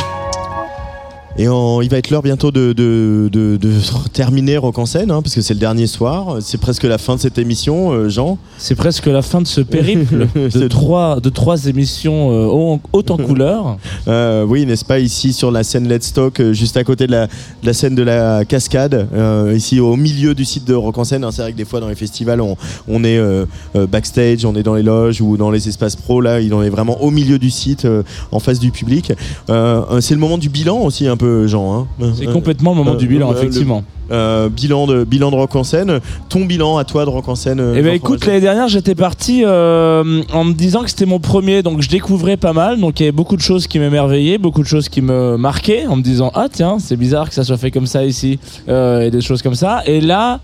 Et 1.40 1.44
il 1.44 1.88
va 1.88 1.98
être 1.98 2.10
l'heure 2.10 2.22
bientôt 2.22 2.50
de, 2.50 2.72
de, 2.72 3.28
de- 3.32 3.56
de 3.56 3.70
terminer 4.12 4.56
Rock 4.56 4.76
en 4.78 4.86
scène, 4.86 5.12
hein, 5.12 5.22
parce 5.22 5.36
que 5.36 5.40
c'est 5.40 5.54
le 5.54 5.60
dernier 5.60 5.86
soir. 5.86 6.38
C'est 6.40 6.58
presque 6.58 6.82
la 6.82 6.98
fin 6.98 7.14
de 7.14 7.20
cette 7.20 7.38
émission, 7.38 7.92
euh, 7.92 8.08
Jean. 8.08 8.38
C'est 8.58 8.74
presque 8.74 9.06
la 9.06 9.22
fin 9.22 9.40
de 9.40 9.46
ce 9.46 9.60
périple 9.60 10.26
de 10.34 10.66
trois, 10.68 11.20
de 11.20 11.28
trois 11.28 11.66
émissions 11.66 12.32
euh, 12.32 12.46
haut- 12.46 12.80
hautes 12.92 13.10
en 13.12 13.16
couleur. 13.18 13.76
Euh, 14.08 14.44
oui, 14.44 14.64
n'est-ce 14.64 14.86
pas, 14.86 14.98
ici 15.00 15.32
sur 15.34 15.50
la 15.50 15.62
scène 15.62 15.86
Let's 15.86 16.12
Talk, 16.14 16.40
euh, 16.40 16.52
juste 16.54 16.76
à 16.78 16.84
côté 16.84 17.06
de 17.06 17.12
la, 17.62 17.72
scène 17.74 17.94
de 17.94 18.02
la 18.02 18.44
cascade, 18.46 19.06
ici 19.54 19.80
au 19.80 19.96
milieu 19.96 20.34
du 20.34 20.44
site 20.46 20.64
de 20.66 20.72
Rock 20.74 20.96
en 20.98 21.04
scène. 21.04 21.24
hein. 21.24 21.30
c'est 21.30 21.42
vrai 21.42 21.52
que 21.52 21.56
des 21.58 21.66
fois 21.66 21.80
dans 21.80 21.88
les 21.88 21.94
festivals, 21.94 22.40
on, 22.40 22.56
on 22.88 23.04
est 23.04 23.20
backstage, 23.90 24.44
on 24.46 24.54
est 24.54 24.62
dans 24.62 24.74
les 24.74 24.82
loges 24.82 25.20
ou 25.20 25.36
dans 25.36 25.50
les 25.50 25.68
espaces 25.68 25.94
pro. 25.96 26.20
Là, 26.22 26.40
il 26.40 26.54
en 26.54 26.62
est 26.62 26.70
vraiment 26.70 27.02
au 27.02 27.10
milieu 27.10 27.38
du 27.38 27.50
site, 27.50 27.86
en 28.32 28.38
face 28.40 28.58
du 28.60 28.70
public. 28.70 29.12
C'est 29.48 30.14
le 30.14 30.20
moment 30.20 30.38
du 30.38 30.48
bilan 30.48 30.78
aussi, 30.80 31.06
un 31.06 31.16
peu, 31.18 31.27
Jean. 31.46 31.86
hein. 32.00 32.12
C'est 32.14 32.26
complètement 32.32 32.70
le 32.72 32.76
moment 32.78 32.94
du 32.94 33.06
bilan, 33.06 33.30
euh, 33.30 33.32
le- 33.34 33.38
effectivement. 33.38 33.82
Euh, 34.10 34.48
bilan 34.48 34.86
de 34.86 35.04
bilan 35.04 35.30
de 35.30 35.36
Rock 35.36 35.54
en 35.56 35.64
scène. 35.64 36.00
Ton 36.30 36.46
bilan 36.46 36.78
à 36.78 36.84
toi 36.84 37.04
de 37.04 37.10
Rock 37.10 37.28
en 37.28 37.34
scène. 37.34 37.60
Eh 37.76 37.82
Jean 37.82 37.92
écoute, 37.94 38.24
l'année 38.24 38.40
dernière, 38.40 38.66
j'étais 38.68 38.94
parti 38.94 39.42
euh, 39.44 40.22
en 40.32 40.44
me 40.44 40.54
disant 40.54 40.82
que 40.82 40.88
c'était 40.88 41.04
mon 41.04 41.18
premier, 41.18 41.62
donc 41.62 41.82
je 41.82 41.90
découvrais 41.90 42.38
pas 42.38 42.54
mal. 42.54 42.80
Donc 42.80 43.00
il 43.00 43.02
y 43.02 43.06
avait 43.06 43.12
beaucoup 43.12 43.36
de 43.36 43.42
choses 43.42 43.66
qui 43.66 43.78
m'émerveillaient, 43.78 44.38
beaucoup 44.38 44.62
de 44.62 44.66
choses 44.68 44.88
qui 44.88 45.02
me 45.02 45.36
marquaient, 45.36 45.86
en 45.86 45.96
me 45.96 46.02
disant 46.02 46.30
ah 46.34 46.46
tiens, 46.50 46.78
c'est 46.78 46.96
bizarre 46.96 47.28
que 47.28 47.34
ça 47.34 47.44
soit 47.44 47.58
fait 47.58 47.70
comme 47.70 47.86
ça 47.86 48.04
ici, 48.04 48.38
et 48.66 49.10
des 49.10 49.20
choses 49.20 49.42
comme 49.42 49.54
ça. 49.54 49.82
Et 49.84 50.00
là, 50.00 50.40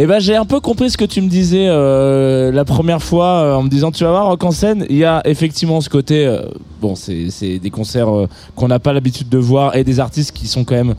eh 0.00 0.06
ben 0.06 0.20
j'ai 0.20 0.36
un 0.36 0.44
peu 0.44 0.60
compris 0.60 0.90
ce 0.90 0.96
que 0.96 1.04
tu 1.04 1.20
me 1.20 1.28
disais 1.28 1.66
euh, 1.68 2.52
la 2.52 2.64
première 2.64 3.02
fois 3.02 3.26
euh, 3.26 3.54
en 3.54 3.64
me 3.64 3.68
disant 3.68 3.90
tu 3.90 4.04
vas 4.04 4.10
voir 4.10 4.26
rock 4.28 4.44
en 4.44 4.52
scène. 4.52 4.86
Il 4.88 4.96
y 4.96 5.04
a 5.04 5.22
effectivement 5.24 5.80
ce 5.80 5.88
côté, 5.88 6.24
euh, 6.24 6.42
bon 6.80 6.94
c'est 6.94 7.58
des 7.58 7.70
concerts 7.70 8.06
qu'on 8.54 8.68
n'a 8.68 8.78
pas 8.78 8.92
l'habitude 8.92 9.28
de 9.28 9.38
voir 9.38 9.74
et 9.74 9.82
des 9.82 9.98
artistes 9.98 10.30
qui 10.30 10.46
sont 10.46 10.62
quand 10.62 10.76
même 10.76 10.94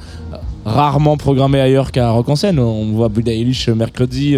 rarement 0.65 1.15
programmés 1.15 1.61
ailleurs 1.61 1.93
qu'à 1.93 2.09
rock 2.09 2.27
en 2.27 2.35
scène. 2.35 2.59
On 2.59 2.91
voit 2.91 3.07
Billie 3.07 3.31
Eilish 3.31 3.69
mercredi. 3.69 4.35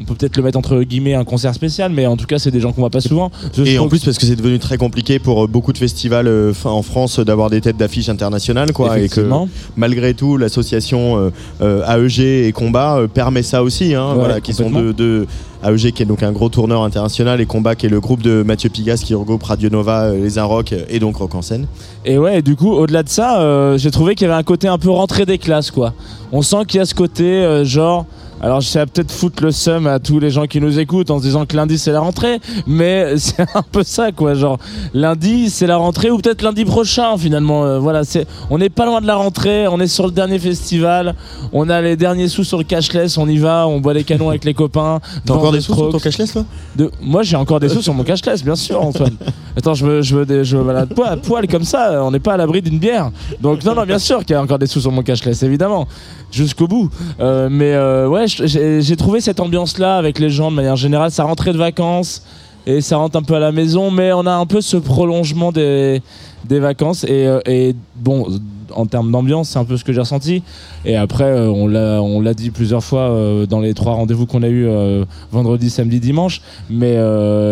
On 0.00 0.04
peut 0.04 0.14
peut-être 0.14 0.36
le 0.36 0.42
mettre 0.42 0.58
entre 0.58 0.82
guillemets 0.82 1.14
un 1.14 1.24
concert 1.24 1.54
spécial, 1.54 1.92
mais 1.92 2.06
en 2.06 2.16
tout 2.16 2.26
cas, 2.26 2.38
c'est 2.38 2.50
des 2.50 2.60
gens 2.60 2.72
qu'on 2.72 2.80
voit 2.82 2.90
pas 2.90 3.00
souvent. 3.00 3.30
Je 3.54 3.64
Et 3.64 3.78
en 3.78 3.88
plus 3.88 4.04
parce 4.04 4.18
que 4.18 4.26
c'est 4.26 4.36
devenu 4.36 4.58
très 4.58 4.78
compliqué 4.78 5.18
pour 5.18 5.44
euh, 5.44 5.46
beaucoup 5.46 5.72
de 5.72 5.78
festivals 5.78 6.28
euh, 6.28 6.52
en 6.64 6.82
France 6.82 7.18
euh, 7.18 7.24
d'avoir 7.24 7.50
des 7.50 7.60
têtes 7.60 7.76
d'affiche 7.76 8.08
internationales 8.08 8.72
quoi 8.72 8.86
et 8.86 8.90
que 8.90 9.04
Effectivement. 9.04 9.48
malgré 9.76 10.14
tout 10.14 10.36
l'association 10.36 11.30
euh, 11.60 11.82
AEG 11.86 12.20
et 12.46 12.52
Combat 12.52 13.00
permet 13.12 13.42
ça 13.42 13.62
aussi 13.62 13.94
hein, 13.94 14.10
Ouais, 14.10 14.18
voilà 14.18 14.40
qui 14.40 14.52
sont 14.52 14.70
de, 14.70 14.92
de 14.92 15.26
AEG 15.64 15.92
qui 15.92 16.02
est 16.02 16.06
donc 16.06 16.22
un 16.22 16.32
gros 16.32 16.48
tourneur 16.48 16.82
international 16.84 17.40
et 17.40 17.46
Combat 17.46 17.74
qui 17.74 17.86
est 17.86 17.88
le 17.88 18.00
groupe 18.00 18.22
de 18.22 18.42
Mathieu 18.42 18.70
Pigas 18.70 19.02
qui 19.04 19.14
regroupe 19.14 19.42
Radio 19.42 19.68
Nova, 19.70 20.12
les 20.12 20.38
Inrock 20.38 20.72
euh, 20.72 20.84
et 20.88 21.00
donc 21.00 21.16
Rock 21.16 21.34
en 21.34 21.42
scène. 21.42 21.66
Et 22.04 22.18
ouais, 22.18 22.42
du 22.42 22.54
coup, 22.56 22.72
au-delà 22.72 23.02
de 23.02 23.08
ça, 23.08 23.40
euh, 23.40 23.76
j'ai 23.78 23.90
trouvé 23.90 24.14
qu'il 24.14 24.26
y 24.26 24.30
avait 24.30 24.38
un 24.38 24.44
côté 24.44 24.68
un 24.68 24.78
peu 24.78 24.90
rentrée 24.90 25.26
des 25.26 25.38
classes, 25.38 25.70
quoi. 25.70 25.94
On 26.32 26.42
sent 26.42 26.64
qu'il 26.66 26.78
y 26.78 26.80
a 26.80 26.86
ce 26.86 26.94
côté, 26.94 27.24
euh, 27.24 27.64
genre. 27.64 28.06
Alors, 28.40 28.60
je 28.60 28.68
sais 28.68 28.86
peut-être 28.86 29.10
foutre 29.10 29.42
le 29.42 29.50
seum 29.50 29.86
à 29.88 29.98
tous 29.98 30.20
les 30.20 30.30
gens 30.30 30.46
qui 30.46 30.60
nous 30.60 30.78
écoutent 30.78 31.10
en 31.10 31.18
se 31.18 31.24
disant 31.24 31.44
que 31.44 31.56
lundi 31.56 31.76
c'est 31.76 31.90
la 31.90 31.98
rentrée, 32.00 32.38
mais 32.68 33.14
c'est 33.18 33.40
un 33.54 33.62
peu 33.62 33.82
ça, 33.82 34.12
quoi. 34.12 34.34
Genre, 34.34 34.58
lundi 34.94 35.50
c'est 35.50 35.66
la 35.66 35.76
rentrée 35.76 36.10
ou 36.10 36.18
peut-être 36.18 36.42
lundi 36.42 36.64
prochain, 36.64 37.16
finalement. 37.18 37.64
Euh, 37.64 37.78
voilà, 37.80 38.04
c'est, 38.04 38.26
on 38.50 38.58
n'est 38.58 38.68
pas 38.68 38.86
loin 38.86 39.00
de 39.00 39.06
la 39.08 39.16
rentrée, 39.16 39.66
on 39.66 39.80
est 39.80 39.88
sur 39.88 40.06
le 40.06 40.12
dernier 40.12 40.38
festival, 40.38 41.16
on 41.52 41.68
a 41.68 41.80
les 41.80 41.96
derniers 41.96 42.28
sous 42.28 42.44
sur 42.44 42.58
le 42.58 42.64
cashless, 42.64 43.18
on 43.18 43.28
y 43.28 43.38
va, 43.38 43.66
on 43.66 43.80
boit 43.80 43.94
les 43.94 44.04
canons 44.04 44.28
avec 44.28 44.44
les 44.44 44.54
copains. 44.54 45.00
T'as 45.26 45.34
encore 45.34 45.50
des 45.52 45.60
sous 45.60 45.74
sur 45.74 45.90
ton 45.90 45.98
cashless 45.98 46.32
toi? 46.32 46.44
De- 46.76 46.92
Moi, 47.02 47.24
j'ai 47.24 47.36
encore 47.36 47.58
des 47.58 47.68
sous 47.68 47.82
sur 47.82 47.94
mon 47.94 48.04
cashless, 48.04 48.44
bien 48.44 48.56
sûr, 48.56 48.80
Antoine. 48.80 49.16
Attends, 49.56 49.74
je 49.74 49.86
me, 49.86 50.02
je 50.02 50.16
me, 50.16 50.44
je 50.44 50.56
balade 50.56 50.94
poil, 50.94 51.08
à 51.08 51.16
poil 51.16 51.46
comme 51.48 51.64
ça, 51.64 52.04
on 52.04 52.10
n'est 52.10 52.20
pas 52.20 52.34
à 52.34 52.36
l'abri 52.36 52.62
d'une 52.62 52.78
bière. 52.78 53.10
Donc, 53.40 53.64
non, 53.64 53.74
non, 53.74 53.84
bien 53.84 53.98
sûr 53.98 54.20
qu'il 54.20 54.30
y 54.30 54.34
a 54.34 54.42
encore 54.42 54.58
des 54.58 54.66
sous 54.66 54.80
sur 54.80 54.92
mon 54.92 55.02
cashless, 55.02 55.42
évidemment, 55.42 55.88
jusqu'au 56.30 56.68
bout. 56.68 56.90
Euh, 57.20 57.48
mais 57.50 57.72
euh, 57.74 58.08
ouais, 58.08 58.26
j'ai 58.26 58.96
trouvé 58.96 59.20
cette 59.20 59.40
ambiance-là 59.40 59.96
avec 59.96 60.18
les 60.18 60.30
gens 60.30 60.50
de 60.50 60.56
manière 60.56 60.76
générale. 60.76 61.10
Ça 61.10 61.24
rentrait 61.24 61.52
de 61.52 61.58
vacances 61.58 62.22
et 62.66 62.80
ça 62.80 62.98
rentre 62.98 63.16
un 63.16 63.22
peu 63.22 63.34
à 63.34 63.40
la 63.40 63.52
maison, 63.52 63.90
mais 63.90 64.12
on 64.12 64.26
a 64.26 64.32
un 64.32 64.46
peu 64.46 64.60
ce 64.60 64.76
prolongement 64.76 65.52
des, 65.52 66.02
des 66.44 66.60
vacances. 66.60 67.04
Et, 67.04 67.26
euh, 67.26 67.40
et 67.46 67.74
bon, 67.96 68.26
en 68.74 68.86
termes 68.86 69.10
d'ambiance, 69.10 69.50
c'est 69.50 69.58
un 69.58 69.64
peu 69.64 69.76
ce 69.76 69.84
que 69.84 69.92
j'ai 69.92 70.00
ressenti. 70.00 70.42
Et 70.84 70.96
après, 70.96 71.24
euh, 71.24 71.48
on 71.48 71.66
l'a 71.66 72.02
on 72.02 72.20
l'a 72.20 72.34
dit 72.34 72.50
plusieurs 72.50 72.84
fois 72.84 73.10
euh, 73.10 73.46
dans 73.46 73.60
les 73.60 73.74
trois 73.74 73.94
rendez-vous 73.94 74.26
qu'on 74.26 74.42
a 74.42 74.48
eu 74.48 74.66
euh, 74.66 75.04
vendredi, 75.32 75.70
samedi, 75.70 76.00
dimanche. 76.00 76.40
Mais, 76.70 76.96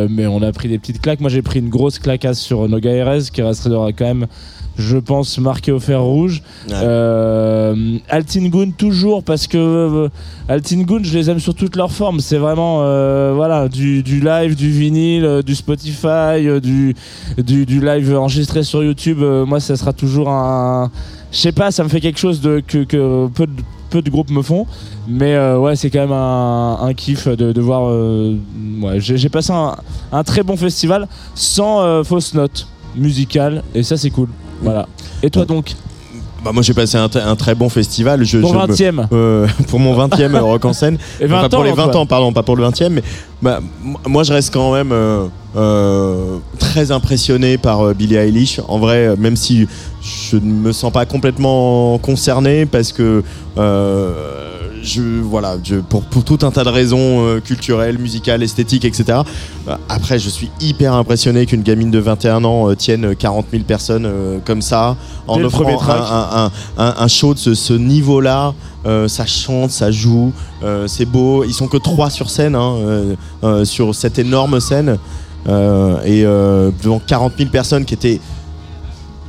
mais 0.09 0.27
on 0.27 0.43
a 0.43 0.53
pris 0.53 0.69
des 0.69 0.79
petites 0.79 1.01
claques. 1.01 1.21
Moi, 1.21 1.31
j'ai 1.31 1.43
pris 1.43 1.61
une 1.61 1.69
grosse 1.69 1.99
claquasse 1.99 2.39
sur 2.39 2.69
Noga 2.69 2.91
Erez 2.91 3.25
qui 3.33 3.43
restera 3.43 3.93
quand 3.93 4.05
même, 4.05 4.27
je 4.79 4.99
pense, 4.99 5.39
marqué 5.39 5.73
au 5.73 5.81
fer 5.81 6.03
rouge. 6.03 6.43
Ouais. 6.69 6.75
Euh, 6.83 7.99
Altingun 8.09 8.71
toujours 8.77 9.23
parce 9.23 9.47
que 9.47 9.57
euh, 9.59 10.09
Altingun, 10.49 11.01
je 11.03 11.17
les 11.17 11.31
aime 11.31 11.39
sur 11.39 11.55
toutes 11.55 11.77
leurs 11.77 11.93
formes. 11.93 12.21
C'est 12.21 12.39
vraiment 12.39 12.81
euh, 12.83 13.33
voilà 13.35 13.69
du, 13.69 14.03
du 14.03 14.21
live, 14.21 14.55
du 14.55 14.71
vinyle, 14.71 15.25
euh, 15.25 15.43
du 15.43 15.55
Spotify, 15.55 16.07
euh, 16.47 16.61
du, 16.61 16.95
du 17.39 17.67
du 17.67 17.81
live 17.81 18.15
enregistré 18.17 18.63
sur 18.63 18.83
YouTube. 18.85 19.19
Moi, 19.21 19.61
ça 19.61 19.77
sera 19.77 19.93
toujours 19.93 20.29
un 20.29 20.91
je 21.33 21.39
sais 21.39 21.53
pas, 21.53 21.71
ça 21.71 21.83
me 21.85 21.89
fait 21.89 22.01
quelque 22.01 22.19
chose 22.19 22.41
de 22.41 22.63
que, 22.67 22.85
que 22.85 23.27
peu 23.29 23.47
de 23.47 23.53
peu 23.57 23.63
peu 23.89 24.03
de 24.03 24.11
groupes 24.11 24.31
me 24.31 24.43
font. 24.43 24.67
Mais 25.09 25.35
euh, 25.35 25.59
ouais, 25.59 25.77
c'est 25.77 25.91
quand 25.91 26.01
même 26.01 26.13
un, 26.13 26.79
un 26.83 26.93
kiff 26.93 27.29
de, 27.29 27.53
de 27.53 27.61
voir. 27.61 27.89
euh, 27.89 28.37
ouais, 28.83 29.01
j'ai 29.01 29.17
j'ai 29.17 29.29
passé 29.29 29.53
un, 29.53 29.77
un 30.13 30.25
très 30.25 30.43
bon 30.43 30.57
festival 30.57 31.07
sans 31.35 31.83
euh, 31.83 32.03
fausse 32.03 32.35
note 32.35 32.67
musicale 32.97 33.63
et 33.75 33.83
ça 33.83 33.97
c'est 33.97 34.11
cool. 34.11 34.29
Voilà. 34.63 34.87
Et 35.23 35.31
toi 35.31 35.45
donc 35.45 35.73
Bah, 36.45 36.53
moi 36.53 36.63
j'ai 36.63 36.75
passé 36.75 36.97
un, 36.97 37.09
très 37.37 37.55
bon 37.55 37.69
festival. 37.69 38.25
Je, 38.25 38.39
Pour 38.39 38.53
je 38.55 38.59
me- 38.59 38.67
20e. 38.75 39.07
euh, 39.13 39.47
pour 39.69 39.81
mon 39.81 39.95
20e 39.97 40.37
Rock 40.39 40.65
en 40.65 40.73
scène. 40.73 40.97
Et 41.21 41.27
20 41.27 41.39
Enfin, 41.39 41.49
pour 41.49 41.59
ans, 41.61 41.63
les 41.63 41.73
20 41.73 41.83
Antoine. 41.85 41.97
ans, 42.03 42.07
pardon, 42.07 42.33
pas 42.33 42.43
pour 42.43 42.57
le 42.57 42.65
20e. 42.65 42.89
Mais 42.91 43.03
bah, 43.43 43.61
moi 44.07 44.23
je 44.23 44.33
reste 44.33 44.53
quand 44.53 44.73
même 44.73 44.93
euh, 44.93 45.27
euh, 45.57 46.39
très 46.59 46.91
impressionné 46.93 47.59
par 47.59 47.81
euh, 47.87 47.95
Billie 47.95 48.17
Eilish. 48.17 48.61
En 48.69 48.79
vrai, 48.79 49.09
euh, 49.09 49.17
même 49.19 49.37
si 49.37 49.67
je 50.31 50.37
ne 50.37 50.53
me 50.53 50.73
sens 50.73 50.93
pas 50.93 51.05
complètement 51.07 51.99
concerné 51.99 52.65
parce 52.67 52.93
que. 52.93 53.23
Je, 54.87 55.03
voilà, 55.21 55.57
je, 55.63 55.77
pour, 55.77 56.03
pour 56.05 56.25
tout 56.25 56.39
un 56.43 56.51
tas 56.51 56.65
de 56.65 56.69
raisons 56.71 57.27
euh, 57.27 57.41
culturelles, 57.41 57.99
musicales, 57.99 58.43
esthétiques, 58.43 58.85
etc. 58.87 59.19
Euh, 59.69 59.75
Après, 59.89 60.19
je 60.19 60.31
suis 60.31 60.49
hyper 60.61 60.95
impressionné 60.95 61.45
qu'une 61.45 61.63
gamine 61.63 61.91
de 61.91 61.99
21 61.99 62.45
ans 62.45 62.71
euh, 62.71 62.75
tienne 62.75 63.15
40 63.15 63.47
000 63.51 63.65
personnes 63.65 64.09
comme 64.47 64.63
ça, 64.63 64.97
en 65.27 65.35
offrant 65.45 65.65
un, 65.91 66.45
un- 66.47 66.51
un- 66.85 66.95
un 66.99 67.09
show 67.09 67.35
de 67.35 67.39
ce, 67.39 67.55
ce 67.55 67.73
niveau-là. 67.75 68.55
Euh, 68.87 69.09
ça 69.09 69.27
chante, 69.27 69.73
ça 69.73 69.91
joue, 69.91 70.33
euh, 70.63 70.87
c'est 70.87 71.07
beau. 71.07 71.43
Ils 71.45 71.53
sont 71.53 71.67
que 71.67 71.77
trois 71.77 72.09
sur 72.09 72.31
scène, 72.31 72.55
hein, 72.55 72.77
euh, 73.43 73.65
sur 73.65 73.93
cette 73.97 74.19
énorme 74.21 74.61
scène. 74.61 74.97
Et 76.05 76.23
devant 76.23 77.01
40 77.07 77.35
000 77.39 77.51
personnes 77.51 77.85
qui 77.85 77.95
étaient 77.95 78.21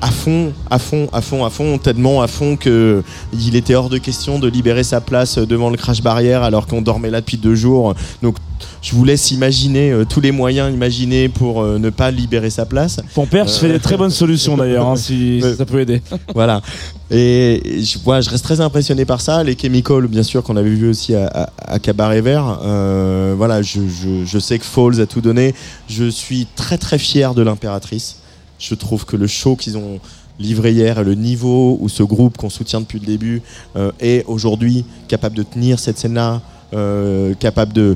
à 0.01 0.11
fond, 0.11 0.53
à 0.69 0.77
fond, 0.79 1.07
à 1.11 1.21
fond, 1.21 1.43
à 1.45 1.49
fond, 1.49 1.77
tellement 1.79 2.21
à 2.21 2.27
fond 2.27 2.55
que 2.55 3.03
il 3.33 3.55
était 3.55 3.73
hors 3.73 3.89
de 3.89 3.97
question 3.97 4.37
de 4.37 4.47
libérer 4.47 4.83
sa 4.83 5.01
place 5.01 5.37
devant 5.39 5.69
le 5.71 5.77
crash 5.77 6.01
barrière 6.03 6.43
alors 6.43 6.67
qu'on 6.67 6.81
dormait 6.83 7.09
là 7.09 7.19
depuis 7.21 7.37
deux 7.37 7.55
jours. 7.55 7.95
Donc 8.21 8.35
je 8.83 8.93
vous 8.95 9.03
laisse 9.05 9.31
imaginer 9.31 9.91
euh, 9.91 10.05
tous 10.05 10.21
les 10.21 10.31
moyens 10.31 10.71
imaginés 10.73 11.29
pour 11.29 11.61
euh, 11.61 11.79
ne 11.79 11.89
pas 11.89 12.11
libérer 12.11 12.49
sa 12.51 12.65
place. 12.65 12.97
Ton 13.15 13.25
père 13.25 13.49
se 13.49 13.59
fait 13.59 13.71
des 13.71 13.79
très 13.79 13.97
bonnes 13.97 14.11
solutions 14.11 14.55
d'ailleurs, 14.55 14.87
hein, 14.87 14.95
si 14.95 15.41
ça 15.57 15.65
peut 15.65 15.79
aider. 15.79 16.01
voilà. 16.35 16.61
Et 17.09 17.79
je, 17.81 17.97
vois, 17.99 18.21
je 18.21 18.29
reste 18.29 18.43
très 18.43 18.61
impressionné 18.61 19.05
par 19.05 19.21
ça. 19.21 19.43
Les 19.43 19.57
Chemicals, 19.57 20.07
bien 20.07 20.23
sûr, 20.23 20.43
qu'on 20.43 20.57
avait 20.57 20.69
vu 20.69 20.89
aussi 20.89 21.15
à, 21.15 21.25
à- 21.27 21.49
à 21.73 21.79
Cabaret 21.79 22.21
Vert. 22.21 22.59
Euh, 22.63 23.33
voilà, 23.37 23.61
je, 23.61 23.79
je- 23.81 24.25
je 24.25 24.39
sais 24.39 24.59
que 24.59 24.65
Falls 24.65 24.99
a 25.01 25.05
tout 25.05 25.21
donné. 25.21 25.55
Je 25.89 26.09
suis 26.09 26.45
très 26.55 26.77
très 26.77 26.97
fier 26.99 27.33
de 27.33 27.41
l'impératrice. 27.41 28.17
Je 28.59 28.75
trouve 28.75 29.05
que 29.05 29.15
le 29.15 29.27
show 29.27 29.55
qu'ils 29.55 29.77
ont 29.77 29.99
livré 30.39 30.71
hier 30.71 30.99
et 30.99 31.03
le 31.03 31.15
niveau 31.15 31.77
où 31.79 31.89
ce 31.89 32.03
groupe 32.03 32.37
qu'on 32.37 32.49
soutient 32.49 32.81
depuis 32.81 32.99
le 32.99 33.05
début 33.05 33.41
euh, 33.75 33.91
est 33.99 34.23
aujourd'hui 34.27 34.85
capable 35.07 35.35
de 35.35 35.43
tenir 35.43 35.79
cette 35.79 35.97
scène-là. 35.97 36.41
euh, 36.73 37.33
capable 37.35 37.71
de, 37.71 37.95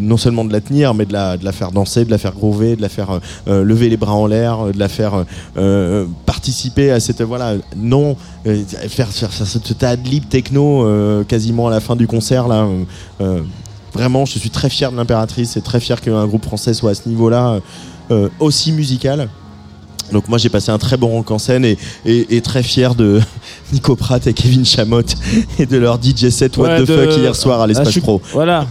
non 0.00 0.16
seulement 0.16 0.44
de 0.44 0.52
la 0.52 0.60
tenir, 0.60 0.92
mais 0.92 1.06
de 1.06 1.12
la, 1.12 1.52
faire 1.52 1.70
danser, 1.70 2.04
de 2.04 2.10
la 2.10 2.18
faire 2.18 2.32
groover, 2.32 2.74
de 2.74 2.82
la 2.82 2.88
faire 2.88 3.20
euh, 3.46 3.62
lever 3.62 3.88
les 3.88 3.96
bras 3.96 4.14
en 4.14 4.26
l'air, 4.26 4.72
de 4.72 4.78
la 4.78 4.88
faire 4.88 5.24
participer 6.26 6.90
à 6.90 6.98
cette 6.98 7.22
voilà 7.22 7.54
non 7.76 8.16
faire, 8.44 9.08
faire, 9.08 9.30
faire 9.30 9.46
ce 9.46 9.72
tas 9.72 9.94
de 9.94 10.18
techno 10.28 11.24
quasiment 11.28 11.68
à 11.68 11.70
la 11.70 11.80
fin 11.80 11.94
du 11.94 12.08
concert 12.08 12.48
là 12.48 12.66
vraiment 13.92 14.24
je 14.24 14.38
suis 14.38 14.50
très 14.50 14.70
fier 14.70 14.90
de 14.90 14.96
l'impératrice 14.96 15.56
et 15.56 15.60
très 15.60 15.78
fier 15.78 16.00
qu'un 16.00 16.26
groupe 16.26 16.44
français 16.44 16.74
soit 16.74 16.90
à 16.90 16.94
ce 16.94 17.08
niveau 17.08 17.28
là 17.28 17.60
aussi 18.40 18.72
musical 18.72 19.28
donc 20.12 20.28
moi 20.28 20.38
j'ai 20.38 20.48
passé 20.48 20.70
un 20.70 20.78
très 20.78 20.96
bon 20.96 21.08
rock 21.08 21.30
en 21.30 21.38
scène 21.38 21.64
et, 21.64 21.76
et, 22.04 22.36
et 22.36 22.40
très 22.40 22.62
fier 22.62 22.94
de 22.94 23.20
Nico 23.72 23.96
Pratt 23.96 24.26
et 24.26 24.32
Kevin 24.32 24.64
Chamot 24.64 25.02
et 25.58 25.66
de 25.66 25.76
leur 25.76 25.98
DJ 26.02 26.28
set 26.30 26.56
What 26.56 26.68
Ouais, 26.68 26.82
the 26.82 26.86
de- 26.86 26.96
fuck 27.06 27.16
hier 27.18 27.36
soir 27.36 27.60
à 27.60 27.64
Ah, 27.64 27.66
l'espace 27.66 27.98
pro. 27.98 28.20
Voilà. 28.32 28.66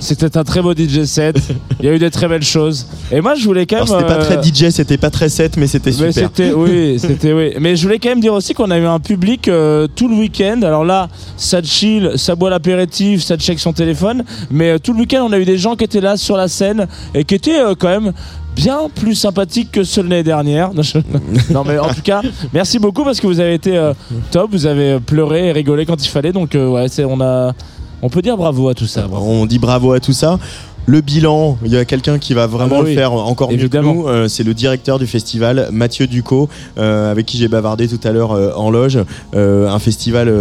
C'était 0.00 0.36
un 0.36 0.44
très 0.44 0.62
beau 0.62 0.74
DJ 0.74 1.04
set. 1.04 1.36
Il 1.80 1.86
y 1.86 1.88
a 1.88 1.94
eu 1.94 1.98
des 1.98 2.10
très 2.10 2.28
belles 2.28 2.44
choses. 2.44 2.86
Et 3.10 3.20
moi, 3.20 3.34
je 3.34 3.44
voulais 3.44 3.66
quand 3.66 3.76
même. 3.76 3.86
C'était 3.86 4.04
pas 4.04 4.20
euh, 4.20 4.24
très 4.24 4.42
DJ, 4.42 4.70
c'était 4.70 4.96
pas 4.98 5.10
très 5.10 5.28
set, 5.28 5.56
mais 5.56 5.66
c'était 5.66 5.90
mais 5.90 6.12
super. 6.12 6.30
c'était 6.34 6.52
oui, 6.52 6.98
c'était 6.98 7.32
oui. 7.32 7.52
Mais 7.60 7.76
je 7.76 7.82
voulais 7.82 7.98
quand 7.98 8.10
même 8.10 8.20
dire 8.20 8.34
aussi 8.34 8.54
qu'on 8.54 8.70
a 8.70 8.78
eu 8.78 8.86
un 8.86 9.00
public 9.00 9.48
euh, 9.48 9.86
tout 9.94 10.08
le 10.08 10.16
week-end. 10.16 10.60
Alors 10.62 10.84
là, 10.84 11.08
ça 11.36 11.62
chill, 11.62 12.12
ça 12.16 12.34
boit 12.34 12.50
l'apéritif, 12.50 13.22
ça 13.22 13.36
check 13.36 13.58
son 13.58 13.72
téléphone. 13.72 14.24
Mais 14.50 14.70
euh, 14.70 14.78
tout 14.78 14.92
le 14.92 15.00
week-end, 15.00 15.26
on 15.28 15.32
a 15.32 15.38
eu 15.38 15.44
des 15.44 15.58
gens 15.58 15.76
qui 15.76 15.84
étaient 15.84 16.00
là 16.00 16.16
sur 16.16 16.36
la 16.36 16.48
scène 16.48 16.86
et 17.14 17.24
qui 17.24 17.34
étaient 17.34 17.60
euh, 17.60 17.74
quand 17.78 17.88
même 17.88 18.12
bien 18.58 18.88
plus 18.92 19.14
sympathiques 19.14 19.70
que 19.70 19.84
ceux 19.84 20.02
de 20.02 20.10
l'année 20.10 20.22
dernière. 20.22 20.70
Non, 21.50 21.64
mais 21.64 21.78
en 21.78 21.88
tout 21.88 22.02
cas, 22.02 22.22
merci 22.52 22.78
beaucoup 22.78 23.04
parce 23.04 23.20
que 23.20 23.26
vous 23.26 23.40
avez 23.40 23.54
été 23.54 23.76
euh, 23.76 23.94
top. 24.30 24.50
Vous 24.50 24.66
avez 24.66 24.98
pleuré 25.00 25.48
et 25.48 25.52
rigolé 25.52 25.86
quand 25.86 26.04
il 26.04 26.08
fallait. 26.08 26.32
Donc 26.32 26.54
euh, 26.54 26.68
ouais, 26.68 26.88
c'est 26.88 27.04
on 27.04 27.20
a, 27.20 27.54
on 28.02 28.08
peut 28.08 28.22
dire 28.22 28.36
bravo 28.36 28.68
à 28.68 28.74
tout 28.74 28.86
ça. 28.86 29.06
bravo. 29.06 29.24
On 29.26 29.46
dit 29.46 29.58
bravo 29.58 29.92
à 29.92 30.00
tout 30.00 30.12
ça. 30.12 30.38
Le 30.86 31.02
bilan, 31.02 31.58
il 31.66 31.70
y 31.70 31.76
a 31.76 31.84
quelqu'un 31.84 32.18
qui 32.18 32.32
va 32.32 32.46
vraiment 32.46 32.76
Ah 32.76 32.78
bah 32.78 32.84
oui, 32.86 32.94
le 32.94 32.96
faire 32.96 33.12
encore 33.12 33.52
évidemment. 33.52 33.92
mieux 33.92 34.00
que 34.00 34.06
nous. 34.06 34.08
Euh, 34.08 34.26
c'est 34.28 34.42
le 34.42 34.54
directeur 34.54 34.98
du 34.98 35.06
festival, 35.06 35.68
Mathieu 35.70 36.06
Ducot, 36.06 36.48
euh, 36.78 37.10
avec 37.10 37.26
qui 37.26 37.36
j'ai 37.36 37.48
bavardé 37.48 37.86
tout 37.88 38.00
à 38.08 38.10
l'heure 38.10 38.32
euh, 38.32 38.52
en 38.56 38.70
loge. 38.70 38.98
Un 39.34 39.78
festival, 39.80 40.32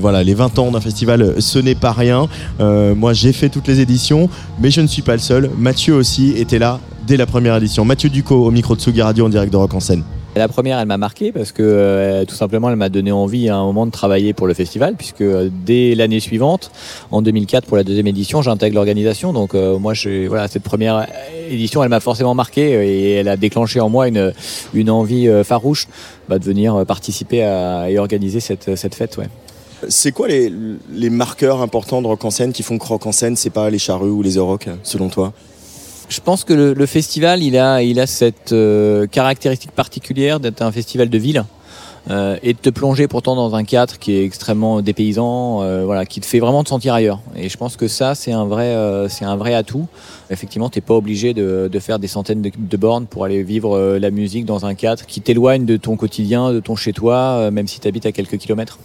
voilà, 0.00 0.22
les 0.22 0.34
20 0.34 0.56
ans 0.60 0.70
d'un 0.70 0.80
festival, 0.80 1.34
ce 1.40 1.58
n'est 1.58 1.74
pas 1.74 1.90
rien. 1.90 2.28
Moi, 2.60 3.12
j'ai 3.12 3.32
fait 3.32 3.48
toutes 3.48 3.66
les 3.66 3.80
éditions, 3.80 4.30
mais 4.60 4.70
je 4.70 4.80
ne 4.80 4.86
suis 4.86 5.02
pas 5.02 5.14
le 5.14 5.18
seul. 5.18 5.50
Mathieu 5.58 5.94
aussi 5.94 6.30
était 6.36 6.60
là 6.60 6.78
dès 7.08 7.16
la 7.16 7.26
première 7.26 7.56
édition. 7.56 7.84
Mathieu 7.84 8.08
Ducot 8.08 8.46
au 8.46 8.52
micro 8.52 8.76
de 8.76 8.80
Tsugi 8.80 9.02
Radio 9.02 9.26
en 9.26 9.28
direct 9.30 9.52
de 9.52 9.56
Rock 9.56 9.74
en 9.74 9.80
scène. 9.80 10.04
La 10.38 10.46
première, 10.46 10.78
elle 10.78 10.86
m'a 10.86 10.98
marqué 10.98 11.32
parce 11.32 11.50
que 11.50 11.64
euh, 11.64 12.24
tout 12.24 12.36
simplement, 12.36 12.70
elle 12.70 12.76
m'a 12.76 12.90
donné 12.90 13.10
envie 13.10 13.48
à 13.48 13.56
un 13.56 13.64
moment 13.64 13.86
de 13.86 13.90
travailler 13.90 14.32
pour 14.34 14.46
le 14.46 14.54
festival, 14.54 14.94
puisque 14.94 15.22
euh, 15.22 15.50
dès 15.66 15.96
l'année 15.96 16.20
suivante, 16.20 16.70
en 17.10 17.22
2004, 17.22 17.66
pour 17.66 17.76
la 17.76 17.82
deuxième 17.82 18.06
édition, 18.06 18.40
j'intègre 18.40 18.76
l'organisation. 18.76 19.32
Donc 19.32 19.56
euh, 19.56 19.80
moi, 19.80 19.94
je, 19.94 20.28
voilà, 20.28 20.46
cette 20.46 20.62
première 20.62 21.08
édition, 21.50 21.82
elle 21.82 21.88
m'a 21.88 21.98
forcément 21.98 22.36
marqué 22.36 22.70
et 22.70 23.14
elle 23.14 23.26
a 23.26 23.36
déclenché 23.36 23.80
en 23.80 23.88
moi 23.88 24.06
une, 24.06 24.90
envie 24.90 25.28
farouche 25.42 25.88
bah, 26.28 26.38
de 26.38 26.44
venir 26.44 26.86
participer 26.86 27.42
à, 27.42 27.90
et 27.90 27.98
organiser 27.98 28.38
cette, 28.38 28.94
fête. 28.94 29.18
C'est 29.88 30.12
quoi 30.12 30.28
les, 30.28 31.10
marqueurs 31.10 31.62
importants 31.62 32.00
de 32.00 32.06
Rock 32.06 32.24
en 32.24 32.30
scène 32.30 32.52
qui 32.52 32.62
font 32.62 32.78
que 32.78 32.86
Rock 32.86 33.06
en 33.06 33.12
scène, 33.12 33.34
c'est 33.34 33.50
pas 33.50 33.70
les 33.70 33.80
charrues 33.80 34.10
ou 34.10 34.22
les 34.22 34.36
Euroc, 34.36 34.68
selon 34.84 35.08
toi? 35.08 35.32
Je 36.08 36.20
pense 36.20 36.44
que 36.44 36.54
le, 36.54 36.86
festival, 36.86 37.42
il 37.42 37.58
a, 37.58 37.82
il 37.82 38.00
a 38.00 38.06
cette 38.06 38.52
euh, 38.52 39.06
caractéristique 39.06 39.72
particulière 39.72 40.40
d'être 40.40 40.62
un 40.62 40.72
festival 40.72 41.10
de 41.10 41.18
ville. 41.18 41.44
euh, 42.10 42.38
et 42.42 42.54
de 42.54 42.58
te 42.58 42.70
plonger 42.70 43.06
pourtant 43.06 43.36
dans 43.36 43.54
un 43.54 43.64
cadre 43.64 43.98
qui 43.98 44.14
est 44.14 44.24
extrêmement 44.24 44.80
dépaysant, 44.80 45.62
euh, 45.62 45.84
voilà, 45.84 46.06
qui 46.06 46.20
te 46.20 46.26
fait 46.26 46.38
vraiment 46.38 46.64
te 46.64 46.70
sentir 46.70 46.94
ailleurs. 46.94 47.20
Et 47.36 47.50
je 47.50 47.56
pense 47.58 47.76
que 47.76 47.86
ça, 47.86 48.14
c'est 48.14 48.32
un 48.32 48.46
vrai, 48.46 48.74
c'est 49.10 49.26
un 49.26 49.36
vrai 49.36 49.52
atout. 49.52 49.86
Effectivement, 50.30 50.70
t'es 50.70 50.80
pas 50.80 50.94
obligé 50.94 51.34
de, 51.34 51.78
faire 51.78 51.98
des 51.98 52.08
centaines 52.08 52.40
de, 52.40 52.76
bornes 52.78 53.04
pour 53.04 53.26
aller 53.26 53.42
vivre 53.42 53.98
la 53.98 54.10
musique 54.10 54.46
dans 54.46 54.64
un 54.64 54.74
cadre 54.74 55.04
qui 55.04 55.20
t'éloigne 55.20 55.66
de 55.66 55.76
ton 55.76 55.96
quotidien, 55.96 56.52
de 56.52 56.60
ton 56.60 56.76
chez-toi, 56.76 57.50
même 57.50 57.66
si 57.66 57.78
tu 57.80 57.86
habites 57.88 58.06
à 58.06 58.12
quelques 58.12 58.38
kilomètres. 58.38 58.78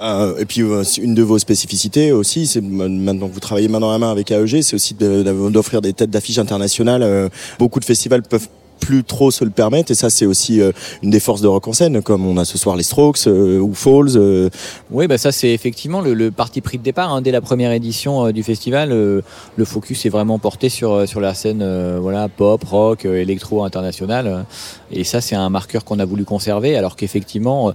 Euh, 0.00 0.36
et 0.38 0.44
puis 0.44 0.62
euh, 0.62 0.82
une 0.98 1.14
de 1.14 1.22
vos 1.22 1.38
spécificités 1.38 2.12
aussi, 2.12 2.46
c'est 2.46 2.60
maintenant 2.60 3.28
que 3.28 3.34
vous 3.34 3.40
travaillez 3.40 3.68
main 3.68 3.80
dans 3.80 3.92
la 3.92 3.98
main 3.98 4.10
avec 4.10 4.30
AEG, 4.30 4.62
c'est 4.62 4.74
aussi 4.74 4.94
d'offrir 4.94 5.80
des 5.80 5.92
têtes 5.92 6.10
d'affiche 6.10 6.38
internationales. 6.38 7.02
Euh, 7.02 7.28
beaucoup 7.58 7.80
de 7.80 7.84
festivals 7.84 8.22
peuvent 8.22 8.48
plus 8.80 9.04
trop 9.04 9.30
se 9.30 9.44
le 9.44 9.50
permettre 9.50 9.92
et 9.92 9.94
ça 9.94 10.10
c'est 10.10 10.26
aussi 10.26 10.60
une 11.02 11.08
des 11.08 11.20
forces 11.20 11.40
de 11.40 11.46
rock 11.46 11.68
en 11.68 11.72
scène 11.72 12.02
comme 12.02 12.26
on 12.26 12.36
a 12.36 12.44
ce 12.44 12.58
soir 12.58 12.76
les 12.76 12.82
Strokes 12.82 13.26
ou 13.26 13.72
Falls 13.72 14.50
Oui, 14.90 15.06
bah 15.06 15.16
ça 15.16 15.32
c'est 15.32 15.52
effectivement 15.54 16.02
le, 16.02 16.30
parti 16.30 16.60
pris 16.60 16.76
de 16.76 16.82
départ. 16.82 17.14
hein. 17.14 17.22
Dès 17.22 17.30
la 17.30 17.40
première 17.40 17.72
édition 17.72 18.30
du 18.30 18.42
festival, 18.42 18.90
le 18.90 19.64
focus 19.64 20.04
est 20.04 20.10
vraiment 20.10 20.38
porté 20.38 20.68
sur, 20.68 21.08
sur 21.08 21.20
la 21.20 21.32
scène 21.34 21.64
voilà, 21.98 22.28
pop, 22.28 22.62
rock, 22.64 23.06
électro 23.06 23.64
international. 23.64 24.26
euh. 24.26 24.42
et 24.90 25.04
ça 25.04 25.22
c'est 25.22 25.36
un 25.36 25.48
marqueur 25.48 25.84
qu'on 25.84 26.00
a 26.00 26.04
voulu 26.04 26.24
conserver, 26.24 26.76
alors 26.76 26.96
qu'effectivement, 26.96 27.72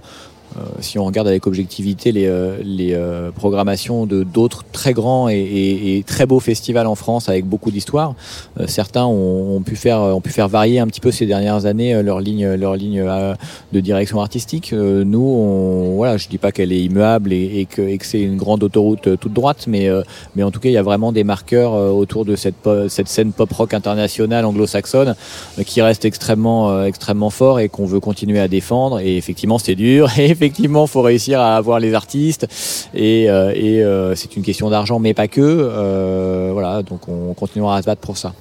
si 0.80 0.98
on 0.98 1.04
regarde 1.04 1.28
avec 1.28 1.46
objectivité 1.46 2.12
les, 2.12 2.26
euh, 2.26 2.56
les 2.62 2.92
euh, 2.94 3.30
programmations 3.30 4.06
de 4.06 4.22
d'autres 4.24 4.64
très 4.72 4.92
grands 4.92 5.28
et, 5.28 5.34
et- 5.34 5.98
et 5.98 6.02
très 6.02 6.26
beaux 6.26 6.40
festivals 6.40 6.86
en 6.86 6.94
France 6.94 7.28
avec 7.28 7.44
beaucoup 7.46 7.70
d'histoire, 7.70 8.14
euh, 8.58 8.64
certains 8.66 9.04
ont, 9.04 9.56
ont 9.56 9.60
pu 9.62 9.76
faire, 9.76 10.00
ont 10.00 10.20
pu 10.20 10.30
faire 10.30 10.48
varier 10.48 10.80
un 10.80 10.86
petit 10.86 11.00
peu 11.00 11.10
ces 11.10 11.26
dernières 11.26 11.66
années 11.66 11.94
euh, 11.94 12.02
leur 12.02 12.20
ligne, 12.20 12.54
leur 12.54 12.74
ligne 12.76 13.00
euh, 13.00 13.34
de 13.72 13.80
direction 13.80 14.20
artistique. 14.20 14.72
Euh, 14.72 15.04
nous, 15.04 15.20
on, 15.24 15.96
voilà, 15.96 16.16
je 16.16 16.28
dis 16.28 16.38
pas 16.38 16.52
qu'elle 16.52 16.72
est 16.72 16.82
immuable 16.82 17.32
et, 17.32 17.60
et 17.60 17.66
que, 17.66 17.96
que 17.96 18.06
c'est 18.06 18.20
une 18.20 18.36
grande 18.36 18.62
autoroute 18.62 19.06
euh, 19.06 19.16
toute 19.16 19.32
droite, 19.32 19.66
mais, 19.68 19.88
euh, 19.88 20.02
mais 20.36 20.42
en 20.42 20.50
tout 20.50 20.60
cas, 20.60 20.68
il 20.68 20.72
y 20.72 20.78
a 20.78 20.82
vraiment 20.82 21.12
des 21.12 21.24
marqueurs 21.24 21.74
euh, 21.74 21.90
autour 21.90 22.24
de 22.24 22.36
cette, 22.36 22.68
cette 22.88 23.08
scène 23.08 23.32
pop 23.32 23.52
rock 23.52 23.74
internationale 23.74 24.44
anglo-saxonne 24.44 25.14
euh, 25.58 25.62
qui 25.62 25.80
reste 25.82 26.04
extrêmement, 26.04 26.70
euh, 26.70 26.84
extrêmement 26.86 27.30
fort 27.30 27.60
et 27.60 27.68
qu'on 27.68 27.86
veut 27.86 28.00
continuer 28.00 28.40
à 28.40 28.48
défendre. 28.48 29.00
Et 29.00 29.16
effectivement, 29.16 29.58
c'est 29.58 29.74
dur. 29.74 30.08
Et 30.18 30.24
effectivement, 30.40 30.86
faut 30.86 31.02
réussir 31.02 31.38
à 31.40 31.56
avoir 31.56 31.78
les 31.80 31.92
artistes. 31.92 32.46
Et, 32.94 33.28
euh, 33.28 33.52
et 33.54 33.82
euh, 33.82 34.14
c'est 34.14 34.36
une 34.36 34.42
question 34.42 34.70
d'argent, 34.70 34.98
mais 34.98 35.12
pas 35.12 35.28
que. 35.28 35.40
Euh, 35.40 36.50
voilà, 36.52 36.82
donc 36.82 37.08
on 37.08 37.34
continuera 37.34 37.76
à 37.76 37.82
se 37.82 37.86
battre 37.86 38.00
pour 38.00 38.16
ça. 38.16 38.32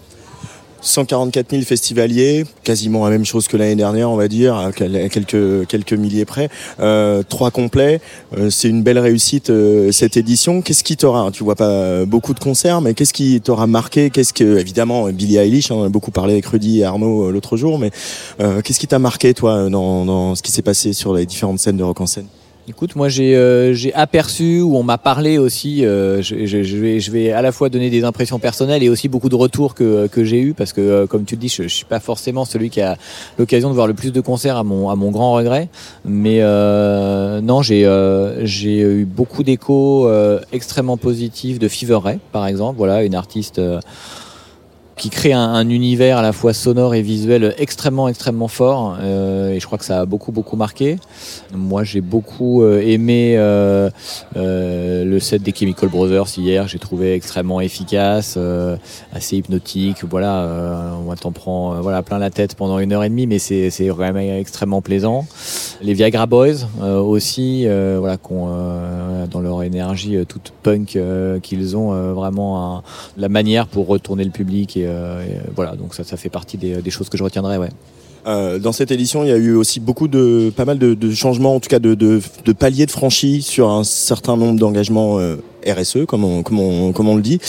144 0.81 1.51
000 1.51 1.63
festivaliers, 1.63 2.45
quasiment 2.63 3.05
la 3.05 3.11
même 3.11 3.25
chose 3.25 3.47
que 3.47 3.57
l'année 3.57 3.75
dernière, 3.75 4.09
on 4.09 4.15
va 4.15 4.27
dire, 4.27 4.55
à 4.55 4.71
quelques, 4.71 5.67
quelques 5.67 5.93
milliers 5.93 6.25
près. 6.25 6.49
Euh, 6.79 7.23
trois 7.27 7.51
complets, 7.51 8.01
euh, 8.37 8.49
c'est 8.49 8.69
une 8.69 8.83
belle 8.83 8.99
réussite 8.99 9.49
euh, 9.49 9.91
cette 9.91 10.17
édition. 10.17 10.61
Qu'est-ce 10.61 10.83
qui 10.83 10.97
t'aura, 10.97 11.29
tu 11.31 11.43
vois 11.43 11.55
pas 11.55 12.05
beaucoup 12.05 12.33
de 12.33 12.39
concerts, 12.39 12.81
mais 12.81 12.93
qu'est-ce 12.93 13.13
qui 13.13 13.39
t'aura 13.41 13.67
marqué? 13.67 14.09
Qu'est-ce 14.09 14.33
que, 14.33 14.59
évidemment, 14.59 15.09
Billie 15.09 15.37
Eilish, 15.37 15.71
hein, 15.71 15.75
on 15.75 15.83
a 15.83 15.89
beaucoup 15.89 16.11
parlé 16.11 16.33
avec 16.33 16.45
Rudy 16.45 16.79
et 16.79 16.83
Arnaud 16.83 17.27
euh, 17.27 17.31
l'autre 17.31 17.57
jour, 17.57 17.79
mais 17.79 17.91
euh, 18.39 18.61
qu'est-ce 18.61 18.79
qui 18.79 18.87
t'a 18.87 18.99
marqué, 18.99 19.33
toi, 19.33 19.69
dans, 19.69 20.05
dans 20.05 20.35
ce 20.35 20.41
qui 20.41 20.51
s'est 20.51 20.61
passé 20.61 20.93
sur 20.93 21.13
les 21.13 21.25
différentes 21.25 21.59
scènes 21.59 21.77
de 21.77 21.83
rock 21.83 22.01
en 22.01 22.07
scène? 22.07 22.27
Écoute, 22.69 22.95
moi 22.95 23.09
j'ai 23.09 23.35
euh, 23.35 23.73
aperçu 23.95 24.61
ou 24.61 24.77
on 24.77 24.83
m'a 24.83 24.99
parlé 24.99 25.39
aussi. 25.39 25.83
euh, 25.83 26.21
je, 26.21 26.45
je- 26.45 26.61
je 26.61 26.77
vais, 26.77 26.99
je 26.99 27.09
vais 27.09 27.31
à 27.31 27.41
la 27.41 27.51
fois 27.51 27.67
donner 27.69 27.89
des 27.89 28.03
impressions 28.03 28.37
personnelles 28.37 28.83
et 28.83 28.89
aussi 28.89 29.09
beaucoup 29.09 29.27
de 29.27 29.35
retours 29.35 29.73
que, 29.73 30.05
que 30.05 30.23
j'ai 30.23 30.39
eu 30.39 30.53
parce 30.53 30.71
que 30.71 30.79
euh, 30.79 31.07
comme 31.07 31.25
tu 31.25 31.33
le 31.33 31.39
dis, 31.41 31.49
je, 31.49 31.63
je 31.63 31.67
suis 31.67 31.85
pas 31.85 31.99
forcément 31.99 32.45
celui 32.45 32.69
qui 32.69 32.79
a 32.81 32.95
l'occasion 33.39 33.69
de 33.69 33.73
voir 33.73 33.87
le 33.87 33.95
plus 33.95 34.11
de 34.13 34.21
concerts 34.21 34.55
à 34.55 34.63
mon 34.63 34.89
à 34.91 34.95
mon 34.95 35.09
grand 35.09 35.33
regret. 35.33 35.67
Mais 36.05 36.41
euh, 36.41 37.41
non, 37.41 37.63
j'ai 37.63 37.87
euh, 37.87 38.45
j'ai 38.45 38.81
eu 38.81 39.05
beaucoup 39.05 39.41
d'échos 39.41 40.07
euh, 40.07 40.39
extrêmement 40.51 40.97
positifs 40.97 41.57
de 41.57 41.67
Fever 41.67 41.97
Ray, 42.03 42.19
par 42.31 42.45
exemple. 42.45 42.77
Voilà, 42.77 43.03
une 43.03 43.15
artiste. 43.15 43.59
Qui 44.99 45.09
crée 45.09 45.33
un, 45.33 45.39
un 45.39 45.69
univers 45.69 46.17
à 46.17 46.21
la 46.21 46.33
fois 46.33 46.53
sonore 46.53 46.93
et 46.93 47.01
visuel 47.01 47.55
extrêmement 47.57 48.09
extrêmement 48.09 48.49
fort 48.49 48.97
euh, 49.01 49.53
et 49.53 49.59
je 49.59 49.65
crois 49.65 49.77
que 49.77 49.85
ça 49.85 50.01
a 50.01 50.05
beaucoup 50.05 50.31
beaucoup 50.31 50.57
marqué. 50.57 50.97
Moi 51.53 51.83
j'ai 51.85 52.01
beaucoup 52.01 52.63
euh, 52.63 52.81
aimé 52.81 53.35
euh, 53.37 53.89
le 54.35 55.19
set 55.19 55.41
des 55.41 55.53
Chemical 55.55 55.89
Brothers 55.89 56.37
hier, 56.37 56.67
j'ai 56.67 56.79
trouvé 56.79 57.13
extrêmement 57.13 57.61
efficace, 57.61 58.37
assez 59.13 59.37
hypnotique. 59.37 60.03
Voilà, 60.03 60.93
on 61.07 61.15
t'en 61.15 61.31
prend 61.31 61.81
voilà 61.81 62.03
plein 62.03 62.19
la 62.19 62.29
tête 62.29 62.55
pendant 62.55 62.79
une 62.79 62.91
heure 62.91 63.03
et 63.03 63.09
demie, 63.09 63.27
mais 63.27 63.39
c'est 63.39 63.87
vraiment 63.87 64.19
extrêmement 64.19 64.81
plaisant. 64.81 65.25
Les 65.81 65.93
Viagra 65.93 66.25
Boys 66.25 66.67
aussi, 66.81 67.65
voilà, 67.65 68.17
qu'on 68.17 68.49
dans 69.31 69.39
leur 69.39 69.63
énergie 69.63 70.17
toute 70.27 70.51
punk 70.61 70.97
qu'ils 71.41 71.77
ont, 71.77 72.13
vraiment 72.13 72.83
la 73.17 73.29
manière 73.29 73.67
pour 73.67 73.87
retourner 73.87 74.25
le 74.25 74.31
public 74.31 74.77
voilà, 75.55 75.75
donc 75.75 75.95
ça 75.95 76.03
ça 76.03 76.17
fait 76.17 76.29
partie 76.29 76.57
des, 76.57 76.91
choses 76.91 77.09
que 77.09 77.17
je 77.17 77.23
retiendrai, 77.23 77.57
ouais. 77.57 77.69
Euh, 78.27 78.59
dans 78.59 78.71
cette 78.71 78.91
édition, 78.91 79.23
il 79.23 79.29
y 79.29 79.31
a 79.31 79.37
eu 79.37 79.55
aussi 79.55 79.79
beaucoup 79.79 80.07
de, 80.07 80.51
pas 80.55 80.65
mal 80.65 80.77
de, 80.77 81.11
changements, 81.11 81.55
en 81.55 81.59
tout 81.59 81.69
cas 81.69 81.79
de, 81.79 81.93
de, 81.95 82.21
paliers 82.53 82.85
de 82.85 82.91
franchis 82.91 83.41
sur 83.41 83.69
un 83.69 83.83
certain 83.83 84.35
nombre 84.35 84.59
d'engagements 84.59 85.19
euh, 85.19 85.37
RSE, 85.67 86.05
comme 86.07 86.23
on, 86.23 86.43
comme 86.43 86.59
on, 86.59 86.91
comme 86.91 87.07
on 87.09 87.15
le 87.15 87.21
dit. 87.21 87.39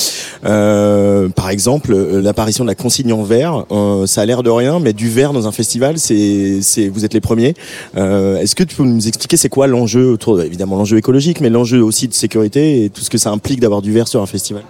Euh, 0.44 1.28
par 1.28 1.50
exemple, 1.50 1.92
euh, 1.92 2.20
l'apparition 2.22 2.64
de 2.64 2.68
la 2.68 2.74
consigne 2.74 3.12
en 3.12 3.22
verre, 3.22 3.64
euh, 3.70 4.06
ça 4.06 4.22
a 4.22 4.26
l'air 4.26 4.42
de 4.42 4.50
rien, 4.50 4.78
mais 4.80 4.92
du 4.92 5.08
verre 5.08 5.32
dans 5.32 5.46
un 5.46 5.52
festival, 5.52 5.98
c'est, 5.98 6.60
vous 6.92 7.04
êtes 7.04 7.14
les 7.14 7.20
premiers. 7.20 7.54
Euh, 7.96 8.38
est-ce 8.38 8.54
que 8.54 8.64
tu 8.64 8.74
peux 8.76 8.84
nous 8.84 9.06
expliquer 9.06 9.36
c'est 9.36 9.48
quoi 9.48 9.66
l'enjeu 9.66 10.10
autour, 10.12 10.36
de- 10.38 10.44
évidemment 10.44 10.76
l'enjeu 10.76 10.96
écologique, 10.98 11.40
mais 11.40 11.50
l'enjeu 11.50 11.82
aussi 11.82 12.08
de 12.08 12.14
sécurité 12.14 12.84
et 12.84 12.90
tout 12.90 13.02
ce 13.02 13.10
que 13.10 13.18
ça 13.18 13.30
implique 13.30 13.60
d'avoir 13.60 13.82
du 13.82 13.92
verre 13.92 14.08
sur 14.08 14.22
un 14.22 14.26
festival? 14.26 14.62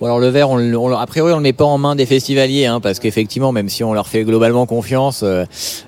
Bon, 0.00 0.06
alors 0.06 0.18
le 0.18 0.28
verre, 0.28 0.50
on, 0.50 0.58
on 0.74 0.92
a 0.92 1.06
priori, 1.06 1.32
on 1.32 1.36
le 1.36 1.42
met 1.42 1.52
pas 1.52 1.64
en 1.64 1.78
main 1.78 1.94
des 1.96 2.04
festivaliers, 2.06 2.66
hein, 2.66 2.80
parce 2.80 2.98
qu'effectivement, 2.98 3.52
même 3.52 3.68
si 3.68 3.84
on 3.84 3.94
leur 3.94 4.08
fait 4.08 4.24
globalement 4.24 4.66
confiance, 4.66 5.20
euh, 5.22 5.44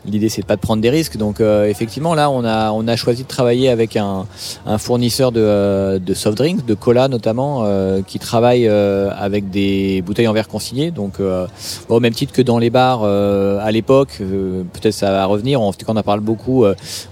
l'idée 0.07 0.29
c'est 0.29 0.47
pas 0.47 0.57
de 0.57 0.61
prendre 0.61 0.81
des 0.81 0.89
risques. 0.91 1.17
Donc 1.17 1.41
euh, 1.41 1.67
effectivement, 1.69 2.15
là, 2.15 2.31
on 2.31 2.45
a 2.45 2.71
on 2.73 2.87
a 2.89 2.97
choisi 2.97 3.23
de 3.25 3.29
travailler 3.29 3.69
avec 3.69 3.97
un, 3.97 4.27
un 4.67 4.79
fournisseur 4.79 5.33
de, 5.33 5.99
de 5.99 6.15
soft 6.15 6.39
drinks, 6.39 6.65
de 6.65 6.75
cola 6.75 6.92
notamment, 7.09 7.63
euh, 7.65 8.03
qui 8.03 8.19
travaille 8.19 8.67
euh, 8.67 9.11
avec 9.17 9.51
des 9.51 10.03
bouteilles 10.03 10.29
en 10.29 10.33
verre 10.33 10.49
consignées. 10.49 10.91
Donc 10.91 11.15
euh, 11.21 11.47
au 11.89 12.01
même 12.01 12.13
titre 12.13 12.33
que 12.33 12.43
dans 12.43 12.59
les 12.59 12.71
bars 12.71 13.05
à 13.05 13.71
l'époque, 13.71 14.19
peut-être 14.19 14.95
ça 14.95 15.11
va 15.11 15.25
revenir. 15.27 15.61
En 15.61 15.73
tout 15.73 15.85
cas, 15.85 15.93
on 15.93 15.97
en 15.97 16.03
parle 16.03 16.21
beaucoup. 16.21 16.65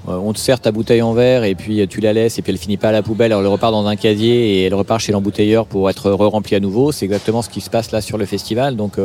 on 0.07 0.33
te 0.33 0.39
sert 0.39 0.61
ta 0.61 0.73
bouteille 0.73 1.03
en 1.03 1.13
verre 1.13 1.45
et 1.45 1.55
puis 1.55 1.87
tu 1.89 2.01
la 2.01 2.13
laisses 2.13 2.39
et 2.39 2.43
puis 2.43 2.53
elle 2.53 2.59
finit 2.59 2.77
pas 2.77 2.89
à 2.89 2.93
la 2.93 3.03
poubelle, 3.03 3.33
elle 3.33 3.47
repart 3.47 3.73
dans 3.73 3.87
un 3.87 3.97
casier 3.97 4.61
et 4.61 4.65
elle 4.65 4.75
repart 4.75 5.01
chez 5.01 5.13
l'embouteilleur 5.13 5.67
pour 5.67 5.89
être 5.91 6.11
re-remplie 6.11 6.57
à 6.57 6.61
nouveau. 6.61 6.93
C'est 6.93 7.05
exactement 7.05 7.43
ce 7.43 7.49
qui 7.49 7.61
se 7.61 7.71
passe 7.71 7.93
là 7.93 8.01
sur 8.01 8.19
le 8.19 8.27
festival. 8.27 8.77
Donc 8.77 8.99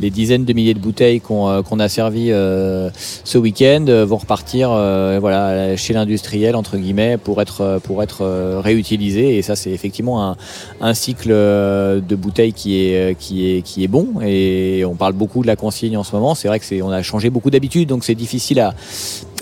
les 0.00 0.10
dizaines 0.10 0.44
de 0.44 0.52
milliers 0.52 0.74
de 0.74 0.78
bouteilles 0.78 1.20
qu'on 1.20 1.80
a 1.80 1.88
servi 1.88 2.30
euh, 2.30 2.90
ce 3.24 3.38
week-end 3.38 3.84
vont 4.06 4.16
repartir 4.16 4.68
voilà, 4.68 5.76
chez 5.76 5.92
l'industriel 5.94 6.56
entre 6.56 6.76
guillemets 6.76 7.18
pour 7.18 7.40
être, 7.40 7.80
pour 7.84 8.02
être 8.02 8.24
réutilisées. 8.60 9.36
Et 9.36 9.42
ça 9.42 9.56
c'est 9.56 9.70
effectivement 9.70 10.13
un, 10.20 10.94
cycle 10.94 11.30
euh, 11.30 12.00
de 12.00 12.16
bouteilles 12.16 12.52
qui 12.52 12.86
est, 12.86 13.12
euh, 13.12 13.14
qui, 13.14 13.84
est, 13.84 13.88
bon. 13.88 14.08
Et 14.24 14.84
on 14.86 14.94
parle 14.94 15.12
beaucoup 15.12 15.42
de 15.42 15.46
la 15.46 15.56
consigne 15.56 15.96
en 15.96 16.04
ce 16.04 16.14
moment. 16.14 16.34
C'est 16.34 16.48
vrai 16.48 16.58
que 16.58 16.64
c'est 16.64 16.82
on 16.82 16.90
a 16.90 17.02
changé 17.02 17.30
beaucoup 17.30 17.50
d'habitudes, 17.50 17.88
donc 17.88 18.04
c'est 18.04 18.14
difficile 18.14 18.70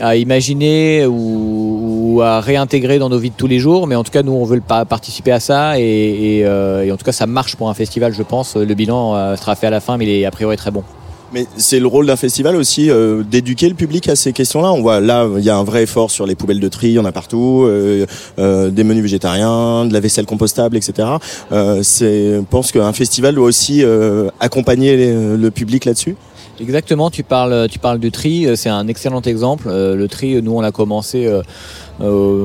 à, 0.01 0.17
imaginer 0.17 1.07
ou, 1.07 2.21
à 2.23 2.41
réintégrer 2.41 2.99
dans 2.99 3.09
nos 3.09 3.19
vies 3.19 3.31
de 3.31 3.37
tous 3.37 3.47
les 3.47 3.59
jours. 3.59 3.87
Mais 3.87 3.95
en 3.95 4.05
tout 4.05 4.13
cas, 4.13 4.23
nous, 4.23 4.33
on 4.33 4.45
veut 4.45 4.61
participer 4.61 5.33
à 5.33 5.41
ça. 5.41 5.79
Et, 5.79 6.43
euh, 6.45 6.85
et 6.85 6.93
en 6.93 6.97
tout 6.97 7.05
cas, 7.05 7.13
ça 7.13 7.27
marche 7.27 7.57
pour 7.57 7.69
un 7.69 7.75
festival, 7.75 8.15
je 8.15 8.23
pense. 8.23 8.57
Le 8.57 8.75
bilan 8.75 9.37
sera 9.37 9.55
fait 9.55 9.67
à 9.67 9.71
la 9.71 9.81
fin, 9.81 9.97
mais 9.97 10.07
il 10.07 10.11
est 10.11 10.25
a 10.25 10.31
priori 10.31 10.57
très 10.57 10.71
bon. 10.71 10.85
Mais 11.33 11.47
c'est 11.57 11.81
le 11.81 11.87
rôle 11.87 12.07
d'un 12.07 12.17
festival 12.17 12.57
aussi 12.57 12.91
euh, 12.91 13.23
d'éduquer 13.23 13.69
le 13.69 13.75
public 13.75 14.07
à 14.09 14.17
ces 14.17 14.35
questions-là. 14.35 14.71
On 14.73 14.83
voit 14.83 15.01
là, 15.01 15.27
il 15.39 15.45
y 15.45 15.49
a 15.49 15.57
un 15.57 15.65
vrai 15.65 15.85
effort 15.85 16.11
sur 16.11 16.27
les 16.27 16.35
poubelles 16.35 16.61
de 16.61 16.69
tri, 16.69 16.89
il 16.89 16.93
y 16.93 16.99
en 16.99 17.07
a 17.07 17.13
partout, 17.13 17.65
euh, 17.65 18.05
euh, 18.39 18.69
des 18.69 18.85
menus 18.85 19.03
végétariens, 19.03 19.87
de 19.87 19.93
la 19.95 20.01
vaisselle 20.01 20.27
compostable, 20.27 20.77
etc. 20.77 21.09
Euh, 21.51 21.83
c'est, 21.83 22.35
je 22.35 22.41
pense 22.41 22.71
qu'un 22.71 22.93
festival 22.93 23.35
doit 23.35 23.47
aussi 23.47 23.83
euh, 23.83 24.29
accompagner 24.41 25.13
le 25.37 25.51
public 25.51 25.87
là-dessus. 25.87 26.17
Exactement, 26.61 27.11
tu 27.11 27.23
parles, 27.23 27.67
tu 27.71 27.79
parles 27.79 27.99
du 27.99 28.11
tri, 28.11 28.47
euh, 28.47 28.55
c'est 28.55 28.69
un 28.69 28.87
excellent 28.87 29.23
exemple. 29.23 29.69
Le 29.69 30.07
tri, 30.09 30.43
nous, 30.43 30.53
on 30.53 30.61
l'a 30.61 30.71
commencé 30.71 31.27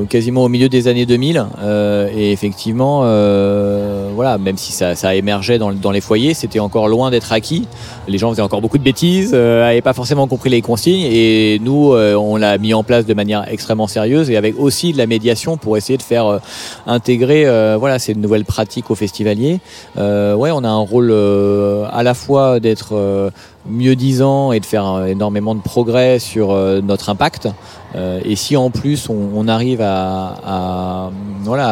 quasiment 0.10 0.44
au 0.44 0.50
milieu 0.50 0.70
des 0.70 0.88
années 0.88 1.06
2000. 1.06 1.46
euh, 1.64 2.10
et 2.16 2.32
effectivement, 2.32 3.02
euh, 3.04 4.10
voilà, 4.14 4.38
même 4.38 4.58
si 4.58 4.72
ça, 4.72 5.16
émergeait 5.16 5.60
dans, 5.60 5.92
les 5.92 6.02
foyers, 6.02 6.34
c'était 6.34 6.60
encore 6.60 6.88
loin 6.88 7.12
d'être 7.12 7.32
acquis. 7.32 7.68
Les 8.08 8.18
gens 8.18 8.30
faisaient 8.32 8.42
encore 8.42 8.62
beaucoup 8.62 8.78
de 8.78 8.84
bêtises, 8.84 9.32
euh, 9.34 9.64
n'avaient 9.64 9.82
pas 9.82 9.94
forcément 9.94 10.28
compris 10.28 10.50
les 10.50 10.62
consignes. 10.62 11.08
Et 11.10 11.60
nous, 11.64 11.94
euh, 11.94 12.16
on 12.16 12.36
l'a 12.36 12.58
mis 12.58 12.74
en 12.74 12.84
place 12.84 13.06
de 13.06 13.14
manière 13.14 13.46
extrêmement 13.52 13.88
sérieuse 13.88 14.30
et 14.30 14.38
avec 14.38 14.60
aussi 14.60 14.94
de 14.94 14.98
la 14.98 15.08
médiation 15.08 15.58
pour 15.58 15.78
essayer 15.78 15.98
de 15.98 16.04
faire 16.04 16.26
euh, 16.26 16.40
intégrer 16.86 17.46
euh, 17.46 17.78
voilà, 17.80 18.00
ces 18.00 18.16
nouvelles 18.16 18.46
pratiques 18.46 18.90
aux 18.92 18.96
festivaliers. 18.96 19.60
Euh, 19.98 20.36
ouais, 20.36 20.52
on 20.52 20.64
a 20.64 20.70
un 20.70 20.78
rôle 20.78 21.10
euh, 21.12 21.86
à 21.92 22.04
la 22.04 22.14
fois 22.14 22.60
d'être 22.60 22.96
euh, 22.96 23.30
mieux 23.70 23.96
disant 23.96 24.52
et 24.52 24.60
de 24.60 24.66
faire 24.66 24.88
euh, 24.88 25.06
énormément 25.06 25.56
de 25.56 25.62
progrès 25.62 26.20
sur 26.20 26.52
euh, 26.52 26.82
notre 26.82 27.10
impact. 27.10 27.50
Euh, 27.98 28.20
et 28.24 28.36
si 28.36 28.56
en 28.56 28.70
plus 28.70 29.10
on, 29.10 29.48
arrive 29.48 29.82
à, 29.82 31.10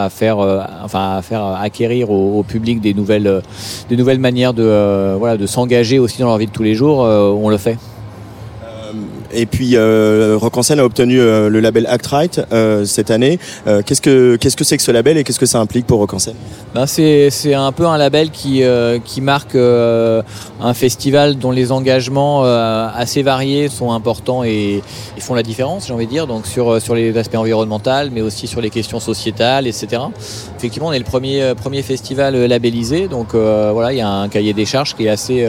faire, 0.09 0.39
euh, 0.39 0.61
enfin, 0.83 1.17
à 1.17 1.21
faire 1.21 1.45
acquérir 1.45 2.09
au, 2.09 2.43
public 2.43 2.81
des 2.81 2.93
nouvelles, 2.93 3.27
euh, 3.27 3.41
des 3.89 3.97
nouvelles 3.97 4.19
manières 4.19 4.53
de, 4.53 5.15
voilà, 5.17 5.37
de 5.37 5.45
s'engager 5.45 5.99
aussi 5.99 6.19
dans 6.19 6.27
leur 6.27 6.37
vie 6.37 6.47
de 6.47 6.51
tous 6.51 6.63
les 6.63 6.73
jours, 6.73 6.99
on 6.99 7.49
le 7.49 7.57
fait. 7.57 7.77
Et 9.35 9.45
puis 9.45 9.75
euh, 9.75 10.37
Rock 10.39 10.57
en 10.57 10.61
a 10.61 10.83
obtenu 10.83 11.19
euh, 11.19 11.49
le 11.49 11.59
label 11.59 11.85
Act 11.87 12.07
Right 12.07 12.41
euh, 12.51 12.85
cette 12.85 13.11
année. 13.11 13.39
Euh, 13.67 13.81
qu'est-ce 13.85 14.01
que 14.01 14.37
qu'est-ce 14.37 14.55
que 14.55 14.63
c'est 14.63 14.77
que 14.77 14.83
ce 14.83 14.91
label 14.91 15.17
et 15.17 15.23
qu'est-ce 15.23 15.39
que 15.39 15.45
ça 15.45 15.59
implique 15.59 15.85
pour 15.85 15.99
Rock 15.99 16.13
en 16.13 16.17
Ben 16.73 16.85
c'est, 16.85 17.29
c'est 17.29 17.53
un 17.53 17.71
peu 17.71 17.85
un 17.85 17.97
label 17.97 18.31
qui, 18.31 18.63
qui 19.03 19.21
marque 19.21 19.55
un 19.55 20.73
festival 20.73 21.37
dont 21.37 21.51
les 21.51 21.71
engagements 21.71 22.43
assez 22.43 23.23
variés 23.23 23.67
sont 23.69 23.91
importants 23.91 24.43
et, 24.43 24.81
et 25.17 25.21
font 25.21 25.33
la 25.33 25.43
différence, 25.43 25.87
j'ai 25.87 25.93
envie 25.93 26.05
de 26.05 26.11
dire, 26.11 26.27
donc 26.27 26.47
sur, 26.47 26.81
sur 26.81 26.95
les 26.95 27.17
aspects 27.17 27.35
environnementaux, 27.35 28.09
mais 28.11 28.21
aussi 28.21 28.47
sur 28.47 28.61
les 28.61 28.69
questions 28.69 28.99
sociétales, 28.99 29.67
etc. 29.67 30.01
Effectivement, 30.57 30.89
on 30.89 30.93
est 30.93 30.99
le 30.99 31.05
premier, 31.05 31.53
premier 31.55 31.81
festival 31.81 32.35
labellisé, 32.45 33.07
donc 33.07 33.33
voilà, 33.33 33.93
il 33.93 33.97
y 33.97 34.01
a 34.01 34.09
un 34.09 34.29
cahier 34.29 34.53
des 34.53 34.65
charges 34.65 34.95
qui 34.95 35.05
est 35.05 35.09
assez, 35.09 35.47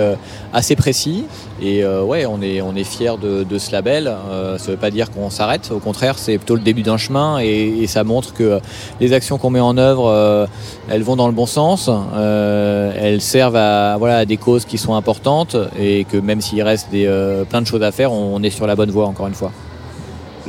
assez 0.53 0.77
précis. 0.77 1.25
Et 1.63 1.85
ouais, 1.87 2.27
on 2.27 2.43
est, 2.43 2.61
on 2.61 2.75
est 2.75 2.85
fiers 2.85 3.19
de, 3.21 3.45
de 3.45 3.59
ce 3.59 3.73
label. 3.77 4.09
Euh, 4.09 4.57
ça 4.59 4.67
ne 4.67 4.71
veut 4.73 4.81
pas 4.81 4.91
dire 4.91 5.11
qu'on 5.11 5.31
s'arrête, 5.31 5.71
au 5.71 5.79
contraire, 5.79 6.19
c'est 6.19 6.39
plutôt 6.39 6.55
le 6.55 6.63
début 6.63 6.83
d'un 6.83 6.97
chemin 6.97 7.39
et, 7.39 7.87
ça 7.87 8.03
montre 8.03 8.35
que 8.35 8.59
les 9.01 9.13
actions 9.13 9.39
qu'on 9.39 9.51
met 9.51 9.61
en 9.61 9.77
œuvre, 9.79 10.09
euh, 10.09 10.47
elles 10.91 11.03
vont 11.03 11.17
dans 11.17 11.29
le 11.29 11.33
bon 11.33 11.47
sens, 11.47 11.89
euh, 11.89 12.93
elles 12.99 13.21
servent 13.21 13.57
à, 13.57 13.97
voilà, 13.99 14.25
des 14.25 14.39
causes 14.39 14.65
qui 14.65 14.79
sont 14.79 14.95
importantes 14.95 15.57
et 15.79 16.05
que 16.05 16.17
même 16.17 16.41
s'il 16.41 16.63
reste 16.63 16.91
des, 16.91 17.07
euh, 17.07 17.45
plein 17.45 17.63
de 17.63 17.67
choses 17.67 17.83
à 17.83 17.93
faire, 17.93 18.13
on 18.13 18.43
est 18.43 18.51
sur 18.51 18.67
la 18.67 18.75
bonne 18.75 18.91
voie 18.91 19.07
encore 19.07 19.29
une 19.29 19.35
fois. 19.35 19.53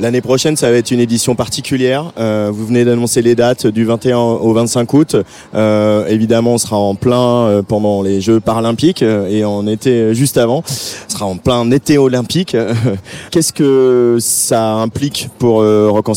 L'année 0.00 0.20
prochaine, 0.20 0.56
ça 0.56 0.70
va 0.70 0.76
être 0.76 0.92
une 0.92 1.00
édition 1.00 1.34
particulière. 1.34 2.12
Euh, 2.18 2.50
vous 2.52 2.66
venez 2.66 2.84
d'annoncer 2.84 3.20
les 3.20 3.34
dates 3.34 3.66
du 3.66 3.84
21 3.84 4.16
au 4.16 4.52
25 4.52 4.94
août. 4.94 5.16
Euh, 5.54 6.06
évidemment, 6.06 6.54
on 6.54 6.58
sera 6.58 6.76
en 6.76 6.94
plein 6.94 7.46
euh, 7.46 7.62
pendant 7.62 8.02
les 8.02 8.20
Jeux 8.20 8.38
paralympiques 8.38 9.02
euh, 9.02 9.28
et 9.28 9.44
en 9.44 9.66
été 9.66 10.14
juste 10.14 10.38
avant. 10.38 10.62
On 11.08 11.12
sera 11.12 11.26
en 11.26 11.36
plein 11.36 11.68
été 11.72 11.98
olympique. 11.98 12.56
Qu'est-ce 13.32 13.52
que 13.52 14.18
ça 14.20 14.74
implique 14.74 15.30
pour 15.38 15.62
euh, 15.62 15.88
Rock 15.90 16.08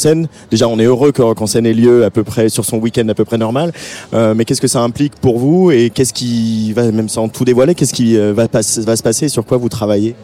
Déjà, 0.52 0.68
on 0.68 0.80
est 0.80 0.86
heureux 0.86 1.12
que 1.12 1.22
Rock 1.22 1.40
ait 1.56 1.74
lieu 1.74 2.06
à 2.06 2.10
peu 2.12 2.24
près 2.24 2.50
sur 2.50 2.66
son 2.66 2.78
week-end 2.78 3.08
à 3.10 3.14
peu 3.16 3.26
près 3.26 3.38
normal. 3.38 3.72
Euh, 4.14 4.34
mais 4.36 4.46
qu'est-ce 4.46 4.62
que 4.62 4.68
ça 4.68 4.82
implique 4.82 5.16
pour 5.16 5.40
vous? 5.40 5.72
Et 5.72 5.90
qu'est-ce 5.90 6.14
qui 6.14 6.72
va, 6.74 6.92
même 6.92 7.10
sans 7.10 7.30
tout 7.30 7.46
dévoiler, 7.46 7.76
qu'est-ce 7.76 7.94
qui 7.94 8.18
euh, 8.18 8.34
va, 8.34 8.48
va 8.52 8.62
se 8.96 9.04
passer? 9.04 9.28
Sur 9.28 9.46
quoi 9.46 9.58
vous 9.58 9.70
travaillez? 9.70 10.16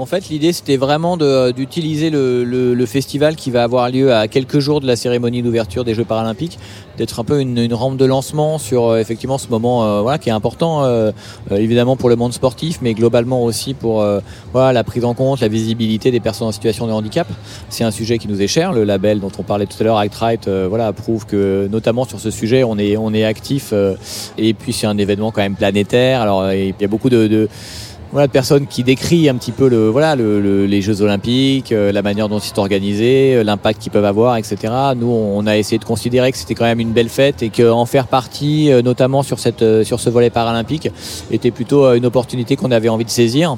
En 0.00 0.06
fait, 0.06 0.30
l'idée, 0.30 0.54
c'était 0.54 0.78
vraiment 0.78 1.18
de- 1.18 1.50
d'utiliser 1.50 2.08
le, 2.08 2.86
festival 2.86 3.36
qui 3.36 3.50
va 3.50 3.62
avoir 3.62 3.90
lieu 3.90 4.14
à 4.14 4.28
quelques 4.28 4.58
jours 4.58 4.80
de 4.80 4.86
la 4.86 4.96
cérémonie 4.96 5.42
d'ouverture 5.42 5.84
des 5.84 5.94
Jeux 5.94 6.06
paralympiques, 6.06 6.58
d'être 6.96 7.20
un 7.20 7.24
peu 7.24 7.38
une, 7.38 7.72
rampe 7.74 7.98
de 7.98 8.06
lancement 8.06 8.56
sur 8.56 8.86
euh, 8.88 8.98
effectivement 8.98 9.36
ce 9.36 9.48
moment 9.48 10.08
euh, 10.08 10.16
qui 10.16 10.30
est 10.30 10.32
important, 10.32 10.84
euh, 10.84 11.12
euh, 11.52 11.56
évidemment 11.56 11.96
pour 11.96 12.08
le 12.08 12.16
monde 12.16 12.32
sportif, 12.32 12.78
mais 12.80 12.94
globalement 12.94 13.44
aussi 13.44 13.74
pour 13.74 14.00
euh, 14.00 14.20
voilà, 14.52 14.72
la 14.72 14.84
prise 14.84 15.04
en 15.04 15.12
compte, 15.12 15.40
la 15.40 15.48
visibilité 15.48 16.10
des 16.10 16.20
personnes 16.20 16.48
en 16.48 16.52
situation 16.52 16.86
de 16.86 16.92
handicap. 16.92 17.28
C'est 17.68 17.84
un 17.84 17.90
sujet 17.90 18.16
qui 18.16 18.26
nous 18.26 18.40
est 18.40 18.48
cher. 18.48 18.72
Le 18.72 18.84
label 18.84 19.20
dont 19.20 19.30
on 19.38 19.42
parlait 19.42 19.66
tout 19.66 19.76
à 19.80 19.84
l'heure, 19.84 19.98
Act 19.98 20.14
Right, 20.14 20.48
euh, 20.48 20.66
voilà, 20.66 20.94
prouve 20.94 21.26
que 21.26 21.68
notamment 21.70 22.04
sur 22.06 22.20
ce 22.20 22.30
sujet, 22.30 22.64
on 22.64 22.78
est, 22.78 22.96
on 22.96 23.12
est 23.12 23.24
actif. 23.24 23.70
euh, 23.74 23.94
et 24.38 24.54
puis 24.54 24.72
c'est 24.72 24.86
un 24.86 24.96
événement 24.96 25.30
quand 25.30 25.42
même 25.42 25.56
planétaire. 25.56 26.22
Alors 26.22 26.40
euh, 26.40 26.56
il 26.56 26.74
y 26.80 26.84
a 26.84 26.88
beaucoup 26.88 27.10
de 27.10 27.48
voilà, 28.12 28.26
de 28.26 28.32
personnes 28.32 28.66
qui 28.66 28.82
décrient 28.82 29.28
un 29.28 29.36
petit 29.36 29.52
peu 29.52 29.68
le, 29.68 29.88
voilà, 29.88 30.16
le, 30.16 30.40
le- 30.40 30.66
les 30.66 30.82
Jeux 30.82 31.00
Olympiques, 31.02 31.70
euh, 31.70 31.92
la 31.92 32.02
manière 32.02 32.28
dont 32.28 32.38
ils 32.40 32.48
sont 32.48 32.58
organisés, 32.58 33.36
euh, 33.36 33.44
l'impact 33.44 33.80
qu'ils 33.80 33.92
peuvent 33.92 34.04
avoir, 34.04 34.36
etc. 34.36 34.56
Nous, 34.96 35.06
on 35.08 35.46
a 35.46 35.56
essayé 35.56 35.78
de 35.78 35.84
considérer 35.84 36.32
que 36.32 36.38
c'était 36.38 36.54
quand 36.54 36.64
même 36.64 36.80
une 36.80 36.90
belle 36.92 37.08
fête 37.08 37.42
et 37.42 37.50
qu'en 37.50 37.84
faire 37.86 38.08
partie, 38.08 38.72
euh, 38.72 38.82
notamment 38.82 39.22
sur, 39.22 39.36
euh, 39.62 39.84
sur 39.84 40.00
ce 40.00 40.10
volet 40.10 40.30
paralympique, 40.30 40.88
était 41.30 41.52
plutôt 41.52 41.84
euh, 41.86 41.94
une 41.94 42.04
opportunité 42.04 42.56
qu'on 42.56 42.72
avait 42.72 42.88
envie 42.88 43.04
de 43.04 43.10
saisir. 43.10 43.56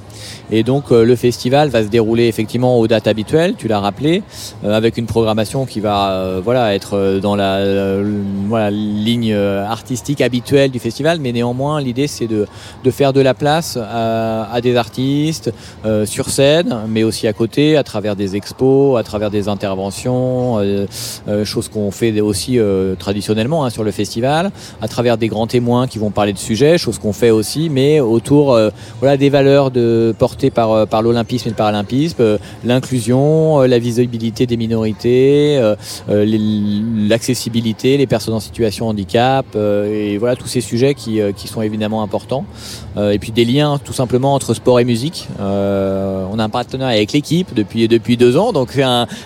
Et 0.51 0.63
donc, 0.65 0.85
euh, 0.93 1.05
le 1.05 1.17
festival 1.17 1.71
va 1.71 1.83
se 1.83 1.89
dérouler 1.89 2.27
effectivement 2.29 2.79
aux 2.79 2.87
dates 2.87 3.07
habituelles, 3.07 3.55
tu 3.57 3.69
l'as 3.69 3.81
rappelé, 3.81 4.23
euh, 4.65 4.77
avec 4.77 4.99
une 4.99 5.07
programmation 5.07 5.65
qui 5.65 5.81
va 5.81 6.11
euh, 6.13 6.41
voilà, 6.45 6.75
être 6.75 6.95
euh, 6.99 7.21
dans 7.21 7.37
la 7.37 7.57
euh, 7.57 8.21
voilà, 8.49 8.71
ligne 8.71 9.33
euh, 9.33 9.65
artistique 9.65 10.21
habituelle 10.21 10.71
du 10.71 10.79
festival, 10.79 11.21
mais 11.21 11.33
néanmoins, 11.33 11.81
l'idée, 11.81 12.07
c'est 12.07 12.27
de, 12.27 12.47
de 12.85 12.91
faire 12.91 13.15
de 13.15 13.21
la 13.23 13.33
place 13.33 13.79
à, 13.81 14.42
à 14.51 14.61
des 14.61 14.77
artistes 14.77 15.53
euh, 15.85 16.07
sur 16.07 16.29
scène, 16.29 16.77
mais 16.89 17.03
aussi 17.03 17.27
à 17.27 17.33
côté, 17.33 17.77
à 17.77 17.83
travers 17.83 18.17
des 18.17 18.37
expos, 18.37 18.99
à 18.99 19.03
travers 19.03 19.31
des 19.31 19.49
interventions, 19.49 20.59
euh, 20.59 20.87
euh, 21.29 21.45
choses 21.45 21.69
qu'on 21.69 21.91
fait 21.91 22.21
aussi 22.21 22.59
traditionnellement 22.99 23.65
hein, 23.65 23.71
sur 23.71 23.85
le 23.85 23.91
festival, 23.91 24.51
à 24.81 24.89
travers 24.89 25.19
des 25.19 25.29
grands 25.29 25.47
témoins 25.47 25.87
qui 25.87 25.99
vont 25.99 26.11
parler 26.11 26.33
de 26.33 26.39
sujets, 26.39 26.79
choses 26.79 26.99
qu'on 26.99 27.13
fait 27.13 27.31
aussi, 27.31 27.69
mais 27.71 28.01
autour 28.01 28.59
voilà, 29.01 29.17
des 29.17 29.31
valeurs 29.31 29.71
de, 29.71 30.15
portées 30.19 30.51
par, 30.51 30.87
par 30.87 31.03
l'olympisme 31.03 31.49
et 31.49 31.51
le 31.51 31.57
paralympisme, 31.57 32.39
l'inclusion, 32.65 33.61
la 33.61 33.79
visibilité 33.79 34.47
des 34.47 34.57
minorités, 34.57 35.61
l'accessibilité, 36.09 37.97
les 37.97 38.07
personnes 38.07 38.35
en 38.35 38.41
situation 38.41 38.87
de 38.87 38.91
handicap, 38.91 39.47
et 39.57 40.19
voilà 40.19 40.37
tous 40.37 40.49
ces 40.49 40.61
sujets 40.61 40.95
qui, 40.95 41.21
qui 41.37 41.49
sont 41.49 41.63
évidemment 41.63 42.03
importants. 42.03 42.45
Euh, 42.97 43.13
et 43.13 43.19
puis 43.19 43.33
des 43.33 43.45
liens 43.45 43.79
tout 43.83 43.93
simplement 43.93 44.35
entre 44.35 44.55
sport 44.55 44.81
et 44.81 44.85
musique. 44.85 45.29
Euh, 45.41 46.27
on 46.31 46.39
a 46.39 46.45
un 46.45 46.49
partenaire 46.49 46.89
avec 46.89 47.13
l'équipe 47.13 47.55
depuis, 47.55 47.89
depuis 47.89 48.17
deux 48.17 48.37
ans, 48.37 48.53
donc 48.53 48.79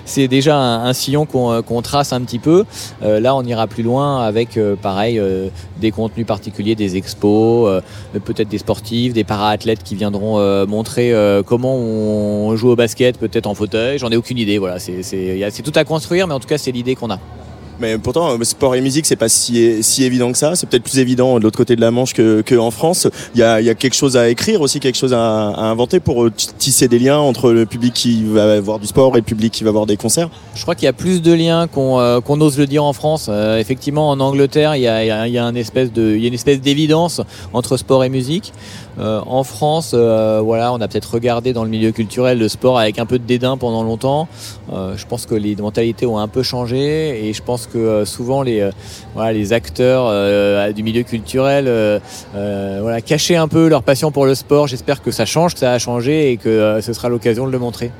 c'est 0.05 0.29
déjà 0.29 0.59
un, 0.59 0.93
sillon 0.93 1.27
qu'on 1.27 1.63
qu'on 1.63 1.83
trace 1.83 2.13
un 2.13 2.21
petit 2.21 2.39
peu. 2.39 2.65
Euh, 3.03 3.21
là, 3.21 3.35
on 3.35 3.43
ira 3.43 3.67
plus 3.67 3.83
loin 3.83 4.23
avec, 4.23 4.59
pareil, 4.81 5.21
des 5.81 5.91
contenus 5.91 6.27
particuliers, 6.27 6.75
des 6.75 6.97
expos, 6.97 7.83
peut-être 8.25 8.49
des 8.49 8.59
sportifs, 8.59 9.13
des 9.13 9.25
para-athlètes 9.25 9.83
qui 9.83 9.95
viendront 9.95 10.39
montrer 10.67 11.15
comment 11.47 11.77
on 11.77 12.57
joue 12.57 12.71
au 12.71 12.77
basket, 12.77 13.19
peut-être 13.19 13.47
en 13.47 13.55
fauteuil. 13.55 13.99
J'en 13.99 14.11
ai 14.11 14.17
aucune 14.17 14.39
idée. 14.39 14.59
Voilà, 14.59 14.79
c'est 14.79 15.63
tout 15.63 15.73
à 15.75 15.85
construire, 15.85 16.27
mais 16.27 16.35
en 16.35 16.41
tout 16.41 16.49
cas, 16.49 16.59
c'est 16.59 16.73
l'idée 16.73 16.95
qu'on 16.95 17.11
a. 17.11 17.19
Mais 17.78 17.98
pourtant, 17.98 18.31
euh, 18.31 18.44
sport 18.44 18.74
et 18.74 18.81
musique, 18.81 19.05
c'est 19.07 19.16
pas 19.16 19.28
si, 19.28 19.82
si 19.82 20.05
évident 20.05 20.32
que 20.32 20.39
ça. 20.39 20.57
C'est 20.57 20.66
peut-être 20.69 20.82
plus 20.85 20.98
évident 20.98 21.39
de 21.39 21.44
l'autre 21.44 21.59
côté 21.59 21.77
de 21.77 21.81
la 21.81 21.90
Manche 21.90 22.15
que, 22.15 22.40
que 22.40 22.55
en 22.55 22.70
France. 22.70 23.07
Il 23.35 23.40
y 23.40 23.43
a, 23.43 23.61
y 23.61 23.69
a 23.69 23.74
quelque 23.74 23.94
chose 23.94 24.16
à 24.16 24.28
écrire 24.28 24.61
aussi, 24.62 24.81
quelque 24.81 24.97
chose 24.97 25.12
à, 25.12 25.20
inventer 25.20 26.01
pour 26.01 26.24
euh, 26.24 26.32
tisser 26.59 26.89
des 26.89 26.98
liens 26.98 27.19
entre 27.19 27.53
le 27.53 27.66
public 27.66 27.93
qui 27.93 28.24
va 28.24 28.59
voir 28.61 28.78
du 28.78 28.86
sport 28.86 29.12
et 29.15 29.19
le 29.20 29.24
public 29.24 29.53
qui 29.53 29.65
va 29.65 29.70
voir 29.73 29.86
des 29.86 29.97
concerts. 29.97 30.31
Je 30.55 30.62
crois 30.62 30.74
qu'il 30.74 30.85
y 30.86 30.89
a 30.89 30.93
plus 30.94 31.20
de 31.20 31.32
liens 31.32 31.66
qu'on 31.66 32.01
euh, 32.01 32.20
ose 32.27 32.59
le 32.59 32.66
dire 32.66 32.85
en 32.85 32.93
France. 32.93 33.28
Effectivement, 33.59 34.11
en 34.11 34.20
Angleterre, 34.20 34.77
il 34.77 34.82
y 34.82 34.89
a, 34.89 35.05
y 35.05 35.11
a- 35.11 35.28
y 35.28 35.39
a 35.39 35.43
une 35.44 35.57
espèce 35.57 35.90
d'évidence 36.61 37.20
entre 37.53 37.77
sport 37.77 38.05
et 38.05 38.09
musique. 38.09 38.53
Euh, 38.98 39.20
en 39.27 39.44
France, 39.44 39.93
euh, 39.94 40.40
voilà, 40.43 40.73
on 40.73 40.81
a 40.81 40.89
peut-être 40.89 41.12
regardé 41.12 41.52
dans 41.52 41.64
le 41.64 41.70
milieu 41.70 41.93
culturel 41.93 42.39
le 42.39 42.48
sport 42.48 42.78
avec 42.78 42.98
un 42.98 43.06
peu 43.06 43.18
de 43.18 43.24
dédain 43.24 43.56
pendant 43.56 43.82
longtemps. 43.82 44.28
Euh, 44.73 44.97
je 44.97 45.06
pense 45.06 45.27
que 45.27 45.35
les 45.35 45.55
mentalités 45.56 46.06
ont 46.06 46.18
un 46.18 46.28
peu 46.28 46.43
changé 46.43 47.27
et 47.27 47.32
je 47.32 47.43
pense 47.43 47.66
que 47.66 48.05
souvent 48.05 48.43
les, 48.43 48.70
voilà, 49.14 49.32
les 49.32 49.52
acteurs 49.52 50.73
du 50.73 50.82
milieu 50.82 51.02
culturel 51.02 52.01
voilà, 52.32 53.01
cachaient 53.01 53.36
un 53.36 53.48
peu 53.48 53.68
leur 53.68 53.82
passion 53.82 54.10
pour 54.10 54.27
le 54.27 54.35
sport. 54.35 54.66
J'espère 54.66 55.02
que 55.02 55.10
ça 55.10 55.27
change, 55.27 55.55
que 55.55 55.60
ça 55.60 55.73
a 55.73 55.78
changé 55.78 56.32
et 56.32 56.36
que 56.36 56.81
ce 56.82 56.93
sera 56.93 57.09
l'occasion 57.09 57.47
de 57.47 57.52
le 57.52 57.59
montrer. 57.59 57.90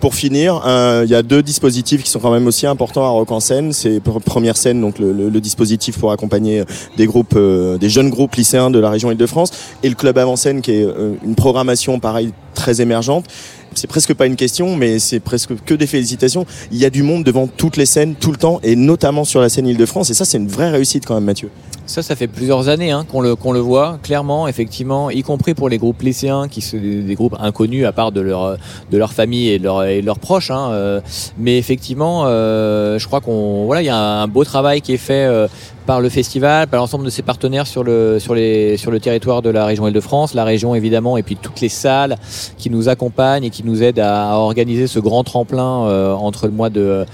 Pour 0.00 0.14
finir, 0.14 0.62
euh, 0.66 1.02
il 1.04 1.10
y 1.10 1.14
a 1.14 1.22
deux 1.22 1.42
dispositifs 1.42 2.02
qui 2.02 2.10
sont 2.10 2.20
quand 2.20 2.30
même 2.30 2.46
aussi 2.46 2.66
importants 2.66 3.04
à 3.04 3.10
Rock 3.10 3.30
en 3.32 3.40
scène. 3.40 3.74
C'est 3.74 3.98
pr- 3.98 4.20
première 4.20 4.56
scène, 4.56 4.80
donc 4.80 4.98
le, 4.98 5.30
dispositif 5.40 5.98
pour 5.98 6.10
accompagner 6.10 6.64
des 6.96 7.06
groupes, 7.06 7.34
euh, 7.36 7.76
des 7.76 7.90
jeunes 7.90 8.08
groupes 8.08 8.34
lycéens 8.34 8.70
de 8.70 8.78
la 8.78 8.88
région 8.88 9.10
Île-de-France, 9.10 9.50
et 9.82 9.88
le 9.90 9.94
club 9.94 10.16
avant 10.16 10.36
scène 10.36 10.62
qui 10.62 10.72
est 10.72 10.84
euh, 10.84 11.12
une 11.22 11.34
programmation 11.34 12.00
pareil 12.00 12.32
très 12.54 12.80
émergente. 12.80 13.26
C'est 13.74 13.86
presque 13.86 14.14
pas 14.14 14.26
une 14.26 14.36
question, 14.36 14.74
mais 14.74 14.98
c'est 14.98 15.20
presque 15.20 15.50
que 15.64 15.74
des 15.74 15.86
félicitations. 15.86 16.46
Il 16.72 16.78
y 16.78 16.86
a 16.86 16.90
du 16.90 17.02
monde 17.02 17.22
devant 17.22 17.46
toutes 17.46 17.76
les 17.76 17.86
scènes, 17.86 18.14
tout 18.14 18.32
le 18.32 18.38
temps, 18.38 18.58
et 18.62 18.76
notamment 18.76 19.24
sur 19.24 19.40
la 19.40 19.50
scène 19.50 19.66
Île-de-France. 19.66 20.08
Et 20.10 20.14
ça, 20.14 20.24
c'est 20.24 20.38
une 20.38 20.48
vraie 20.48 20.70
réussite 20.70 21.04
quand 21.04 21.14
même, 21.14 21.24
Mathieu. 21.24 21.50
Ça, 21.90 22.02
ça 22.02 22.14
fait 22.14 22.28
plusieurs 22.28 22.68
années 22.68 22.92
hein, 22.92 23.04
qu'on 23.04 23.20
le, 23.20 23.34
qu'on 23.34 23.50
le 23.50 23.58
voit, 23.58 23.98
clairement, 24.00 24.46
effectivement, 24.46 25.10
y 25.10 25.24
compris 25.24 25.54
pour 25.54 25.68
les 25.68 25.76
groupes 25.76 26.00
lycéens, 26.02 26.46
qui 26.46 26.60
sont 26.60 26.76
des, 26.76 27.16
groupes 27.16 27.34
inconnus 27.40 27.84
à 27.84 27.90
part 27.90 28.12
de 28.12 28.20
leur, 28.20 28.58
de 28.92 28.96
leur 28.96 29.12
famille 29.12 29.48
et 29.48 29.58
de, 29.58 29.64
leur, 29.64 29.82
et 29.82 30.00
de 30.00 30.06
leurs 30.06 30.20
proches. 30.20 30.52
hein, 30.52 30.70
euh, 30.70 31.00
mais 31.36 31.58
effectivement, 31.58 32.26
euh, 32.26 32.96
je 33.00 33.06
crois 33.08 33.20
qu'on 33.20 33.64
voilà, 33.64 33.82
il 33.82 33.86
y 33.86 33.88
a 33.88 33.96
un 33.96 34.28
beau 34.28 34.44
travail 34.44 34.82
qui 34.82 34.92
est 34.92 34.98
fait 34.98 35.24
euh, 35.24 35.48
par 35.86 36.00
le 36.00 36.08
festival, 36.08 36.68
par 36.68 36.80
l'ensemble 36.80 37.04
de 37.04 37.10
ses 37.10 37.22
partenaires 37.22 37.66
sur 37.66 37.84
le, 37.84 38.18
sur, 38.18 38.34
les, 38.34 38.76
sur 38.76 38.90
le 38.90 39.00
territoire 39.00 39.42
de 39.42 39.50
la 39.50 39.64
région 39.64 39.86
Île-de-France, 39.88 40.34
la 40.34 40.44
région 40.44 40.74
évidemment, 40.74 41.16
et 41.16 41.22
puis 41.22 41.36
toutes 41.36 41.60
les 41.60 41.68
salles 41.68 42.16
qui 42.58 42.70
nous 42.70 42.88
accompagnent 42.88 43.44
et 43.44 43.50
qui 43.50 43.64
nous 43.64 43.82
aident 43.82 44.00
à, 44.00 44.36
organiser 44.36 44.86
ce 44.86 44.98
grand 44.98 45.24
tremplin 45.24 45.84
euh, 45.84 46.12
entre 46.12 46.46
le 46.46 46.52
mois 46.52 46.70
de, 46.70 47.04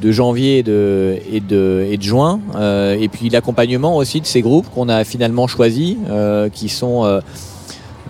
de 0.00 0.12
janvier 0.12 0.58
et 0.58 0.62
de, 0.62 1.18
et 1.30 1.40
de, 1.40 1.86
et 1.90 1.96
de 1.96 2.02
juin. 2.02 2.40
Euh, 2.56 2.96
et 2.98 3.08
puis 3.08 3.28
l'accompagnement 3.28 3.96
aussi 3.96 4.20
de 4.20 4.26
ces 4.26 4.42
groupes 4.42 4.68
qu'on 4.70 4.88
a 4.88 5.04
finalement 5.04 5.46
choisis, 5.46 5.96
euh, 6.08 6.48
qui 6.48 6.68
sont 6.68 7.20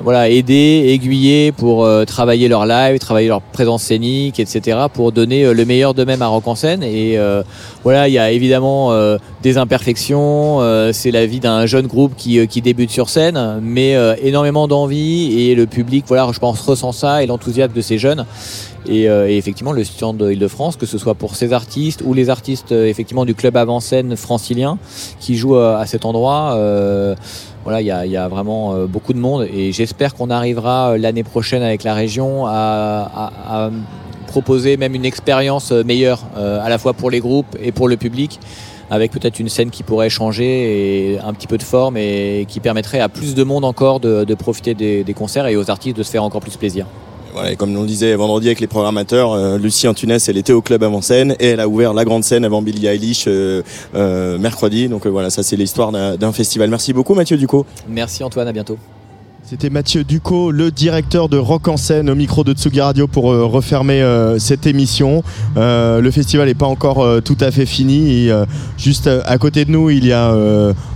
voilà, 0.03 0.31
aidés, 0.31 0.85
aiguillés 0.89 1.53
pour 1.53 1.85
euh, 1.85 2.05
travailler 2.05 2.49
leur 2.49 2.67
live, 2.67 2.99
travailler 2.99 3.29
leur 3.29 3.41
présence 3.41 3.83
scénique, 3.83 4.39
etc., 4.39 4.79
pour 4.93 5.13
donner 5.13 5.45
euh, 5.45 5.53
le 5.53 5.65
meilleur 5.65 5.95
d'eux-mêmes 5.95 6.23
à 6.23 6.29
Rock 6.29 6.47
en 6.47 6.55
scène. 6.55 6.83
Et 6.83 7.19
euh, 7.19 7.43
voilà, 7.83 8.09
il 8.09 8.15
y 8.15 8.19
a 8.19 8.31
évidemment 8.31 8.93
des 9.43 9.57
imperfections, 9.59 10.61
c'est 10.93 11.11
la 11.11 11.27
vie 11.27 11.41
d'un 11.41 11.67
jeune 11.67 11.87
groupe 11.87 12.13
qui, 12.17 12.47
qui 12.49 12.61
débute 12.61 12.91
sur 12.91 13.09
scène, 13.09 13.61
mais 13.63 13.97
énormément 14.23 14.69
d'envie 14.69 15.41
et 15.41 15.55
le 15.55 15.67
public, 15.67 16.05
voilà, 16.07 16.29
je 16.33 16.39
pense, 16.39 16.61
ressent 16.61 16.93
ça 16.93 17.23
et 17.23 17.27
l'enthousiasme 17.27 17.73
de 17.73 17.81
ces 17.81 17.99
jeunes. 17.99 18.27
Et, 18.87 19.05
effectivement, 19.05 19.73
le 19.73 19.85
stand 19.85 20.19
de 20.19 20.31
Île-de-France, 20.31 20.77
que 20.77 20.87
ce 20.87 20.99
soit 20.99 21.15
pour 21.15 21.37
ces 21.37 21.53
artistes 21.53 22.03
ou 22.05 22.13
les 22.15 22.31
artistes 22.31 22.73
effectivement 22.73 23.25
du 23.25 23.35
club 23.35 23.57
avant-scène 23.57 24.17
francilien 24.17 24.79
qui 25.21 25.37
jouent 25.37 25.57
à 25.57 25.87
cet 25.87 26.05
endroit, 26.05 26.59
voilà, 27.69 27.83
il 27.83 28.11
y 28.11 28.17
a, 28.17 28.29
vraiment 28.29 28.73
euh, 28.73 28.87
beaucoup 28.87 29.13
de 29.13 29.19
monde 29.19 29.47
et 29.53 29.73
j'espère 29.73 30.15
qu'on 30.15 30.31
arrivera 30.31 30.93
euh, 30.93 30.97
l'année 30.97 31.23
prochaine 31.23 31.63
avec 31.63 31.83
la 31.83 31.93
région 31.93 32.47
à, 32.47 33.71
proposer 34.27 34.79
même 34.79 34.95
une 34.95 35.05
expérience 35.05 35.71
euh, 35.73 35.85
meilleure 35.85 36.23
à 36.37 36.67
la 36.71 36.79
fois 36.79 36.95
pour 36.95 37.11
les 37.11 37.21
groupes 37.21 37.59
et 37.63 37.71
pour 37.71 37.87
le 37.87 37.99
public 37.99 38.41
avec 38.89 39.11
peut-être 39.11 39.39
une 39.39 39.51
scène 39.51 39.69
qui 39.69 39.83
pourrait 39.83 40.09
changer 40.09 41.13
et 41.13 41.19
un 41.19 41.35
petit 41.35 41.47
peu 41.47 41.59
de 41.59 41.63
forme 41.63 41.99
et 41.99 42.47
qui 42.49 42.61
permettrait 42.61 43.01
à 43.01 43.11
plus 43.11 43.35
de 43.35 43.45
monde 43.45 43.67
encore 43.67 44.01
de, 44.01 44.35
profiter 44.35 44.73
des 44.75 45.15
concerts 45.15 45.47
et 45.47 45.57
aux 45.57 45.71
artistes 45.71 45.99
de 45.99 46.03
se 46.03 46.11
faire 46.11 46.25
encore 46.25 46.41
plus 46.41 46.57
plaisir. 46.57 46.87
Voilà, 47.33 47.55
comme 47.57 47.77
on 47.77 47.85
disait 47.85 48.15
vendredi 48.15 48.49
avec 48.49 48.61
les 48.61 48.67
programmateurs, 48.67 49.33
euh, 49.33 49.59
Lucie 49.59 49.87
Antunes, 49.87 50.19
elle 50.27 50.37
était 50.37 50.53
au 50.53 50.63
club 50.63 50.83
avant 50.83 51.03
scène 51.03 51.37
et 51.39 51.49
elle 51.49 51.61
a 51.61 51.69
ouvert 51.69 51.93
la 51.95 52.05
grande 52.05 52.25
scène 52.25 52.45
avant 52.45 52.63
Billie 52.63 52.87
Eilish 52.87 53.25
euh, 53.27 53.63
euh, 53.95 54.39
mercredi. 54.39 54.89
Donc 54.89 55.07
euh, 55.07 55.11
voilà, 55.11 55.31
ça 55.31 55.43
c'est 55.43 55.57
l'histoire 55.57 55.93
d'un 55.93 56.33
festival. 56.33 56.71
Merci 56.71 56.93
beaucoup 56.93 57.15
Mathieu 57.15 57.37
Ducot. 57.37 57.67
Merci 57.89 58.25
Antoine, 58.25 58.49
à 58.49 58.53
bientôt. 58.53 58.79
C'était 59.51 59.71
Mathieu 59.71 60.05
Ducot, 60.05 60.51
le 60.51 60.71
directeur 60.71 61.31
de 61.31 61.39
Rock 61.39 61.69
en 61.69 61.79
scène 61.79 62.11
au 62.11 62.15
micro 62.15 62.45
de 62.45 62.53
Tsugi 62.53 62.83
Radio 62.83 63.07
pour 63.07 63.33
euh, 63.33 63.47
refermer 63.47 64.03
euh, 64.03 64.39
cette 64.39 64.67
émission. 64.67 65.23
Euh, 65.57 66.03
le 66.03 66.11
festival 66.11 66.49
n'est 66.49 66.55
pas 66.55 66.67
encore 66.67 67.23
tout 67.23 67.37
à 67.41 67.51
fait 67.51 67.65
fini. 67.65 68.27
Et, 68.27 68.33
juste 68.77 69.09
à 69.09 69.39
côté 69.39 69.65
de 69.65 69.71
nous, 69.71 69.89
il 69.89 70.05
y 70.05 70.13
a 70.13 70.37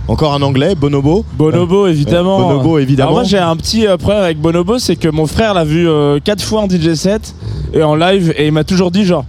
encore 0.07 0.35
un 0.35 0.43
anglais, 0.43 0.75
Bonobo. 0.75 1.25
Bonobo, 1.35 1.87
évidemment. 1.87 2.37
Bonobo, 2.37 2.77
évidemment. 2.77 3.09
Alors 3.09 3.21
moi, 3.21 3.23
j'ai 3.23 3.39
un 3.39 3.55
petit 3.55 3.87
problème 3.97 4.23
avec 4.23 4.39
Bonobo, 4.39 4.77
c'est 4.77 4.97
que 4.97 5.09
mon 5.09 5.25
frère 5.25 5.55
l'a 5.55 5.65
vu 5.65 5.87
quatre 6.23 6.43
fois 6.43 6.61
en 6.61 6.69
DJ 6.69 6.93
set 6.93 7.33
et 7.73 7.81
en 7.81 7.95
live, 7.95 8.35
et 8.37 8.45
il 8.45 8.51
m'a 8.51 8.63
toujours 8.63 8.91
dit 8.91 9.03
genre. 9.03 9.25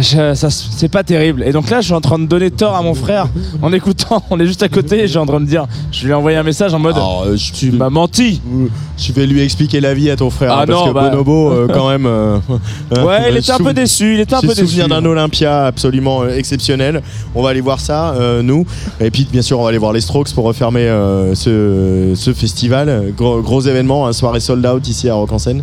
C'est 0.00 0.88
pas 0.88 1.02
terrible. 1.04 1.42
Et 1.46 1.52
donc 1.52 1.70
là, 1.70 1.80
je 1.80 1.86
suis 1.86 1.94
en 1.94 2.00
train 2.00 2.18
de 2.18 2.26
donner 2.26 2.50
tort 2.50 2.74
à 2.74 2.82
mon 2.82 2.94
frère 2.94 3.28
en 3.62 3.72
écoutant. 3.72 4.22
On 4.30 4.40
est 4.40 4.46
juste 4.46 4.62
à 4.62 4.68
côté 4.68 4.98
et 4.98 5.02
je 5.02 5.06
suis 5.08 5.18
en 5.18 5.26
train 5.26 5.40
de 5.40 5.46
dire. 5.46 5.66
Je 5.92 6.04
lui 6.04 6.10
ai 6.10 6.14
envoyé 6.14 6.36
un 6.36 6.42
message 6.42 6.74
en 6.74 6.78
mode. 6.78 6.96
Alors, 6.96 7.24
euh, 7.26 7.36
je, 7.36 7.52
Tu 7.52 7.70
m'as 7.70 7.90
menti. 7.90 8.40
je 8.98 9.12
vais 9.12 9.26
lui 9.26 9.40
expliquer 9.40 9.80
la 9.80 9.94
vie 9.94 10.10
à 10.10 10.16
ton 10.16 10.30
frère. 10.30 10.52
Ah 10.52 10.62
hein, 10.62 10.64
parce 10.66 10.80
non, 10.80 10.88
que 10.88 10.94
bah. 10.94 11.10
Bonobo, 11.10 11.52
euh, 11.52 11.68
quand 11.72 11.88
même. 11.88 12.06
euh, 12.06 12.38
Ouais, 13.04 13.30
il 13.30 13.36
était 13.36 13.52
un 13.52 13.58
peu 13.58 13.72
déçu. 13.72 14.14
Il 14.14 14.20
était 14.20 14.34
un 14.34 14.40
J'ai 14.40 14.48
peu 14.48 14.54
déçu. 14.54 14.66
souvenir 14.66 14.88
d'un 14.88 15.04
Olympia 15.04 15.66
absolument 15.66 16.26
exceptionnel. 16.28 17.00
On 17.34 17.42
va 17.42 17.50
aller 17.50 17.60
voir 17.60 17.78
ça, 17.80 18.14
nous. 18.42 18.66
Et 19.00 19.10
puis, 19.10 19.26
bien 19.30 19.42
sûr, 19.42 19.60
on 19.60 19.62
va 19.62 19.68
aller 19.68 19.78
voir 19.78 19.92
les 19.92 20.00
Strokes 20.00 20.32
pour 20.34 20.44
refermer 20.44 20.86
ce, 21.34 22.12
ce 22.16 22.32
festival. 22.32 23.12
Gros, 23.16 23.40
gros 23.42 23.60
événement, 23.60 24.06
un 24.06 24.12
soirée 24.12 24.40
sold 24.40 24.64
out 24.66 24.86
ici 24.88 25.08
à 25.08 25.14
Rock 25.14 25.32
en 25.32 25.38
Seine. 25.38 25.62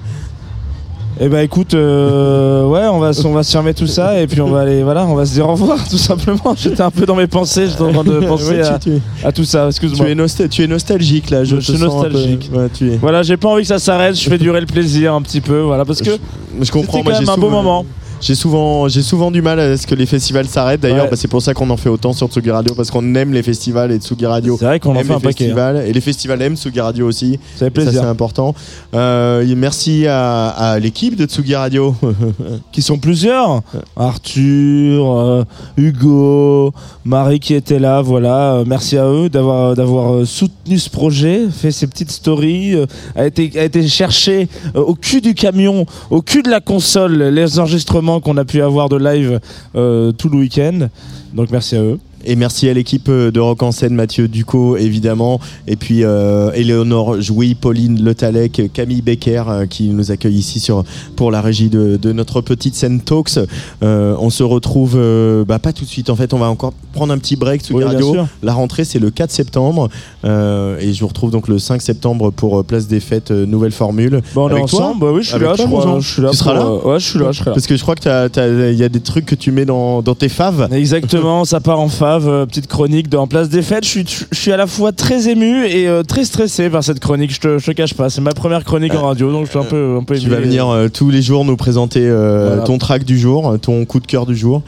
Eh 1.23 1.30
ben 1.30 1.41
écoute, 1.41 1.76
euh, 1.76 2.65
ouais, 2.65 2.88
on 2.88 2.98
va, 2.98 3.11
on 3.26 3.31
va 3.31 3.43
se 3.43 3.52
fermer 3.52 3.76
tout 3.76 3.85
ça 3.85 4.19
et 4.19 4.26
puis 4.26 4.41
on 4.41 4.49
va 4.49 4.61
aller, 4.61 4.81
voilà, 4.81 5.06
on 5.06 5.14
va 5.14 5.23
se 5.27 5.34
dire 5.34 5.48
au 5.48 5.52
revoir 5.52 5.77
tout 5.89 5.99
simplement. 5.99 6.56
J'étais 6.57 6.81
un 6.81 6.89
peu 6.89 7.06
dans 7.06 7.14
mes 7.14 7.27
pensées, 7.27 7.68
j'étais 7.68 7.84
en 7.84 7.91
train 7.93 8.03
de 8.03 8.19
penser 8.27 8.53
Ouais, 8.56 8.61
à, 8.61 8.80
tu, 8.80 8.89
tu- 8.89 9.02
à 9.23 9.31
tout 9.31 9.43
ça. 9.43 9.68
Excuse-moi. 9.68 10.07
tu 10.07 10.11
es 10.11 10.15
nostal- 10.15 10.49
tu 10.49 10.64
es 10.64 10.68
nostalgique 10.68 11.30
là. 11.30 11.43
Je, 11.43 11.57
suis 11.57 11.73
sens 11.77 11.84
un 11.84 11.85
peu- 12.06 12.10
nostalgique. 12.14 12.49
Ouais, 12.52 12.68
tu 12.73 12.93
es. 12.93 12.98
Voilà, 12.98 13.22
j'ai 13.22 13.38
pas 13.38 13.49
envie 13.49 13.61
que 13.61 13.68
ça 13.68 13.77
s'arrête. 13.77 14.15
Je 14.15 14.27
fais 14.27 14.39
durer 14.39 14.61
le 14.61 14.65
plaisir 14.65 15.14
un 15.14 15.22
petit 15.22 15.41
peu, 15.41 15.60
voilà, 15.60 15.85
parce 15.85 16.02
que 16.02 16.10
Je, 16.10 16.65
je 16.65 16.72
comprends. 16.72 16.98
c'était 16.98 17.11
quand 17.11 17.19
même 17.19 17.30
un 17.30 17.38
beau 17.38 17.49
moment. 17.52 17.85
J'ai 18.22 18.35
souvent, 18.35 18.88
j'ai 18.88 19.02
souvent 19.02 19.31
du 19.31 19.41
mal 19.41 19.60
à 19.60 19.76
ce 19.77 19.88
que 19.88 19.95
les 19.95 20.06
festivals 20.06 20.48
s'arrêtent. 20.48 20.81
D'ailleurs, 20.81 21.06
Ouais. 21.06 21.10
bah, 21.10 21.18
c'est 21.18 21.27
pour 21.27 21.41
ça 21.41 21.53
qu'on 21.56 21.69
en 21.72 21.77
fait 21.77 21.89
autant 21.89 22.14
sur 22.14 22.27
Tsugi 22.27 22.52
Radio 22.52 22.76
parce 22.76 22.91
qu'on 22.91 23.15
aime 23.15 23.34
les 23.34 23.41
festivals 23.41 23.91
et 23.91 23.98
Tsugi 23.98 24.26
Radio 24.27 24.57
C'est 24.60 24.65
vrai 24.65 24.80
qu'on 24.80 24.91
en 24.91 24.95
aime 24.99 25.07
fait 25.07 25.10
les 25.10 25.14
un 25.15 25.19
paquet. 25.19 25.27
hein. 25.45 25.48
festivals 25.48 25.84
et 25.88 25.91
les 25.93 26.02
festivals 26.02 26.41
aiment 26.43 26.56
Tsugi 26.56 26.80
Radio 26.80 27.07
aussi. 27.07 27.31
Ça 27.31 27.39
fait 27.39 27.57
Ça, 27.57 27.65
c'est 27.65 27.72
plaisir. 27.72 28.06
important. 28.07 28.53
Euh, 28.93 29.43
merci 29.57 30.06
à, 30.07 30.49
à 30.49 30.77
l'équipe 30.80 31.15
de 31.15 31.26
Tsugi 31.26 31.56
Radio. 31.56 31.95
Qui 32.72 32.81
sont 32.84 32.98
plusieurs. 32.99 33.61
Arthur, 33.95 35.18
euh, 35.18 35.43
Hugo, 35.77 36.73
Marie 37.06 37.39
qui 37.39 37.53
était 37.56 37.80
là, 37.80 38.02
voilà. 38.02 38.53
Euh, 38.56 38.64
merci 38.68 38.98
à 38.98 39.06
eux 39.07 39.30
d'avoir 39.30 39.76
d'avoir 39.76 40.26
soutenu 40.27 40.77
ce 40.77 40.89
projet, 40.89 41.48
fait 41.52 41.72
ces 41.72 41.88
petites 41.88 42.11
stories, 42.11 42.76
a 43.15 43.26
été 43.26 43.52
a 43.60 43.64
été 43.64 43.88
chercher 43.88 44.48
euh, 44.76 44.81
au 44.81 44.93
cul 44.95 45.22
du 45.22 45.34
camion, 45.34 45.85
au 46.10 46.22
cul 46.22 46.43
de 46.43 46.49
la 46.49 46.60
console, 46.60 47.14
les 47.23 47.60
enregistrements 47.60 48.11
qu'on 48.20 48.38
a 48.38 48.46
pu 48.46 48.62
avoir 48.62 48.90
de 48.90 48.98
live 48.98 49.40
euh, 49.76 50.12
tout 50.12 50.30
le 50.30 50.38
week-end. 50.38 50.90
Donc 51.34 51.50
merci 51.52 51.76
à 51.76 51.82
eux. 51.82 52.00
Et 52.24 52.36
merci 52.36 52.70
à 52.70 52.74
l'équipe 52.74 53.10
euh, 53.10 53.32
de 53.32 53.40
Rock 53.40 53.64
en 53.64 53.72
scène, 53.72 53.96
Mathieu 53.96 54.28
Ducot 54.28 54.78
évidemment, 54.78 55.40
et 55.68 55.76
puis 55.76 56.04
euh, 56.04 56.52
Éléonore 56.54 57.20
Jouy, 57.20 57.56
Pauline 57.56 58.04
Le 58.04 58.14
Talec, 58.14 58.62
Camille 58.74 59.02
Becker 59.02 59.44
euh, 59.48 59.66
qui 59.66 59.90
nous 59.90 60.12
accueille 60.12 60.36
ici 60.36 60.60
sur, 60.60 60.84
pour 61.16 61.32
la 61.32 61.42
régie 61.42 61.70
de, 61.70 61.98
de 61.98 62.12
notre 62.12 62.42
petite 62.42 62.76
scène 62.76 63.02
Talks. 63.02 63.40
Euh, 63.82 64.16
on 64.20 64.30
se 64.30 64.44
retrouve 64.44 65.00
bah, 65.48 65.60
pas 65.60 65.74
tout 65.74 65.84
de 65.84 65.90
suite, 65.90 66.10
en 66.10 66.16
fait 66.16 66.34
on 66.34 66.40
va 66.40 66.50
encore 66.50 66.74
prendre 66.94 67.14
un 67.14 67.18
petit 67.18 67.36
break 67.36 67.64
sous 67.64 67.76
Oui, 67.76 67.84
radio. 67.84 68.16
La 68.44 68.54
rentrée 68.54 68.84
c'est 68.84 69.00
le 69.00 69.10
4 69.10 69.32
septembre 69.32 69.90
euh, 70.23 70.77
et 70.80 70.93
je 70.93 71.02
vous 71.02 71.07
retrouve 71.07 71.31
donc 71.31 71.48
le 71.48 71.57
5 71.60 71.81
septembre 71.81 72.31
pour 72.31 72.60
euh, 72.60 72.64
Place 72.64 72.88
des 72.88 72.99
Fêtes, 72.99 73.31
euh, 73.31 73.45
nouvelle 73.45 73.72
formule. 73.72 74.22
Bon, 74.35 74.45
on 74.45 74.49
est 74.49 74.53
Avec 74.53 74.65
toi 74.68 74.80
ensemble. 74.85 74.99
Bah 75.02 75.07
oui, 75.14 75.22
je 75.23 75.27
suis 75.27 75.35
Avec 75.35 75.48
là. 75.48 75.56
je, 75.57 75.64
crois, 75.64 76.02
suis 76.02 76.22
là. 76.22 76.30
Tu 76.31 76.38
seras 76.38 76.53
là 76.53 76.72
Ouais, 76.85 76.99
je 76.99 77.06
suis 77.10 77.19
là. 77.19 77.31
Je 77.31 77.38
serai 77.39 77.49
là. 77.49 77.53
Parce 77.56 77.68
que 77.68 77.76
je 77.76 77.81
crois 77.81 77.95
qu'il 77.95 78.11
y 78.11 78.84
a 78.84 78.89
des 78.89 78.99
trucs 78.99 79.26
que 79.26 79.35
tu 79.35 79.52
mets 79.52 79.65
dans, 79.65 80.02
dans 80.02 80.15
tes 80.15 80.30
faves. 80.30 80.68
Exactement, 80.72 81.45
ça 81.45 81.60
part 81.60 81.80
en 81.80 81.89
fave, 81.89 82.45
petite 82.48 82.68
chronique 82.68 83.14
En 83.15 83.27
place 83.27 83.49
des 83.49 83.61
fêtes. 83.61 83.84
Je 83.85 83.89
suis, 83.89 84.06
je 84.31 84.38
suis 84.38 84.52
à 84.52 84.57
la 84.57 84.68
fois 84.68 84.91
très 84.91 85.27
ému 85.30 85.65
et 85.65 85.88
très 86.07 86.23
stressé 86.26 86.69
par 86.69 86.84
cette 86.84 86.99
chronique, 86.99 87.34
je 87.34 87.39
te, 87.39 87.57
je 87.57 87.65
te 87.65 87.72
cache 87.72 87.93
pas. 87.93 88.10
C'est 88.10 88.22
ma 88.22 88.31
première 88.34 88.64
chronique 88.64 88.93
en 88.95 89.06
radio, 89.07 89.31
donc 89.31 89.45
je 89.45 89.49
suis 89.52 89.60
un 89.60 89.64
peu, 89.64 89.98
un 89.99 90.03
peu 90.03 90.15
Tu 90.15 90.22
ému. 90.27 90.31
vas 90.35 90.39
venir 90.41 90.68
euh, 90.69 90.88
tous 90.88 91.10
les 91.10 91.22
jours 91.22 91.45
nous 91.45 91.57
présenter 91.57 92.02
euh, 92.07 92.48
Voilà. 92.48 92.64
ton 92.64 92.77
track 92.77 93.03
du 93.06 93.18
jour, 93.19 93.57
ton 93.61 93.85
coup 93.85 93.99
de 93.99 94.07
cœur 94.07 94.26
du 94.26 94.35
jour. 94.35 94.61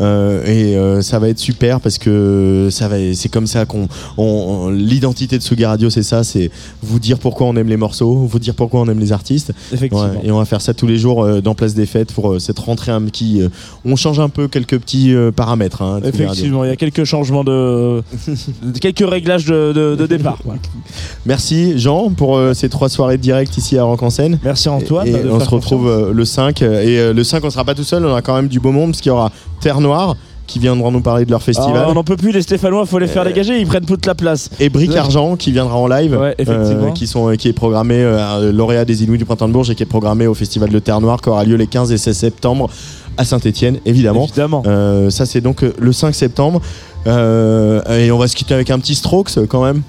Et 0.00 0.76
ça 1.00 1.18
va 1.18 1.28
être 1.28 1.38
super 1.38 1.80
parce 1.80 1.98
que 1.98 2.68
ça 2.70 2.86
va, 2.88 2.96
c'est 3.14 3.28
comme 3.28 3.46
ça 3.46 3.64
qu'on, 3.64 3.88
on- 4.16 4.24
on- 4.24 4.68
l'identité 4.98 5.38
de 5.38 5.42
Sugi 5.42 5.64
Radio, 5.64 5.90
c'est 5.90 6.02
ça, 6.02 6.24
c'est 6.24 6.50
vous 6.82 6.98
dire 6.98 7.18
pourquoi 7.18 7.46
on 7.46 7.54
aime 7.56 7.68
les 7.68 7.76
morceaux, 7.76 8.14
vous 8.14 8.38
dire 8.40 8.54
pourquoi 8.54 8.80
on 8.80 8.86
aime 8.88 8.98
les 8.98 9.12
artistes. 9.12 9.52
Effectivement. 9.72 10.04
Ouais, 10.06 10.20
et 10.24 10.30
on 10.32 10.38
va 10.38 10.44
faire 10.44 10.60
ça 10.60 10.74
tous 10.74 10.86
les 10.88 10.98
jours 10.98 11.22
euh, 11.22 11.40
dans 11.40 11.54
Place 11.54 11.74
des 11.74 11.86
Fêtes 11.86 12.12
pour 12.12 12.32
euh, 12.32 12.38
cette 12.40 12.58
rentrée 12.58 12.90
un 12.92 13.06
qui, 13.06 13.40
euh, 13.40 13.48
on 13.84 13.94
change 13.94 14.18
un 14.18 14.28
peu 14.28 14.48
quelques 14.48 14.78
petits 14.78 15.14
paramètres. 15.36 15.82
Hein. 15.82 16.00
Effectivement, 16.04 16.64
il 16.64 16.68
y 16.70 16.72
a 16.72 16.76
quelques 16.76 17.04
changements 17.04 17.44
de. 17.44 18.02
quelques 18.80 19.08
réglages 19.08 19.44
de, 19.46 19.72
de- 19.72 19.94
de 19.96 20.06
départ. 20.16 20.38
voilà. 20.44 20.60
Merci 21.26 21.78
Jean 21.78 22.10
pour 22.10 22.40
ces 22.54 22.68
trois 22.68 22.88
soirées 22.88 23.16
de 23.16 23.22
direct 23.22 23.56
ici 23.56 23.78
à 23.78 23.84
Rock 23.84 24.02
en 24.02 24.10
Seine. 24.10 24.38
Merci 24.42 24.68
Antoine. 24.68 25.06
Et 25.06 25.14
on 25.30 25.38
se 25.40 25.48
retrouve 25.48 26.10
le 26.12 26.24
5. 26.24 26.62
euh, 26.62 27.10
Et 27.10 27.12
le 27.14 27.24
5, 27.24 27.44
on 27.44 27.50
sera 27.50 27.64
pas 27.64 27.74
tout 27.74 27.84
seul, 27.84 28.04
on 28.04 28.14
a 28.14 28.22
quand 28.22 28.34
même 28.34 28.48
du 28.48 28.58
beau 28.60 28.72
monde 28.72 28.90
parce 28.90 29.00
qu'il 29.00 29.10
y 29.10 29.12
aura 29.12 29.30
Terre 29.60 29.80
Noire 29.80 30.16
qui 30.48 30.58
viendront 30.58 30.90
nous 30.90 31.00
parler 31.02 31.24
de 31.24 31.30
leur 31.30 31.42
festival. 31.42 31.82
Ah, 31.84 31.88
on 31.88 31.94
n'en 31.94 32.02
peut 32.02 32.16
plus, 32.16 32.32
les 32.32 32.42
Stéphanois, 32.42 32.84
faut 32.86 32.98
les 32.98 33.06
faire 33.06 33.22
Euh, 33.22 33.26
dégager, 33.26 33.60
ils 33.60 33.66
prennent 33.66 33.84
toute 33.84 34.04
la 34.06 34.16
place. 34.16 34.50
Et 34.58 34.68
Bric. 34.68 34.96
Argent 34.96 35.36
qui 35.36 35.52
viendra 35.52 35.76
en 35.76 35.86
live, 35.86 36.16
Ouais, 36.18 36.34
effectivement. 36.38 36.90
qui, 36.92 37.06
sont, 37.06 37.30
qui 37.38 37.46
est 37.48 37.52
programmé, 37.52 37.96
euh, 38.00 38.50
lauréat 38.50 38.84
des 38.84 39.04
Inuits 39.04 39.18
du 39.18 39.24
Printemps 39.24 39.46
de 39.46 39.52
Bourges 39.52 39.70
et 39.70 39.74
qui 39.76 39.84
est 39.84 39.86
programmé 39.86 40.26
au 40.26 40.34
Festival 40.34 40.70
de 40.70 40.78
Terre 40.80 41.00
Noire 41.00 41.20
qui 41.20 41.28
aura 41.28 41.44
lieu 41.44 41.54
les 41.56 41.66
15 41.68 41.92
et 41.92 41.98
16 41.98 42.16
septembre 42.16 42.68
à 43.16 43.24
Saint-Etienne, 43.24 43.78
évidemment. 43.84 44.24
Évidemment. 44.24 44.62
Euh, 44.66 45.10
ça, 45.10 45.26
c'est 45.26 45.40
donc 45.40 45.62
euh, 45.62 45.72
le 45.78 45.92
5 45.92 46.14
septembre. 46.14 46.60
Euh, 47.08 47.80
et 47.98 48.10
on 48.12 48.18
va 48.18 48.28
se 48.28 48.36
quitter 48.36 48.54
avec 48.54 48.70
un 48.70 48.78
petit 48.78 48.94
Strokes 48.94 49.38
euh, 49.38 49.46
quand 49.46 49.64
même. 49.64 49.82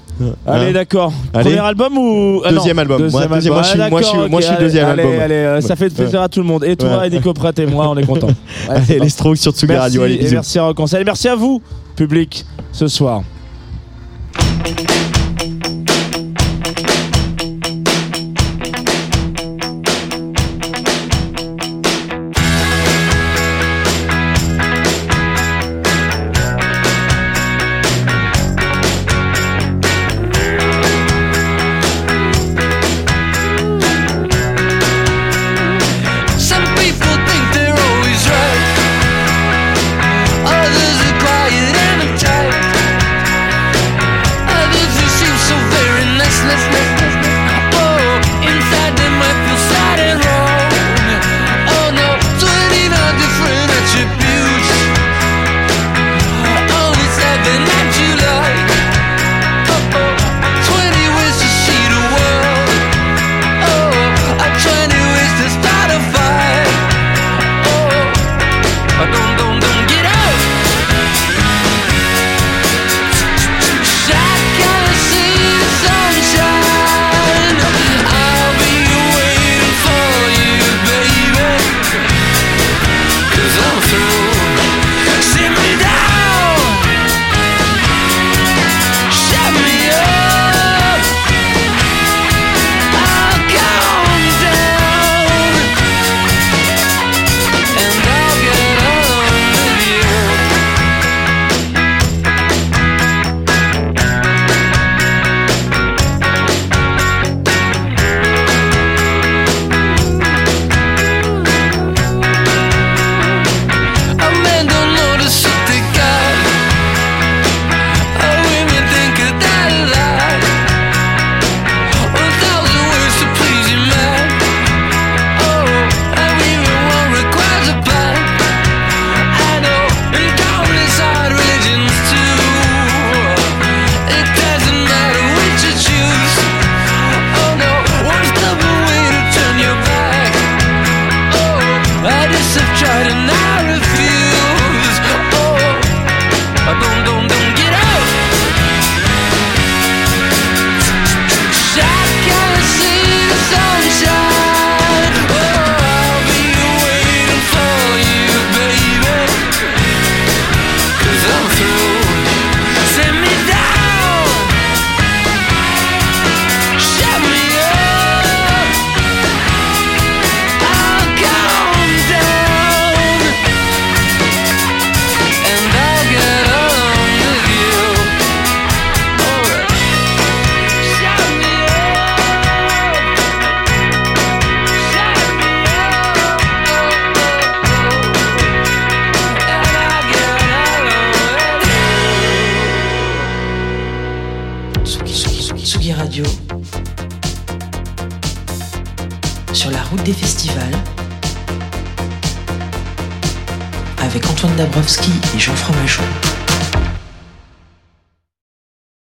Allez, 0.46 0.66
Hein 0.68 0.72
d'accord. 0.72 1.12
Premier 1.32 1.58
album 1.58 1.96
ou. 1.96 2.42
Ah 2.44 2.50
Deuxième 2.52 2.78
album. 2.78 3.08
Moi, 3.10 3.26
deuxième, 3.26 3.28
moi, 3.52 3.62
je 3.62 3.68
suis- 3.68 3.80
Ah, 3.80 3.88
moi, 3.90 4.00
je 4.00 4.06
suis- 4.06 4.14
d'accord, 4.14 4.30
moi, 4.30 4.40
je 4.40 4.46
suis 4.46 4.54
ok, 4.54 4.60
deuxième 4.60 4.86
allez, 4.86 5.02
album. 5.02 5.20
Allez, 5.20 5.34
euh, 5.34 5.60
ça 5.60 5.76
fait 5.76 5.90
plaisir 5.90 6.22
à 6.22 6.28
tout 6.28 6.40
le 6.40 6.46
monde. 6.46 6.64
Et 6.64 6.76
toi, 6.76 6.98
Ouais. 6.98 7.06
et 7.06 7.10
Nico 7.10 7.32
Pratt 7.32 7.58
et 7.58 7.66
moi, 7.66 7.88
on 7.88 7.96
est 7.96 8.06
contents. 8.06 8.28
Allez, 8.68 8.98
les. 8.98 9.08
Strokes 9.08 9.38
sur 9.38 9.52
Tsugi 9.52 9.74
Radio. 9.74 10.02
Allez, 10.02 10.26
et 10.26 10.30
merci 10.30 10.58
à 10.58 10.64
Rock 10.64 10.78
merci 11.04 11.28
à 11.28 11.36
vous, 11.36 11.60
public, 11.96 12.44
ce 12.72 12.86
soir. 12.88 13.22